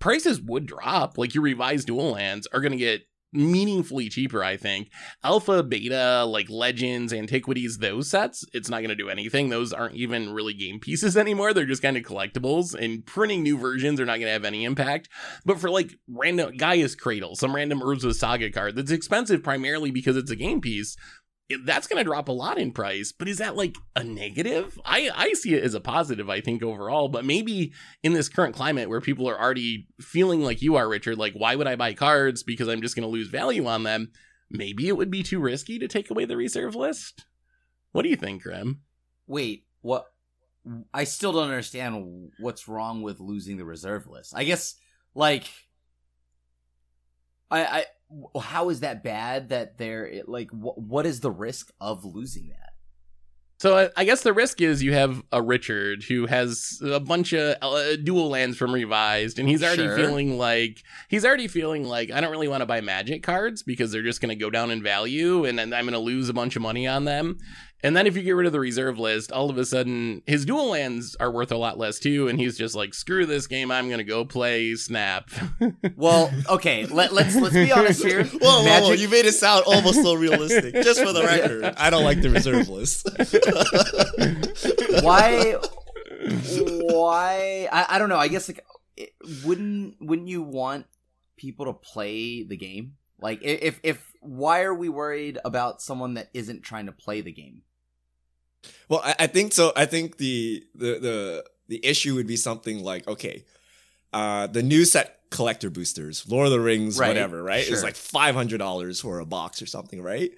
prices 0.00 0.40
would 0.40 0.66
drop. 0.66 1.16
Like 1.16 1.34
your 1.34 1.44
revised 1.44 1.86
dual 1.86 2.12
lands 2.12 2.46
are 2.52 2.60
going 2.60 2.72
to 2.72 2.78
get 2.78 3.02
meaningfully 3.32 4.08
cheaper, 4.08 4.42
I 4.42 4.56
think. 4.56 4.90
Alpha, 5.22 5.62
beta, 5.62 6.24
like 6.24 6.48
legends, 6.48 7.12
antiquities, 7.12 7.78
those 7.78 8.10
sets, 8.10 8.44
it's 8.52 8.70
not 8.70 8.78
going 8.78 8.88
to 8.88 8.96
do 8.96 9.10
anything. 9.10 9.48
Those 9.48 9.72
aren't 9.72 9.96
even 9.96 10.32
really 10.32 10.54
game 10.54 10.80
pieces 10.80 11.16
anymore. 11.16 11.52
They're 11.52 11.66
just 11.66 11.82
kind 11.82 11.96
of 11.96 12.04
collectibles, 12.04 12.74
and 12.74 13.04
printing 13.04 13.42
new 13.42 13.58
versions 13.58 14.00
are 14.00 14.06
not 14.06 14.14
going 14.14 14.26
to 14.26 14.32
have 14.32 14.44
any 14.44 14.64
impact. 14.64 15.08
But 15.44 15.60
for 15.60 15.70
like 15.70 15.94
random 16.08 16.56
Gaea's 16.56 16.94
Cradle, 16.94 17.36
some 17.36 17.54
random 17.54 17.80
Urza 17.80 18.14
Saga 18.14 18.50
card 18.50 18.76
that's 18.76 18.90
expensive 18.90 19.42
primarily 19.42 19.90
because 19.90 20.16
it's 20.16 20.30
a 20.30 20.36
game 20.36 20.60
piece, 20.60 20.96
that's 21.64 21.86
going 21.86 21.98
to 21.98 22.04
drop 22.04 22.28
a 22.28 22.32
lot 22.32 22.58
in 22.58 22.72
price 22.72 23.12
but 23.12 23.28
is 23.28 23.38
that 23.38 23.56
like 23.56 23.76
a 23.96 24.04
negative? 24.04 24.78
I 24.84 25.10
i 25.14 25.32
see 25.32 25.54
it 25.54 25.64
as 25.64 25.74
a 25.74 25.80
positive 25.80 26.28
i 26.28 26.40
think 26.40 26.62
overall 26.62 27.08
but 27.08 27.24
maybe 27.24 27.72
in 28.02 28.12
this 28.12 28.28
current 28.28 28.54
climate 28.54 28.88
where 28.88 29.00
people 29.00 29.28
are 29.28 29.40
already 29.40 29.88
feeling 30.00 30.42
like 30.42 30.62
you 30.62 30.76
are 30.76 30.88
richard 30.88 31.16
like 31.16 31.32
why 31.34 31.56
would 31.56 31.66
i 31.66 31.76
buy 31.76 31.94
cards 31.94 32.42
because 32.42 32.68
i'm 32.68 32.82
just 32.82 32.94
going 32.94 33.02
to 33.02 33.08
lose 33.08 33.28
value 33.28 33.66
on 33.66 33.82
them? 33.82 34.10
Maybe 34.50 34.88
it 34.88 34.96
would 34.96 35.10
be 35.10 35.22
too 35.22 35.40
risky 35.40 35.78
to 35.78 35.88
take 35.88 36.10
away 36.10 36.24
the 36.24 36.36
reserve 36.36 36.74
list? 36.74 37.26
What 37.92 38.02
do 38.02 38.08
you 38.08 38.16
think 38.16 38.44
Rem? 38.46 38.80
wait 39.28 39.66
what 39.82 40.06
i 40.92 41.04
still 41.04 41.32
don't 41.32 41.44
understand 41.44 42.30
what's 42.40 42.66
wrong 42.66 43.02
with 43.02 43.20
losing 43.20 43.56
the 43.56 43.64
reserve 43.64 44.06
list. 44.08 44.32
I 44.34 44.44
guess 44.44 44.74
like 45.14 45.48
i 47.50 47.64
i 47.64 47.84
how 48.40 48.70
is 48.70 48.80
that 48.80 49.02
bad 49.02 49.50
that 49.50 49.78
they're 49.78 50.22
like 50.26 50.50
wh- 50.50 50.78
what 50.78 51.06
is 51.06 51.20
the 51.20 51.30
risk 51.30 51.70
of 51.80 52.04
losing 52.04 52.48
that 52.48 52.68
so 53.60 53.90
I 53.96 54.04
guess 54.04 54.22
the 54.22 54.32
risk 54.32 54.60
is 54.60 54.84
you 54.84 54.92
have 54.92 55.20
a 55.32 55.42
Richard 55.42 56.04
who 56.04 56.26
has 56.26 56.80
a 56.80 57.00
bunch 57.00 57.32
of 57.32 57.56
uh, 57.60 57.96
dual 57.96 58.28
lands 58.28 58.56
from 58.56 58.72
Revised, 58.72 59.40
and 59.40 59.48
he's 59.48 59.64
already 59.64 59.82
sure. 59.82 59.96
feeling 59.96 60.38
like 60.38 60.84
he's 61.08 61.24
already 61.24 61.48
feeling 61.48 61.82
like 61.82 62.12
I 62.12 62.20
don't 62.20 62.30
really 62.30 62.46
want 62.46 62.60
to 62.60 62.66
buy 62.66 62.80
Magic 62.80 63.24
cards 63.24 63.64
because 63.64 63.90
they're 63.90 64.02
just 64.02 64.20
going 64.20 64.28
to 64.28 64.36
go 64.36 64.48
down 64.48 64.70
in 64.70 64.80
value, 64.80 65.44
and 65.44 65.58
then 65.58 65.74
I'm 65.74 65.86
going 65.86 65.92
to 65.94 65.98
lose 65.98 66.28
a 66.28 66.32
bunch 66.32 66.54
of 66.54 66.62
money 66.62 66.86
on 66.86 67.04
them. 67.04 67.38
And 67.82 67.96
then 67.96 68.08
if 68.08 68.16
you 68.16 68.22
get 68.22 68.32
rid 68.32 68.46
of 68.46 68.52
the 68.52 68.58
reserve 68.58 68.98
list, 68.98 69.30
all 69.30 69.50
of 69.50 69.56
a 69.56 69.64
sudden 69.64 70.22
his 70.26 70.44
dual 70.44 70.70
lands 70.70 71.14
are 71.20 71.30
worth 71.30 71.52
a 71.52 71.56
lot 71.56 71.78
less 71.78 72.00
too, 72.00 72.26
and 72.26 72.38
he's 72.38 72.58
just 72.58 72.74
like, 72.74 72.92
"Screw 72.92 73.24
this 73.24 73.46
game! 73.46 73.70
I'm 73.70 73.88
gonna 73.88 74.02
go 74.02 74.24
play 74.24 74.74
Snap." 74.74 75.30
well, 75.96 76.32
okay, 76.48 76.86
let, 76.86 77.12
let's 77.12 77.36
let's 77.36 77.54
be 77.54 77.70
honest 77.70 78.02
here. 78.02 78.24
whoa, 78.42 78.64
Magic- 78.64 78.84
whoa, 78.84 78.92
you 78.94 79.08
made 79.08 79.26
it 79.26 79.34
sound 79.34 79.64
almost 79.66 80.02
so 80.02 80.14
realistic. 80.14 80.74
Just 80.74 81.00
for 81.00 81.12
the 81.12 81.22
record, 81.22 81.64
I 81.76 81.90
don't 81.90 82.04
like 82.04 82.20
the 82.20 82.30
reserve 82.30 82.68
list. 82.68 83.08
why? 85.02 85.56
Why? 86.20 87.68
I, 87.70 87.86
I 87.90 87.98
don't 87.98 88.08
know. 88.08 88.18
I 88.18 88.28
guess 88.28 88.48
like, 88.48 88.64
wouldn't 89.44 89.94
wouldn't 90.00 90.28
you 90.28 90.42
want 90.42 90.86
people 91.36 91.66
to 91.66 91.72
play 91.72 92.42
the 92.42 92.56
game? 92.56 92.94
Like, 93.20 93.40
if 93.42 93.80
if 93.82 94.12
why 94.20 94.62
are 94.62 94.74
we 94.74 94.88
worried 94.88 95.38
about 95.44 95.80
someone 95.80 96.14
that 96.14 96.28
isn't 96.34 96.62
trying 96.62 96.86
to 96.86 96.92
play 96.92 97.20
the 97.20 97.32
game? 97.32 97.62
Well, 98.88 99.00
I, 99.04 99.14
I 99.20 99.26
think 99.26 99.52
so. 99.52 99.72
I 99.76 99.86
think 99.86 100.18
the 100.18 100.64
the 100.74 100.98
the 100.98 101.44
the 101.68 101.84
issue 101.84 102.14
would 102.14 102.26
be 102.26 102.36
something 102.36 102.82
like 102.82 103.06
okay, 103.06 103.44
uh, 104.12 104.46
the 104.46 104.62
new 104.62 104.84
set 104.84 105.20
collector 105.30 105.70
boosters, 105.70 106.28
Lord 106.28 106.46
of 106.46 106.52
the 106.52 106.60
Rings, 106.60 106.98
right. 106.98 107.08
whatever, 107.08 107.42
right? 107.42 107.64
Sure. 107.64 107.74
It's 107.74 107.82
like 107.82 107.96
five 107.96 108.34
hundred 108.34 108.58
dollars 108.58 109.00
for 109.00 109.20
a 109.20 109.26
box 109.26 109.62
or 109.62 109.66
something, 109.66 110.02
right? 110.02 110.30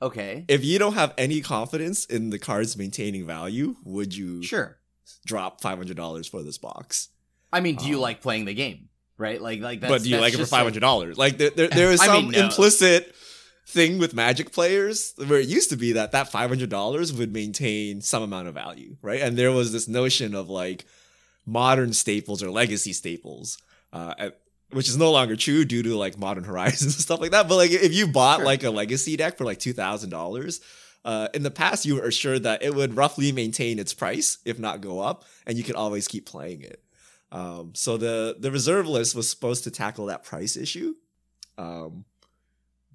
Okay. 0.00 0.44
If 0.48 0.64
you 0.64 0.78
don't 0.78 0.94
have 0.94 1.14
any 1.16 1.40
confidence 1.40 2.04
in 2.04 2.30
the 2.30 2.38
cards 2.38 2.76
maintaining 2.76 3.26
value, 3.26 3.76
would 3.84 4.14
you 4.14 4.42
sure 4.42 4.78
drop 5.24 5.60
five 5.60 5.78
hundred 5.78 5.96
dollars 5.96 6.26
for 6.26 6.42
this 6.42 6.58
box? 6.58 7.08
I 7.52 7.60
mean, 7.60 7.76
do 7.76 7.84
um, 7.84 7.90
you 7.90 8.00
like 8.00 8.20
playing 8.20 8.44
the 8.44 8.54
game? 8.54 8.88
Right, 9.18 9.40
like 9.40 9.60
like 9.60 9.80
that's, 9.80 9.90
but 9.90 10.02
do 10.02 10.10
you 10.10 10.18
like 10.18 10.34
it 10.34 10.38
for 10.38 10.46
five 10.46 10.64
hundred 10.64 10.80
dollars? 10.80 11.16
Like, 11.16 11.32
like 11.32 11.38
there, 11.38 11.50
there, 11.50 11.68
there 11.68 11.90
is 11.92 12.02
some 12.02 12.24
mean, 12.24 12.32
no. 12.32 12.44
implicit 12.44 13.14
thing 13.66 13.98
with 13.98 14.14
Magic 14.14 14.52
players 14.52 15.12
where 15.26 15.40
it 15.40 15.48
used 15.48 15.70
to 15.70 15.76
be 15.76 15.92
that 15.92 16.12
that 16.12 16.30
five 16.30 16.48
hundred 16.48 16.70
dollars 16.70 17.12
would 17.12 17.32
maintain 17.32 18.00
some 18.00 18.22
amount 18.22 18.48
of 18.48 18.54
value, 18.54 18.96
right? 19.02 19.20
And 19.20 19.36
there 19.36 19.50
was 19.52 19.72
this 19.72 19.88
notion 19.88 20.34
of 20.34 20.48
like 20.48 20.86
modern 21.44 21.92
staples 21.92 22.42
or 22.42 22.50
legacy 22.50 22.92
staples, 22.92 23.58
uh, 23.92 24.30
which 24.70 24.88
is 24.88 24.96
no 24.96 25.10
longer 25.10 25.34
true 25.34 25.64
due 25.64 25.82
to 25.82 25.96
like 25.96 26.16
modern 26.16 26.44
horizons 26.52 26.94
and 26.94 27.02
stuff 27.02 27.20
like 27.20 27.32
that. 27.32 27.48
But 27.48 27.56
like 27.56 27.72
if 27.72 27.92
you 27.92 28.06
bought 28.06 28.38
sure. 28.38 28.46
like 28.46 28.62
a 28.62 28.70
legacy 28.70 29.16
deck 29.16 29.36
for 29.36 29.44
like 29.44 29.58
two 29.58 29.72
thousand 29.72 30.10
dollars. 30.10 30.60
Uh, 31.04 31.28
in 31.34 31.44
the 31.44 31.52
past, 31.52 31.86
you 31.86 31.94
were 31.94 32.02
assured 32.02 32.42
that 32.42 32.64
it 32.64 32.74
would 32.74 32.96
roughly 32.96 33.30
maintain 33.30 33.78
its 33.78 33.94
price, 33.94 34.38
if 34.44 34.58
not 34.58 34.80
go 34.80 34.98
up, 34.98 35.24
and 35.46 35.56
you 35.56 35.62
could 35.62 35.76
always 35.76 36.08
keep 36.08 36.26
playing 36.26 36.62
it. 36.62 36.82
Um, 37.30 37.70
so 37.76 37.96
the 37.96 38.36
the 38.40 38.50
reserve 38.50 38.88
list 38.88 39.14
was 39.14 39.30
supposed 39.30 39.62
to 39.64 39.70
tackle 39.70 40.06
that 40.06 40.24
price 40.24 40.56
issue. 40.56 40.94
Um, 41.58 42.04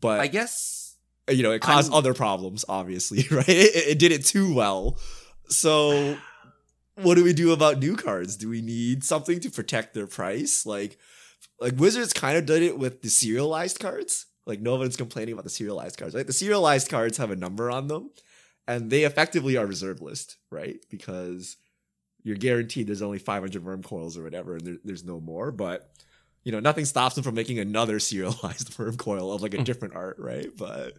but 0.02 0.20
I 0.20 0.28
guess 0.28 0.98
uh, 1.30 1.32
you 1.32 1.44
know 1.44 1.52
it 1.52 1.62
caused 1.62 1.92
I'm, 1.92 1.98
other 1.98 2.14
problems. 2.14 2.66
Obviously, 2.68 3.26
right? 3.32 3.48
It, 3.48 3.76
it 3.76 4.00
did 4.00 4.12
it 4.12 4.26
too 4.26 4.54
well. 4.54 4.98
So 5.48 6.18
what 6.96 7.16
do 7.16 7.24
we 7.24 7.34
do 7.34 7.52
about 7.52 7.80
new 7.80 7.96
cards? 7.96 8.36
Do 8.36 8.50
we 8.50 8.62
need 8.62 9.04
something 9.04 9.40
to 9.40 9.50
protect 9.50 9.94
their 9.94 10.08
price? 10.08 10.66
Like 10.66 10.98
like 11.60 11.76
Wizards 11.78 12.14
kind 12.14 12.38
of 12.38 12.46
did 12.46 12.64
it 12.64 12.78
with 12.78 13.02
the 13.02 13.10
serialized 13.10 13.80
cards. 13.80 14.26
Like 14.46 14.60
no 14.60 14.76
one's 14.76 14.98
complaining 14.98 15.34
about 15.34 15.44
the 15.44 15.50
serialized 15.50 15.98
cards, 15.98 16.16
right? 16.16 16.26
The 16.26 16.34
serialized 16.34 16.90
cards 16.90 17.18
have 17.18 17.32
a 17.32 17.36
number 17.36 17.70
on 17.70 17.88
them, 17.88 18.10
and 18.68 18.90
they 18.90 19.04
effectively 19.04 19.56
are 19.56 19.66
reserve 19.66 20.02
list, 20.02 20.38
right? 20.50 20.84
Because 20.90 21.58
you're 22.24 22.38
guaranteed 22.38 22.88
there's 22.88 23.02
only 23.02 23.20
500 23.20 23.64
Wurmcoils 23.64 24.18
or 24.18 24.24
whatever, 24.24 24.56
and 24.56 24.66
there, 24.66 24.78
there's 24.84 25.04
no 25.04 25.20
more. 25.20 25.52
But 25.52 25.92
you 26.44 26.52
know, 26.52 26.60
nothing 26.60 26.86
stops 26.86 27.16
them 27.16 27.24
from 27.24 27.36
making 27.36 27.60
another 27.60 28.00
serialized 28.00 28.72
Wurmcoil 28.78 29.34
of 29.34 29.42
like 29.42 29.54
a 29.54 29.58
hmm. 29.58 29.64
different 29.64 29.96
art, 29.96 30.18
right? 30.20 30.50
But 30.56 30.94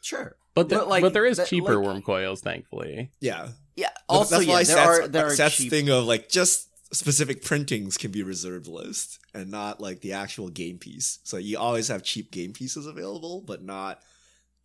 sure, 0.00 0.36
but, 0.54 0.68
the, 0.68 0.76
but 0.76 0.88
like, 0.88 1.02
but 1.02 1.12
there 1.12 1.26
is 1.26 1.36
that, 1.36 1.48
cheaper 1.48 1.76
like, 1.76 2.04
Wurmcoils, 2.04 2.40
thankfully. 2.40 3.10
Yeah, 3.20 3.48
yeah. 3.76 3.90
Also, 4.08 4.38
that's 4.38 4.48
why 4.48 4.60
yeah, 4.60 4.64
there 4.64 5.04
are 5.04 5.08
there 5.08 5.30
Seth's 5.30 5.56
cheap... 5.56 5.70
thing 5.70 5.90
of 5.90 6.04
like 6.04 6.28
just 6.28 6.68
specific 6.94 7.44
printings 7.44 7.96
can 7.96 8.10
be 8.10 8.22
reserved 8.22 8.66
list 8.66 9.18
and 9.34 9.50
not 9.50 9.80
like 9.80 10.00
the 10.00 10.12
actual 10.12 10.48
game 10.48 10.78
piece. 10.78 11.18
So 11.22 11.36
you 11.36 11.58
always 11.58 11.88
have 11.88 12.02
cheap 12.02 12.30
game 12.30 12.52
pieces 12.52 12.86
available, 12.86 13.42
but 13.42 13.62
not 13.62 14.00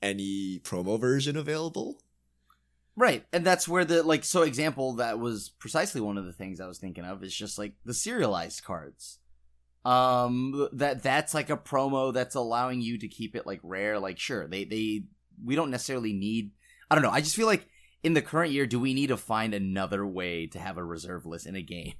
any 0.01 0.59
promo 0.59 0.99
version 0.99 1.35
available. 1.35 1.97
Right. 2.95 3.25
And 3.33 3.45
that's 3.45 3.67
where 3.67 3.85
the 3.85 4.03
like 4.03 4.23
so 4.23 4.43
example 4.43 4.93
that 4.93 5.19
was 5.19 5.49
precisely 5.49 5.99
one 5.99 6.17
of 6.17 6.25
the 6.25 6.33
things 6.33 6.61
I 6.61 6.67
was 6.67 6.77
thinking 6.77 7.05
of 7.05 7.23
is 7.23 7.35
just 7.35 7.57
like 7.57 7.73
the 7.85 7.93
serialized 7.93 8.63
cards 8.63 9.19
um 9.85 10.69
that 10.71 11.03
that's 11.03 11.33
like 11.33 11.49
a 11.49 11.57
promo 11.57 12.13
that's 12.13 12.35
allowing 12.35 12.81
you 12.81 12.97
to 12.97 13.07
keep 13.07 13.35
it 13.35 13.45
like 13.45 13.59
rare 13.63 13.99
like 13.99 14.17
sure 14.17 14.47
they 14.47 14.63
they 14.63 15.03
we 15.43 15.55
don't 15.55 15.71
necessarily 15.71 16.13
need 16.13 16.51
I 16.93 16.95
don't 16.95 17.03
know. 17.03 17.09
I 17.09 17.21
just 17.21 17.35
feel 17.35 17.47
like 17.47 17.67
in 18.03 18.13
the 18.13 18.21
current 18.21 18.51
year, 18.51 18.67
do 18.67 18.79
we 18.79 18.93
need 18.93 19.07
to 19.07 19.17
find 19.17 19.55
another 19.55 20.05
way 20.05 20.45
to 20.47 20.59
have 20.59 20.77
a 20.77 20.83
reserve 20.83 21.25
list 21.25 21.47
in 21.47 21.55
a 21.55 21.61
game? 21.61 21.93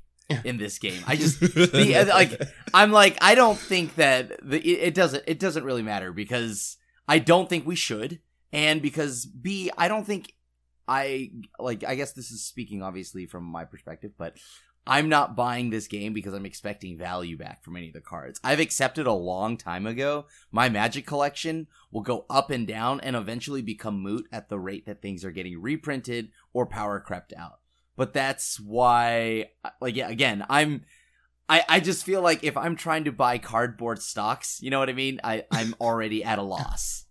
In 0.46 0.58
this 0.58 0.80
game, 0.80 1.02
I 1.06 1.16
just 1.16 1.40
the, 1.42 1.96
uh, 1.96 2.06
like 2.08 2.42
I'm 2.74 2.92
like 2.92 3.18
I 3.22 3.36
don't 3.36 3.58
think 3.58 3.96
that 3.96 4.40
the, 4.48 4.58
it, 4.58 4.88
it 4.88 4.94
doesn't 4.94 5.24
it 5.28 5.38
doesn't 5.38 5.66
really 5.66 5.82
matter 5.82 6.14
because 6.14 6.78
I 7.08 7.20
don't 7.20 7.50
think 7.50 7.68
we 7.68 7.76
should, 7.76 8.20
and 8.52 8.82
because 8.82 9.26
B 9.26 9.70
I 9.78 9.90
don't 9.90 10.06
think 10.06 10.34
I 10.88 11.32
like 11.60 11.84
I 11.84 11.96
guess 11.96 12.14
this 12.14 12.32
is 12.32 12.46
speaking 12.46 12.82
obviously 12.82 13.26
from 13.26 13.44
my 13.44 13.66
perspective, 13.66 14.12
but 14.18 14.38
I'm 14.86 15.08
not 15.08 15.36
buying 15.36 15.70
this 15.70 15.88
game 15.88 16.14
because 16.14 16.34
I'm 16.34 16.46
expecting 16.46 16.98
value 16.98 17.38
back 17.38 17.64
from 17.64 17.78
any 17.78 17.88
of 17.88 17.94
the 17.94 18.02
cards. 18.02 18.40
I've 18.44 18.60
accepted 18.60 19.08
a 19.08 19.14
long 19.14 19.56
time 19.56 19.86
ago 19.86 20.26
my 20.52 20.68
magic 20.68 21.06
collection 21.06 21.68
will 21.92 22.02
go 22.02 22.26
up 22.30 22.50
and 22.50 22.68
down 22.68 23.00
and 23.00 23.16
eventually 23.16 23.62
become 23.62 24.02
moot 24.02 24.28
at 24.32 24.50
the 24.50 24.60
rate 24.60 24.86
that 24.86 25.02
things 25.02 25.24
are 25.24 25.32
getting 25.32 25.62
reprinted 25.62 26.30
or 26.52 26.66
power 26.66 27.00
crept 27.00 27.34
out. 27.38 27.60
But 27.96 28.14
that's 28.14 28.60
why 28.60 29.52
like 29.80 29.96
yeah, 29.96 30.10
again, 30.10 30.46
I'm 30.50 30.84
I, 31.48 31.64
I 31.68 31.80
just 31.80 32.06
feel 32.06 32.22
like 32.22 32.44
if 32.44 32.58
I'm 32.58 32.76
trying 32.76 33.04
to 33.04 33.12
buy 33.12 33.38
cardboard 33.38 34.02
stocks, 34.02 34.60
you 34.62 34.70
know 34.70 34.80
what 34.80 34.90
I 34.90 34.94
mean? 34.94 35.20
I, 35.24 35.46
I'm 35.52 35.76
already 35.82 36.24
at 36.24 36.40
a 36.40 36.44
loss. 36.44 37.06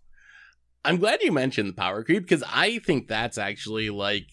I'm 0.85 0.97
glad 0.97 1.21
you 1.21 1.31
mentioned 1.31 1.69
the 1.69 1.73
power 1.73 2.03
creep 2.03 2.23
because 2.23 2.43
I 2.51 2.79
think 2.79 3.07
that's 3.07 3.37
actually 3.37 3.89
like 3.89 4.27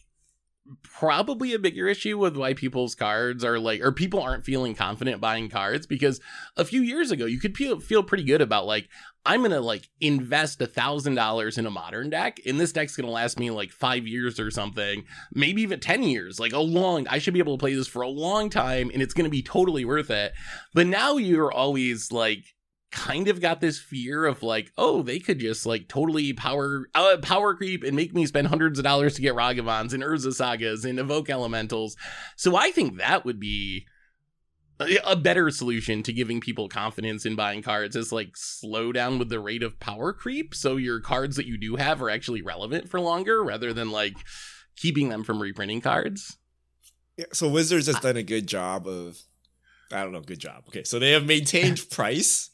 probably 0.82 1.52
a 1.52 1.58
bigger 1.58 1.88
issue 1.88 2.18
with 2.18 2.36
why 2.36 2.54
people's 2.54 2.94
cards 2.94 3.44
are 3.44 3.58
like 3.58 3.80
or 3.80 3.92
people 3.92 4.20
aren't 4.20 4.44
feeling 4.44 4.74
confident 4.74 5.20
buying 5.20 5.48
cards 5.48 5.86
because 5.86 6.20
a 6.56 6.64
few 6.64 6.80
years 6.80 7.10
ago 7.10 7.26
you 7.26 7.38
could 7.38 7.56
feel, 7.56 7.80
feel 7.80 8.02
pretty 8.02 8.24
good 8.24 8.40
about 8.40 8.66
like 8.66 8.88
i'm 9.26 9.42
gonna 9.42 9.60
like 9.60 9.88
invest 10.00 10.60
a 10.62 10.66
thousand 10.66 11.14
dollars 11.14 11.58
in 11.58 11.66
a 11.66 11.70
modern 11.70 12.08
deck 12.08 12.38
and 12.46 12.60
this 12.60 12.72
deck's 12.72 12.96
gonna 12.96 13.10
last 13.10 13.38
me 13.38 13.50
like 13.50 13.70
five 13.70 14.06
years 14.06 14.38
or 14.38 14.50
something 14.50 15.04
maybe 15.34 15.62
even 15.62 15.80
10 15.80 16.02
years 16.02 16.38
like 16.38 16.52
a 16.52 16.58
long 16.58 17.06
i 17.08 17.18
should 17.18 17.34
be 17.34 17.40
able 17.40 17.56
to 17.56 17.60
play 17.60 17.74
this 17.74 17.88
for 17.88 18.02
a 18.02 18.08
long 18.08 18.48
time 18.48 18.90
and 18.92 19.02
it's 19.02 19.14
gonna 19.14 19.28
be 19.28 19.42
totally 19.42 19.84
worth 19.84 20.10
it. 20.10 20.32
But 20.74 20.86
now 20.86 21.16
you're 21.16 21.52
always 21.52 22.12
like 22.12 22.44
kind 22.90 23.28
of 23.28 23.40
got 23.40 23.60
this 23.60 23.78
fear 23.78 24.26
of 24.26 24.42
like, 24.42 24.72
oh, 24.76 25.02
they 25.02 25.18
could 25.18 25.38
just 25.38 25.66
like 25.66 25.88
totally 25.88 26.32
power 26.32 26.86
uh, 26.94 27.16
power 27.22 27.54
creep 27.54 27.84
and 27.84 27.96
make 27.96 28.14
me 28.14 28.26
spend 28.26 28.48
hundreds 28.48 28.78
of 28.78 28.84
dollars 28.84 29.14
to 29.14 29.22
get 29.22 29.34
Ragavans 29.34 29.92
and 29.92 30.02
Urza 30.02 30.32
Sagas 30.32 30.84
and 30.84 30.98
evoke 30.98 31.30
elementals. 31.30 31.96
So 32.36 32.56
I 32.56 32.70
think 32.70 32.98
that 32.98 33.24
would 33.24 33.40
be 33.40 33.86
a 35.04 35.14
better 35.14 35.50
solution 35.50 36.02
to 36.02 36.12
giving 36.12 36.40
people 36.40 36.68
confidence 36.68 37.26
in 37.26 37.36
buying 37.36 37.60
cards 37.62 37.94
is 37.96 38.12
like 38.12 38.34
slow 38.34 38.92
down 38.92 39.18
with 39.18 39.28
the 39.28 39.40
rate 39.40 39.62
of 39.62 39.78
power 39.78 40.12
creep 40.12 40.54
so 40.54 40.76
your 40.76 41.00
cards 41.00 41.36
that 41.36 41.46
you 41.46 41.58
do 41.58 41.76
have 41.76 42.00
are 42.00 42.08
actually 42.08 42.40
relevant 42.40 42.88
for 42.88 42.98
longer 42.98 43.44
rather 43.44 43.74
than 43.74 43.90
like 43.90 44.14
keeping 44.76 45.10
them 45.10 45.22
from 45.22 45.40
reprinting 45.40 45.82
cards. 45.82 46.38
Yeah, 47.18 47.26
so 47.32 47.48
Wizards 47.48 47.88
has 47.88 48.00
done 48.00 48.16
a 48.16 48.22
good 48.22 48.46
job 48.46 48.86
of 48.86 49.18
I 49.92 50.02
don't 50.02 50.12
know, 50.12 50.20
good 50.20 50.38
job. 50.38 50.64
Okay, 50.68 50.84
so 50.84 50.98
they 50.98 51.10
have 51.10 51.26
maintained 51.26 51.84
price 51.90 52.50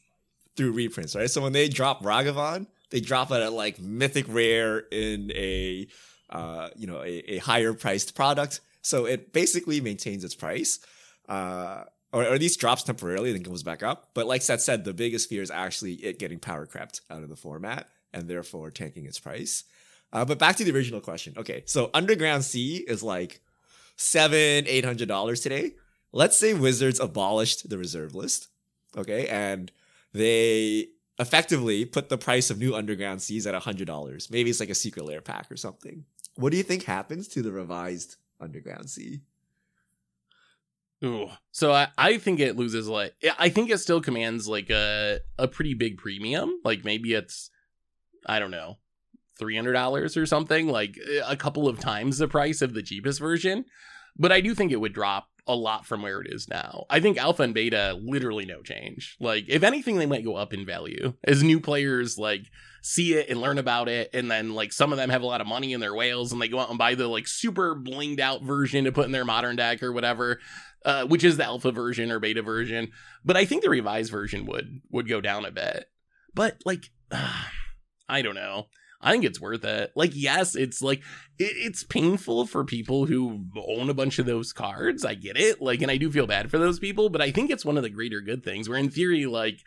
through 0.56 0.72
reprints, 0.72 1.14
right? 1.14 1.30
So 1.30 1.42
when 1.42 1.52
they 1.52 1.68
drop 1.68 2.02
Ragavan, 2.02 2.66
they 2.90 3.00
drop 3.00 3.30
it 3.30 3.42
at 3.42 3.52
like 3.52 3.80
mythic 3.80 4.26
rare 4.28 4.78
in 4.78 5.30
a 5.32 5.86
uh, 6.30 6.68
you 6.76 6.86
know 6.86 7.02
a, 7.02 7.34
a 7.34 7.38
higher 7.38 7.72
priced 7.72 8.14
product. 8.14 8.60
So 8.82 9.06
it 9.06 9.32
basically 9.32 9.80
maintains 9.80 10.24
its 10.24 10.34
price. 10.34 10.80
Uh, 11.28 11.84
or, 12.12 12.22
or 12.22 12.34
at 12.34 12.40
least 12.40 12.60
drops 12.60 12.82
temporarily 12.82 13.30
and 13.30 13.36
then 13.44 13.50
goes 13.50 13.62
back 13.62 13.82
up. 13.82 14.10
But 14.14 14.26
like 14.26 14.40
Seth 14.42 14.60
said, 14.60 14.84
the 14.84 14.94
biggest 14.94 15.28
fear 15.28 15.42
is 15.42 15.50
actually 15.50 15.94
it 15.94 16.18
getting 16.18 16.38
power 16.38 16.64
crept 16.64 17.00
out 17.10 17.22
of 17.22 17.28
the 17.28 17.36
format 17.36 17.88
and 18.14 18.28
therefore 18.28 18.70
tanking 18.70 19.06
its 19.06 19.18
price. 19.18 19.64
Uh, 20.12 20.24
but 20.24 20.38
back 20.38 20.56
to 20.56 20.64
the 20.64 20.72
original 20.72 21.00
question. 21.00 21.34
Okay, 21.36 21.62
so 21.66 21.90
Underground 21.92 22.44
Sea 22.44 22.76
is 22.88 23.02
like 23.02 23.40
seven, 23.96 24.64
eight 24.66 24.84
hundred 24.84 25.08
dollars 25.08 25.40
today. 25.40 25.72
Let's 26.12 26.36
say 26.36 26.54
Wizards 26.54 27.00
abolished 27.00 27.68
the 27.68 27.76
reserve 27.76 28.14
list. 28.14 28.48
Okay, 28.96 29.28
and 29.28 29.70
they 30.16 30.88
effectively 31.18 31.84
put 31.84 32.08
the 32.08 32.18
price 32.18 32.50
of 32.50 32.58
new 32.58 32.74
underground 32.74 33.22
seas 33.22 33.46
at 33.46 33.54
$100. 33.54 34.30
Maybe 34.30 34.50
it's 34.50 34.60
like 34.60 34.70
a 34.70 34.74
secret 34.74 35.04
lair 35.04 35.20
pack 35.20 35.50
or 35.50 35.56
something. 35.56 36.04
What 36.34 36.50
do 36.50 36.58
you 36.58 36.62
think 36.62 36.84
happens 36.84 37.28
to 37.28 37.42
the 37.42 37.52
revised 37.52 38.16
underground 38.40 38.90
sea? 38.90 39.20
Ooh. 41.04 41.28
So 41.52 41.72
I, 41.72 41.88
I 41.96 42.18
think 42.18 42.40
it 42.40 42.56
loses 42.56 42.88
like 42.88 43.14
I 43.38 43.50
think 43.50 43.70
it 43.70 43.78
still 43.78 44.00
commands 44.00 44.48
like 44.48 44.70
a 44.70 45.20
a 45.38 45.46
pretty 45.46 45.74
big 45.74 45.98
premium. 45.98 46.58
Like 46.64 46.84
maybe 46.84 47.12
it's 47.12 47.50
I 48.24 48.38
don't 48.38 48.50
know, 48.50 48.78
three 49.38 49.56
hundred 49.56 49.74
dollars 49.74 50.16
or 50.16 50.24
something, 50.24 50.68
like 50.68 50.98
a 51.26 51.36
couple 51.36 51.68
of 51.68 51.80
times 51.80 52.18
the 52.18 52.28
price 52.28 52.62
of 52.62 52.72
the 52.72 52.82
cheapest 52.82 53.20
version. 53.20 53.66
But 54.18 54.32
I 54.32 54.40
do 54.40 54.54
think 54.54 54.72
it 54.72 54.80
would 54.80 54.94
drop 54.94 55.28
a 55.46 55.54
lot 55.54 55.86
from 55.86 56.02
where 56.02 56.20
it 56.20 56.32
is 56.32 56.48
now. 56.48 56.86
I 56.90 57.00
think 57.00 57.18
alpha 57.18 57.42
and 57.42 57.54
beta 57.54 57.98
literally 58.02 58.44
no 58.44 58.62
change. 58.62 59.16
Like 59.20 59.44
if 59.48 59.62
anything 59.62 59.96
they 59.96 60.06
might 60.06 60.24
go 60.24 60.36
up 60.36 60.52
in 60.52 60.66
value 60.66 61.14
as 61.24 61.42
new 61.42 61.60
players 61.60 62.18
like 62.18 62.46
see 62.82 63.14
it 63.14 63.28
and 63.28 63.40
learn 63.40 63.58
about 63.58 63.88
it 63.88 64.10
and 64.12 64.30
then 64.30 64.54
like 64.54 64.72
some 64.72 64.92
of 64.92 64.98
them 64.98 65.10
have 65.10 65.22
a 65.22 65.26
lot 65.26 65.40
of 65.40 65.46
money 65.46 65.72
in 65.72 65.80
their 65.80 65.94
whales 65.94 66.32
and 66.32 66.40
they 66.40 66.48
go 66.48 66.58
out 66.58 66.68
and 66.68 66.78
buy 66.78 66.94
the 66.94 67.06
like 67.06 67.28
super 67.28 67.76
blinged 67.76 68.20
out 68.20 68.42
version 68.42 68.84
to 68.84 68.92
put 68.92 69.06
in 69.06 69.12
their 69.12 69.24
modern 69.24 69.56
deck 69.56 69.82
or 69.82 69.92
whatever. 69.92 70.40
Uh, 70.84 71.04
which 71.04 71.24
is 71.24 71.36
the 71.36 71.42
alpha 71.42 71.72
version 71.72 72.12
or 72.12 72.20
beta 72.20 72.42
version, 72.42 72.92
but 73.24 73.36
I 73.36 73.44
think 73.44 73.64
the 73.64 73.70
revised 73.70 74.12
version 74.12 74.46
would 74.46 74.82
would 74.92 75.08
go 75.08 75.20
down 75.20 75.44
a 75.44 75.50
bit. 75.50 75.86
But 76.32 76.62
like, 76.64 76.90
uh, 77.10 77.42
I 78.08 78.22
don't 78.22 78.36
know. 78.36 78.68
I 79.00 79.12
think 79.12 79.24
it's 79.24 79.40
worth 79.40 79.64
it. 79.64 79.92
Like, 79.94 80.12
yes, 80.14 80.56
it's 80.56 80.82
like 80.82 81.00
it, 81.38 81.52
it's 81.56 81.84
painful 81.84 82.46
for 82.46 82.64
people 82.64 83.06
who 83.06 83.46
own 83.56 83.90
a 83.90 83.94
bunch 83.94 84.18
of 84.18 84.26
those 84.26 84.52
cards. 84.52 85.04
I 85.04 85.14
get 85.14 85.36
it. 85.36 85.60
Like, 85.60 85.82
and 85.82 85.90
I 85.90 85.96
do 85.96 86.10
feel 86.10 86.26
bad 86.26 86.50
for 86.50 86.58
those 86.58 86.78
people, 86.78 87.08
but 87.08 87.22
I 87.22 87.30
think 87.30 87.50
it's 87.50 87.64
one 87.64 87.76
of 87.76 87.82
the 87.82 87.90
greater 87.90 88.20
good 88.20 88.44
things. 88.44 88.68
Where 88.68 88.78
in 88.78 88.90
theory, 88.90 89.26
like 89.26 89.60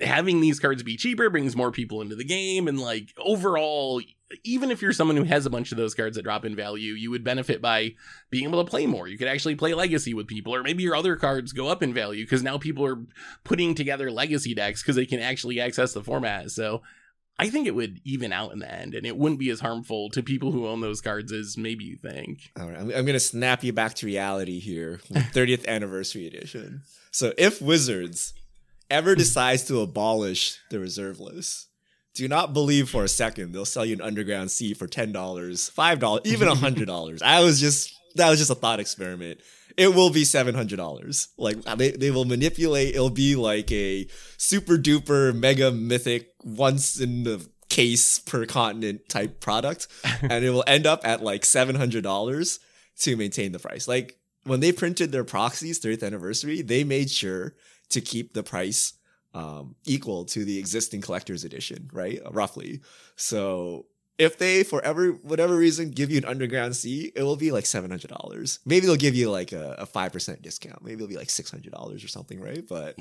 having 0.00 0.40
these 0.40 0.60
cards 0.60 0.82
be 0.82 0.96
cheaper 0.96 1.30
brings 1.30 1.56
more 1.56 1.70
people 1.70 2.00
into 2.00 2.16
the 2.16 2.24
game, 2.24 2.68
and 2.68 2.80
like 2.80 3.12
overall, 3.18 4.00
even 4.44 4.70
if 4.70 4.80
you're 4.80 4.92
someone 4.92 5.16
who 5.16 5.24
has 5.24 5.44
a 5.44 5.50
bunch 5.50 5.72
of 5.72 5.78
those 5.78 5.94
cards 5.94 6.16
that 6.16 6.22
drop 6.22 6.44
in 6.44 6.56
value, 6.56 6.94
you 6.94 7.10
would 7.10 7.24
benefit 7.24 7.60
by 7.60 7.94
being 8.30 8.44
able 8.44 8.64
to 8.64 8.70
play 8.70 8.86
more. 8.86 9.08
You 9.08 9.18
could 9.18 9.28
actually 9.28 9.56
play 9.56 9.74
legacy 9.74 10.14
with 10.14 10.26
people, 10.26 10.54
or 10.54 10.62
maybe 10.62 10.82
your 10.82 10.96
other 10.96 11.16
cards 11.16 11.52
go 11.52 11.68
up 11.68 11.82
in 11.82 11.92
value 11.92 12.24
because 12.24 12.42
now 12.42 12.58
people 12.58 12.84
are 12.86 13.04
putting 13.44 13.74
together 13.74 14.10
legacy 14.10 14.54
decks 14.54 14.82
because 14.82 14.96
they 14.96 15.06
can 15.06 15.20
actually 15.20 15.60
access 15.60 15.92
the 15.92 16.02
format. 16.02 16.50
So 16.50 16.82
I 17.38 17.48
think 17.48 17.66
it 17.66 17.74
would 17.74 18.00
even 18.04 18.32
out 18.32 18.52
in 18.52 18.58
the 18.58 18.72
end, 18.72 18.94
and 18.94 19.06
it 19.06 19.16
wouldn't 19.16 19.40
be 19.40 19.50
as 19.50 19.60
harmful 19.60 20.10
to 20.10 20.22
people 20.22 20.52
who 20.52 20.66
own 20.66 20.80
those 20.80 21.00
cards 21.00 21.32
as 21.32 21.56
maybe 21.56 21.84
you 21.84 21.96
think. 21.96 22.52
All 22.58 22.66
right, 22.66 22.76
I'm, 22.76 22.84
I'm 22.88 23.04
going 23.04 23.14
to 23.14 23.20
snap 23.20 23.64
you 23.64 23.72
back 23.72 23.94
to 23.94 24.06
reality 24.06 24.60
here. 24.60 25.00
30th 25.10 25.66
anniversary 25.68 26.26
edition. 26.26 26.82
So 27.10 27.32
if 27.36 27.60
Wizards 27.60 28.34
ever 28.90 29.14
decides 29.14 29.64
to 29.64 29.80
abolish 29.80 30.58
the 30.70 30.78
reserve 30.78 31.18
list, 31.18 31.68
do 32.14 32.28
not 32.28 32.52
believe 32.52 32.90
for 32.90 33.04
a 33.04 33.08
second 33.08 33.52
they'll 33.52 33.64
sell 33.64 33.86
you 33.86 33.94
an 33.94 34.02
underground 34.02 34.50
sea 34.50 34.74
for 34.74 34.86
ten 34.86 35.12
dollars, 35.12 35.68
five 35.70 35.98
dollars, 35.98 36.22
even 36.26 36.48
a 36.48 36.54
hundred 36.54 36.86
dollars. 36.86 37.22
I 37.22 37.40
was 37.40 37.58
just 37.58 37.98
that 38.16 38.28
was 38.28 38.38
just 38.38 38.50
a 38.50 38.54
thought 38.54 38.80
experiment 38.80 39.40
it 39.76 39.94
will 39.94 40.10
be 40.10 40.24
seven 40.24 40.54
hundred 40.54 40.76
dollars. 40.76 41.28
Like 41.36 41.62
they, 41.76 41.90
they 41.90 42.10
will 42.10 42.24
manipulate. 42.24 42.94
It'll 42.94 43.10
be 43.10 43.36
like 43.36 43.70
a 43.72 44.06
super 44.36 44.76
duper 44.76 45.34
mega 45.34 45.70
mythic 45.70 46.28
once 46.44 47.00
in 47.00 47.24
the 47.24 47.46
case 47.68 48.18
per 48.18 48.44
continent 48.46 49.08
type 49.08 49.40
product, 49.40 49.88
and 50.22 50.44
it 50.44 50.50
will 50.50 50.64
end 50.66 50.86
up 50.86 51.00
at 51.04 51.22
like 51.22 51.44
seven 51.44 51.76
hundred 51.76 52.02
dollars 52.02 52.60
to 52.98 53.16
maintain 53.16 53.52
the 53.52 53.58
price. 53.58 53.88
Like 53.88 54.18
when 54.44 54.60
they 54.60 54.72
printed 54.72 55.12
their 55.12 55.24
proxies 55.24 55.80
30th 55.80 56.04
anniversary, 56.04 56.62
they 56.62 56.84
made 56.84 57.10
sure 57.10 57.54
to 57.90 58.00
keep 58.00 58.34
the 58.34 58.42
price 58.42 58.94
um, 59.34 59.76
equal 59.86 60.24
to 60.26 60.44
the 60.44 60.58
existing 60.58 61.00
collector's 61.00 61.44
edition, 61.44 61.88
right? 61.92 62.20
Roughly. 62.30 62.80
So 63.16 63.86
if 64.22 64.38
they 64.38 64.62
for 64.62 64.82
every 64.84 65.10
whatever 65.10 65.56
reason 65.56 65.90
give 65.90 66.10
you 66.10 66.18
an 66.18 66.24
underground 66.24 66.76
sea, 66.76 67.12
it 67.16 67.22
will 67.24 67.36
be 67.36 67.50
like 67.50 67.66
seven 67.66 67.90
hundred 67.90 68.10
dollars. 68.10 68.60
Maybe 68.64 68.86
they'll 68.86 68.96
give 68.96 69.16
you 69.16 69.30
like 69.30 69.52
a 69.52 69.84
five 69.86 70.12
percent 70.12 70.42
discount. 70.42 70.82
Maybe 70.82 70.94
it'll 70.94 71.08
be 71.08 71.16
like 71.16 71.30
six 71.30 71.50
hundred 71.50 71.72
dollars 71.72 72.04
or 72.04 72.08
something, 72.08 72.40
right? 72.40 72.66
But 72.66 72.96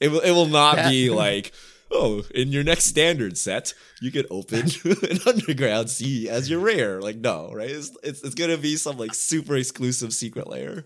it 0.00 0.10
will 0.10 0.20
it 0.20 0.32
will 0.32 0.46
not 0.46 0.76
be 0.90 1.08
like 1.24 1.52
oh 1.90 2.24
in 2.34 2.48
your 2.48 2.64
next 2.64 2.84
standard 2.84 3.38
set 3.38 3.72
you 4.02 4.10
can 4.10 4.26
open 4.28 4.68
an 4.84 5.18
underground 5.26 5.88
sea 5.88 6.28
as 6.28 6.50
your 6.50 6.60
rare. 6.60 7.00
Like 7.00 7.16
no, 7.16 7.50
right? 7.52 7.70
It's 7.70 7.96
it's, 8.02 8.22
it's 8.22 8.34
gonna 8.34 8.58
be 8.58 8.76
some 8.76 8.98
like 8.98 9.14
super 9.14 9.56
exclusive 9.56 10.12
secret 10.12 10.48
lair 10.48 10.84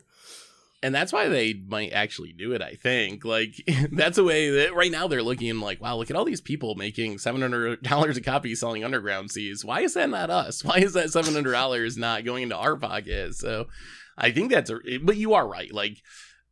and 0.83 0.95
that's 0.95 1.13
why 1.13 1.29
they 1.29 1.55
might 1.55 1.93
actually 1.93 2.33
do 2.33 2.53
it 2.53 2.63
i 2.63 2.75
think. 2.75 3.25
Like 3.25 3.63
that's 3.93 4.19
a 4.19 4.25
way 4.25 4.51
that 4.51 4.75
right 4.75 4.91
now 4.91 5.07
they're 5.07 5.23
looking 5.23 5.61
like 5.61 5.81
wow 5.81 5.97
look 5.97 6.11
at 6.11 6.17
all 6.17 6.25
these 6.25 6.41
people 6.41 6.75
making 6.75 7.17
$700 7.17 8.17
a 8.17 8.21
copy 8.21 8.55
selling 8.55 8.85
underground 8.85 9.31
seas. 9.31 9.65
Why 9.65 9.81
is 9.81 9.95
that 9.95 10.11
not 10.11 10.31
us? 10.31 10.65
Why 10.65 10.79
is 10.79 10.93
that 10.95 11.07
$700 11.07 11.97
not 11.97 12.25
going 12.25 12.45
into 12.45 12.57
our 12.57 12.77
pocket? 12.77 13.35
So 13.35 13.69
i 14.19 14.31
think 14.31 14.51
that's 14.51 14.71
a 14.71 14.99
but 15.03 15.17
you 15.17 15.35
are 15.35 15.47
right. 15.47 15.73
Like 15.73 16.03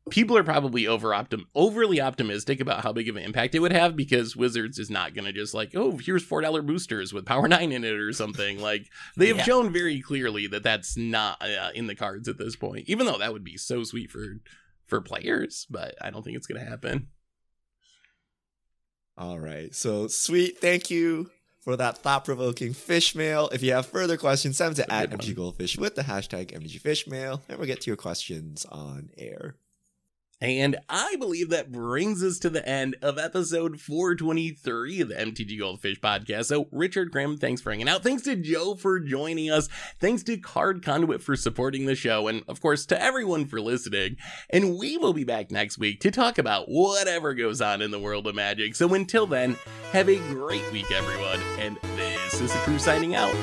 people 0.09 0.37
are 0.37 0.43
probably 0.45 0.87
over 0.87 1.09
optim- 1.11 1.45
overly 1.55 2.01
optimistic 2.01 2.61
about 2.61 2.83
how 2.83 2.93
big 2.93 3.09
of 3.09 3.17
an 3.17 3.23
impact 3.23 3.55
it 3.55 3.61
would 3.61 3.73
have 3.73 3.95
because 3.97 4.35
Wizards 4.37 4.79
is 4.79 4.91
not 4.91 5.15
going 5.15 5.25
to 5.25 5.33
just 5.33 5.55
like, 5.55 5.73
oh, 5.75 5.97
here's 5.99 6.23
four 6.25 6.41
dollar 6.41 6.63
boosters 6.63 7.13
with 7.13 7.25
Power 7.27 7.47
Nine 7.49 7.73
in 7.73 7.85
it 7.85 7.93
or 7.95 8.13
something. 8.13 8.61
like 8.61 8.87
they 9.17 9.29
have 9.29 9.39
Yeah. 9.39 9.45
shown 9.45 9.73
very 9.73 10.01
clearly 10.01 10.47
that 10.49 10.63
that's 10.63 10.97
not 10.97 11.41
uh, 11.43 11.71
in 11.75 11.87
the 11.87 11.95
cards 11.95 12.29
at 12.29 12.39
this 12.39 12.57
point. 12.57 12.89
Even 12.89 13.07
though 13.07 13.19
that 13.19 13.33
would 13.33 13.45
be 13.45 13.57
so 13.57 13.85
sweet 13.85 14.11
for 14.11 14.25
for 14.87 15.01
players, 15.01 15.67
but 15.71 15.95
I 16.01 16.11
don't 16.11 16.23
think 16.25 16.37
it's 16.37 16.47
going 16.47 16.63
to 16.65 16.69
happen. 16.69 17.09
All 19.17 19.39
right. 19.39 19.75
So 19.75 20.07
sweet. 20.07 20.59
Thank 20.61 20.91
you 20.91 21.31
for 21.61 21.77
that 21.77 21.99
thought 21.99 22.25
provoking 22.25 22.73
fish 22.73 23.15
mail. 23.15 23.49
If 23.53 23.63
you 23.63 23.73
have 23.73 23.85
further 23.87 24.17
questions, 24.17 24.57
send 24.57 24.77
them 24.77 24.85
to 24.85 24.89
That's 24.89 24.93
a 24.93 24.95
at 25.05 25.11
good 25.11 25.21
MTG 25.21 25.37
Goldfish 25.37 25.77
with 25.77 25.97
the 25.97 26.03
hashtag 26.03 26.53
MTG 26.57 26.81
Fishmail, 26.81 27.41
and 27.49 27.59
we'll 27.59 27.67
get 27.67 27.81
to 27.83 27.91
your 27.91 27.97
questions 27.97 28.65
on 28.71 29.11
air. 29.19 29.57
And 30.41 30.77
I 30.89 31.17
believe 31.17 31.51
that 31.51 31.73
brings 31.73 32.23
us 32.23 32.39
to 32.41 32.51
the 32.51 32.67
end 32.67 32.97
of 33.03 33.19
episode 33.19 33.81
423 33.81 35.01
of 35.01 35.09
the 35.09 35.15
MTG 35.17 35.59
Goldfish 35.59 36.01
podcast. 36.01 36.45
So, 36.47 36.69
Richard 36.71 37.11
Grimm, 37.11 37.37
thanks 37.37 37.61
for 37.61 37.71
hanging 37.71 37.89
out. 37.89 38.05
Thanks 38.05 38.23
to 38.23 38.37
Joe 38.37 38.77
for 38.77 39.01
joining 39.01 39.51
us. 39.51 39.69
Thanks 39.99 40.23
to 40.25 40.37
Card 40.37 40.85
Conduit 40.85 41.23
for 41.23 41.35
supporting 41.35 41.87
the 41.87 41.97
show. 41.97 42.29
And 42.29 42.45
of 42.47 42.61
course, 42.61 42.87
to 42.87 43.03
everyone 43.03 43.47
for 43.47 43.61
listening. 43.61 44.17
And 44.51 44.79
we 44.79 44.97
will 44.97 45.13
be 45.13 45.25
back 45.25 45.51
next 45.51 45.77
week 45.79 46.01
to 46.01 46.13
talk 46.13 46.39
about 46.39 46.67
whatever 46.69 47.35
goes 47.35 47.61
on 47.61 47.83
in 47.83 47.91
the 47.91 47.99
world 47.99 48.29
of 48.29 48.37
magic. 48.37 48.77
So, 48.77 48.95
until 48.95 49.27
then, 49.27 49.57
have 49.91 50.09
a 50.09 50.19
great 50.29 50.71
week, 50.73 50.93
everyone. 50.93 51.41
And 51.59 51.79
this 51.97 52.41
is 52.41 52.53
the 52.53 52.59
crew 52.61 52.79
signing 52.79 53.17
out. 53.17 53.35